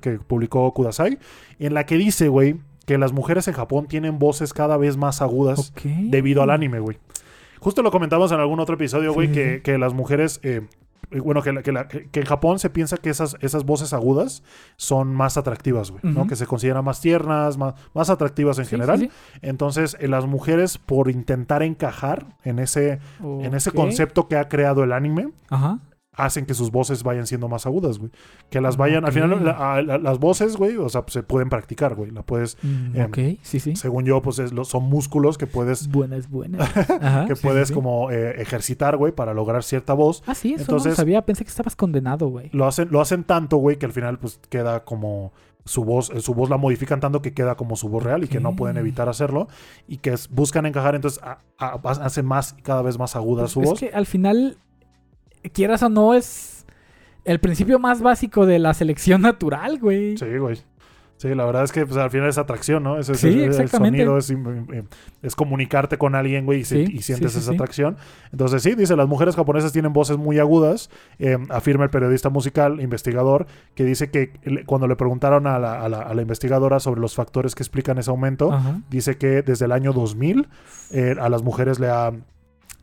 que, 0.00 0.18
publicó 0.18 0.72
Kudasai 0.74 1.18
en 1.58 1.74
la 1.74 1.86
que 1.86 1.96
dice, 1.96 2.28
güey, 2.28 2.56
que 2.86 2.98
las 2.98 3.12
mujeres 3.12 3.46
en 3.46 3.54
Japón 3.54 3.86
tienen 3.86 4.18
voces 4.18 4.52
cada 4.52 4.76
vez 4.76 4.96
más 4.96 5.22
agudas 5.22 5.72
debido 5.84 6.42
al 6.42 6.50
anime, 6.50 6.80
güey. 6.80 6.98
Justo 7.60 7.82
lo 7.82 7.90
comentamos 7.90 8.32
en 8.32 8.40
algún 8.40 8.58
otro 8.58 8.74
episodio, 8.74 9.12
güey, 9.12 9.30
que, 9.30 9.60
que 9.62 9.78
las 9.78 9.94
mujeres, 9.94 10.40
eh, 10.42 10.62
bueno, 11.18 11.42
que, 11.42 11.52
la- 11.52 11.62
que, 11.62 11.72
la- 11.72 11.88
que- 11.88 12.08
en 12.20 12.26
Japón 12.26 12.58
se 12.60 12.70
piensa 12.70 12.96
que 12.96 13.10
esas, 13.10 13.36
esas 13.40 13.64
voces 13.64 13.92
agudas 13.92 14.42
son 14.76 15.14
más 15.14 15.36
atractivas, 15.36 15.90
güey, 15.90 16.00
¿no? 16.04 16.26
Que 16.28 16.36
se 16.36 16.46
consideran 16.46 16.84
más 16.84 17.00
tiernas, 17.00 17.56
más, 17.58 17.74
más 17.94 18.10
atractivas 18.10 18.58
en 18.58 18.64
Sí, 18.66 18.70
general. 18.70 18.98
sí, 19.00 19.10
Entonces, 19.42 19.96
eh, 20.00 20.06
las 20.08 20.26
mujeres, 20.26 20.78
por 20.78 21.10
intentar 21.10 21.62
encajar 21.62 22.26
en 22.44 22.58
ese, 22.60 23.00
en 23.20 23.54
ese 23.54 23.72
concepto 23.72 24.28
que 24.28 24.36
ha 24.36 24.48
creado 24.48 24.84
el 24.84 24.92
anime, 24.92 25.30
Ajá. 25.48 25.78
Hacen 26.24 26.46
que 26.46 26.54
sus 26.54 26.70
voces 26.70 27.02
vayan 27.02 27.26
siendo 27.26 27.48
más 27.48 27.66
agudas, 27.66 27.98
güey. 27.98 28.10
Que 28.50 28.60
las 28.60 28.76
vayan, 28.76 29.04
al 29.04 29.12
final, 29.12 29.44
la- 29.44 29.82
la- 29.82 29.98
las 29.98 30.18
voces, 30.18 30.56
güey, 30.56 30.76
o 30.76 30.88
sea, 30.88 31.02
pues, 31.02 31.14
se 31.14 31.22
pueden 31.22 31.48
practicar, 31.48 31.94
güey. 31.94 32.10
La 32.10 32.22
puedes, 32.22 32.56
Mm, 32.62 32.96
Em, 32.96 33.06
ok, 33.06 33.18
sí, 33.42 33.60
sí. 33.60 33.76
según 33.76 34.04
yo, 34.04 34.22
pues 34.22 34.38
es 34.38 34.52
lo- 34.52 34.64
son 34.64 34.84
músculos 34.84 35.38
que 35.38 35.46
puedes 35.46 35.88
Buenas, 35.88 36.28
buenas. 36.30 36.60
Ajá, 37.02 37.26
que 37.26 37.36
sí, 37.36 37.42
puedes 37.42 37.68
sí, 37.68 37.74
como 37.74 38.10
eh, 38.10 38.40
ejercitar, 38.40 38.96
güey, 38.96 39.12
para 39.12 39.34
lograr 39.34 39.62
cierta 39.62 39.94
voz. 39.94 40.22
Ah, 40.26 40.34
sí, 40.34 40.48
eso 40.54 40.58
no 40.58 40.62
Entonces- 40.62 40.90
lo 40.92 40.96
sabía. 40.96 41.22
Pensé 41.26 41.44
que 41.44 41.50
estabas 41.50 41.76
condenado, 41.76 42.28
güey. 42.28 42.50
Lo 42.52 42.66
hacen, 42.66 42.88
lo 42.90 43.00
hacen 43.00 43.24
tanto, 43.24 43.56
güey, 43.58 43.76
que 43.78 43.86
al 43.86 43.92
final 43.92 44.18
pues 44.18 44.40
queda 44.48 44.84
como 44.84 45.32
su 45.64 45.84
voz, 45.84 46.10
eh, 46.10 46.20
su 46.20 46.32
voz 46.34 46.48
la 46.50 46.56
modifican 46.56 47.00
tanto 47.00 47.20
que 47.22 47.32
queda 47.34 47.54
como 47.54 47.76
su 47.76 47.88
voz 47.88 48.02
real 48.02 48.24
y 48.24 48.28
que 48.28 48.40
no 48.40 48.56
pueden 48.56 48.78
evitar 48.78 49.08
hacerlo 49.10 49.46
y 49.86 49.98
que 49.98 50.14
es- 50.14 50.28
buscan 50.30 50.64
encajar, 50.66 50.94
entonces 50.94 51.22
a- 51.22 51.38
a- 51.58 51.74
hacen 52.04 52.24
más 52.26 52.56
y 52.58 52.62
cada 52.62 52.80
vez 52.82 52.98
más 52.98 53.14
aguda 53.14 53.42
Pues 53.42 53.52
su 53.52 53.60
es 53.62 53.68
voz. 53.68 53.78
que 53.80 53.90
al 53.90 54.06
final, 54.06 54.56
quieras 55.52 55.82
o 55.82 55.88
no, 55.88 56.14
es 56.14 56.66
el 57.24 57.40
principio 57.40 57.78
más 57.78 58.00
básico 58.02 58.46
de 58.46 58.58
la 58.58 58.74
selección 58.74 59.22
natural, 59.22 59.78
güey. 59.78 60.16
Sí, 60.16 60.36
güey. 60.38 60.58
Sí, 61.16 61.34
la 61.34 61.44
verdad 61.44 61.64
es 61.64 61.72
que 61.72 61.84
pues, 61.84 61.98
al 61.98 62.08
final 62.10 62.30
es 62.30 62.38
atracción, 62.38 62.82
¿no? 62.82 62.98
Ese, 62.98 63.14
Sí, 63.14 63.28
ese- 63.28 63.44
el 63.44 63.50
exactamente. 63.50 63.98
sonido 64.06 64.16
es, 64.16 64.32
es 65.20 65.36
comunicarte 65.36 65.98
con 65.98 66.14
alguien, 66.14 66.46
güey, 66.46 66.60
y, 66.60 66.64
se- 66.64 66.86
Sí, 66.86 66.92
y 66.96 67.02
sientes 67.02 67.32
sí, 67.34 67.40
esa 67.40 67.52
atracción. 67.52 67.98
Entonces, 68.32 68.62
sí, 68.62 68.74
dice, 68.74 68.96
las 68.96 69.06
mujeres 69.06 69.36
japonesas 69.36 69.70
tienen 69.70 69.92
voces 69.92 70.16
muy 70.16 70.38
agudas, 70.38 70.88
eh, 71.18 71.36
afirma 71.50 71.84
el 71.84 71.90
periodista 71.90 72.30
musical, 72.30 72.80
investigador, 72.80 73.46
que 73.74 73.84
dice 73.84 74.10
que 74.10 74.32
cuando 74.64 74.88
le 74.88 74.96
preguntaron 74.96 75.46
a 75.46 75.58
la, 75.58 75.82
a 75.84 75.90
la- 75.90 76.00
a 76.00 76.14
la 76.14 76.22
investigadora 76.22 76.80
sobre 76.80 77.02
los 77.02 77.14
factores 77.14 77.54
que 77.54 77.62
explican 77.62 77.98
ese 77.98 78.08
aumento, 78.08 78.50
Ajá. 78.50 78.80
dice 78.88 79.18
que 79.18 79.42
desde 79.42 79.66
el 79.66 79.72
año 79.72 79.92
2000 79.92 80.48
eh, 80.90 81.16
a 81.20 81.28
las 81.28 81.42
mujeres 81.42 81.78
le 81.80 81.88
ha, 81.90 82.12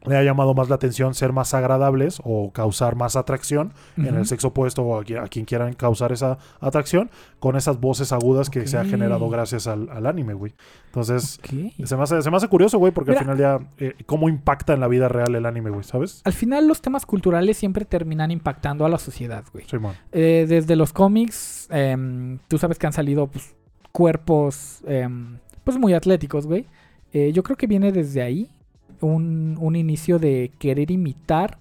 le 0.06 0.16
ha 0.16 0.24
llamado 0.24 0.54
más 0.54 0.70
la 0.70 0.76
atención 0.76 1.14
ser 1.14 1.34
más 1.34 1.54
agradables 1.54 2.22
o 2.24 2.52
causar 2.54 2.96
más 2.96 3.16
atracción 3.16 3.74
en 3.98 4.16
el 4.16 4.26
sexo 4.26 4.50
opuesto 4.50 4.84
o 4.84 5.00
a, 5.00 5.04
qui- 5.04 5.22
a 5.22 5.28
quien 5.28 5.44
quieran 5.46 5.74
causar 5.74 6.12
esa 6.14 6.38
atracción 6.62 7.10
con 7.40 7.56
esas 7.58 7.80
voces 7.82 8.12
agudas 8.14 8.50
que 8.50 8.66
se 8.68 8.78
ha 8.78 8.86
generado 8.86 9.30
gracias 9.30 9.68
al, 9.68 9.90
al 9.90 10.06
anime, 10.08 10.34
güey. 10.34 10.54
Entonces, 10.86 11.40
se 11.84 11.98
me, 11.98 12.04
hace, 12.04 12.22
se 12.22 12.32
me 12.32 12.38
hace 12.38 12.48
curioso, 12.48 12.78
güey, 12.80 12.92
porque 12.94 13.12
Mira. 13.12 13.20
al 13.22 13.26
final 13.26 13.38
ya, 13.38 13.60
eh, 13.78 13.96
cómo 14.06 14.30
impacta 14.30 14.74
en 14.74 14.80
la 14.80 14.88
vida 14.88 15.10
real 15.10 15.36
el 15.36 15.46
anime, 15.46 15.70
güey, 15.72 15.84
¿sabes? 15.84 16.22
Al 16.24 16.34
final 16.34 16.68
los 16.68 16.82
temas 16.82 17.06
culturales 17.06 17.58
siempre 17.58 17.84
terminan 17.86 18.32
impactando 18.32 18.86
a 18.86 18.90
la 18.90 18.98
sociedad, 19.00 19.44
güey. 19.52 19.66
Simón. 19.68 19.96
Eh, 20.14 20.46
desde 20.48 20.76
los 20.76 20.94
cómics, 20.94 21.68
em, 21.70 22.40
tú 22.48 22.58
sabes 22.58 22.80
que 22.80 22.88
han 22.88 22.94
salido 22.94 23.28
pues, 23.28 23.56
cuerpos 23.92 24.82
em, 24.88 25.40
pues 25.64 25.78
muy 25.78 25.94
atléticos, 25.94 26.48
güey. 26.48 26.66
Eh, 27.14 27.32
yo 27.34 27.44
creo 27.44 27.58
que 27.58 27.68
viene 27.68 27.92
desde 27.92 28.22
ahí 28.22 28.50
un, 29.02 29.58
un 29.60 29.76
inicio 29.76 30.20
de 30.20 30.52
querer 30.60 30.92
imitar 30.92 31.60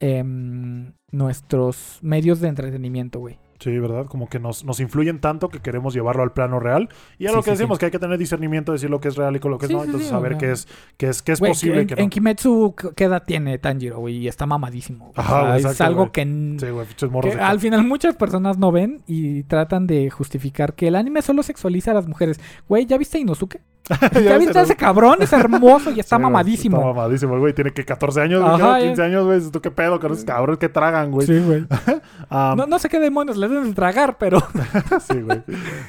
em, 0.00 0.92
nuestros 1.10 1.98
medios 2.02 2.40
de 2.40 2.48
entretenimiento, 2.48 3.20
güey. 3.20 3.38
Sí, 3.60 3.78
¿verdad? 3.78 4.06
Como 4.06 4.28
que 4.28 4.40
nos, 4.40 4.64
nos 4.64 4.80
influyen 4.80 5.20
tanto 5.20 5.48
que 5.48 5.60
queremos 5.60 5.94
llevarlo 5.94 6.24
al 6.24 6.32
plano 6.32 6.58
real. 6.58 6.88
Y 7.16 7.26
es 7.26 7.30
Sí, 7.30 7.36
lo 7.36 7.42
que 7.44 7.50
sí, 7.52 7.58
decimos, 7.58 7.76
sí. 7.76 7.78
que 7.78 7.84
hay 7.86 7.92
que 7.92 8.00
tener 8.00 8.18
discernimiento, 8.18 8.72
decir 8.72 8.90
lo 8.90 9.00
que 9.00 9.06
es 9.06 9.14
real 9.14 9.36
y 9.36 9.38
con 9.38 9.52
lo 9.52 9.58
que 9.58 9.68
Sí, 9.68 9.72
no. 9.72 9.84
Entonces, 9.84 10.08
saber 10.10 10.36
qué 10.36 10.50
es, 10.50 10.66
qué 10.96 11.08
es, 11.08 11.22
qué 11.22 11.30
es 11.30 11.38
Güey, 11.38 11.52
posible 11.52 11.82
en, 11.82 11.86
que 11.86 11.94
no. 11.94 12.02
en 12.02 12.10
Kimetsu, 12.10 12.74
¿qué 12.96 13.04
edad 13.04 13.22
tiene 13.24 13.58
Tanjiro, 13.58 14.00
güey? 14.00 14.16
Y 14.16 14.26
está 14.26 14.46
mamadísimo. 14.46 15.12
güey. 15.14 15.14
Ajá, 15.16 15.54
O 15.54 15.58
sea, 15.60 15.70
es 15.70 15.80
algo 15.80 16.00
güey. 16.00 16.10
que, 16.10 16.24
güey, 16.72 16.86
que 17.22 17.36
de 17.36 17.40
al 17.40 17.60
final 17.60 17.84
muchas 17.86 18.16
personas 18.16 18.58
no 18.58 18.72
ven 18.72 19.02
y 19.06 19.44
tratan 19.44 19.86
de 19.86 20.10
justificar 20.10 20.74
que 20.74 20.88
el 20.88 20.96
anime 20.96 21.22
solo 21.22 21.44
sexualiza 21.44 21.92
a 21.92 21.94
las 21.94 22.08
mujeres. 22.08 22.40
Güey, 22.68 22.86
¿ya 22.86 22.98
viste 22.98 23.20
Inosuke? 23.20 23.60
Ya 24.12 24.20
¿Ya 24.20 24.30
ves, 24.32 24.38
viste 24.40 24.58
el- 24.58 24.64
ese 24.64 24.76
cabrón? 24.76 25.16
Es 25.20 25.32
hermoso 25.32 25.90
y 25.90 26.00
está 26.00 26.16
Sí, 26.16 26.22
mamadísimo. 26.22 26.76
Está 26.78 26.86
mamadísimo, 26.88 27.38
güey. 27.38 27.52
Tiene 27.52 27.72
que 27.72 27.84
14 27.84 28.20
años, 28.20 28.42
Ajá, 28.44 28.78
15 28.80 29.02
años, 29.02 29.24
güey. 29.24 29.40
¿Tú 29.50 29.60
qué 29.60 29.70
pedo 29.70 29.98
con 30.00 30.12
esos 30.12 30.24
cabrones 30.24 30.58
que 30.58 30.68
tragan, 30.68 31.10
güey? 31.10 31.26
Sí, 31.26 31.38
güey. 31.40 31.66
Ah, 32.30 32.54
No, 32.56 32.66
no 32.66 32.78
sé 32.78 32.88
qué 32.88 32.98
demonios 33.00 33.36
les 33.36 33.50
deben 33.50 33.68
de 33.68 33.74
tragar, 33.74 34.16
pero... 34.18 34.38
sí, 35.10 35.20
güey. 35.20 35.42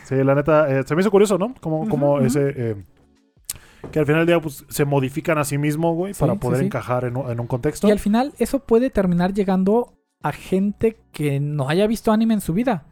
Sí, 0.04 0.16
la 0.16 0.36
neta, 0.36 0.70
eh, 0.70 0.84
se 0.86 0.96
me 0.96 1.02
hizo 1.02 1.12
curioso, 1.12 1.38
¿no? 1.38 1.54
Como, 1.62 1.88
como 1.88 2.20
ese... 2.20 2.54
eh, 2.56 2.76
que 3.92 4.00
al 4.00 4.06
final 4.06 4.22
del 4.22 4.28
día 4.28 4.42
pues, 4.42 4.66
se 4.70 4.86
modifican 4.86 5.38
a 5.38 5.44
sí 5.44 5.58
mismo, 5.58 5.94
güey, 5.94 6.14
Sí, 6.14 6.20
para 6.20 6.36
poder 6.36 6.60
sí. 6.60 6.66
encajar 6.66 7.06
en 7.06 7.16
un, 7.18 7.30
en 7.30 7.40
un 7.40 7.48
contexto. 7.48 7.88
Y 7.88 7.92
al 7.92 8.00
final 8.00 8.34
eso 8.40 8.60
puede 8.60 8.90
terminar 8.90 9.34
llegando 9.34 9.94
a 10.22 10.32
gente 10.32 10.98
que 11.12 11.40
no 11.40 11.70
haya 11.70 11.86
visto 11.86 12.12
anime 12.12 12.34
en 12.34 12.42
su 12.42 12.54
vida. 12.54 12.86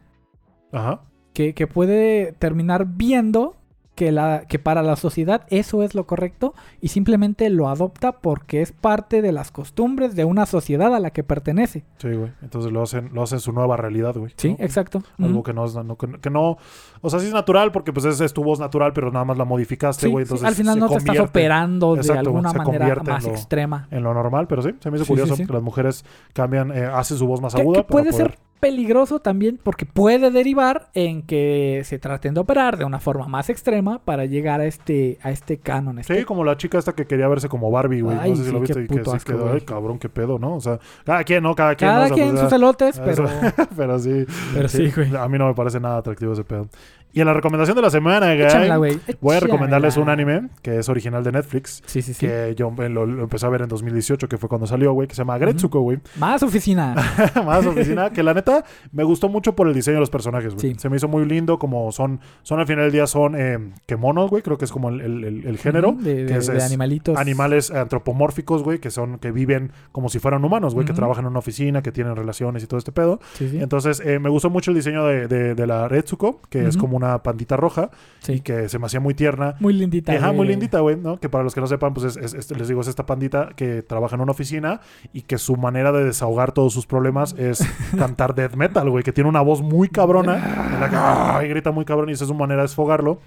Ajá. 0.70 1.00
Que, 1.32 1.54
que 1.54 1.66
puede 1.66 2.32
terminar 2.32 2.86
viendo 2.86 3.56
que, 4.02 4.10
la, 4.10 4.46
que 4.48 4.58
para 4.58 4.82
la 4.82 4.96
sociedad 4.96 5.42
eso 5.48 5.84
es 5.84 5.94
lo 5.94 6.08
correcto 6.08 6.54
y 6.80 6.88
simplemente 6.88 7.48
lo 7.50 7.68
adopta 7.68 8.12
porque 8.20 8.60
es 8.60 8.72
parte 8.72 9.22
de 9.22 9.30
las 9.30 9.52
costumbres 9.52 10.16
de 10.16 10.24
una 10.24 10.44
sociedad 10.46 10.92
a 10.92 10.98
la 10.98 11.10
que 11.10 11.22
pertenece. 11.22 11.84
Sí, 11.98 12.08
güey. 12.12 12.32
Entonces 12.42 12.72
lo 12.72 12.82
hacen, 12.82 13.10
lo 13.12 13.22
hacen 13.22 13.38
su 13.38 13.52
nueva 13.52 13.76
realidad, 13.76 14.16
güey. 14.16 14.32
Sí, 14.36 14.56
¿no? 14.58 14.64
exacto. 14.64 15.04
Algo 15.20 15.44
que 15.44 15.52
no 15.52 15.64
es, 15.66 15.74
no, 15.76 15.96
que, 15.96 16.08
que 16.20 16.30
no, 16.30 16.56
o 17.00 17.10
sea, 17.10 17.20
sí 17.20 17.26
es 17.28 17.32
natural 17.32 17.70
porque 17.70 17.92
pues 17.92 18.04
es, 18.06 18.20
es 18.20 18.32
tu 18.32 18.42
voz 18.42 18.58
natural, 18.58 18.92
pero 18.92 19.12
nada 19.12 19.24
más 19.24 19.38
la 19.38 19.44
modificaste, 19.44 20.06
Sí, 20.06 20.12
güey. 20.12 20.24
sí, 20.24 20.30
entonces 20.32 20.48
al 20.48 20.54
final 20.56 20.78
no 20.80 20.88
te 20.88 20.96
estás 20.96 21.20
operando 21.20 21.94
de 21.94 22.00
Exacto, 22.00 22.20
alguna 22.30 22.52
manera 22.52 22.88
en 22.88 23.04
más 23.04 23.24
lo- 23.24 23.30
extrema. 23.30 23.86
En 23.92 24.02
lo 24.02 24.12
normal, 24.14 24.48
pero 24.48 24.62
sí, 24.62 24.70
se 24.80 24.90
me 24.90 24.96
hizo 24.96 25.04
Sí, 25.04 25.10
curioso 25.10 25.36
sí, 25.36 25.42
sí. 25.42 25.46
que 25.46 25.52
las 25.52 25.62
mujeres 25.62 26.04
cambian, 26.32 26.72
eh, 26.76 26.86
hacen 26.86 27.16
su 27.18 27.26
voz 27.28 27.40
más 27.40 27.54
aguda. 27.54 27.78
que 27.78 27.84
para 27.84 27.92
puede 27.92 28.10
poder- 28.10 28.30
ser 28.32 28.38
peligroso 28.62 29.18
también 29.18 29.58
porque 29.60 29.86
puede 29.86 30.30
derivar 30.30 30.88
en 30.94 31.22
que 31.22 31.82
se 31.84 31.98
traten 31.98 32.32
de 32.32 32.38
operar 32.38 32.78
de 32.78 32.84
una 32.84 33.00
forma 33.00 33.26
más 33.26 33.50
extrema 33.50 33.98
para 33.98 34.24
llegar 34.24 34.60
a 34.60 34.66
este, 34.66 35.18
a 35.20 35.32
este 35.32 35.58
canon. 35.58 35.98
Este 35.98 36.20
Sí, 36.20 36.24
como 36.24 36.44
la 36.44 36.56
chica 36.56 36.78
esta 36.78 36.92
que 36.92 37.04
quería 37.04 37.26
verse 37.26 37.48
como 37.48 37.72
Barbie, 37.72 38.02
güey. 38.02 38.16
No 38.16 38.22
sé 38.22 38.36
si 38.36 38.44
sí, 38.44 38.52
lo 38.52 38.60
viste 38.60 38.84
y 38.84 38.86
que 38.86 39.02
sí 39.04 39.10
asco, 39.12 39.32
quedó, 39.32 39.42
güey. 39.42 39.54
ay, 39.54 39.60
cabrón, 39.62 39.98
qué 39.98 40.08
pedo, 40.08 40.38
¿no? 40.38 40.54
O 40.54 40.60
sea, 40.60 40.78
cada 41.04 41.24
quien, 41.24 41.42
¿no? 41.42 41.56
Cada 41.56 41.74
quien. 41.74 41.90
Cada 41.90 41.98
¿no? 41.98 42.04
O 42.04 42.06
sea, 42.06 42.14
quien 42.14 42.30
pues, 42.30 42.40
sus 42.40 42.52
elotes, 42.52 43.00
pero... 43.04 43.28
pero 43.76 43.98
sí. 43.98 44.26
Pero 44.54 44.68
sí, 44.68 44.92
güey. 44.94 45.16
A 45.16 45.26
mí 45.26 45.38
no 45.38 45.48
me 45.48 45.54
parece 45.54 45.80
nada 45.80 45.96
atractivo 45.96 46.32
ese 46.32 46.44
pedo. 46.44 46.68
Y 47.12 47.20
en 47.20 47.26
la 47.26 47.34
recomendación 47.34 47.76
de 47.76 47.82
la 47.82 47.90
semana, 47.90 48.26
güey, 48.34 48.42
Échamela, 48.42 48.76
güey. 48.76 48.98
voy 49.20 49.36
a 49.36 49.40
recomendarles 49.40 49.96
un 49.98 50.08
anime 50.08 50.48
que 50.62 50.78
es 50.78 50.88
original 50.88 51.22
de 51.22 51.32
Netflix. 51.32 51.82
Sí, 51.86 52.00
sí, 52.02 52.14
sí. 52.14 52.26
Que 52.26 52.54
yo 52.56 52.70
lo, 52.70 53.06
lo 53.06 53.22
empecé 53.24 53.44
a 53.46 53.48
ver 53.50 53.62
en 53.62 53.68
2018, 53.68 54.28
que 54.28 54.38
fue 54.38 54.48
cuando 54.48 54.66
salió, 54.66 54.92
güey, 54.92 55.08
que 55.08 55.14
se 55.14 55.20
llama 55.20 55.36
Gretsuko, 55.38 55.80
güey. 55.80 55.98
Más 56.18 56.42
oficina. 56.42 56.94
Más 57.44 57.66
oficina, 57.66 58.10
que 58.10 58.22
la 58.22 58.32
neta 58.34 58.64
me 58.92 59.04
gustó 59.04 59.28
mucho 59.28 59.54
por 59.54 59.68
el 59.68 59.74
diseño 59.74 59.96
de 59.96 60.00
los 60.00 60.10
personajes, 60.10 60.54
güey. 60.54 60.72
Sí. 60.72 60.78
Se 60.78 60.88
me 60.88 60.96
hizo 60.96 61.06
muy 61.08 61.24
lindo, 61.26 61.58
como 61.58 61.92
son, 61.92 62.20
son 62.42 62.60
al 62.60 62.66
final 62.66 62.84
del 62.84 62.92
día 62.92 63.06
son 63.06 63.34
eh, 63.36 63.58
monos, 63.98 64.30
güey, 64.30 64.42
creo 64.42 64.56
que 64.58 64.64
es 64.64 64.72
como 64.72 64.88
el, 64.88 65.00
el- 65.00 65.24
el- 65.24 65.46
el 65.46 65.58
género. 65.58 65.92
De, 65.92 66.14
que 66.14 66.24
de- 66.24 66.38
es- 66.38 66.46
de 66.46 66.56
es 66.56 66.64
animalitos. 66.64 67.16
Animales 67.18 67.70
antropomórficos, 67.70 68.62
güey, 68.62 68.78
que 68.78 68.90
son, 68.90 69.18
que 69.18 69.30
viven 69.32 69.72
como 69.92 70.08
si 70.08 70.18
fueran 70.18 70.44
humanos, 70.44 70.74
güey, 70.74 70.86
que 70.86 70.92
trabajan 70.92 71.24
en 71.24 71.30
una 71.30 71.38
oficina, 71.40 71.82
que 71.82 71.92
tienen 71.92 72.16
relaciones 72.16 72.62
y 72.62 72.66
todo 72.66 72.78
este 72.78 72.90
pedo. 72.92 73.20
Sí, 73.34 73.48
sí. 73.48 73.58
Entonces, 73.60 74.00
eh, 74.04 74.18
me 74.18 74.28
gustó 74.28 74.50
mucho 74.50 74.70
el 74.70 74.76
diseño 74.76 75.04
de, 75.04 75.28
de- 75.28 75.66
la 75.66 75.86
Retsuko, 75.86 76.40
que 76.48 76.66
es 76.66 76.76
como 76.76 76.98
una 77.02 77.22
pandita 77.22 77.56
roja 77.56 77.90
Sí. 78.20 78.34
y 78.34 78.40
que 78.40 78.68
se 78.68 78.78
me 78.78 78.86
hacía 78.86 79.00
muy 79.00 79.14
tierna. 79.14 79.54
Muy 79.60 79.72
lindita. 79.72 80.12
Ajá, 80.12 80.32
muy 80.32 80.46
lindita, 80.46 80.80
güey, 80.80 80.96
¿no? 80.96 81.18
Que 81.18 81.28
para 81.28 81.44
los 81.44 81.54
que 81.54 81.60
no 81.60 81.66
sepan, 81.66 81.92
pues 81.94 82.16
es, 82.16 82.16
es- 82.16 82.34
es- 82.50 82.56
les 82.58 82.68
digo, 82.68 82.80
es 82.80 82.88
esta 82.88 83.04
pandita 83.06 83.50
que 83.56 83.82
trabaja 83.82 84.14
en 84.16 84.22
una 84.22 84.32
oficina 84.32 84.80
y 85.12 85.22
que 85.22 85.38
su 85.38 85.56
manera 85.56 85.92
de 85.92 86.04
desahogar 86.04 86.52
todos 86.52 86.72
sus 86.72 86.86
problemas 86.86 87.34
es 87.38 87.58
cantar 87.98 88.34
death 88.34 88.54
metal, 88.54 88.88
güey, 88.90 89.02
que 89.04 89.12
tiene 89.12 89.28
una 89.28 89.40
voz 89.42 89.62
muy 89.62 89.88
cabrona, 89.88 90.36
en 90.74 90.80
la 90.80 90.88
que 90.90 90.96
ay, 90.96 91.48
grita 91.48 91.70
muy 91.72 91.84
cabrón 91.84 92.08
y 92.08 92.12
esa 92.12 92.24
es 92.24 92.28
su 92.28 92.34
manera 92.34 92.62
de 92.62 92.68
desfogarlo. 92.68 93.20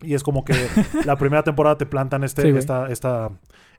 Y 0.00 0.14
es 0.14 0.22
como 0.22 0.44
que 0.44 0.54
la 1.04 1.16
primera 1.16 1.42
temporada 1.42 1.76
te 1.76 1.84
plantan 1.86 2.22
este, 2.22 2.42
Sí, 2.42 2.48
esta, 2.56 2.88
esta 2.90 3.30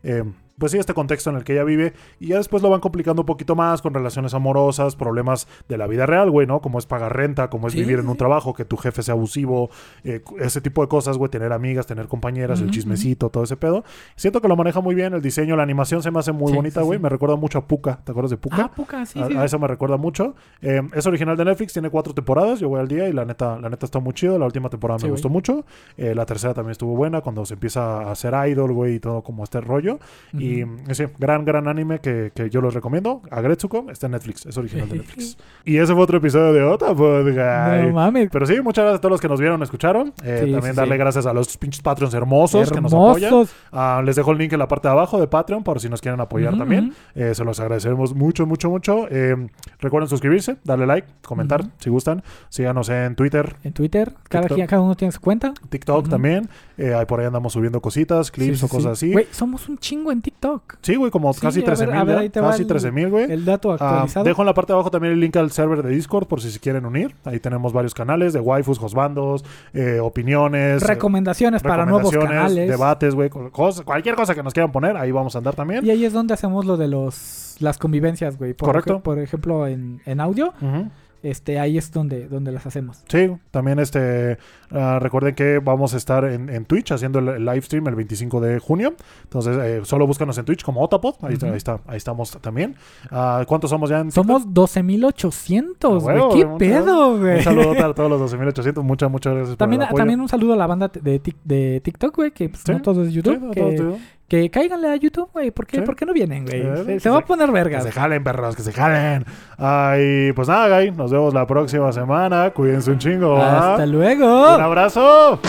eh, 0.04 0.24
pues 0.60 0.72
sí, 0.74 0.78
este 0.78 0.94
contexto 0.94 1.30
en 1.32 1.38
el 1.38 1.44
que 1.44 1.54
ella 1.54 1.64
vive. 1.64 1.94
Y 2.20 2.28
ya 2.28 2.38
después 2.38 2.62
lo 2.62 2.70
van 2.70 2.80
complicando 2.82 3.22
un 3.24 3.26
poquito 3.26 3.56
más 3.56 3.82
con 3.82 3.94
relaciones 3.94 4.34
amorosas, 4.34 4.96
problemas 4.96 5.48
de 5.68 5.78
la 5.78 5.88
vida 5.88 6.06
real, 6.06 6.30
güey, 6.30 6.46
¿no? 6.46 6.62
Como 6.62 6.78
es 6.78 6.86
pagar 6.86 7.16
renta, 7.16 7.50
como 7.50 7.68
es 7.68 7.74
Sí, 7.74 7.80
vivir 7.80 7.98
sí, 7.98 8.04
en 8.04 8.10
un 8.10 8.18
trabajo, 8.18 8.54
que 8.54 8.66
tu 8.66 8.78
jefe 8.78 9.02
sea 9.04 9.14
abusivo, 9.14 9.70
eh, 10.04 10.22
ese 10.40 10.62
tipo 10.62 10.82
de 10.82 10.88
cosas, 10.88 11.18
güey, 11.18 11.30
tener 11.32 11.54
amigas, 11.54 11.88
tener 11.88 12.08
compañeras, 12.08 12.62
el 12.62 12.72
chismecito, 12.72 13.30
todo 13.30 13.44
ese 13.44 13.58
pedo. 13.58 13.84
Siento 14.16 14.42
que 14.42 14.48
lo 14.48 14.56
maneja 14.56 14.82
muy 14.82 14.96
bien, 14.96 15.14
el 15.14 15.22
diseño, 15.22 15.56
la 15.56 15.64
animación 15.64 16.04
se 16.04 16.12
me 16.12 16.20
hace 16.20 16.32
muy 16.32 16.52
Sí, 16.52 16.56
bonita, 16.56 16.82
güey. 16.82 17.00
Me 17.00 17.10
recuerda 17.10 17.36
mucho 17.36 17.58
a 17.60 17.66
Puka, 17.68 18.00
¿te 18.04 18.12
acuerdas 18.12 18.32
de 18.32 18.38
Puka? 18.38 18.64
Ah, 18.66 18.72
poca, 18.76 19.06
sí, 19.06 19.20
a, 19.20 19.42
a 19.42 19.46
eso 19.46 19.58
me 19.60 19.68
recuerda 19.68 19.98
mucho. 19.98 20.36
Eh, 20.62 20.82
es 20.94 21.06
original 21.06 21.38
de 21.38 21.46
Netflix, 21.46 21.74
tiene 21.74 21.90
cuatro 21.90 22.14
temporadas. 22.14 22.60
Yo 22.60 22.70
voy 22.70 22.80
al 22.80 22.88
día 22.88 23.08
y 23.08 23.14
la 23.14 23.24
neta, 23.26 23.58
la 23.60 23.70
neta 23.70 23.86
está 23.86 24.00
muy 24.00 24.14
chido. 24.14 24.38
La 24.38 24.46
última 24.46 24.70
temporada 24.70 24.98
me 24.98 25.04
güey. 25.04 25.12
gustó 25.12 25.30
mucho. 25.30 25.66
Eh, 25.98 26.14
la 26.16 26.26
tercera 26.26 26.54
también 26.54 26.72
estuvo 26.72 26.96
buena 26.96 27.22
cuando 27.22 27.46
se 27.46 27.54
empieza 27.54 28.02
a 28.02 28.12
hacer 28.12 28.34
idol, 28.50 28.74
güey, 28.74 28.96
y 28.96 29.00
todo 29.00 29.22
como 29.22 29.44
este 29.44 29.62
rollo. 29.62 30.00
Y 30.34 30.49
Eh, 30.62 30.68
sí, 30.92 31.04
gran, 31.18 31.46
gran 31.46 31.68
anime 31.68 32.00
que, 32.00 32.32
que 32.34 32.50
yo 32.50 32.62
les 32.62 32.74
recomiendo. 32.74 33.22
Agretsuko 33.32 33.86
está 33.90 34.08
en 34.08 34.14
Netflix, 34.14 34.46
es 34.46 34.58
original 34.58 34.90
de 34.90 34.98
Netflix. 34.98 35.38
y 35.66 35.78
ese 35.78 35.94
fue 35.94 36.02
otro 36.04 36.18
episodio 36.18 36.54
de 36.54 36.64
Otra 36.64 36.94
Podcast. 36.94 37.84
No 37.84 37.94
mames. 37.94 38.30
Pero 38.32 38.46
sí, 38.46 38.60
muchas 38.62 38.84
gracias 38.84 38.98
a 39.00 39.02
todos 39.02 39.12
los 39.12 39.22
que 39.22 39.28
nos 39.28 39.40
vieron, 39.40 39.62
escucharon. 39.64 40.14
Eh, 40.24 40.42
Sí, 40.46 40.52
también 40.52 40.74
sí, 40.74 40.78
darle 40.78 40.96
sí. 40.96 41.00
gracias 41.00 41.26
a 41.26 41.34
los 41.34 41.58
pinches 41.58 41.82
Patreons 41.82 42.14
hermosos, 42.14 42.72
que 42.72 42.82
nos 42.82 42.94
apoyan. 42.94 43.28
Hermosos. 43.32 43.56
Ah, 43.72 44.02
les 44.06 44.16
dejo 44.16 44.32
el 44.32 44.38
link 44.38 44.54
en 44.54 44.60
la 44.60 44.68
parte 44.68 44.88
de 44.88 44.92
abajo 44.94 45.20
de 45.20 45.28
Patreon 45.28 45.64
por 45.64 45.80
si 45.80 45.90
nos 45.90 46.02
quieren 46.02 46.20
apoyar 46.22 46.58
también. 46.58 46.94
Eh, 47.16 47.34
se 47.36 47.44
los 47.44 47.60
agradecemos 47.60 48.16
mucho, 48.16 48.46
mucho, 48.46 48.70
mucho. 48.70 49.08
Eh, 49.10 49.36
recuerden 49.80 50.08
suscribirse, 50.10 50.58
darle 50.64 50.86
like, 50.88 51.08
comentar 51.24 51.66
si 51.80 51.90
gustan. 51.90 52.24
Síganos 52.50 52.90
en 52.90 53.16
Twitter, 53.16 53.56
En 53.64 53.74
Twitter, 53.74 54.14
cada, 54.30 54.48
quien- 54.48 54.68
cada 54.68 54.82
uno 54.82 54.96
tiene 54.96 55.12
su 55.12 55.20
cuenta. 55.22 55.54
TikTok 55.70 56.10
también. 56.10 56.50
Ahí 56.78 57.06
por 57.06 57.20
ahí 57.20 57.26
andamos 57.26 57.54
subiendo 57.54 57.82
cositas, 57.82 58.32
clips 58.32 58.64
o 58.64 58.68
cosas 58.70 58.98
sí. 58.98 59.08
así. 59.08 59.14
Güey, 59.14 59.28
somos 59.32 59.68
un 59.68 59.78
chingo 59.78 60.12
en 60.12 60.22
TikTok. 60.22 60.39
Sí, 60.82 60.96
güey, 60.96 61.12
como 61.12 61.34
Sí, 61.34 61.42
casi 61.42 61.60
a 61.60 61.62
ver, 61.62 61.66
13 61.66 61.84
a 61.84 62.04
ver, 62.04 62.16
ahí 62.18 62.24
mil. 62.24 62.32
te 62.32 62.40
va 62.42 62.50
Casi 62.52 62.62
el- 62.62 62.68
13 62.68 62.92
mil, 62.92 63.10
güey. 63.10 63.32
El 63.32 63.44
dato 63.46 63.72
Ah, 63.72 63.76
actualizado. 63.76 64.24
dejo 64.26 64.42
en 64.42 64.46
la 64.46 64.54
parte 64.54 64.72
de 64.72 64.76
abajo 64.76 64.90
también 64.92 65.14
el 65.14 65.20
link 65.20 65.36
al 65.36 65.52
server 65.52 65.84
de 65.84 65.90
Discord 65.90 66.28
por 66.28 66.42
si 66.42 66.50
se 66.52 66.60
quieren 66.60 66.86
unir. 66.86 67.14
Ahí 67.26 67.40
tenemos 67.40 67.74
varios 67.74 67.94
canales 67.94 68.32
de 68.34 68.40
waifus, 68.40 68.82
hosbandos, 68.82 69.44
eh, 69.74 70.00
opiniones. 70.02 70.82
eh, 70.82 70.86
recomendaciones 70.88 71.62
para 71.62 71.86
nuevos 71.86 72.12
canales. 72.16 72.70
debates, 72.70 73.16
güey, 73.16 73.30
cualquier 73.30 74.16
cosa 74.16 74.34
que 74.36 74.44
nos 74.44 74.54
quieran 74.54 74.72
poner, 74.72 74.96
ahí 74.98 75.12
vamos 75.12 75.36
a 75.36 75.40
andar 75.40 75.56
también. 75.56 75.86
Y 75.86 75.90
ahí 75.90 76.06
es 76.06 76.14
donde 76.14 76.34
hacemos 76.34 76.66
lo 76.66 76.78
de 76.78 76.88
los 76.88 77.58
las 77.60 77.78
convivencias, 77.78 78.38
güey. 78.38 78.54
Por 78.54 78.68
Correcto. 78.70 78.96
ej- 78.98 79.02
por 79.02 79.20
ejemplo, 79.20 79.68
en, 79.68 80.02
en 80.06 80.22
audio, 80.22 80.54
Ujú. 80.62 80.88
Este, 81.24 81.60
ahí 81.60 81.78
es 81.78 81.92
donde, 81.92 82.28
donde 82.28 82.52
las 82.52 82.66
hacemos. 82.66 83.04
Sí, 83.08 83.30
también 83.52 83.80
este 83.80 84.38
ah, 84.72 85.00
recuerden 85.02 85.36
que 85.36 85.60
vamos 85.60 85.94
a 85.94 85.98
estar 85.98 86.26
en, 86.26 86.50
en 86.50 86.66
Twitch 86.66 86.92
haciendo 86.92 87.20
el, 87.20 87.44
live 87.46 87.62
stream 87.62 87.88
el 87.88 87.96
25 87.96 88.42
de 88.42 88.60
junio. 88.60 88.94
Entonces, 89.24 89.58
eh, 89.62 89.82
solo 89.84 90.06
búscanos 90.08 90.38
en 90.38 90.46
Twitch 90.46 90.64
como 90.64 90.82
Otapod. 90.82 91.16
Ahí, 91.22 91.34
está, 91.34 91.48
ahí 91.48 91.58
está, 91.58 91.80
ahí 91.88 91.98
estamos 91.98 92.32
también. 92.42 92.76
Ah, 93.12 93.44
¿Cuántos 93.48 93.70
somos 93.70 93.90
ya 93.90 94.00
en 94.00 94.12
Somos 94.12 94.46
12.800, 94.48 95.76
Ah, 95.82 95.88
güey. 95.88 96.16
huevo, 96.20 96.34
¿Qué 96.36 96.46
pedo, 96.66 97.18
güey? 97.18 97.38
Un 97.38 97.44
saludo 97.44 97.72
a 97.72 97.94
todos 97.94 98.10
los 98.10 98.34
12.800. 98.34 98.84
Muchas, 98.84 99.12
muchas 99.12 99.34
gracias 99.36 99.58
También, 99.58 99.80
por 99.80 99.84
el 99.84 99.88
apoyo. 99.90 100.02
también 100.02 100.20
un 100.22 100.30
saludo 100.30 100.54
a 100.54 100.58
la 100.58 100.68
banda 100.68 100.88
de, 100.90 101.22
tic- 101.22 101.36
de 101.44 101.82
TikTok, 101.84 102.16
güey, 102.16 102.32
que 102.32 102.50
pues, 102.50 102.62
Sí, 102.66 102.72
no 102.72 102.82
todo 102.82 103.04
es 103.04 103.10
Sí, 103.10 103.16
YouTube. 103.16 103.40
no, 103.40 103.52
que, 103.52 103.60
todos, 103.62 103.76
todos. 103.76 104.00
Que 104.30 104.50
cáiganle 104.50 104.88
a 104.88 104.96
YouTube, 104.96 105.30
güey. 105.34 105.52
¿Por 105.52 105.66
qué, 105.68 105.78
Sí. 105.80 105.84
¿Por 105.84 105.96
qué 105.98 106.06
no 106.06 106.14
vienen, 106.14 106.46
güey? 106.46 106.62
Eh, 106.62 106.78
se, 106.78 106.86
que 106.94 107.00
se 107.02 107.10
va 107.10 107.18
a 107.18 107.26
poner 107.26 107.48
Que 107.48 107.52
vergas. 107.54 107.84
se 107.84 107.92
jalen, 107.92 108.24
perros, 108.24 108.56
que 108.56 108.62
se 108.62 108.72
jalen. 108.72 109.26
Ay, 109.58 110.32
pues 110.34 110.48
nada, 110.48 110.80
Guy. 110.80 110.92
Nos 110.92 111.12
vemos 111.12 111.34
la 111.34 111.46
próxima 111.46 111.92
semana. 111.92 112.52
Cuídense 112.52 112.92
un 112.92 113.00
chingo. 113.00 113.36
Hasta 113.42 113.86
luego. 113.86 114.56
Un 114.56 114.62
abrazo. 114.62 115.40